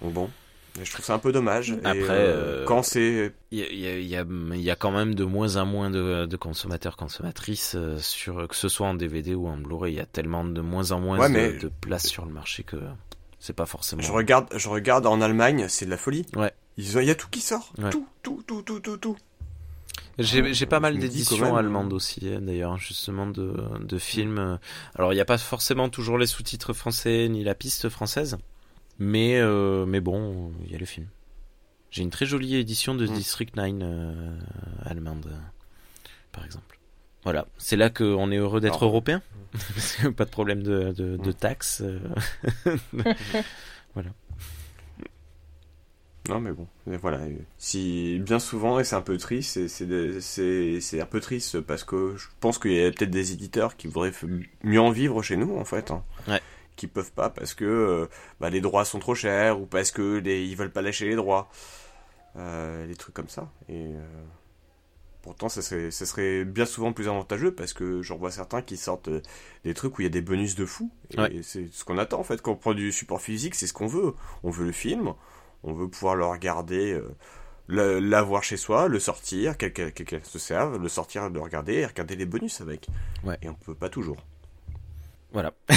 Donc 0.02 0.14
bon, 0.14 0.30
je 0.82 0.92
trouve 0.92 1.06
ça 1.06 1.14
un 1.14 1.20
peu 1.20 1.32
dommage. 1.32 1.76
Après, 1.84 2.08
euh, 2.10 2.66
quand 2.66 2.82
c'est. 2.82 3.32
Il 3.52 3.62
y 3.62 4.16
a, 4.16 4.76
quand 4.76 4.92
même 4.92 5.14
de 5.14 5.24
moins 5.24 5.58
en 5.58 5.68
moins 5.68 5.92
de, 5.92 6.36
consommateurs, 6.36 6.98
consommatrices, 6.98 7.78
sur, 8.00 8.48
que 8.48 8.56
ce 8.56 8.70
soit 8.70 8.88
en 8.88 8.96
DVD 8.96 9.36
ou 9.36 9.46
en 9.46 9.58
Blu-ray. 9.58 9.94
Il 9.94 9.98
y 9.98 10.02
a 10.02 10.08
tellement 10.08 10.44
de 10.44 10.62
moins 10.62 10.94
en 10.94 11.00
moins 11.00 11.30
de, 11.30 11.60
de, 11.60 11.68
place 11.80 12.08
sur 12.08 12.26
le 12.26 12.34
marché 12.34 12.64
que. 12.64 12.78
C'est 13.46 13.54
pas 13.54 13.68
forcément. 13.68 14.02
Je 14.02 14.12
regarde, 14.12 14.48
je 14.56 14.68
regarde 14.70 15.06
en 15.06 15.22
Allemagne, 15.22 15.68
c'est 15.70 15.86
de 15.86 15.92
la 15.92 15.98
folie. 15.98 16.26
Ouais. 16.36 16.52
Il 16.78 17.04
y 17.04 17.12
a 17.12 17.14
tout 17.14 17.28
qui 17.30 17.42
sort. 17.42 17.74
Tout, 17.92 18.08
tout, 18.24 18.44
tout, 18.48 18.64
tout, 18.64 18.80
tout, 18.80 18.98
tout. 18.98 19.18
J'ai 20.18 20.66
pas 20.66 20.80
mal 20.80 20.98
d'éditions 20.98 21.56
allemandes 21.56 21.94
aussi, 21.94 22.28
hein, 22.28 22.42
d'ailleurs, 22.42 22.80
justement, 22.80 23.28
de, 23.28 23.56
de 23.80 23.98
films. 24.00 24.58
Alors, 24.96 25.14
il 25.14 25.16
n'y 25.16 25.22
a 25.22 25.26
pas 25.26 25.38
forcément 25.38 25.90
toujours 25.90 26.18
les 26.18 26.26
sous-titres 26.26 26.74
français 26.74 27.30
ni 27.30 27.44
la 27.44 27.54
piste 27.54 27.88
française, 27.88 28.40
mais, 28.98 29.38
euh, 29.38 29.86
mais 29.86 30.00
bon, 30.00 30.52
il 30.66 30.72
y 30.72 30.76
a 30.76 30.80
le 30.80 30.86
film. 30.88 31.06
J'ai 31.92 32.02
une 32.02 32.10
très 32.10 32.26
jolie 32.26 32.56
édition 32.56 32.96
de 32.96 33.06
mm. 33.06 33.14
District 33.14 33.56
9 33.56 33.74
euh, 33.84 34.40
allemande, 34.86 35.40
par 36.32 36.44
exemple. 36.44 36.80
Voilà, 37.26 37.48
c'est 37.58 37.76
là 37.76 37.90
qu'on 37.90 38.32
est 38.32 38.38
heureux 38.38 38.62
d'être 38.62 38.86
européen. 38.86 39.22
pas 40.16 40.26
de 40.26 40.30
problème 40.30 40.62
de, 40.62 40.92
de, 40.92 41.32
taxes. 41.32 41.82
Euh. 41.84 42.00
voilà. 43.96 44.12
Non 46.30 46.40
mais 46.40 46.52
bon, 46.52 46.68
voilà. 46.86 47.20
Si 47.58 48.20
bien 48.20 48.38
souvent 48.38 48.80
et 48.80 48.84
c'est 48.84 48.96
un 48.96 49.02
peu 49.02 49.18
triste, 49.18 49.68
c'est 49.68 51.02
un 51.02 51.06
peu 51.06 51.20
triste 51.20 51.62
parce 51.62 51.84
que 51.84 52.16
je 52.16 52.28
pense 52.40 52.60
qu'il 52.60 52.74
y 52.74 52.86
a 52.86 52.92
peut-être 52.92 53.12
des 53.12 53.32
éditeurs 53.32 53.76
qui 53.76 53.88
voudraient 53.88 54.12
mieux 54.64 54.82
en 54.82 54.92
vivre 54.92 55.24
chez 55.24 55.36
nous 55.36 55.58
en 55.58 55.66
fait, 55.66 55.90
hein, 55.90 56.04
ouais. 56.28 56.42
qui 56.76 56.86
peuvent 56.86 57.12
pas 57.12 57.32
parce 57.32 57.56
que 57.56 57.66
euh, 57.66 58.06
bah, 58.40 58.52
les 58.52 58.62
droits 58.62 58.86
sont 58.86 59.00
trop 59.00 59.16
chers 59.16 59.60
ou 59.60 59.66
parce 59.66 59.90
que 59.90 60.18
les, 60.18 60.46
ils 60.46 60.56
veulent 60.56 60.72
pas 60.72 60.82
lâcher 60.82 61.08
les 61.08 61.16
droits, 61.16 61.50
euh, 62.38 62.88
des 62.88 62.96
trucs 62.96 63.16
comme 63.16 63.30
ça. 63.30 63.50
Et 63.70 63.92
Pourtant, 65.26 65.50
ça 65.50 65.64
serait, 65.64 65.90
serait, 65.90 66.46
bien 66.46 66.68
souvent 66.68 66.94
plus 66.94 67.08
avantageux 67.08 67.52
parce 67.52 67.74
que 67.74 68.04
j'en 68.04 68.16
vois 68.16 68.30
certains 68.30 68.62
qui 68.62 68.78
sortent 68.78 69.08
euh, 69.08 69.24
des 69.64 69.74
trucs 69.74 69.98
où 69.98 70.02
il 70.02 70.04
y 70.04 70.08
a 70.08 70.12
des 70.12 70.22
bonus 70.22 70.54
de 70.54 70.68
fou. 70.68 70.92
Et 71.32 71.42
c'est 71.42 71.68
ce 71.74 71.84
qu'on 71.84 71.98
attend 71.98 72.20
en 72.20 72.24
fait 72.24 72.44
quand 72.44 72.52
on 72.52 72.56
prend 72.56 72.76
du 72.76 72.92
support 72.92 73.20
physique, 73.20 73.56
c'est 73.56 73.66
ce 73.66 73.74
qu'on 73.74 73.88
veut. 73.88 74.14
On 74.44 74.52
veut 74.52 74.66
le 74.66 74.72
film, 74.72 75.14
on 75.64 75.74
veut 75.74 75.88
pouvoir 75.88 76.16
le 76.16 76.26
regarder, 76.26 76.94
euh, 76.94 78.00
l'avoir 78.00 78.44
chez 78.44 78.56
soi, 78.56 78.88
le 78.88 79.00
sortir, 79.00 79.58
quelqu'un 79.58 80.20
se 80.22 80.38
serve, 80.38 80.80
le 80.80 80.90
sortir, 80.90 81.28
le 81.28 81.40
regarder 81.40 81.74
et 81.74 81.88
regarder 81.88 82.16
les 82.16 82.28
bonus 82.28 82.62
avec. 82.62 82.86
Et 83.42 83.50
on 83.50 83.56
peut 83.56 83.74
pas 83.74 83.90
toujours. 83.90 84.18
Voilà. 85.34 85.54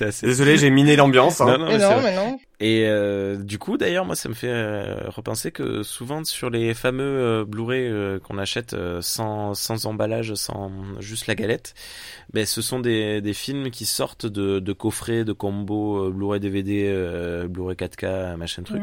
assez... 0.00 0.26
Désolé, 0.26 0.58
j'ai 0.58 0.70
miné 0.70 0.94
l'ambiance. 0.94 1.40
Hein. 1.40 1.58
Non, 1.58 1.58
non, 1.58 2.02
mais 2.02 2.14
non. 2.14 2.38
Et 2.60 2.86
euh, 2.86 3.36
du 3.36 3.58
coup, 3.58 3.76
d'ailleurs, 3.76 4.04
moi, 4.04 4.16
ça 4.16 4.28
me 4.28 4.34
fait 4.34 4.50
euh, 4.50 5.08
repenser 5.10 5.52
que 5.52 5.84
souvent 5.84 6.24
sur 6.24 6.50
les 6.50 6.74
fameux 6.74 7.04
euh, 7.04 7.44
Blu-ray 7.44 7.86
euh, 7.86 8.18
qu'on 8.18 8.36
achète 8.36 8.74
sans, 9.00 9.54
sans 9.54 9.86
emballage, 9.86 10.34
sans 10.34 10.72
juste 10.98 11.28
la 11.28 11.36
galette, 11.36 11.74
ben, 12.32 12.44
ce 12.44 12.60
sont 12.60 12.80
des, 12.80 13.20
des 13.20 13.32
films 13.32 13.70
qui 13.70 13.86
sortent 13.86 14.26
de, 14.26 14.58
de 14.58 14.72
coffrets, 14.72 15.24
de 15.24 15.32
combos 15.32 16.10
Blu-ray 16.10 16.40
DVD, 16.40 17.46
Blu-ray 17.48 17.76
4K, 17.76 18.36
machin 18.36 18.64
truc. 18.64 18.82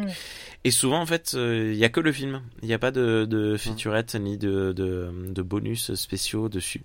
Et 0.64 0.72
souvent, 0.72 1.02
en 1.02 1.06
fait, 1.06 1.34
il 1.34 1.76
y 1.76 1.84
a 1.84 1.90
que 1.90 2.00
le 2.00 2.14
film. 2.14 2.42
Il 2.62 2.68
n'y 2.68 2.74
a 2.74 2.80
pas 2.80 2.92
de, 2.92 3.26
de 3.26 3.58
featurette 3.58 4.16
ni 4.16 4.38
de, 4.38 4.72
de, 4.72 5.12
de, 5.28 5.42
bonus 5.42 5.94
spéciaux 5.96 6.48
dessus. 6.48 6.82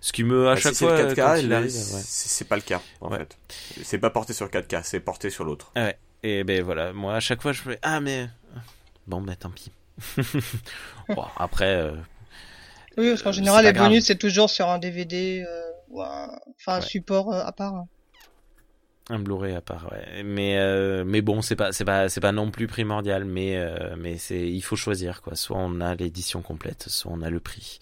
Ce 0.00 0.12
qui 0.12 0.24
me, 0.24 0.48
à 0.48 0.54
bah, 0.54 0.60
chaque 0.60 0.74
fois, 0.74 1.02
le 1.02 1.12
4K, 1.12 1.68
c'est 1.68 2.48
pas 2.48 2.56
le 2.56 2.62
cas, 2.62 2.80
en 3.02 3.10
fait. 3.10 3.36
C'est 3.82 3.98
pas 3.98 4.10
porté 4.10 4.32
sur 4.32 4.46
4K, 4.46 4.80
c'est 4.84 5.00
porté 5.00 5.28
sur 5.28 5.44
l'autre. 5.44 5.70
Ouais. 5.76 5.96
Et 6.22 6.44
ben 6.44 6.62
voilà, 6.62 6.92
moi 6.92 7.14
à 7.14 7.20
chaque 7.20 7.40
fois 7.40 7.52
je 7.52 7.62
fais 7.62 7.78
ah 7.82 8.00
mais 8.00 8.28
bon 9.06 9.22
ben 9.22 9.34
tant 9.36 9.50
pis. 9.50 9.70
bon, 11.08 11.24
après. 11.36 11.76
Euh, 11.76 11.92
oui, 12.96 13.08
parce 13.10 13.22
qu'en 13.22 13.32
général 13.32 13.64
les 13.64 13.72
bonus 13.72 14.04
c'est 14.04 14.18
toujours 14.18 14.50
sur 14.50 14.68
un 14.68 14.78
DVD 14.78 15.44
euh, 15.46 15.60
ou 15.88 16.02
un, 16.02 16.30
enfin 16.56 16.76
un 16.76 16.80
support 16.80 17.32
euh, 17.32 17.42
à 17.42 17.52
part. 17.52 17.84
Un 19.08 19.18
Blu-ray 19.18 19.54
à 19.54 19.60
part, 19.60 19.90
ouais. 19.90 20.22
Mais 20.22 20.56
mais 21.04 21.20
bon, 21.20 21.42
c'est 21.42 21.56
pas 21.56 21.72
c'est 21.72 21.84
pas 21.84 22.08
c'est 22.08 22.20
pas 22.20 22.32
non 22.32 22.50
plus 22.50 22.68
primordial, 22.68 23.24
mais 23.24 23.58
mais 23.96 24.18
c'est 24.18 24.48
il 24.48 24.60
faut 24.60 24.76
choisir 24.76 25.22
quoi. 25.22 25.34
Soit 25.34 25.56
on 25.58 25.80
a 25.80 25.94
l'édition 25.94 26.42
complète, 26.42 26.88
soit 26.88 27.10
on 27.12 27.22
a 27.22 27.30
le 27.30 27.40
prix. 27.40 27.80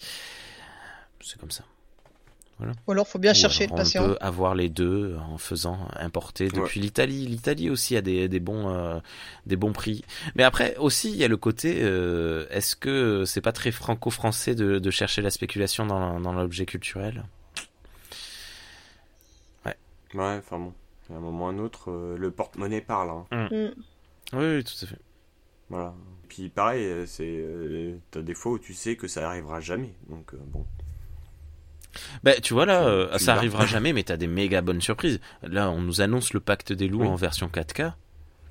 C'est 1.21 1.37
comme 1.37 1.51
ça. 1.51 1.65
Ou 2.87 2.91
alors, 2.91 3.07
faut 3.07 3.19
bien 3.19 3.33
chercher 3.33 3.67
le 3.67 3.75
patient. 3.75 4.03
On 4.03 4.07
peut 4.09 4.17
avoir 4.19 4.53
les 4.53 4.69
deux 4.69 5.17
en 5.31 5.37
faisant 5.37 5.87
importer 5.95 6.49
depuis 6.49 6.79
l'Italie. 6.79 7.25
L'Italie 7.25 7.69
aussi 7.69 7.95
a 7.95 8.01
des, 8.01 8.27
des 8.27 8.39
bons 8.39 8.69
euh, 8.69 8.99
des 9.45 9.55
bons 9.55 9.71
prix. 9.71 10.03
Mais 10.35 10.43
après 10.43 10.75
aussi, 10.77 11.09
il 11.11 11.17
y 11.17 11.23
a 11.23 11.27
le 11.27 11.37
côté 11.37 11.79
euh, 11.81 12.45
est-ce 12.49 12.75
que 12.75 13.23
c'est 13.25 13.41
pas 13.41 13.53
très 13.53 13.71
franco-français 13.71 14.55
de, 14.55 14.79
de, 14.79 14.91
chercher 14.91 15.21
la 15.21 15.29
spéculation 15.29 15.85
dans, 15.85 16.19
dans 16.19 16.33
l'objet 16.33 16.65
culturel? 16.65 17.23
Ouais. 19.65 19.75
Ouais, 20.13 20.37
enfin 20.37 20.59
bon, 20.59 20.73
à 21.11 21.17
un 21.17 21.19
moment 21.19 21.45
ou 21.45 21.47
à 21.47 21.51
un 21.51 21.59
autre, 21.59 21.91
euh, 21.91 22.17
le 22.17 22.31
porte-monnaie 22.31 22.81
parle. 22.81 23.09
Hein. 23.09 23.25
Mm. 23.31 23.55
Mm. 23.55 23.73
Oui, 24.33 24.55
oui, 24.55 24.63
tout 24.63 24.85
à 24.85 24.87
fait. 24.87 24.99
Voilà. 25.69 25.93
Puis 26.27 26.49
pareil, 26.49 27.07
c'est 27.07 27.43
t'as 28.11 28.21
des 28.21 28.33
fois 28.33 28.53
où 28.53 28.59
tu 28.59 28.73
sais 28.73 28.95
que 28.95 29.07
ça 29.07 29.27
arrivera 29.27 29.61
jamais. 29.61 29.93
Donc 30.09 30.35
bon. 30.35 30.65
Bah, 32.23 32.39
tu 32.41 32.53
vois 32.53 32.65
là, 32.65 32.83
euh, 32.83 33.17
ça 33.17 33.33
arrivera 33.35 33.65
jamais, 33.65 33.93
mais 33.93 34.03
t'as 34.03 34.17
des 34.17 34.27
méga 34.27 34.61
bonnes 34.61 34.81
surprises. 34.81 35.19
Là, 35.43 35.69
on 35.69 35.81
nous 35.81 36.01
annonce 36.01 36.33
le 36.33 36.39
pacte 36.39 36.73
des 36.73 36.87
loups 36.87 37.05
en 37.05 37.15
version 37.15 37.47
4K. 37.47 37.93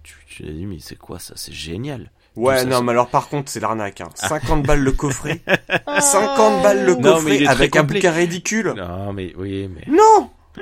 Tu, 0.03 0.15
tu 0.27 0.45
as 0.45 0.53
dit, 0.53 0.67
mais 0.67 0.79
c'est 0.81 0.97
quoi 0.97 1.19
ça? 1.19 1.35
C'est 1.37 1.53
génial. 1.53 2.11
Ouais, 2.37 2.65
non, 2.65 2.83
mais 2.83 2.93
alors 2.93 3.09
par 3.09 3.29
contre, 3.29 3.51
c'est 3.51 3.61
l'arnaque. 3.61 4.01
Hein. 4.01 4.11
50 4.15 4.65
balles 4.65 4.83
le 4.83 4.93
coffret. 4.93 5.41
50 5.87 6.63
balles 6.63 6.85
le 6.85 6.95
coffret 6.95 7.47
avec 7.47 7.77
un 7.77 7.83
bouquin 7.83 8.13
ridicule. 8.13 8.75
Non, 8.77 9.13
mais 9.13 9.33
oui, 9.37 9.69
mais. 9.69 9.85
Non 9.89 10.31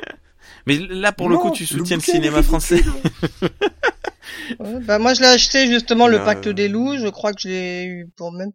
Mais 0.66 0.78
là, 0.78 1.12
pour 1.12 1.28
le 1.28 1.38
coup, 1.38 1.52
tu 1.52 1.64
soutiens 1.64 1.98
le, 1.98 2.02
cinéma 2.02 2.42
français. 2.42 2.82
bah, 4.58 4.98
moi, 4.98 5.14
je 5.14 5.20
l'ai 5.20 5.28
acheté 5.28 5.68
justement, 5.68 6.08
le 6.08 6.24
pacte 6.24 6.48
des 6.48 6.68
loups. 6.68 6.96
Je 6.96 7.06
crois 7.06 7.32
que 7.32 7.40
je 7.42 7.48
l'ai 7.48 7.84
eu 7.84 8.08
pour 8.16 8.32
même. 8.32 8.50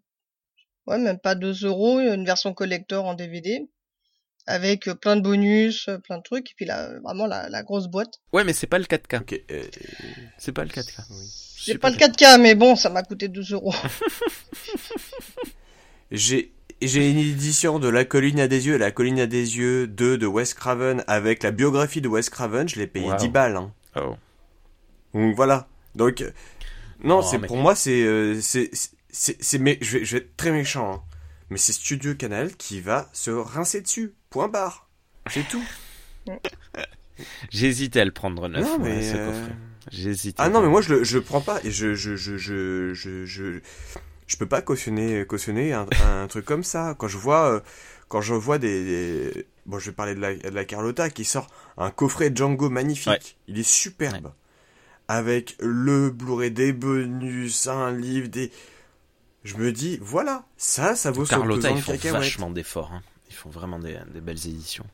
Ouais, 0.88 0.98
même 0.98 1.20
pas 1.20 1.36
2 1.36 1.66
euros, 1.66 2.00
une 2.00 2.26
version 2.26 2.54
collector 2.54 3.06
en 3.06 3.14
DVD 3.14 3.70
avec 4.48 4.88
euh, 4.88 4.96
plein 4.96 5.16
de 5.16 5.22
bonus, 5.22 5.88
euh, 5.88 5.98
plein 5.98 6.18
de 6.18 6.24
trucs, 6.24 6.52
et 6.52 6.54
puis 6.56 6.66
là, 6.66 7.00
vraiment 7.04 7.26
la, 7.28 7.50
la 7.50 7.64
grosse 7.64 7.88
boîte. 7.88 8.20
Ouais, 8.34 8.44
mais 8.44 8.54
c'est 8.54 8.68
pas 8.68 8.80
le 8.80 8.86
4K. 8.86 9.42
Euh, 9.52 9.64
c'est 10.38 10.52
pas 10.52 10.64
le 10.64 10.70
4K. 10.70 11.06
Oui. 11.10 11.26
C'est 11.64 11.78
pas 11.78 11.90
le 11.90 11.98
4K, 11.98 12.42
mais 12.42 12.56
bon, 12.56 12.76
ça 12.76 12.90
m'a 12.90 13.04
coûté 13.04 13.28
12 13.28 13.54
euros. 13.54 13.76
J'ai 16.12 16.52
j'ai 16.82 17.12
une 17.12 17.20
édition 17.20 17.78
de 17.78 17.88
La 17.88 18.04
colline 18.06 18.40
à 18.40 18.48
des 18.48 18.66
yeux, 18.66 18.76
La 18.76 18.90
colline 18.92 19.20
à 19.20 19.28
des 19.28 19.58
yeux 19.58 19.86
2 19.88 20.18
de 20.18 20.26
Wes 20.26 20.54
Craven 20.56 21.04
avec 21.06 21.44
la 21.44 21.52
biographie 21.52 22.02
de 22.02 22.08
Wes 22.08 22.28
Craven, 22.30 22.68
je 22.68 22.80
l'ai 22.80 22.88
payé 22.88 23.08
10 23.18 23.30
balles. 23.30 23.56
Hein. 23.56 23.72
Oh. 23.96 24.16
Donc 25.14 25.36
voilà. 25.36 25.68
Donc 25.96 26.24
non, 27.04 27.20
oh, 27.20 27.22
c'est 27.22 27.38
pour 27.38 27.58
moi 27.58 27.76
c'est 27.76 28.42
c'est 28.42 28.72
c'est 29.12 29.60
mais 29.60 29.78
je 29.80 30.00
vais, 30.00 30.06
je 30.06 30.18
vais 30.18 30.24
être 30.24 30.36
très 30.36 30.52
méchant. 30.52 30.92
Hein 30.92 31.04
mais 31.52 31.58
c'est 31.58 31.74
Studio 31.74 32.16
Canal 32.16 32.56
qui 32.56 32.80
va 32.80 33.10
se 33.12 33.30
rincer 33.30 33.82
dessus. 33.82 34.14
Point 34.32 34.48
barre. 34.48 34.90
C'est 35.30 35.48
tout. 35.48 35.64
Hésité 37.54 38.02
à 38.02 38.06
le 38.06 38.12
prendre 38.12 38.48
neuf, 38.48 38.66
non, 38.66 38.80
mais 38.80 39.02
ce 39.04 39.18
coffret. 39.18 39.56
J'ai 39.92 40.16
Ah 40.38 40.50
non, 40.50 40.62
mais 40.62 40.70
moi 40.70 40.82
je 40.82 40.96
le, 40.96 41.04
je 41.04 41.20
prends 41.20 41.42
pas 41.42 41.60
et 41.64 41.70
je, 41.72 41.94
je, 41.94 42.16
je, 42.16 42.38
je, 42.38 42.94
je, 42.94 43.26
je, 43.26 43.60
je 44.26 44.38
peux 44.38 44.46
pas 44.46 44.62
cautionner, 44.62 45.26
cautionner 45.26 45.74
un, 45.74 45.86
un 46.06 46.28
truc 46.28 46.46
comme 46.46 46.64
ça. 46.64 46.96
Quand 46.98 47.08
je 47.08 47.18
vois, 47.18 47.62
quand 48.08 48.22
je 48.22 48.34
vois 48.34 48.58
des, 48.58 49.48
bon, 49.66 49.80
je 49.80 49.90
vais 49.90 49.96
parler 49.96 50.16
de 50.16 50.22
la, 50.22 50.36
de 50.36 50.50
la 50.50 50.66
Carlotta 50.66 51.10
qui 51.10 51.26
sort 51.26 51.48
un 51.78 51.92
coffret 51.92 52.32
Django 52.34 52.70
magnifique. 52.70 53.38
Il 53.48 53.60
est 53.60 53.68
superbe. 53.70 54.34
Avec 55.08 55.58
le 55.60 56.10
Blu-ray 56.10 56.52
des 56.52 56.72
bonus, 56.72 57.68
un 57.68 57.92
livre, 57.92 58.30
des, 58.30 58.50
je 59.44 59.56
me 59.58 59.74
dis, 59.74 59.98
voilà, 60.02 60.46
ça, 60.56 60.96
ça 60.96 61.12
vaut 61.12 61.26
Carlotta, 61.26 61.70
ils 61.72 61.82
font 61.82 61.98
vachement 62.12 62.50
d'efforts. 62.50 62.94
Hein. 62.94 63.02
Ils 63.32 63.34
font 63.34 63.50
vraiment 63.50 63.80
des, 63.80 63.98
des 64.14 64.20
belles 64.20 64.46
éditions. 64.46 64.86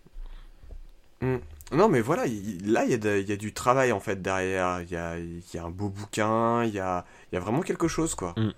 Hmm. 1.22 1.38
Non, 1.72 1.90
mais 1.90 2.02
voilà, 2.02 2.26
là, 2.64 2.86
il 2.86 2.92
y, 2.92 3.08
a 3.08 3.18
y 3.18 3.32
a 3.32 3.36
du 3.36 3.52
travail 3.52 3.92
en 3.92 4.00
fait 4.00 4.22
derrière. 4.22 4.82
Il 4.82 4.92
y 4.92 4.96
a, 4.96 5.18
y 5.18 5.58
a, 5.58 5.64
un 5.64 5.72
beau 5.72 5.90
bouquin, 5.90 6.64
il 6.64 6.72
y 6.72 6.80
a, 6.80 7.04
y 7.34 7.36
a 7.36 7.40
vraiment 7.40 7.62
quelque 7.62 7.88
chose, 7.88 8.14
quoi. 8.14 8.36
Hmm. 8.38 8.52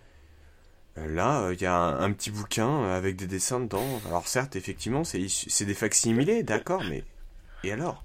Euh, 0.98 1.16
là, 1.16 1.50
il 1.54 1.62
y 1.62 1.66
a 1.66 1.74
un, 1.74 2.12
petit 2.12 2.30
bouquin 2.30 2.90
avec 2.90 3.16
des 3.16 3.26
dessins 3.26 3.62
dedans. 3.62 4.02
Alors 4.06 4.28
certes, 4.28 4.58
effectivement, 4.58 5.06
c'est 5.06 5.66
des 5.66 5.74
facsimilés, 5.74 6.44
d'accord, 6.44 6.84
mais 6.90 7.06
et 7.64 7.72
alors? 7.72 8.04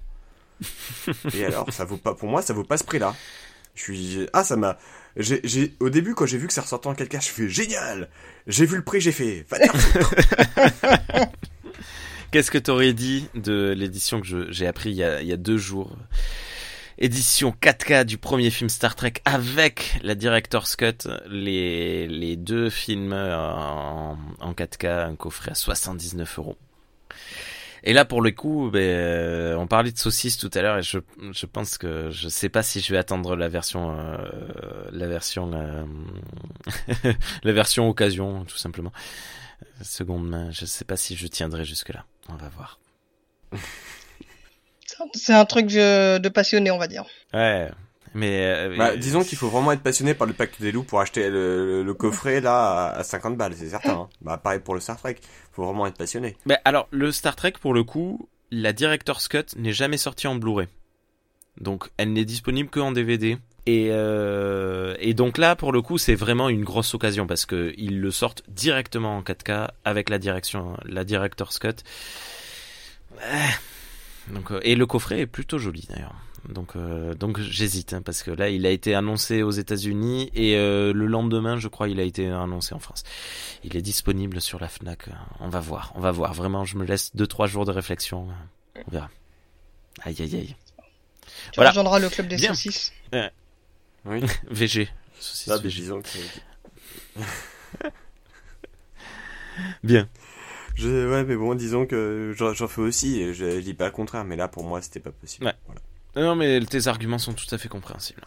Et 1.33 1.43
alors, 1.43 1.73
ça 1.73 1.83
vaut 1.83 1.97
pas 1.97 2.13
pour 2.13 2.29
moi, 2.29 2.41
ça 2.41 2.53
vaut 2.53 2.63
pas 2.63 2.77
ce 2.77 2.85
prix-là. 2.85 3.13
Je 3.73 3.81
suis 3.81 4.29
ah 4.31 4.45
ça 4.45 4.55
m'a 4.55 4.77
j'ai 5.17 5.75
au 5.81 5.89
début 5.89 6.15
quand 6.15 6.25
j'ai 6.25 6.37
vu 6.37 6.47
que 6.47 6.53
ça 6.53 6.61
ressortait 6.61 6.87
en 6.87 6.93
4K, 6.93 7.21
je 7.21 7.29
fais 7.29 7.49
génial. 7.49 8.09
J'ai 8.47 8.65
vu 8.65 8.77
le 8.77 8.83
prix, 8.83 9.01
j'ai 9.01 9.11
fait 9.11 9.45
Qu'est-ce 12.35 12.51
que 12.51 12.57
t'aurais 12.57 12.91
dit 12.91 13.29
de 13.33 13.73
l'édition 13.77 14.19
que 14.19 14.51
j'ai 14.51 14.67
appris 14.67 14.89
il 14.89 14.97
y, 14.97 15.03
a, 15.03 15.37
deux 15.37 15.55
jours? 15.55 15.95
Édition 16.97 17.55
4K 17.61 18.03
du 18.03 18.17
premier 18.17 18.49
film 18.49 18.69
Star 18.69 18.93
Trek 18.97 19.13
avec 19.23 19.97
la 20.03 20.15
Director's 20.15 20.75
Cut, 20.75 21.07
les, 21.29 22.35
deux 22.35 22.69
films 22.69 23.13
en, 23.13 24.17
en 24.41 24.51
4K, 24.51 25.11
un 25.11 25.15
coffret 25.15 25.51
à 25.51 25.55
79 25.55 26.39
euros. 26.39 26.57
Et 27.85 27.93
là, 27.93 28.03
pour 28.03 28.21
le 28.21 28.31
coup, 28.31 28.69
ben, 28.69 28.81
euh, 28.81 29.55
on 29.55 29.65
parlait 29.65 29.93
de 29.93 29.97
saucisses 29.97 30.37
tout 30.37 30.51
à 30.55 30.61
l'heure 30.61 30.79
et 30.79 30.83
je, 30.83 31.45
pense 31.45 31.77
que 31.77 32.09
je 32.09 32.27
sais 32.27 32.49
pas 32.49 32.63
si 32.63 32.81
je 32.81 32.91
vais 32.91 32.97
attendre 32.97 33.37
la 33.37 33.47
version, 33.47 33.97
euh, 33.97 34.17
la 34.91 35.07
version, 35.07 35.51
euh, 35.53 35.85
la 37.43 37.53
version 37.53 37.87
occasion, 37.87 38.43
tout 38.43 38.57
simplement. 38.57 38.91
Seconde 39.81 40.27
main, 40.27 40.51
je 40.51 40.65
sais 40.65 40.83
pas 40.83 40.97
si 40.97 41.15
je 41.15 41.27
tiendrai 41.27 41.63
jusque 41.63 41.93
là. 41.93 42.05
On 42.29 42.35
va 42.35 42.49
voir. 42.49 42.79
C'est 45.13 45.33
un 45.33 45.45
truc 45.45 45.67
de 45.67 46.29
passionné, 46.29 46.71
on 46.71 46.77
va 46.77 46.87
dire. 46.87 47.05
Ouais, 47.33 47.69
mais 48.15 48.45
euh, 48.45 48.77
bah, 48.77 48.95
disons 48.95 49.25
qu'il 49.25 49.37
faut 49.37 49.49
vraiment 49.49 49.73
être 49.73 49.81
passionné 49.81 50.13
par 50.13 50.25
le 50.25 50.31
pacte 50.31 50.61
des 50.61 50.71
loups 50.71 50.83
pour 50.83 51.01
acheter 51.01 51.29
le, 51.29 51.93
coffret 51.93 52.39
là 52.39 52.87
à 52.87 53.03
50 53.03 53.35
balles, 53.35 53.53
c'est 53.55 53.69
certain. 53.69 53.91
Hein. 53.91 54.09
Bah 54.21 54.37
pareil 54.37 54.61
pour 54.61 54.73
le 54.73 54.79
Star 54.79 54.97
Trek, 54.97 55.17
faut 55.51 55.65
vraiment 55.65 55.85
être 55.85 55.97
passionné. 55.97 56.37
Mais 56.45 56.57
alors 56.63 56.87
le 56.91 57.11
Star 57.11 57.35
Trek 57.35 57.53
pour 57.59 57.73
le 57.73 57.83
coup, 57.83 58.29
la 58.51 58.71
Director's 58.71 59.27
Cut 59.27 59.57
n'est 59.57 59.73
jamais 59.73 59.97
sortie 59.97 60.27
en 60.27 60.35
Blu-ray. 60.35 60.69
Donc 61.59 61.89
elle 61.97 62.13
n'est 62.13 62.23
disponible 62.23 62.69
que 62.69 62.79
en 62.79 62.93
DVD. 62.93 63.37
Et, 63.67 63.87
euh, 63.89 64.95
et 64.99 65.13
donc 65.13 65.37
là, 65.37 65.55
pour 65.55 65.71
le 65.71 65.81
coup, 65.81 65.97
c'est 65.97 66.13
vraiment 66.13 66.49
une 66.49 66.63
grosse 66.63 66.93
occasion 66.93 67.25
parce 67.25 67.45
que 67.45 67.73
ils 67.77 67.99
le 67.99 68.11
sortent 68.11 68.43
directement 68.47 69.17
en 69.17 69.21
4K 69.21 69.69
avec 69.83 70.09
la 70.09 70.19
direction, 70.19 70.77
la 70.85 71.03
Director's 71.03 71.57
Cut. 71.57 71.77
Donc, 74.27 74.51
euh, 74.51 74.59
et 74.63 74.75
le 74.75 74.85
coffret 74.85 75.21
est 75.21 75.27
plutôt 75.27 75.57
joli 75.57 75.85
d'ailleurs. 75.89 76.15
Donc, 76.49 76.75
euh, 76.75 77.15
donc 77.15 77.39
j'hésite 77.39 77.93
hein, 77.93 78.01
parce 78.03 78.21
que 78.21 78.31
là, 78.31 78.49
il 78.49 78.65
a 78.65 78.69
été 78.69 78.93
annoncé 78.93 79.41
aux 79.41 79.51
États-Unis 79.51 80.29
et 80.35 80.55
euh, 80.55 80.93
le 80.93 81.07
lendemain, 81.07 81.57
je 81.57 81.67
crois, 81.67 81.89
il 81.89 81.99
a 81.99 82.03
été 82.03 82.27
annoncé 82.27 82.75
en 82.75 82.79
France. 82.79 83.03
Il 83.63 83.75
est 83.75 83.81
disponible 83.81 84.41
sur 84.41 84.59
la 84.59 84.67
Fnac. 84.67 85.09
On 85.39 85.49
va 85.49 85.59
voir, 85.59 85.91
on 85.95 86.01
va 86.01 86.11
voir. 86.11 86.33
Vraiment, 86.33 86.65
je 86.65 86.77
me 86.77 86.85
laisse 86.85 87.15
deux 87.15 87.27
trois 87.27 87.47
jours 87.47 87.65
de 87.65 87.71
réflexion. 87.71 88.27
On 88.87 88.91
verra. 88.91 89.09
Aïe 90.03 90.15
aïe 90.19 90.35
aïe. 90.35 90.55
Tu 91.51 91.55
voilà. 91.55 91.71
rejoindras 91.71 91.99
le 91.99 92.09
club 92.09 92.27
des 92.27 92.37
saucisses. 92.37 92.93
Oui. 94.05 94.21
VG. 94.49 94.89
Saucisses 95.19 95.49
ah, 95.51 95.57
VG. 95.57 95.91
Bien. 99.83 100.07
Je, 100.75 101.09
ouais, 101.09 101.23
mais 101.23 101.35
bon, 101.35 101.55
disons 101.55 101.85
que 101.85 102.33
j'en 102.35 102.67
fais 102.67 102.81
aussi, 102.81 103.21
et 103.21 103.33
je, 103.33 103.49
je 103.49 103.59
dis 103.61 103.73
pas 103.73 103.85
le 103.85 103.91
contraire, 103.91 104.25
mais 104.25 104.35
là, 104.35 104.47
pour 104.47 104.65
moi, 104.65 104.81
c'était 104.81 104.99
pas 104.99 105.11
possible. 105.11 105.45
Ouais. 105.45 105.53
Voilà. 105.65 105.81
Non, 106.15 106.35
mais 106.35 106.59
tes 106.61 106.87
arguments 106.87 107.17
sont 107.17 107.33
tout 107.33 107.47
à 107.51 107.57
fait 107.57 107.69
compréhensibles. 107.69 108.23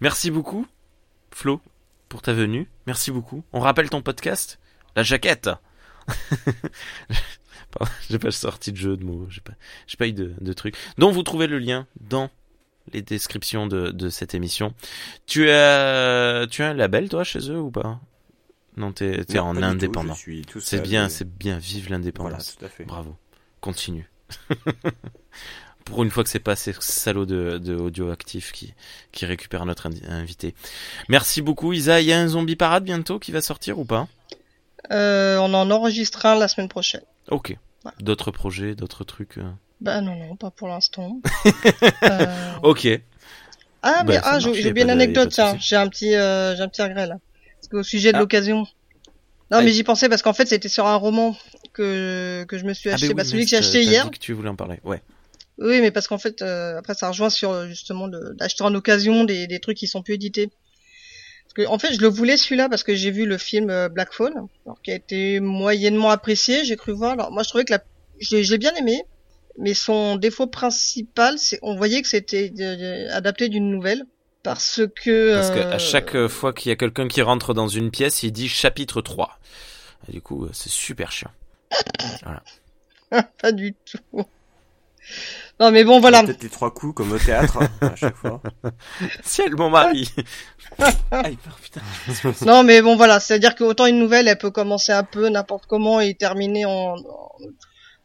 Merci 0.00 0.30
beaucoup, 0.30 0.66
Flo, 1.30 1.60
pour 2.08 2.22
ta 2.22 2.32
venue. 2.32 2.68
Merci 2.86 3.10
beaucoup. 3.10 3.42
On 3.52 3.60
rappelle 3.60 3.90
ton 3.90 4.00
podcast 4.02 4.58
La 4.96 5.02
jaquette 5.02 5.50
J'ai 8.08 8.18
pas 8.18 8.30
sorti 8.30 8.72
de 8.72 8.78
jeu 8.78 8.96
de 8.96 9.04
mots, 9.04 9.26
j'ai 9.28 9.42
pas, 9.42 9.52
pas 9.98 10.08
eu 10.08 10.12
de, 10.12 10.34
de 10.40 10.52
trucs. 10.54 10.74
Donc 10.96 11.12
vous 11.12 11.22
trouvez 11.22 11.46
le 11.46 11.58
lien 11.58 11.86
dans 12.00 12.30
les 12.92 13.02
descriptions 13.02 13.66
de, 13.66 13.90
de 13.90 14.08
cette 14.08 14.34
émission. 14.34 14.74
Tu 15.26 15.50
as, 15.50 16.46
tu 16.50 16.62
as 16.62 16.68
un 16.68 16.74
label 16.74 17.08
toi 17.08 17.24
chez 17.24 17.50
eux 17.50 17.60
ou 17.60 17.70
pas? 17.70 18.00
Non, 18.76 18.92
t'es 18.92 19.22
es 19.28 19.38
en 19.38 19.60
indépendant. 19.62 20.14
C'est 20.60 20.82
bien, 20.82 21.08
c'est 21.08 21.28
bien. 21.28 21.58
Vive 21.58 21.90
l'indépendance. 21.90 22.56
Bravo. 22.86 23.16
Continue. 23.60 24.08
pour 25.84 26.02
une 26.02 26.10
fois 26.10 26.22
que 26.22 26.30
c'est 26.30 26.38
pas 26.38 26.54
ces 26.54 26.74
salauds 26.80 27.26
de, 27.26 27.58
de 27.58 27.74
audio 27.74 28.10
actif 28.10 28.52
qui, 28.52 28.74
qui 29.10 29.26
récupèrent 29.26 29.66
notre 29.66 29.88
invité. 30.08 30.54
Merci 31.08 31.42
beaucoup 31.42 31.72
Isa. 31.72 32.00
Il 32.00 32.06
y 32.06 32.12
a 32.12 32.20
un 32.20 32.28
zombie 32.28 32.56
parade 32.56 32.84
bientôt 32.84 33.18
qui 33.18 33.32
va 33.32 33.40
sortir 33.40 33.78
ou 33.78 33.84
pas? 33.84 34.06
Euh, 34.90 35.38
On 35.38 35.52
en 35.54 35.70
enregistre 35.70 36.26
un 36.26 36.38
la 36.38 36.46
semaine 36.46 36.68
prochaine. 36.68 37.02
Ok. 37.30 37.56
D'autres 38.00 38.30
projets, 38.30 38.74
d'autres 38.74 39.04
trucs 39.04 39.38
euh 39.38 39.50
Bah 39.80 40.00
non, 40.00 40.16
non, 40.16 40.36
pas 40.36 40.50
pour 40.50 40.68
l'instant. 40.68 41.20
euh... 42.02 42.26
Ok. 42.62 42.88
Ah, 43.82 44.02
mais 44.04 44.16
bah, 44.16 44.22
ah, 44.24 44.38
j'ai 44.40 44.72
bien 44.72 44.84
une 44.84 44.90
anecdote, 44.90 45.30
tiens. 45.30 45.56
J'ai 45.60 45.76
un 45.76 45.88
petit, 45.88 46.14
euh, 46.14 46.56
j'ai 46.56 46.62
un 46.62 46.68
petit 46.68 46.82
regret 46.82 47.06
là. 47.06 47.16
Parce 47.56 47.68
qu'au 47.68 47.82
sujet 47.82 48.12
de 48.12 48.16
ah. 48.16 48.20
l'occasion. 48.20 48.66
Non, 49.50 49.62
mais 49.62 49.70
j'y 49.70 49.82
pensais 49.82 50.08
parce 50.08 50.20
qu'en 50.22 50.34
fait, 50.34 50.46
c'était 50.46 50.68
sur 50.68 50.86
un 50.86 50.96
roman 50.96 51.36
que, 51.72 52.44
que 52.48 52.58
je 52.58 52.64
me 52.64 52.74
suis 52.74 52.90
ah, 52.90 52.94
acheté. 52.94 53.14
bah, 53.14 53.24
celui 53.24 53.44
que 53.44 53.50
j'ai 53.50 53.56
acheté 53.56 53.82
hier. 53.82 54.10
que 54.10 54.18
tu 54.18 54.32
voulais 54.32 54.50
en 54.50 54.56
parler, 54.56 54.78
ouais. 54.84 55.00
Oui, 55.58 55.80
mais 55.80 55.90
parce 55.90 56.06
qu'en 56.06 56.18
fait, 56.18 56.42
euh, 56.42 56.78
après, 56.78 56.94
ça 56.94 57.08
rejoint 57.08 57.30
sur 57.30 57.66
justement 57.66 58.08
d'acheter 58.08 58.62
en 58.62 58.74
occasion 58.74 59.24
des, 59.24 59.46
des 59.46 59.58
trucs 59.58 59.76
qui 59.76 59.86
sont 59.86 60.02
plus 60.02 60.14
édités. 60.14 60.50
Parce 61.44 61.54
que, 61.54 61.72
en 61.72 61.78
fait, 61.78 61.94
je 61.94 62.00
le 62.00 62.08
voulais 62.08 62.36
celui-là 62.36 62.68
parce 62.68 62.84
que 62.84 62.94
j'ai 62.94 63.10
vu 63.10 63.26
le 63.26 63.38
film 63.38 63.70
euh, 63.70 63.88
Black 63.88 64.12
Phone, 64.12 64.48
qui 64.84 64.92
a 64.92 64.94
été 64.94 65.40
moyennement 65.40 66.10
apprécié. 66.10 66.64
J'ai 66.64 66.76
cru 66.76 66.92
voir. 66.92 67.12
Alors, 67.12 67.32
moi, 67.32 67.42
je 67.42 67.48
trouvais 67.48 67.64
que 67.64 67.72
la, 67.72 67.82
j'ai 68.20 68.58
bien 68.58 68.74
aimé, 68.74 69.02
mais 69.58 69.74
son 69.74 70.16
défaut 70.16 70.46
principal, 70.46 71.38
c'est, 71.38 71.58
on 71.62 71.76
voyait 71.76 72.02
que 72.02 72.08
c'était 72.08 72.52
adapté 73.10 73.48
d'une 73.48 73.70
nouvelle. 73.70 74.04
Parce 74.42 74.80
que. 75.02 75.34
Parce 75.34 75.50
qu'à 75.50 75.74
euh, 75.74 75.78
chaque 75.78 76.26
fois 76.28 76.52
qu'il 76.52 76.70
y 76.70 76.72
a 76.72 76.76
quelqu'un 76.76 77.08
qui 77.08 77.20
rentre 77.22 77.54
dans 77.54 77.68
une 77.68 77.90
pièce, 77.90 78.22
il 78.22 78.32
dit 78.32 78.48
chapitre 78.48 79.00
3. 79.00 79.38
Et 80.08 80.12
du 80.12 80.22
coup, 80.22 80.48
c'est 80.52 80.70
super 80.70 81.10
chiant. 81.10 81.30
voilà. 82.22 82.42
Pas 83.42 83.52
du 83.52 83.74
tout. 83.74 84.24
Non, 85.60 85.72
mais 85.72 85.82
bon, 85.82 85.98
voilà. 85.98 86.22
Peut-être 86.22 86.42
les 86.42 86.48
trois 86.48 86.72
coups 86.72 86.94
comme 86.94 87.12
au 87.12 87.18
théâtre 87.18 87.58
à 87.80 87.96
chaque 87.96 88.16
fois. 88.16 88.40
Ciel, 89.24 89.56
mon 89.56 89.70
mari. 89.70 90.08
non, 92.46 92.62
mais 92.62 92.80
bon, 92.80 92.96
voilà. 92.96 93.18
C'est-à-dire 93.18 93.56
que 93.56 93.64
autant 93.64 93.86
une 93.86 93.98
nouvelle, 93.98 94.28
elle 94.28 94.38
peut 94.38 94.52
commencer 94.52 94.92
un 94.92 95.02
peu 95.02 95.28
n'importe 95.28 95.66
comment 95.66 96.00
et 96.00 96.14
terminer 96.14 96.64
en. 96.64 96.94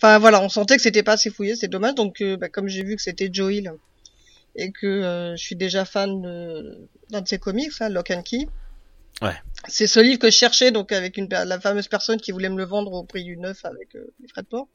Enfin, 0.04 0.20
voilà, 0.20 0.42
on 0.42 0.50
sentait 0.50 0.76
que 0.76 0.82
c'était 0.82 1.02
pas 1.02 1.14
assez 1.14 1.30
fouillé, 1.30 1.56
c'est 1.56 1.70
dommage. 1.70 1.96
Donc, 1.96 2.20
euh, 2.20 2.36
bah, 2.36 2.50
comme 2.50 2.68
j'ai 2.68 2.84
vu 2.84 2.98
que 2.98 3.02
c'était 3.02 3.30
Joe 3.32 3.54
Hill 3.54 3.72
et 4.54 4.74
que 4.74 4.86
euh, 4.86 5.38
je 5.38 5.42
suis 5.42 5.56
déjà 5.56 5.86
fan 5.86 6.22
d'un 7.10 7.22
de 7.22 7.28
ses 7.28 7.40
comics, 7.40 7.72
hein, 7.80 7.88
Lock 7.88 8.12
and 8.12 8.22
Key. 8.24 8.50
Ouais. 9.22 9.36
C'est 9.70 9.88
ce 9.88 10.02
livre 10.02 10.20
que 10.20 10.30
je 10.30 10.36
cherchais, 10.36 10.72
donc 10.72 10.92
avec 10.92 11.16
une 11.16 11.30
la 11.30 11.58
fameuse 11.58 11.88
personne 11.88 12.20
qui 12.20 12.34
voulait 12.34 12.50
me 12.50 12.58
le 12.58 12.66
vendre 12.66 12.92
au 12.92 13.04
prix 13.06 13.24
du 13.24 13.38
neuf 13.38 13.64
avec 13.64 13.96
euh, 13.96 14.12
les 14.22 14.28
frais 14.28 14.42
de 14.42 14.48
port. 14.48 14.68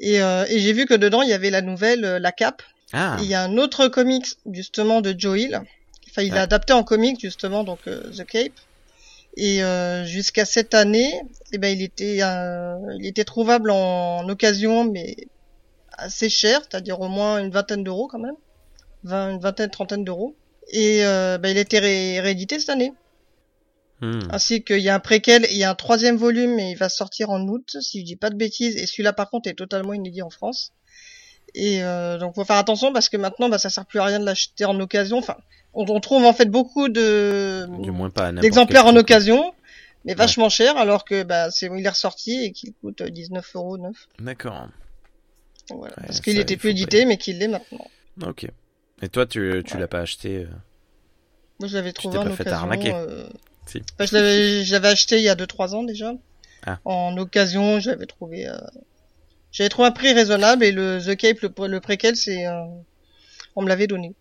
Et, 0.00 0.16
et 0.16 0.58
j'ai 0.58 0.72
vu 0.72 0.86
que 0.86 0.94
dedans, 0.94 1.22
il 1.22 1.28
y 1.28 1.34
avait 1.34 1.50
la 1.50 1.60
nouvelle 1.60 2.00
La 2.00 2.32
Cape. 2.32 2.62
Ah. 2.92 3.18
Il 3.20 3.26
y 3.26 3.34
a 3.34 3.42
un 3.42 3.56
autre 3.58 3.86
comics, 3.86 4.26
justement, 4.50 5.02
de 5.02 5.14
Joe 5.16 5.38
Hill. 5.38 5.60
Enfin, 6.08 6.22
il 6.22 6.32
l'a 6.32 6.42
adapté 6.42 6.72
en 6.72 6.82
comics, 6.82 7.20
justement, 7.20 7.64
donc 7.64 7.80
The 7.84 8.24
Cape. 8.24 8.54
Et 9.36 9.60
jusqu'à 10.04 10.44
cette 10.44 10.74
année, 10.74 11.12
eh 11.52 11.58
ben, 11.58 11.68
il 11.68 11.82
était, 11.82 12.18
il 12.18 13.06
était 13.06 13.24
trouvable 13.24 13.70
en, 13.70 14.28
occasion, 14.28 14.84
mais 14.84 15.16
assez 15.92 16.28
cher, 16.28 16.60
c'est-à-dire 16.62 17.00
au 17.00 17.08
moins 17.08 17.38
une 17.38 17.50
vingtaine 17.50 17.84
d'euros 17.84 18.08
quand 18.08 18.18
même, 18.18 18.34
une 19.04 19.38
vingtaine, 19.40 19.70
trentaine 19.70 20.04
d'euros. 20.04 20.34
Et 20.72 21.00
ben, 21.02 21.46
il 21.46 21.58
a 21.58 21.60
été 21.60 21.78
réédité 21.78 22.58
cette 22.58 22.70
année. 22.70 22.92
Hmm. 24.00 24.20
Ainsi 24.30 24.64
qu'il 24.64 24.78
y 24.78 24.88
a 24.88 24.94
un 24.94 25.00
préquel, 25.00 25.46
il 25.50 25.58
y 25.58 25.64
a 25.64 25.70
un 25.70 25.74
troisième 25.74 26.16
volume 26.16 26.58
et 26.58 26.70
il 26.70 26.76
va 26.76 26.88
sortir 26.88 27.28
en 27.30 27.46
août, 27.46 27.76
si 27.80 28.00
je 28.00 28.04
dis 28.04 28.16
pas 28.16 28.30
de 28.30 28.36
bêtises. 28.36 28.76
Et 28.76 28.86
celui-là, 28.86 29.12
par 29.12 29.28
contre, 29.28 29.48
est 29.48 29.54
totalement 29.54 29.92
inédit 29.92 30.22
en 30.22 30.30
France. 30.30 30.72
Et 31.54 31.82
euh, 31.82 32.18
donc 32.18 32.34
faut 32.34 32.44
faire 32.44 32.56
attention 32.56 32.92
parce 32.92 33.08
que 33.08 33.16
maintenant 33.16 33.48
bah 33.48 33.58
ça 33.58 33.70
sert 33.70 33.86
plus 33.86 33.98
à 33.98 34.04
rien 34.04 34.20
de 34.20 34.24
l'acheter 34.24 34.64
en 34.64 34.78
occasion. 34.80 35.18
Enfin, 35.18 35.36
on, 35.74 36.00
trouve 36.00 36.24
en 36.24 36.32
fait 36.32 36.46
beaucoup 36.46 36.88
de 36.88 37.66
d'exemplaires 38.40 38.86
en 38.86 38.96
occasion, 38.96 39.52
mais 40.04 40.14
vachement 40.14 40.48
cher 40.48 40.76
alors 40.76 41.04
que 41.04 41.22
bah 41.22 41.50
c'est 41.50 41.66
il 41.66 41.84
est 41.84 41.88
ressorti 41.88 42.44
et 42.44 42.52
qu'il 42.52 42.72
coûte 42.74 43.02
19 43.02 43.56
euros 43.56 43.78
neuf. 43.78 44.08
D'accord. 44.18 44.68
Voilà, 45.70 45.94
parce 46.06 46.20
qu'il 46.20 46.38
était 46.38 46.56
plus 46.56 46.70
édité 46.70 47.04
mais 47.04 47.16
qu'il 47.16 47.38
l'est 47.38 47.48
maintenant. 47.48 47.86
Ok. 48.22 48.46
Et 49.02 49.08
toi 49.08 49.26
tu 49.26 49.62
tu 49.66 49.78
l'as 49.78 49.88
pas 49.88 50.00
acheté 50.00 50.38
euh, 50.38 50.46
Moi 51.58 51.68
je 51.68 51.76
l'avais 51.76 51.92
trouvé 51.92 52.18
en 52.18 52.30
occasion. 52.30 52.70
Euh... 52.94 53.28
Si. 53.66 53.82
je 54.00 54.72
l'avais 54.72 54.88
acheté 54.88 55.18
il 55.18 55.22
y 55.22 55.28
a 55.28 55.36
2-3 55.36 55.74
ans 55.74 55.82
déjà. 55.84 56.12
Ah. 56.66 56.78
En 56.84 57.16
occasion, 57.16 57.80
j'avais 57.80 58.06
trouvé 58.06 58.46
euh, 58.46 58.58
j'avais 59.52 59.68
trouvé 59.68 59.88
un 59.88 59.92
prix 59.92 60.12
raisonnable 60.12 60.64
et 60.64 60.72
le 60.72 60.98
The 61.04 61.16
Cape, 61.16 61.40
le, 61.40 61.66
le 61.66 61.80
préquel, 61.80 62.16
c'est, 62.16 62.46
euh, 62.46 62.64
on 63.56 63.62
me 63.62 63.68
l'avait 63.68 63.86
donné. 63.86 64.14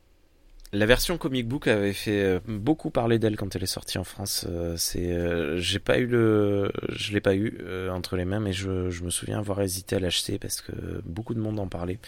La 0.71 0.85
version 0.85 1.17
comic 1.17 1.47
book 1.47 1.67
avait 1.67 1.93
fait 1.93 2.21
euh, 2.21 2.39
beaucoup 2.45 2.91
parler 2.91 3.17
d'elle 3.17 3.35
quand 3.37 3.55
elle 3.55 3.63
est 3.63 3.67
sortie 3.67 3.97
en 3.97 4.03
France. 4.03 4.45
Euh, 4.47 4.75
c'est, 4.77 5.57
j'ai 5.57 5.79
pas 5.79 5.97
eu 5.97 6.05
le, 6.05 6.71
je 6.89 7.11
l'ai 7.11 7.21
pas 7.21 7.35
eu 7.35 7.57
entre 7.89 8.15
les 8.15 8.25
mains, 8.25 8.39
mais 8.39 8.53
je, 8.53 8.89
je 8.89 9.03
me 9.03 9.09
souviens 9.09 9.39
avoir 9.39 9.61
hésité 9.61 9.95
à 9.95 9.99
l'acheter 9.99 10.37
parce 10.37 10.61
que 10.61 10.71
beaucoup 11.05 11.33
de 11.33 11.39
monde 11.39 11.59
en 11.59 11.67
parlait 11.67 11.99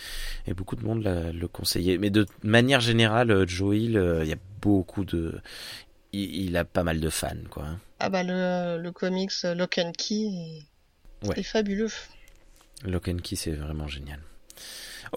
et 0.46 0.54
beaucoup 0.54 0.76
de 0.76 0.84
monde 0.84 1.04
le 1.04 1.48
conseillait. 1.48 1.98
Mais 1.98 2.12
de 2.12 2.28
manière 2.44 2.82
générale, 2.82 3.48
Joe 3.48 3.76
Hill, 3.76 4.20
il 4.22 4.30
y 4.30 4.34
a 4.34 4.40
beaucoup 4.62 5.06
de, 5.06 5.42
il, 6.14 6.56
a 6.56 6.66
pas 6.66 6.84
mal 6.84 7.00
de 7.00 7.10
fans, 7.10 7.30
quoi. 7.50 7.66
Ah 8.00 8.10
bah 8.10 8.24
le, 8.24 8.80
le 8.82 8.92
comics 8.92 9.32
Lock 9.44 9.80
and 9.80 9.94
Key 9.98 10.30
est, 11.24 11.40
est 11.40 11.44
fabuleux. 11.44 11.90
Lock 12.86 13.08
and 13.08 13.18
Key, 13.24 13.36
c'est 13.36 13.52
vraiment 13.52 13.88
génial. 13.88 14.20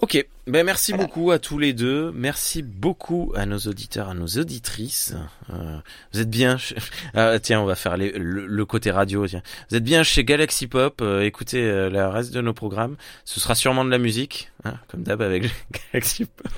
Ok, 0.01 0.25
ben 0.45 0.65
merci 0.65 0.91
beaucoup 0.91 1.31
à 1.31 1.39
tous 1.39 1.57
les 1.57 1.71
deux. 1.71 2.11
Merci 2.13 2.63
beaucoup 2.63 3.31
à 3.33 3.45
nos 3.45 3.59
auditeurs, 3.59 4.09
à 4.09 4.13
nos 4.13 4.27
auditrices. 4.27 5.15
Euh, 5.51 5.77
vous 6.11 6.19
êtes 6.19 6.29
bien. 6.29 6.57
Ah, 7.13 7.39
tiens, 7.39 7.61
on 7.61 7.65
va 7.65 7.75
faire 7.75 7.95
le, 7.97 8.65
côté 8.65 8.91
radio. 8.91 9.25
Tiens. 9.25 9.41
Vous 9.69 9.77
êtes 9.77 9.83
bien 9.85 10.03
chez 10.03 10.25
Galaxy 10.25 10.67
Pop. 10.67 10.99
Euh, 11.01 11.21
écoutez 11.21 11.63
euh, 11.63 11.89
le 11.89 12.05
reste 12.07 12.33
de 12.33 12.41
nos 12.41 12.53
programmes. 12.53 12.97
Ce 13.23 13.39
sera 13.39 13.55
sûrement 13.55 13.85
de 13.85 13.89
la 13.89 13.97
musique, 13.97 14.51
hein, 14.65 14.73
comme 14.89 15.03
d'hab 15.03 15.21
avec 15.21 15.43
Galaxy 15.93 16.25
Pop. 16.25 16.51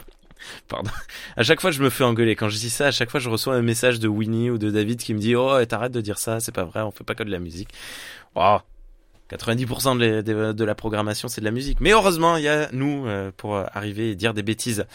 Pardon. 0.68 0.90
À 1.36 1.44
chaque 1.44 1.62
fois, 1.62 1.70
je 1.70 1.84
me 1.84 1.92
fais 1.92 2.04
engueuler. 2.04 2.36
Quand 2.36 2.50
je 2.50 2.58
dis 2.58 2.72
ça, 2.72 2.88
à 2.88 2.92
chaque 2.92 3.12
fois, 3.12 3.20
je 3.20 3.30
reçois 3.30 3.54
un 3.54 3.62
message 3.62 4.00
de 4.00 4.08
Winnie 4.08 4.50
ou 4.50 4.58
de 4.58 4.72
David 4.72 5.00
qui 5.00 5.14
me 5.14 5.20
dit 5.20 5.36
Oh, 5.36 5.64
t'arrêtes 5.66 5.92
de 5.92 6.02
dire 6.02 6.18
ça, 6.18 6.40
c'est 6.40 6.52
pas 6.52 6.64
vrai, 6.64 6.82
on 6.82 6.90
fait 6.90 7.04
pas 7.04 7.14
que 7.14 7.24
de 7.24 7.32
la 7.32 7.40
musique. 7.40 7.70
Oh, 8.34 8.58
90% 9.32 9.98
de, 9.98 10.64
la 10.64 10.76
programmation, 10.76 11.28
c'est 11.28 11.42
de 11.42 11.46
la 11.46 11.52
musique. 11.52 11.80
Mais 11.82 11.92
heureusement, 11.92 12.38
il 12.38 12.44
y 12.44 12.48
a 12.48 12.70
nous 12.72 13.06
euh, 13.08 13.32
pour 13.36 13.58
arriver 13.58 14.12
et 14.12 14.16
dire 14.16 14.34
des 14.34 14.44
bêtises. 14.44 14.86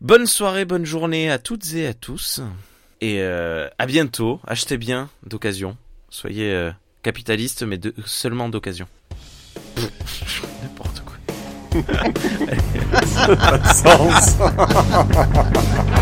Bonne 0.00 0.26
soirée, 0.26 0.64
bonne 0.64 0.84
journée 0.84 1.30
à 1.30 1.38
toutes 1.38 1.74
et 1.74 1.86
à 1.86 1.94
tous. 1.94 2.40
Et 3.00 3.20
euh, 3.20 3.68
à 3.78 3.86
bientôt. 3.86 4.40
Achetez 4.46 4.76
bien 4.76 5.10
d'occasion. 5.26 5.76
Soyez 6.08 6.52
euh, 6.52 6.70
capitaliste, 7.02 7.62
mais 7.62 7.78
de, 7.78 7.94
seulement 8.04 8.48
d'occasion. 8.48 8.86
N'importe 10.62 11.02
quoi. 11.04 11.16
Ça 13.06 13.26
n'a 13.28 13.36
pas 13.36 13.58
de 13.58 13.66
sens. 13.68 14.36